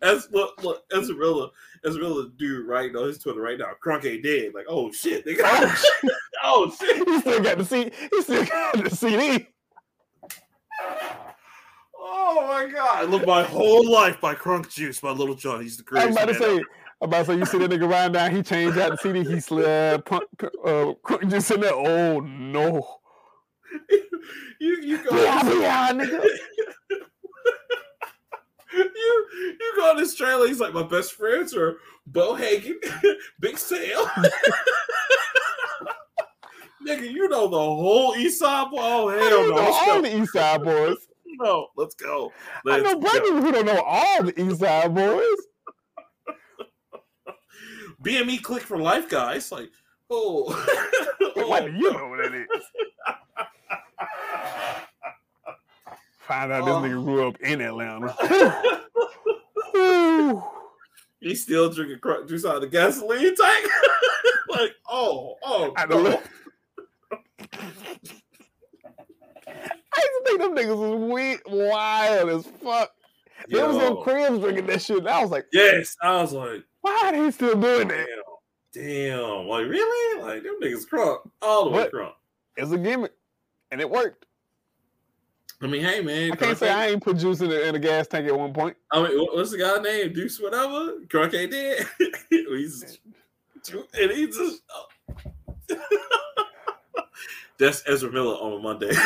As 0.01 0.27
look, 0.31 0.61
look, 0.63 0.83
Ezrilla, 0.89 1.49
Ezrilla 1.85 2.35
dude 2.37 2.67
right 2.67 2.93
on 2.95 3.07
his 3.07 3.19
Twitter 3.19 3.39
right 3.41 3.57
now. 3.57 3.71
Crunk 3.83 4.03
ain't 4.05 4.23
dead. 4.23 4.53
Like, 4.53 4.65
oh 4.67 4.91
shit, 4.91 5.25
nigga. 5.25 5.41
Oh, 5.43 5.75
shit. 6.01 6.11
oh 6.43 6.75
shit. 6.77 7.07
He 7.07 7.19
still 7.21 7.43
got 7.43 7.57
the 7.59 7.65
C. 7.65 7.91
He 8.11 8.21
still 8.21 8.45
got 8.45 8.83
the 8.83 8.89
CD. 8.89 9.47
Oh 11.97 12.47
my 12.47 12.69
god. 12.71 12.97
I 12.97 13.03
look, 13.03 13.25
my 13.25 13.43
whole 13.43 13.89
life 13.89 14.19
by 14.19 14.33
Crunk 14.33 14.69
Juice, 14.69 15.01
my 15.03 15.11
Lil 15.11 15.35
Jon. 15.35 15.61
He's 15.61 15.77
the 15.77 15.83
crazy 15.83 16.07
I'm 16.07 16.11
about 16.13 16.27
to 16.29 16.33
say. 16.33 16.55
I'm 17.01 17.07
about 17.07 17.19
to 17.19 17.25
say, 17.25 17.37
you 17.37 17.45
see 17.45 17.57
that 17.59 17.71
nigga 17.71 17.89
riding 17.89 18.11
down, 18.11 18.35
he 18.35 18.43
changed 18.43 18.77
out 18.77 18.91
the 18.91 18.97
CD, 18.97 19.23
he 19.23 19.39
slid, 19.39 20.03
punk, 20.03 20.23
uh, 20.41 20.93
Crunk 21.05 21.29
just 21.29 21.49
in 21.51 21.61
there. 21.61 21.73
Oh 21.73 22.19
no. 22.19 22.98
You 24.59 24.81
you 24.81 25.03
go 25.03 25.15
Yeah, 25.15 25.59
yeah, 25.59 25.91
nigga. 25.93 26.23
you 28.73 29.27
you 29.59 29.73
go 29.75 29.89
on 29.91 29.97
this 29.97 30.15
trailer. 30.15 30.47
He's 30.47 30.59
like 30.59 30.73
my 30.73 30.83
best 30.83 31.13
friends 31.13 31.55
are 31.55 31.77
Bo 32.07 32.35
Hagen, 32.35 32.79
Big 33.39 33.57
Sam. 33.57 33.79
Nigga, 36.87 37.11
you 37.11 37.27
know 37.27 37.47
the 37.47 37.57
whole 37.57 38.15
East 38.15 38.39
Side. 38.39 38.71
Boy. 38.71 38.77
Oh 38.79 39.09
hell 39.09 39.49
no! 39.49 39.55
know 39.55 39.73
all 39.73 40.01
the 40.01 40.21
East 40.21 40.33
Side 40.33 40.63
boys. 40.63 40.97
No, 41.25 41.67
let's 41.75 41.95
go. 41.95 42.31
I 42.65 42.79
Let's 42.79 42.83
know 42.83 42.93
go. 42.95 42.99
black 43.01 43.23
people 43.23 43.41
who 43.41 43.51
don't 43.51 43.65
know 43.65 43.81
all 43.85 44.23
the 44.23 44.41
East 44.41 44.59
Side 44.59 44.95
boys. 44.95 45.23
BME 48.03 48.41
click 48.41 48.63
for 48.63 48.77
life, 48.77 49.09
guys. 49.09 49.51
Like, 49.51 49.69
oh, 50.09 50.45
Why 51.35 51.59
oh, 51.59 51.67
do 51.67 51.73
you 51.73 51.93
know 51.93 52.07
what 52.07 52.17
that 52.23 52.33
is? 52.33 52.47
Find 56.19 56.51
out 56.51 56.65
this 56.65 56.75
Oh. 56.75 56.81
nigga 56.81 57.03
grew 57.03 57.27
up 57.27 57.39
in 57.41 57.61
Atlanta. 57.61 58.15
He's 61.19 61.43
still 61.43 61.69
drinking 61.69 61.99
crunk 61.99 62.27
juice 62.29 62.45
out 62.45 62.55
of 62.55 62.61
the 62.61 62.67
gasoline 62.67 63.35
tank. 63.35 63.67
like, 64.49 64.71
oh, 64.89 65.35
oh, 65.43 65.73
I 65.75 65.85
don't 65.85 66.03
no. 66.03 66.11
know. 66.11 66.21
I 67.51 67.57
used 69.95 69.95
to 69.95 70.21
think 70.25 70.39
them 70.39 70.55
niggas 70.55 70.77
was 70.77 71.11
weird, 71.11 71.41
wild 71.47 72.29
as 72.29 72.45
fuck. 72.63 72.91
They 73.49 73.61
was 73.61 73.75
Yo. 73.77 73.97
on 73.97 74.03
cribs 74.03 74.39
drinking 74.39 74.67
that 74.67 74.81
shit. 74.81 74.99
And 74.99 75.09
I 75.09 75.21
was 75.21 75.31
like, 75.31 75.45
Yes, 75.51 75.95
I 76.01 76.21
was 76.21 76.31
like, 76.33 76.63
why 76.81 77.01
are 77.05 77.11
they 77.11 77.31
still 77.31 77.55
doing 77.59 77.87
that? 77.89 78.07
damn, 78.71 79.47
like 79.47 79.65
really, 79.65 80.21
like 80.21 80.43
them 80.43 80.59
niggas 80.61 80.87
crunk 80.87 81.27
all 81.41 81.65
the 81.65 81.71
way 81.71 81.81
What? 81.83 81.91
crunk. 81.91 82.13
It's 82.55 82.71
a 82.71 82.77
gimmick. 82.77 83.11
And 83.71 83.81
it 83.81 83.89
worked. 83.89 84.25
I 85.61 85.67
mean, 85.67 85.81
hey 85.81 86.01
man, 86.01 86.31
I 86.31 86.35
can't 86.37 86.57
say 86.57 86.69
I 86.69 86.87
ain't 86.87 87.03
put 87.03 87.17
juice 87.17 87.41
in 87.41 87.51
a, 87.51 87.55
in 87.55 87.75
a 87.75 87.79
gas 87.79 88.07
tank 88.07 88.25
at 88.27 88.37
one 88.37 88.53
point. 88.53 88.77
I 88.91 89.03
mean, 89.03 89.17
what's 89.17 89.51
the 89.51 89.57
guy 89.57 89.77
name? 89.81 90.13
Deuce, 90.13 90.39
whatever. 90.39 90.93
Ain't 91.13 91.51
dead. 91.51 91.85
he's 92.29 92.97
and 93.71 94.11
he 94.11 94.27
just. 94.27 94.61
Oh. 94.73 94.87
That's 97.59 97.83
Ezra 97.85 98.09
Miller 98.09 98.35
on 98.35 98.53
a 98.53 98.59
Monday. 98.59 98.91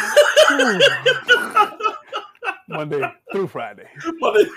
Monday 2.69 3.01
through 3.31 3.47
Friday. 3.47 3.87
Monday, 4.19 4.47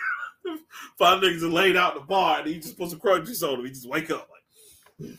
five 0.99 1.23
niggas 1.23 1.43
are 1.43 1.49
laid 1.49 1.77
out 1.77 1.95
in 1.95 2.03
the 2.03 2.07
bar, 2.07 2.41
and 2.41 2.47
he 2.47 2.59
just 2.59 2.77
puts 2.77 2.91
some 2.91 3.01
crunch 3.01 3.27
juice 3.27 3.43
on 3.43 3.59
him. 3.59 3.65
He 3.65 3.71
just 3.71 3.89
wake 3.89 4.11
up 4.11 4.29
like. 5.01 5.19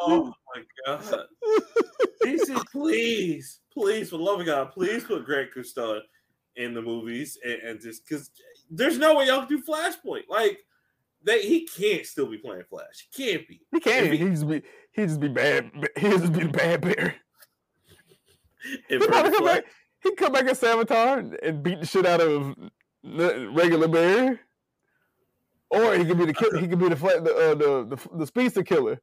Oh 0.00 0.32
my 0.54 0.62
god! 0.86 1.26
He 2.24 2.38
said, 2.38 2.58
"Please, 2.72 3.60
please, 3.72 4.10
for 4.10 4.18
the 4.18 4.24
love 4.24 4.40
of 4.40 4.46
God, 4.46 4.72
please 4.72 5.04
put 5.04 5.24
Greg 5.24 5.48
Cousteau 5.56 6.00
in 6.56 6.74
the 6.74 6.82
movies 6.82 7.38
and, 7.44 7.60
and 7.62 7.80
just 7.80 8.04
because 8.04 8.30
there's 8.70 8.98
no 8.98 9.14
way 9.14 9.26
y'all 9.26 9.46
can 9.46 9.56
do 9.56 9.62
Flashpoint. 9.62 10.24
Like, 10.28 10.58
they 11.22 11.42
he 11.42 11.66
can't 11.66 12.04
still 12.04 12.26
be 12.26 12.38
playing 12.38 12.64
Flash. 12.68 13.08
He 13.10 13.24
can't 13.24 13.48
be. 13.48 13.60
He 13.72 13.80
can't. 13.80 14.12
He- 14.12 14.18
just 14.18 14.48
be 14.48 14.62
he 14.92 15.06
just 15.06 15.20
be 15.20 15.28
bad. 15.28 15.70
He 15.96 16.08
just 16.08 16.32
be 16.32 16.46
bad 16.46 16.80
bear. 16.82 17.14
He 18.88 18.98
probably 18.98 19.32
come 19.32 19.44
back. 19.44 19.64
He 20.02 20.14
come 20.14 20.32
back 20.32 20.44
as 20.46 20.60
Savitar 20.60 21.38
and, 21.42 21.62
beat 21.62 21.80
the 21.80 21.86
shit 21.86 22.06
out 22.06 22.20
of 22.20 22.54
regular 23.02 23.88
bear. 23.88 24.40
Or 25.70 25.94
he 25.94 26.04
could 26.04 26.18
be 26.18 26.24
the 26.26 26.34
kill, 26.34 26.58
he 26.58 26.66
could 26.66 26.78
be 26.78 26.88
the 26.88 26.94
the, 26.94 27.34
uh, 27.34 27.54
the 27.54 27.96
the 27.96 28.18
the 28.18 28.26
speedster 28.26 28.62
killer. 28.62 29.00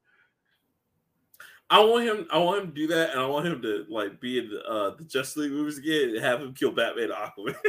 I 1.70 1.80
want 1.80 2.06
him. 2.06 2.28
I 2.32 2.38
want 2.40 2.64
him 2.64 2.68
to 2.70 2.76
do 2.76 2.88
that, 2.88 3.12
and 3.12 3.20
I 3.20 3.26
want 3.26 3.48
him 3.48 3.62
to 3.62 3.86
like 3.90 4.20
be 4.20 4.40
in 4.40 4.50
the, 4.50 4.64
uh, 4.64 4.96
the 4.96 5.04
Justice 5.04 5.38
League 5.38 5.52
movies 5.52 5.78
again 5.78 6.10
and 6.10 6.24
have 6.24 6.42
him 6.42 6.54
kill 6.54 6.72
Batman 6.72 7.12
and 7.12 7.14
Aquaman. 7.14 7.56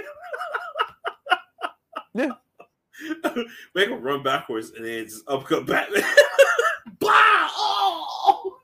Yeah. 2.17 2.33
Make 3.75 3.91
him 3.91 4.01
run 4.01 4.23
backwards 4.23 4.71
and 4.71 4.85
then 4.85 5.05
just 5.05 5.29
upcut 5.29 5.67
Batman. 5.67 6.03
Blah! 6.99 7.13
Oh! 7.13 8.57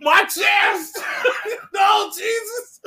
My 0.00 0.22
chest! 0.22 0.98
no, 1.74 2.10
Jesus! 2.16 2.80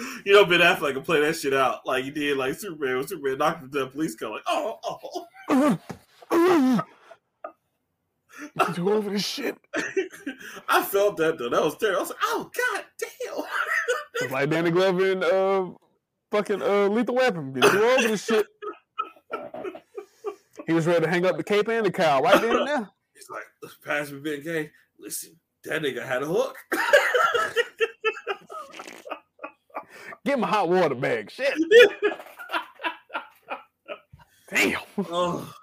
you 0.24 0.32
know, 0.32 0.44
Ben 0.44 0.60
Affleck 0.60 0.94
can 0.94 1.02
play 1.02 1.20
that 1.20 1.36
shit 1.36 1.54
out 1.54 1.86
like 1.86 2.04
he 2.04 2.10
did 2.10 2.36
like 2.36 2.54
Superman 2.54 2.98
when 2.98 3.06
Superman 3.06 3.38
knocked 3.38 3.62
him 3.62 3.70
to 3.70 3.78
the 3.80 3.86
police 3.88 4.14
car. 4.14 4.30
Like, 4.30 4.42
oh, 4.46 5.26
oh. 5.50 6.82
You 8.76 8.92
over 8.92 9.10
this 9.10 9.26
shit. 9.26 9.56
I 10.68 10.82
felt 10.82 11.18
that 11.18 11.36
though. 11.38 11.50
That 11.50 11.62
was 11.62 11.76
terrible. 11.76 11.98
I 11.98 12.00
was 12.00 12.08
like, 12.10 12.18
oh 12.22 12.50
god 12.56 12.84
damn. 12.98 13.44
It's 14.14 14.32
like 14.32 14.50
Danny 14.50 14.70
Glover 14.70 15.12
and 15.12 15.24
uh 15.24 15.66
fucking 16.30 16.62
uh 16.62 16.88
Lethal 16.88 17.16
Weapon. 17.16 17.54
You 17.54 17.62
over 17.62 18.08
this 18.08 18.24
shit. 18.24 18.46
He 20.66 20.72
was 20.72 20.86
ready 20.86 21.04
to 21.04 21.10
hang 21.10 21.26
up 21.26 21.36
the 21.36 21.44
cape 21.44 21.68
and 21.68 21.84
the 21.84 21.90
cow 21.90 22.22
right 22.22 22.40
then 22.40 22.56
and 22.56 22.66
there. 22.66 22.88
He's 23.14 23.28
like, 23.28 23.44
pass 23.84 24.10
me 24.10 24.20
Bengay. 24.20 24.70
Listen, 24.98 25.38
that 25.64 25.82
nigga 25.82 26.06
had 26.06 26.22
a 26.22 26.26
hook. 26.26 26.56
Give 30.24 30.34
him 30.34 30.44
a 30.44 30.46
hot 30.46 30.68
water 30.68 30.94
bag. 30.94 31.30
Shit. 31.30 31.54
Damn. 34.50 34.80
oh, 34.98 35.54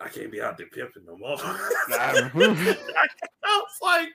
I 0.00 0.08
can't 0.08 0.30
be 0.30 0.42
out 0.42 0.58
there 0.58 0.66
pimping 0.66 1.04
no 1.06 1.16
more. 1.16 1.36
Mm-hmm. 1.94 2.72
I 3.44 3.62
was 3.62 3.78
like, 3.80 4.08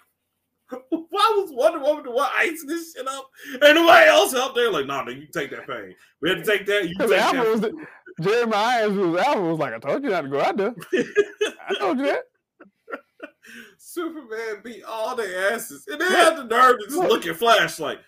why 0.89 1.33
was 1.37 1.51
Wonder 1.51 1.79
Woman 1.79 2.03
the 2.03 2.11
one 2.11 2.29
icing 2.35 2.67
this 2.67 2.93
shit 2.93 3.07
up? 3.07 3.29
And 3.61 3.75
nobody 3.75 4.07
else 4.07 4.35
out 4.35 4.55
there 4.55 4.71
like, 4.71 4.85
nah, 4.85 5.03
nigga, 5.03 5.21
you 5.21 5.27
take 5.33 5.51
that 5.51 5.67
pain. 5.67 5.95
We 6.21 6.29
had 6.29 6.39
to 6.39 6.45
take 6.45 6.65
that. 6.67 6.89
You 6.89 6.95
take 6.95 7.11
Alfred 7.11 7.43
that. 7.43 7.51
was 7.51 7.61
the, 7.61 7.87
Jeremy 8.21 8.51
was 8.97 9.25
Alfred 9.25 9.45
was 9.45 9.59
like, 9.59 9.73
I 9.73 9.79
told 9.79 10.03
you 10.03 10.09
not 10.09 10.21
to 10.21 10.29
go 10.29 10.41
out 10.41 10.57
there. 10.57 10.75
I 10.93 11.75
told 11.79 11.99
you 11.99 12.05
that. 12.05 12.23
Superman 13.77 14.61
beat 14.63 14.83
all 14.83 15.15
the 15.15 15.51
asses, 15.51 15.85
and 15.87 15.99
they 15.99 16.05
had 16.05 16.35
the 16.35 16.43
nerve 16.43 16.79
to 16.79 16.85
just 16.85 16.97
look 16.97 17.25
at 17.25 17.37
Flash 17.37 17.79
like, 17.79 17.99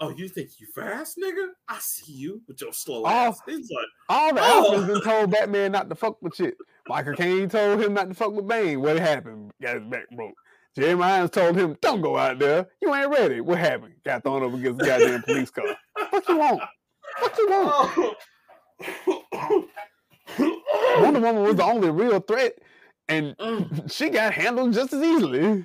"Oh, 0.00 0.10
you 0.10 0.28
think 0.28 0.50
you 0.60 0.66
fast, 0.74 1.18
nigga? 1.18 1.48
I 1.68 1.78
see 1.80 2.12
you 2.12 2.42
with 2.46 2.60
your 2.60 2.72
slow 2.72 3.02
Oh. 3.04 3.08
ass." 3.08 3.40
He's 3.46 3.70
like, 3.70 3.86
All 4.08 4.34
the 4.34 4.40
Oh. 4.42 4.72
Alfreds 4.72 4.86
been 4.86 5.00
told 5.02 5.30
Batman 5.30 5.72
not 5.72 5.88
to 5.88 5.94
fuck 5.94 6.20
with 6.22 6.34
shit. 6.36 6.56
Michael 6.88 7.14
Caine 7.14 7.48
told 7.48 7.80
him 7.82 7.94
not 7.94 8.08
to 8.08 8.14
fuck 8.14 8.32
with 8.32 8.46
Bane. 8.48 8.80
What 8.80 8.98
happened? 8.98 9.50
Got 9.60 9.76
his 9.76 9.84
back 9.90 10.08
broke. 10.16 10.34
Jeremy 10.76 11.02
Irons 11.02 11.30
told 11.30 11.56
him, 11.56 11.76
don't 11.80 12.00
go 12.00 12.16
out 12.16 12.38
there. 12.38 12.66
You 12.80 12.94
ain't 12.94 13.10
ready. 13.10 13.40
What 13.40 13.58
happened? 13.58 13.94
Got 14.04 14.22
thrown 14.22 14.42
up 14.44 14.54
against 14.54 14.78
the 14.78 14.86
goddamn 14.86 15.22
police 15.22 15.50
car. 15.50 15.64
What 16.10 16.28
you 16.28 16.36
want? 16.38 16.62
What 17.20 17.38
you 17.38 17.48
want? 17.50 18.16
"Oh, 19.06 19.68
Wonder 21.00 21.20
Woman 21.20 21.42
was 21.42 21.56
the 21.56 21.64
only 21.64 21.90
real 21.90 22.20
threat, 22.20 22.54
and 23.08 23.36
Mm. 23.38 23.90
she 23.92 24.10
got 24.10 24.32
handled 24.32 24.72
just 24.74 24.92
as 24.92 25.02
easily. 25.02 25.64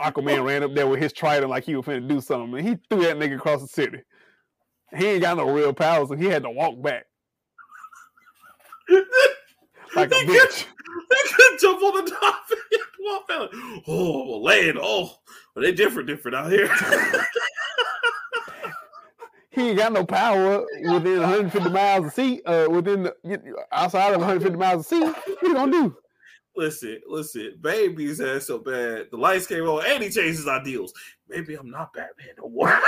Aquaman 0.00 0.44
ran 0.44 0.62
up 0.62 0.74
there 0.74 0.86
with 0.86 1.00
his 1.00 1.12
trident 1.12 1.50
like 1.50 1.64
he 1.64 1.76
was 1.76 1.84
finna 1.84 2.06
do 2.06 2.20
something, 2.20 2.58
and 2.58 2.68
he 2.68 2.76
threw 2.88 3.02
that 3.02 3.16
nigga 3.16 3.36
across 3.36 3.60
the 3.60 3.68
city. 3.68 3.98
He 4.96 5.06
ain't 5.06 5.22
got 5.22 5.36
no 5.36 5.50
real 5.50 5.72
power, 5.72 6.06
so 6.06 6.14
he 6.14 6.26
had 6.26 6.42
to 6.44 6.50
walk 6.50 6.80
back 6.82 7.04
like 9.94 10.12
a 10.12 10.14
He 10.16 10.26
bitch. 10.26 10.66
They 11.10 11.30
could 11.34 11.60
jump 11.60 11.82
on 11.82 12.04
the 12.04 12.10
top 12.10 12.44
and 12.50 12.80
walk 13.00 13.30
out. 13.30 13.50
Oh, 13.86 14.40
land. 14.42 14.78
Oh, 14.80 15.12
but 15.54 15.62
they 15.62 15.72
different, 15.72 16.08
different 16.08 16.36
out 16.36 16.50
here. 16.50 16.70
He 19.50 19.70
ain't 19.70 19.78
got 19.78 19.92
no 19.92 20.04
power 20.04 20.64
within 20.82 21.18
150 21.18 21.70
miles 21.70 22.06
of 22.06 22.12
sea. 22.12 22.40
Uh, 22.42 22.68
within 22.70 23.02
the, 23.02 23.14
outside 23.72 24.12
of 24.12 24.20
150 24.20 24.56
miles 24.56 24.80
of 24.82 24.86
sea, 24.86 25.00
what 25.00 25.42
you 25.42 25.54
gonna 25.54 25.72
do? 25.72 25.96
Listen, 26.58 27.00
listen. 27.06 27.54
Baby's 27.60 28.20
ass 28.20 28.46
so 28.46 28.58
bad. 28.58 29.06
The 29.10 29.16
lights 29.16 29.46
came 29.46 29.62
on 29.62 29.86
and 29.86 30.02
he 30.02 30.10
changed 30.10 30.38
his 30.38 30.48
ideals. 30.48 30.92
Maybe 31.28 31.54
I'm 31.54 31.70
not 31.70 31.94
Batman 31.94 32.34
no 32.36 32.48
more. 32.48 32.68
I 32.72 32.80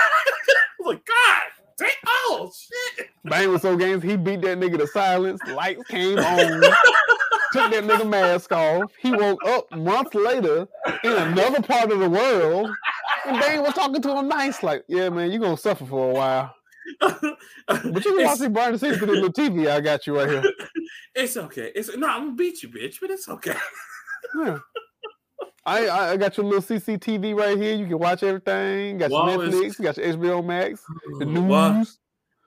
was 0.78 0.94
like, 0.94 1.06
God, 1.06 1.42
dang, 1.78 1.90
oh 2.06 2.52
shit. 2.54 3.06
Bang 3.24 3.50
was 3.50 3.62
so 3.62 3.76
games, 3.76 4.02
he 4.02 4.16
beat 4.16 4.42
that 4.42 4.58
nigga 4.58 4.78
to 4.78 4.86
silence. 4.88 5.40
Lights 5.46 5.84
came 5.88 6.18
on. 6.18 6.62
took 7.52 7.70
that 7.70 7.84
nigga 7.84 8.08
mask 8.08 8.52
off. 8.52 8.92
He 9.00 9.12
woke 9.12 9.44
up 9.46 9.70
months 9.72 10.14
later 10.14 10.66
in 11.04 11.12
another 11.12 11.62
part 11.62 11.92
of 11.92 12.00
the 12.00 12.10
world. 12.10 12.70
And 13.26 13.40
Bane 13.40 13.62
was 13.62 13.74
talking 13.74 14.02
to 14.02 14.16
him 14.16 14.28
nice, 14.28 14.62
like, 14.62 14.84
yeah, 14.88 15.08
man, 15.10 15.30
you're 15.30 15.40
gonna 15.40 15.56
suffer 15.56 15.84
for 15.84 16.10
a 16.10 16.14
while. 16.14 16.54
But 17.00 17.84
you 18.04 18.16
can 18.16 18.24
watch 18.24 18.34
it's, 18.34 18.40
it 18.40 18.52
Brian 18.52 18.78
Six 18.78 19.00
with 19.00 19.10
this 19.10 19.20
little 19.20 19.32
TV 19.32 19.70
I 19.70 19.80
got 19.80 20.06
you 20.06 20.16
right 20.16 20.28
here. 20.28 20.42
it's 21.14 21.36
okay. 21.36 21.72
It's 21.74 21.94
no, 21.96 22.08
I'm 22.08 22.24
gonna 22.24 22.32
beat 22.32 22.62
you, 22.62 22.68
bitch, 22.68 22.96
but 23.00 23.10
it's 23.10 23.28
okay. 23.28 23.54
Yeah. 24.36 24.58
I, 25.66 26.12
I 26.12 26.16
got 26.16 26.36
your 26.36 26.46
little 26.46 26.62
CCTV 26.62 27.36
right 27.36 27.56
here. 27.56 27.74
You 27.74 27.86
can 27.86 27.98
watch 27.98 28.22
everything. 28.22 28.98
Got 28.98 29.10
your 29.10 29.26
Netflix, 29.26 29.78
you 29.78 29.84
got 29.84 29.96
your 29.96 30.06
HBO 30.14 30.44
Max, 30.44 30.82
the 31.18 31.26
news. 31.26 31.98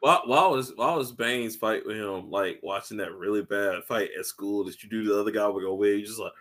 Was 0.04 0.74
why 0.76 0.96
was 0.96 1.12
Bane's 1.14 1.56
fight 1.56 1.86
with 1.86 1.96
him 1.96 2.30
like 2.30 2.60
watching 2.62 2.98
that 2.98 3.14
really 3.14 3.42
bad 3.42 3.84
fight 3.86 4.10
at 4.18 4.26
school 4.26 4.66
that 4.66 4.84
you 4.84 4.90
knew 4.90 5.06
the 5.06 5.20
other 5.20 5.32
guy 5.32 5.48
would 5.48 5.64
go 5.64 5.76
win? 5.76 6.00
You 6.00 6.06
just 6.06 6.20
like, 6.20 6.34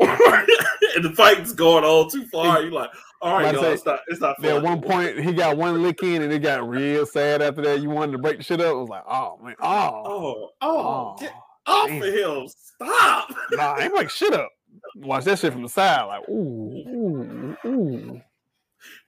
and 0.00 1.04
the 1.04 1.12
fight's 1.16 1.52
going 1.52 1.84
on 1.84 2.10
too 2.10 2.26
far. 2.26 2.62
You're 2.62 2.72
like, 2.72 2.90
all 3.24 3.40
right, 3.40 3.54
y'all, 3.54 3.64
it's 3.64 3.86
not, 3.86 4.00
it's 4.08 4.20
not. 4.20 4.44
At 4.44 4.62
one 4.62 4.82
point, 4.82 5.18
he 5.18 5.32
got 5.32 5.56
one 5.56 5.82
lick 5.82 6.02
in, 6.02 6.22
and 6.22 6.32
it 6.32 6.40
got 6.40 6.68
real 6.68 7.06
sad 7.06 7.40
after 7.40 7.62
that. 7.62 7.80
You 7.80 7.88
wanted 7.88 8.12
to 8.12 8.18
break 8.18 8.36
the 8.36 8.44
shit 8.44 8.60
up. 8.60 8.74
It 8.74 8.78
was 8.78 8.88
like, 8.88 9.04
oh 9.08 9.38
man, 9.42 9.54
oh, 9.60 10.02
oh, 10.04 10.50
oh, 10.60 10.78
oh. 10.78 11.16
get 11.18 11.32
off 11.66 11.88
damn. 11.88 12.02
of 12.02 12.14
him! 12.14 12.48
Stop! 12.48 13.34
nah, 13.52 13.72
I 13.72 13.84
ain't 13.84 13.94
like 13.94 14.10
shit 14.10 14.34
up. 14.34 14.50
Watch 14.96 15.24
that 15.24 15.38
shit 15.38 15.52
from 15.52 15.62
the 15.62 15.68
side, 15.68 16.04
like, 16.04 16.28
ooh, 16.28 16.84
ooh, 16.86 17.56
ooh. 17.64 18.20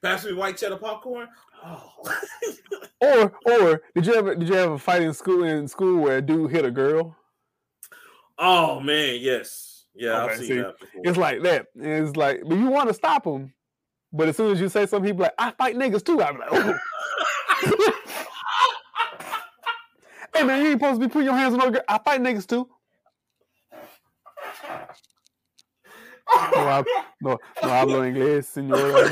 Pass 0.03 0.25
me 0.25 0.33
white 0.33 0.57
cheddar 0.57 0.77
popcorn. 0.77 1.29
Oh, 1.63 1.93
Or, 3.01 3.33
or 3.45 3.83
did 3.95 4.07
you 4.07 4.15
ever 4.15 4.35
did 4.35 4.49
you 4.49 4.55
ever 4.55 4.75
a 4.75 4.79
fight 4.79 5.03
in 5.03 5.13
school 5.13 5.45
in 5.45 5.69
school 5.69 6.01
where 6.01 6.17
a 6.19 6.23
dude 6.23 6.51
hit 6.51 6.65
a 6.65 6.71
girl? 6.71 7.15
oh 8.39 8.81
man, 8.81 9.19
yes, 9.21 9.85
yeah, 9.95 10.25
I've 10.25 10.39
seen 10.39 10.47
see, 10.47 10.57
that 10.57 10.79
before. 10.79 11.03
It's 11.05 11.19
like 11.19 11.43
that. 11.43 11.67
It's 11.75 12.17
like, 12.17 12.41
but 12.47 12.57
you 12.57 12.67
want 12.69 12.89
to 12.89 12.95
stop 12.95 13.27
him, 13.27 13.53
but 14.13 14.29
as 14.29 14.37
soon 14.37 14.53
as 14.53 14.61
you 14.61 14.69
say 14.69 14.87
something, 14.87 15.07
he 15.07 15.13
be 15.13 15.23
like, 15.25 15.35
I 15.39 15.51
fight 15.53 15.77
niggas 15.77 16.05
too. 16.05 16.21
I'm 16.23 16.39
like, 16.39 16.49
oh. 16.53 16.79
hey 20.35 20.45
man, 20.45 20.63
you 20.63 20.71
ain't 20.71 20.81
supposed 20.81 21.01
to 21.01 21.07
be 21.07 21.13
putting 21.13 21.27
your 21.27 21.37
hands 21.37 21.55
on 21.55 21.61
no 21.61 21.71
girl. 21.71 21.83
I 21.89 21.99
fight 21.99 22.21
niggas 22.21 22.47
too. 22.47 22.69
No, 26.55 26.67
hab- 26.67 26.87
no, 27.21 27.39
no 27.63 27.69
hablo 27.69 28.03
inglés, 28.05 28.47
señora. 28.47 29.07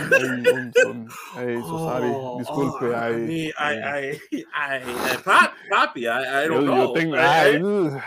Ay, 1.37 1.55
um, 1.55 1.63
so 1.63 1.79
sorry. 1.79 2.09
Oh, 2.13 2.39
Disculpe. 2.41 2.83
oh, 2.83 2.93
eh. 2.93 3.53
I 3.57 3.63
I, 3.63 3.71
I, 3.79 4.21
I, 4.53 4.83
I, 4.83 5.13
I, 5.13 5.17
pop, 5.19 5.53
Poppy, 5.71 6.09
I, 6.09 6.43
I 6.43 6.49
don't 6.49 6.65
yo, 6.65 6.75
know. 6.75 6.83
yo 6.83 6.93
tengo- 6.95 7.17
eh, 7.17 7.21
I- 7.21 7.47
I- 7.47 7.55
eh. 7.55 7.63
ugh. 7.63 8.03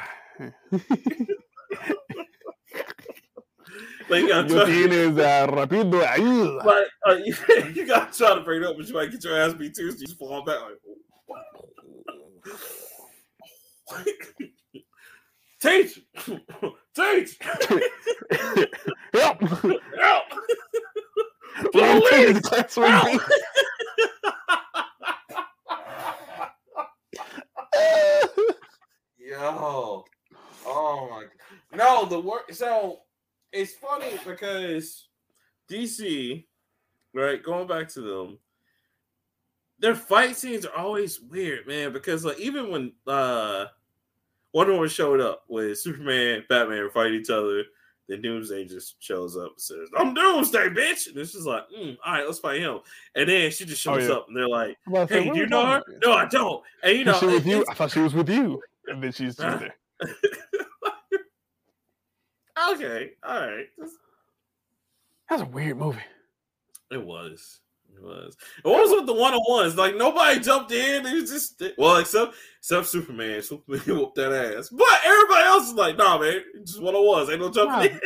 like, 4.10 4.22
you 4.22 4.28
gotta 4.30 4.48
Yo 4.48 4.56
try, 4.56 4.66
tienes 4.66 5.20
ah, 5.20 5.48
rápido. 5.48 6.02
ay, 6.04 6.18
like, 6.64 6.88
uh, 7.08 7.16
you, 7.24 7.36
you 7.74 7.86
gotta 7.86 8.12
try 8.18 8.36
to 8.36 8.42
bring 8.42 8.62
it 8.62 8.68
up, 8.68 8.78
but 8.78 8.88
you 8.88 8.94
might 8.94 9.12
get 9.12 9.24
your 9.24 9.38
ass 9.38 9.54
beat 9.54 9.76
too. 9.76 9.92
So 9.92 9.98
you 10.00 10.06
just 10.08 10.18
fall 10.20 10.44
back 10.44 10.60
like. 10.62 10.80
Teach, 15.60 16.00
teach, 16.96 17.40
Help! 19.14 19.42
help! 19.42 20.26
Run 21.74 22.02
to 22.02 22.40
Police! 22.44 22.78
Help! 22.78 23.22
Yo, 29.18 30.06
oh 30.66 31.08
my! 31.10 31.26
No, 31.76 32.06
the 32.06 32.20
work. 32.20 32.54
So 32.54 33.00
it's 33.58 33.74
funny 33.74 34.12
because 34.26 35.08
DC, 35.70 36.46
right? 37.14 37.42
Going 37.44 37.68
back 37.68 37.88
to 37.90 38.02
them, 38.02 38.40
their 39.80 39.96
fight 39.96 40.36
scenes 40.36 40.66
are 40.66 40.76
always 40.76 41.20
weird, 41.22 41.68
man. 41.68 41.94
Because 41.94 42.24
like 42.26 42.40
even 42.40 42.72
when 42.72 42.94
uh 43.06 43.66
Wonder 44.54 44.74
Woman 44.74 44.90
showed 44.90 45.22
up 45.22 45.44
with 45.48 45.78
Superman, 45.80 46.44
Batman 46.50 46.90
fight 46.92 47.12
each 47.12 47.30
other, 47.30 47.64
then 48.08 48.22
Doomsday 48.22 48.66
just 48.66 48.96
shows 49.04 49.36
up 49.38 49.52
and 49.52 49.62
says, 49.62 49.90
"I'm 49.98 50.14
Doomsday, 50.14 50.70
bitch," 50.70 51.08
and 51.08 51.18
it's 51.18 51.34
just 51.34 51.46
like, 51.46 51.64
mm, 51.70 51.98
"All 52.06 52.14
right, 52.14 52.26
let's 52.26 52.40
fight 52.40 52.62
him." 52.62 52.80
And 53.16 53.28
then 53.30 53.52
she 53.52 53.66
just 53.66 53.86
Oh, 53.86 53.98
shows 54.00 54.08
yeah. 54.10 54.16
up, 54.16 54.28
and 54.30 54.38
they're 54.38 54.48
like, 54.48 54.78
I'm 54.88 54.94
about 54.94 55.10
to 55.10 55.14
say, 55.16 55.24
"Hey, 55.24 55.30
do 55.32 55.38
you 55.40 55.48
know 55.48 55.66
her?" 55.66 55.84
No, 56.04 56.14
I 56.14 56.26
don't. 56.26 56.64
And 56.82 56.98
you 56.98 57.04
know, 57.04 57.20
she 57.20 57.26
with 57.28 57.46
you. 57.46 57.66
I 57.70 57.74
thought 57.74 57.92
she 57.92 58.00
was 58.00 58.14
with 58.14 58.30
you, 58.30 58.62
and 58.88 59.04
then 59.04 59.12
she's 59.12 59.36
just 59.36 59.60
there. 59.60 59.76
okay, 62.74 63.12
all 63.28 63.40
right. 63.40 63.66
That's 65.30 65.42
a 65.42 65.46
weird 65.46 65.78
movie. 65.78 66.00
It 66.92 67.04
was. 67.04 67.60
It 67.96 68.04
was. 68.04 68.38
It 68.64 68.68
was 68.68 68.92
with 68.92 69.06
the 69.08 69.14
one 69.14 69.34
on 69.34 69.42
ones. 69.50 69.76
Like 69.76 69.96
nobody 69.96 70.40
jumped 70.40 70.72
in. 70.72 71.06
It 71.06 71.14
was 71.22 71.30
just 71.30 71.62
well, 71.78 71.98
except 71.98 72.36
except 72.60 72.88
Superman. 72.88 73.42
Superman 73.42 73.82
whooped 73.88 74.16
that 74.16 74.32
ass. 74.32 74.70
But 74.70 75.00
everybody 75.04 75.44
else 75.44 75.68
is 75.68 75.74
like, 75.74 75.98
nah, 75.98 76.18
man, 76.18 76.42
it's 76.56 76.72
just 76.72 76.84
one 76.84 76.96
on 76.96 77.06
ones. 77.06 77.30
Ain't 77.30 77.42
no 77.42 77.50
jumping 77.50 77.92
in. 77.92 78.00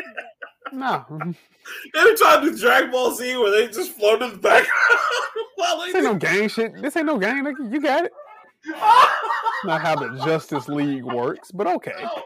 No, 0.80 1.06
They 1.94 2.04
were 2.04 2.16
trying 2.16 2.46
to 2.46 2.52
do 2.52 2.58
Dragon 2.58 2.92
Ball 2.92 3.14
Z 3.14 3.38
where 3.38 3.52
they 3.52 3.68
just 3.68 3.92
float 3.92 4.22
in 4.22 4.32
the 4.32 4.38
background 4.38 4.68
this 5.86 5.96
ain't 5.96 6.04
no 6.04 6.16
gang 6.16 6.48
shit. 6.48 6.82
This 6.82 6.98
ain't 6.98 7.06
no 7.06 7.18
gang. 7.18 7.44
Like, 7.44 7.56
you 7.60 7.82
got 7.82 8.06
it. 8.06 8.14
Not 9.66 9.82
how 9.82 9.96
the 9.96 10.24
Justice 10.26 10.68
League 10.68 11.04
works, 11.04 11.52
but 11.52 11.68
okay. 11.68 11.94
No, 11.98 12.24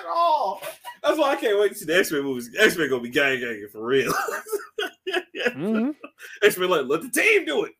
at 0.00 0.06
all. 0.08 0.60
That's 1.08 1.18
why 1.20 1.30
I 1.32 1.36
can't 1.36 1.58
wait 1.58 1.70
to 1.72 1.74
see 1.74 1.86
the 1.86 1.98
X 1.98 2.12
Men 2.12 2.22
movies. 2.22 2.50
X 2.58 2.76
Men 2.76 2.90
gonna 2.90 3.00
be 3.02 3.08
gang 3.08 3.40
ganging 3.40 3.68
for 3.72 3.82
real. 3.82 4.12
hmm 5.54 5.90
X 6.42 6.58
Men 6.58 6.68
like 6.68 6.84
let 6.86 7.00
the 7.00 7.08
team 7.08 7.46
do 7.46 7.64
it. 7.64 7.72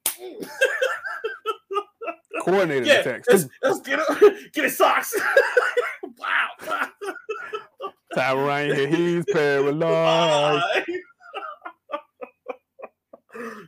Coordinated 2.43 2.87
Yeah, 2.87 3.01
attacks. 3.01 3.29
let's, 3.29 3.49
let's 3.63 3.81
get 3.81 3.99
it. 4.09 4.53
Get 4.55 4.65
his 4.65 4.79
socks. 4.79 5.15
wow. 6.19 6.49
Time 8.15 8.39
right 8.39 8.75
here, 8.75 8.87
he's 8.89 9.25
paralyzed. 9.31 10.65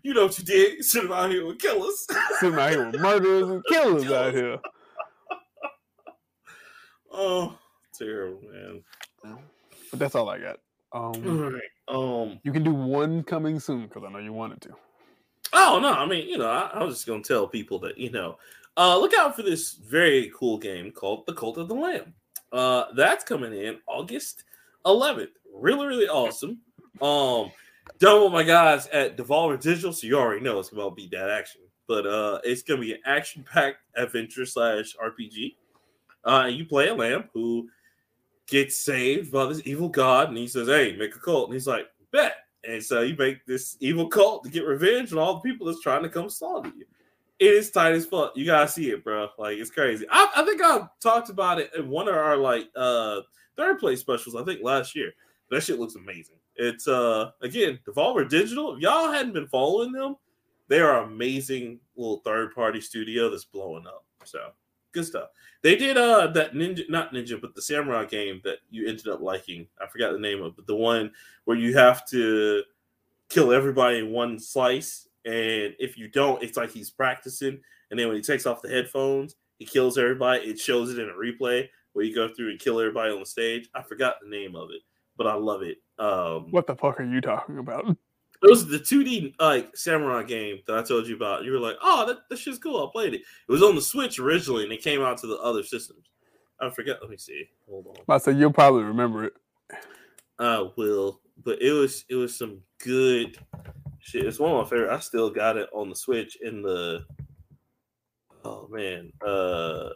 You 0.03 0.15
know 0.15 0.25
what 0.25 0.39
you 0.39 0.45
did? 0.45 0.83
Sitting 0.85 1.13
out 1.13 1.31
here 1.31 1.45
with 1.47 1.59
killers. 1.59 2.07
Sitting 2.39 2.59
out 2.59 2.71
here 2.71 2.87
with 2.91 2.99
murderers 3.01 3.51
and 3.51 3.63
killers 3.67 4.11
out 4.11 4.33
here. 4.33 4.59
oh, 7.13 7.59
terrible, 7.93 8.41
man. 8.51 8.83
But 9.91 9.99
that's 9.99 10.15
all 10.15 10.29
I 10.29 10.39
got. 10.39 10.59
Um, 10.93 11.03
All 11.27 11.51
right. 11.51 11.63
Um. 11.89 12.41
you 12.43 12.53
can 12.53 12.63
do 12.63 12.73
one 12.73 13.23
coming 13.23 13.59
soon 13.61 13.87
because 13.87 14.05
I 14.07 14.11
know 14.11 14.19
you 14.19 14.33
wanted 14.33 14.61
to. 14.63 14.71
Oh 15.53 15.79
no, 15.81 15.93
I 15.93 16.07
mean, 16.07 16.29
you 16.29 16.39
know, 16.39 16.49
I, 16.49 16.71
I 16.75 16.85
was 16.85 16.97
just 16.97 17.07
gonna 17.07 17.23
tell 17.23 17.47
people 17.47 17.79
that 17.81 17.99
you 17.99 18.11
know, 18.11 18.39
uh, 18.77 18.99
look 18.99 19.13
out 19.15 19.35
for 19.35 19.43
this 19.43 19.73
very 19.75 20.33
cool 20.37 20.59
game 20.59 20.93
called 20.93 21.27
The 21.27 21.35
Cult 21.35 21.59
of 21.59 21.69
the 21.69 21.75
Lamb. 21.75 22.15
Uh, 22.53 22.87
that's 22.95 23.25
coming 23.25 23.53
in 23.53 23.79
August 23.87 24.45
11th. 24.87 25.29
Really, 25.53 25.87
really 25.87 26.09
awesome. 26.09 26.59
Um, 27.01 27.51
done 27.99 28.23
with 28.23 28.33
my 28.33 28.43
guys 28.43 28.87
at 28.89 29.17
Devolver 29.17 29.61
Digital, 29.61 29.93
so 29.93 30.07
you 30.07 30.19
already 30.19 30.41
know 30.41 30.59
it's 30.59 30.71
about 30.71 30.97
beat 30.97 31.11
that 31.13 31.31
action. 31.31 31.63
But 31.89 32.07
uh, 32.07 32.41
it's 32.45 32.63
gonna 32.63 32.81
be 32.81 32.93
an 32.93 33.01
action-packed 33.05 33.79
adventure 33.97 34.47
slash 34.47 34.95
RPG. 34.97 35.57
Uh, 36.25 36.47
you 36.51 36.65
play 36.65 36.89
a 36.89 36.95
lamb 36.95 37.25
who 37.33 37.69
gets 38.51 38.77
saved 38.77 39.33
by 39.33 39.47
this 39.47 39.63
evil 39.65 39.89
god, 39.89 40.29
and 40.29 40.37
he 40.37 40.47
says, 40.47 40.69
"Hey, 40.69 40.97
make 40.97 41.15
a 41.15 41.19
cult," 41.19 41.49
and 41.49 41.55
he's 41.55 41.67
like, 41.67 41.89
"Bet." 42.11 42.35
And 42.65 42.83
so 42.83 43.01
you 43.01 43.17
make 43.17 43.47
this 43.47 43.77
evil 43.81 44.09
cult 44.09 44.45
to 44.45 44.51
get 44.51 44.67
revenge 44.67 45.13
on 45.13 45.19
all 45.19 45.35
the 45.35 45.41
people 45.41 45.67
that's 45.67 45.81
trying 45.81 46.03
to 46.03 46.11
come 46.11 46.29
slaughter 46.29 46.71
you. 46.77 46.85
It 47.39 47.55
is 47.55 47.71
tight 47.71 47.95
as 47.95 48.05
fuck. 48.05 48.37
You 48.37 48.45
gotta 48.45 48.69
see 48.69 48.91
it, 48.91 49.03
bro. 49.03 49.29
Like 49.39 49.57
it's 49.57 49.71
crazy. 49.71 50.05
I, 50.11 50.31
I 50.37 50.45
think 50.45 50.61
I 50.63 50.87
talked 51.01 51.31
about 51.31 51.59
it 51.59 51.71
in 51.75 51.89
one 51.89 52.07
of 52.07 52.15
our 52.15 52.37
like 52.37 52.69
uh 52.77 53.21
third 53.57 53.79
place 53.79 54.01
specials. 54.01 54.37
I 54.37 54.45
think 54.45 54.63
last 54.63 54.95
year. 54.95 55.13
That 55.51 55.63
shit 55.63 55.81
looks 55.81 55.97
amazing. 55.97 56.37
It's 56.57 56.87
uh 56.87 57.31
again 57.41 57.79
Devolver 57.87 58.29
Digital. 58.29 58.75
If 58.75 58.81
y'all 58.81 59.11
hadn't 59.11 59.33
been 59.33 59.49
following 59.49 59.93
them, 59.93 60.17
they 60.69 60.81
are 60.81 61.03
amazing 61.03 61.81
little 61.97 62.19
third 62.19 62.55
party 62.55 62.81
studio 62.81 63.31
that's 63.31 63.45
blowing 63.45 63.87
up. 63.87 64.05
So 64.25 64.51
good 64.93 65.07
stuff. 65.07 65.29
They 65.63 65.77
did 65.77 65.97
uh 65.97 66.29
that 66.29 66.55
ninja 66.55 66.89
not 66.89 67.13
ninja, 67.13 67.41
but 67.41 67.55
the 67.55 67.63
samurai 67.63 68.05
game 68.05 68.41
that 68.45 68.59
you 68.71 68.89
ended 68.89 69.09
up 69.09 69.21
liking. 69.21 69.67
I 69.81 69.87
forgot 69.87 70.13
the 70.13 70.19
name 70.19 70.43
of, 70.43 70.57
but 70.57 70.67
the 70.67 70.77
one 70.77 71.13
where 71.45 71.57
you 71.57 71.77
have 71.77 72.07
to 72.09 72.63
kill 73.29 73.53
everybody 73.53 73.99
in 73.99 74.11
one 74.11 74.39
slice, 74.39 75.09
and 75.25 75.75
if 75.79 75.99
you 75.99 76.09
don't, 76.09 76.43
it's 76.43 76.57
like 76.57 76.71
he's 76.71 76.91
practicing. 76.91 77.61
And 77.91 77.99
then 77.99 78.07
when 78.07 78.17
he 78.17 78.23
takes 78.23 78.47
off 78.47 78.63
the 78.63 78.69
headphones, 78.69 79.37
he 79.59 79.65
kills 79.65 79.99
everybody. 79.99 80.43
It 80.43 80.59
shows 80.59 80.91
it 80.91 80.99
in 80.99 81.09
a 81.09 81.13
replay 81.13 81.69
where 81.93 82.05
you 82.05 82.15
go 82.15 82.29
through 82.33 82.51
and 82.51 82.59
kill 82.59 82.81
everybody 82.81 83.13
on 83.13 83.21
the 83.21 83.27
stage. 83.27 83.69
I 83.75 83.83
forgot 83.83 84.17
the 84.23 84.29
name 84.29 84.55
of 84.55 84.71
it, 84.71 84.83
but 85.17 85.27
I 85.27 85.35
love 85.35 85.63
it. 85.63 85.79
Um, 85.99 86.51
what 86.51 86.67
the 86.67 86.77
fuck 86.77 87.01
are 87.01 87.05
you 87.05 87.21
talking 87.21 87.59
about? 87.59 87.97
It 88.43 88.49
was 88.49 88.67
the 88.67 88.79
2D 88.79 89.35
like 89.39 89.77
samurai 89.77 90.23
game 90.23 90.61
that 90.67 90.79
I 90.79 90.83
told 90.83 91.07
you 91.07 91.15
about. 91.15 91.45
You 91.45 91.53
were 91.53 91.59
like, 91.59 91.77
"Oh, 91.83 92.07
that, 92.07 92.29
that 92.29 92.39
shit's 92.39 92.59
cool." 92.59 92.87
I 92.87 92.91
played 92.91 93.13
it. 93.13 93.21
It 93.21 93.53
was 93.53 93.63
on 93.63 93.75
the 93.75 93.83
Switch 93.83 94.19
originally, 94.19 94.65
and 94.65 94.73
it 94.73 94.83
came 94.83 95.03
out 95.03 95.19
to 95.19 95.27
the 95.27 95.37
other 95.39 95.63
systems. 95.63 96.07
I 96.59 96.71
forget. 96.71 96.99
Let 97.03 97.11
me 97.11 97.19
see. 97.19 97.51
Hold 97.69 97.89
on. 97.89 98.15
I 98.15 98.19
said 98.19 98.39
you'll 98.39 98.53
probably 98.53 98.85
remember 98.85 99.25
it. 99.25 99.35
I 100.39 100.67
will, 100.77 101.21
but 101.45 101.61
it 101.61 101.73
was 101.73 102.07
it 102.09 102.15
was 102.15 102.35
some 102.35 102.63
good 102.83 103.37
shit. 103.99 104.25
It's 104.25 104.39
one 104.39 104.53
of 104.53 104.65
my 104.65 104.71
favorite. 104.71 104.95
I 104.95 105.01
still 105.01 105.29
got 105.29 105.59
it 105.59 105.69
on 105.75 105.91
the 105.91 105.97
Switch 105.97 106.39
in 106.41 106.63
the. 106.63 107.05
Oh 108.43 108.69
man. 108.71 109.13
Uh. 109.25 109.91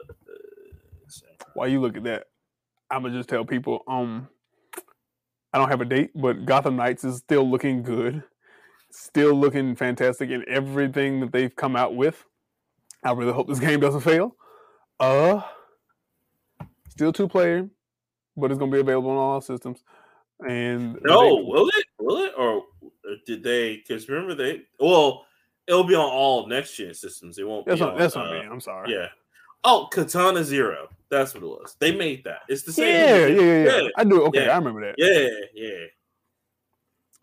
While 1.54 1.68
you 1.68 1.80
look 1.80 1.96
at 1.96 2.04
that, 2.04 2.26
I'm 2.90 3.02
gonna 3.02 3.16
just 3.16 3.28
tell 3.28 3.44
people. 3.44 3.84
Um, 3.88 4.28
I 5.54 5.58
don't 5.58 5.70
have 5.70 5.80
a 5.80 5.86
date, 5.86 6.10
but 6.14 6.44
Gotham 6.44 6.76
Knights 6.76 7.04
is 7.04 7.18
still 7.18 7.48
looking 7.48 7.82
good 7.82 8.22
still 8.94 9.34
looking 9.34 9.74
fantastic 9.74 10.30
in 10.30 10.44
everything 10.48 11.20
that 11.20 11.32
they've 11.32 11.54
come 11.54 11.76
out 11.76 11.94
with. 11.94 12.24
I 13.02 13.12
really 13.12 13.32
hope 13.32 13.48
this 13.48 13.58
game 13.60 13.80
doesn't 13.80 14.00
fail. 14.00 14.36
Uh, 15.00 15.42
still 16.88 17.12
two 17.12 17.28
player, 17.28 17.68
but 18.36 18.50
it's 18.50 18.58
gonna 18.58 18.72
be 18.72 18.80
available 18.80 19.10
on 19.10 19.16
all 19.16 19.40
systems. 19.40 19.82
And 20.46 20.98
no, 21.02 21.36
they, 21.36 21.42
will 21.42 21.68
it? 21.68 21.84
Will 21.98 22.24
it? 22.24 22.32
Or 22.36 22.62
did 23.26 23.42
they? 23.42 23.76
Because 23.76 24.08
remember 24.08 24.34
they? 24.34 24.62
Well, 24.78 25.26
it'll 25.66 25.84
be 25.84 25.94
on 25.94 26.08
all 26.08 26.46
next 26.46 26.76
gen 26.76 26.94
systems. 26.94 27.38
It 27.38 27.46
won't. 27.46 27.66
That's 27.66 27.80
be 27.80 27.84
what, 27.84 27.94
on, 27.94 27.98
that's 27.98 28.16
uh, 28.16 28.24
mean. 28.30 28.48
I'm 28.50 28.60
sorry. 28.60 28.92
Yeah. 28.92 29.08
Oh, 29.64 29.88
Katana 29.90 30.44
Zero. 30.44 30.88
That's 31.10 31.34
what 31.34 31.42
it 31.42 31.46
was. 31.46 31.76
They 31.78 31.94
made 31.94 32.24
that. 32.24 32.40
It's 32.48 32.62
the 32.62 32.72
same. 32.72 32.86
Yeah, 32.86 33.26
yeah, 33.26 33.42
yeah, 33.42 33.82
yeah, 33.82 33.88
I 33.96 34.04
do. 34.04 34.22
Okay, 34.24 34.46
yeah. 34.46 34.52
I 34.52 34.58
remember 34.58 34.80
that. 34.82 34.94
Yeah, 34.98 35.28
yeah. 35.54 35.86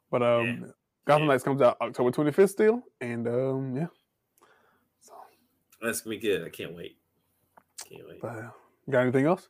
But 0.10 0.24
um, 0.24 0.74
yeah. 1.12 1.16
Gotham 1.16 1.28
Knights 1.28 1.44
comes 1.44 1.62
out 1.62 1.78
October 1.82 2.12
25th 2.12 2.50
still, 2.50 2.84
and 3.00 3.28
um, 3.28 3.76
yeah. 3.76 3.88
So 5.02 5.14
that's 5.82 6.02
gonna 6.02 6.16
be 6.16 6.22
good. 6.22 6.44
I 6.44 6.50
can't 6.50 6.76
wait. 6.76 6.98
Can't 7.90 8.08
wait. 8.08 8.22
But, 8.22 8.38
uh, 8.38 8.50
got 8.90 9.02
anything 9.02 9.26
else? 9.26 9.50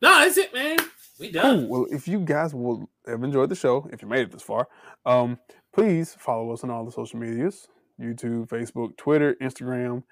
No, 0.00 0.18
that's 0.18 0.36
it, 0.36 0.54
man. 0.54 0.78
We 1.18 1.30
done. 1.30 1.60
Cool. 1.60 1.68
Well, 1.68 1.86
if 1.90 2.06
you 2.06 2.20
guys 2.20 2.54
will 2.54 2.88
have 3.06 3.22
enjoyed 3.22 3.48
the 3.48 3.54
show, 3.54 3.88
if 3.92 4.02
you 4.02 4.08
made 4.08 4.20
it 4.20 4.32
this 4.32 4.42
far, 4.42 4.68
um, 5.04 5.38
please 5.72 6.16
follow 6.18 6.52
us 6.52 6.62
on 6.62 6.70
all 6.70 6.84
the 6.84 6.92
social 6.92 7.18
medias: 7.18 7.68
YouTube, 8.00 8.48
Facebook, 8.48 8.96
Twitter, 8.96 9.34
Instagram. 9.40 10.02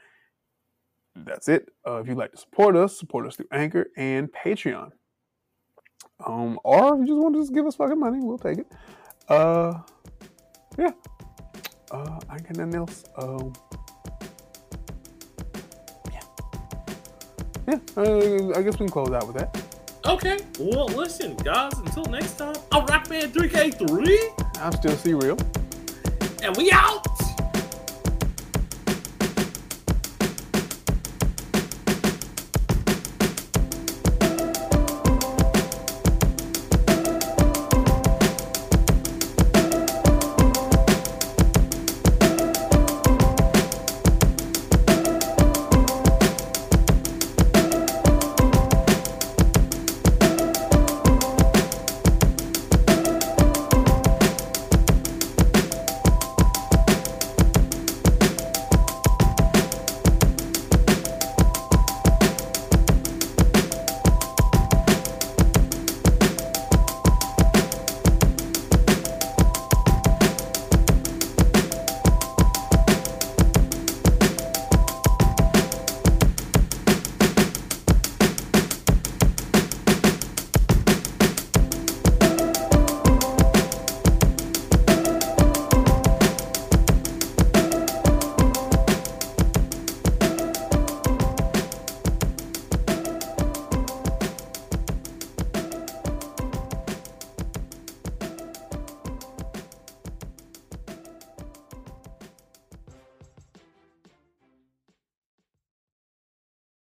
That's 1.17 1.49
it. 1.49 1.69
Uh, 1.87 1.99
if 1.99 2.09
you'd 2.09 2.19
like 2.19 2.33
to 2.33 2.39
support 2.39 2.75
us, 2.75 2.99
support 2.99 3.27
us 3.27 3.37
through 3.37 3.47
Anchor 3.53 3.87
and 3.97 4.29
Patreon. 4.33 4.91
Um, 6.27 6.59
or 6.65 6.95
if 6.95 7.01
you 7.01 7.07
just 7.07 7.23
want 7.23 7.35
to 7.35 7.41
just 7.41 7.55
give 7.55 7.67
us 7.67 7.77
fucking 7.77 7.99
money, 7.99 8.19
we'll 8.21 8.39
take 8.39 8.59
it. 8.59 8.67
Uh, 9.29 9.75
yeah. 10.79 10.91
Uh, 11.91 12.19
I 12.29 12.39
got 12.39 12.57
nothing 12.57 12.75
else. 12.75 13.05
Um, 13.17 13.53
yeah. 16.13 16.21
Yeah. 17.69 17.79
Uh, 17.97 18.59
I 18.59 18.63
guess 18.63 18.73
we 18.75 18.87
can 18.87 18.89
close 18.89 19.11
out 19.13 19.27
with 19.27 19.37
that. 19.37 19.57
Okay. 20.07 20.39
Well, 20.59 20.87
listen, 20.87 21.37
guys. 21.37 21.73
Until 21.79 22.05
next 22.07 22.37
time, 22.37 22.57
I'm 22.73 22.87
Rockman 22.87 23.33
3K3. 23.33 24.61
I'm 24.61 24.73
still 24.73 24.97
C 24.97 25.15
Real. 25.15 25.39
And 26.43 26.57
we 26.57 26.71
out. 26.73 27.07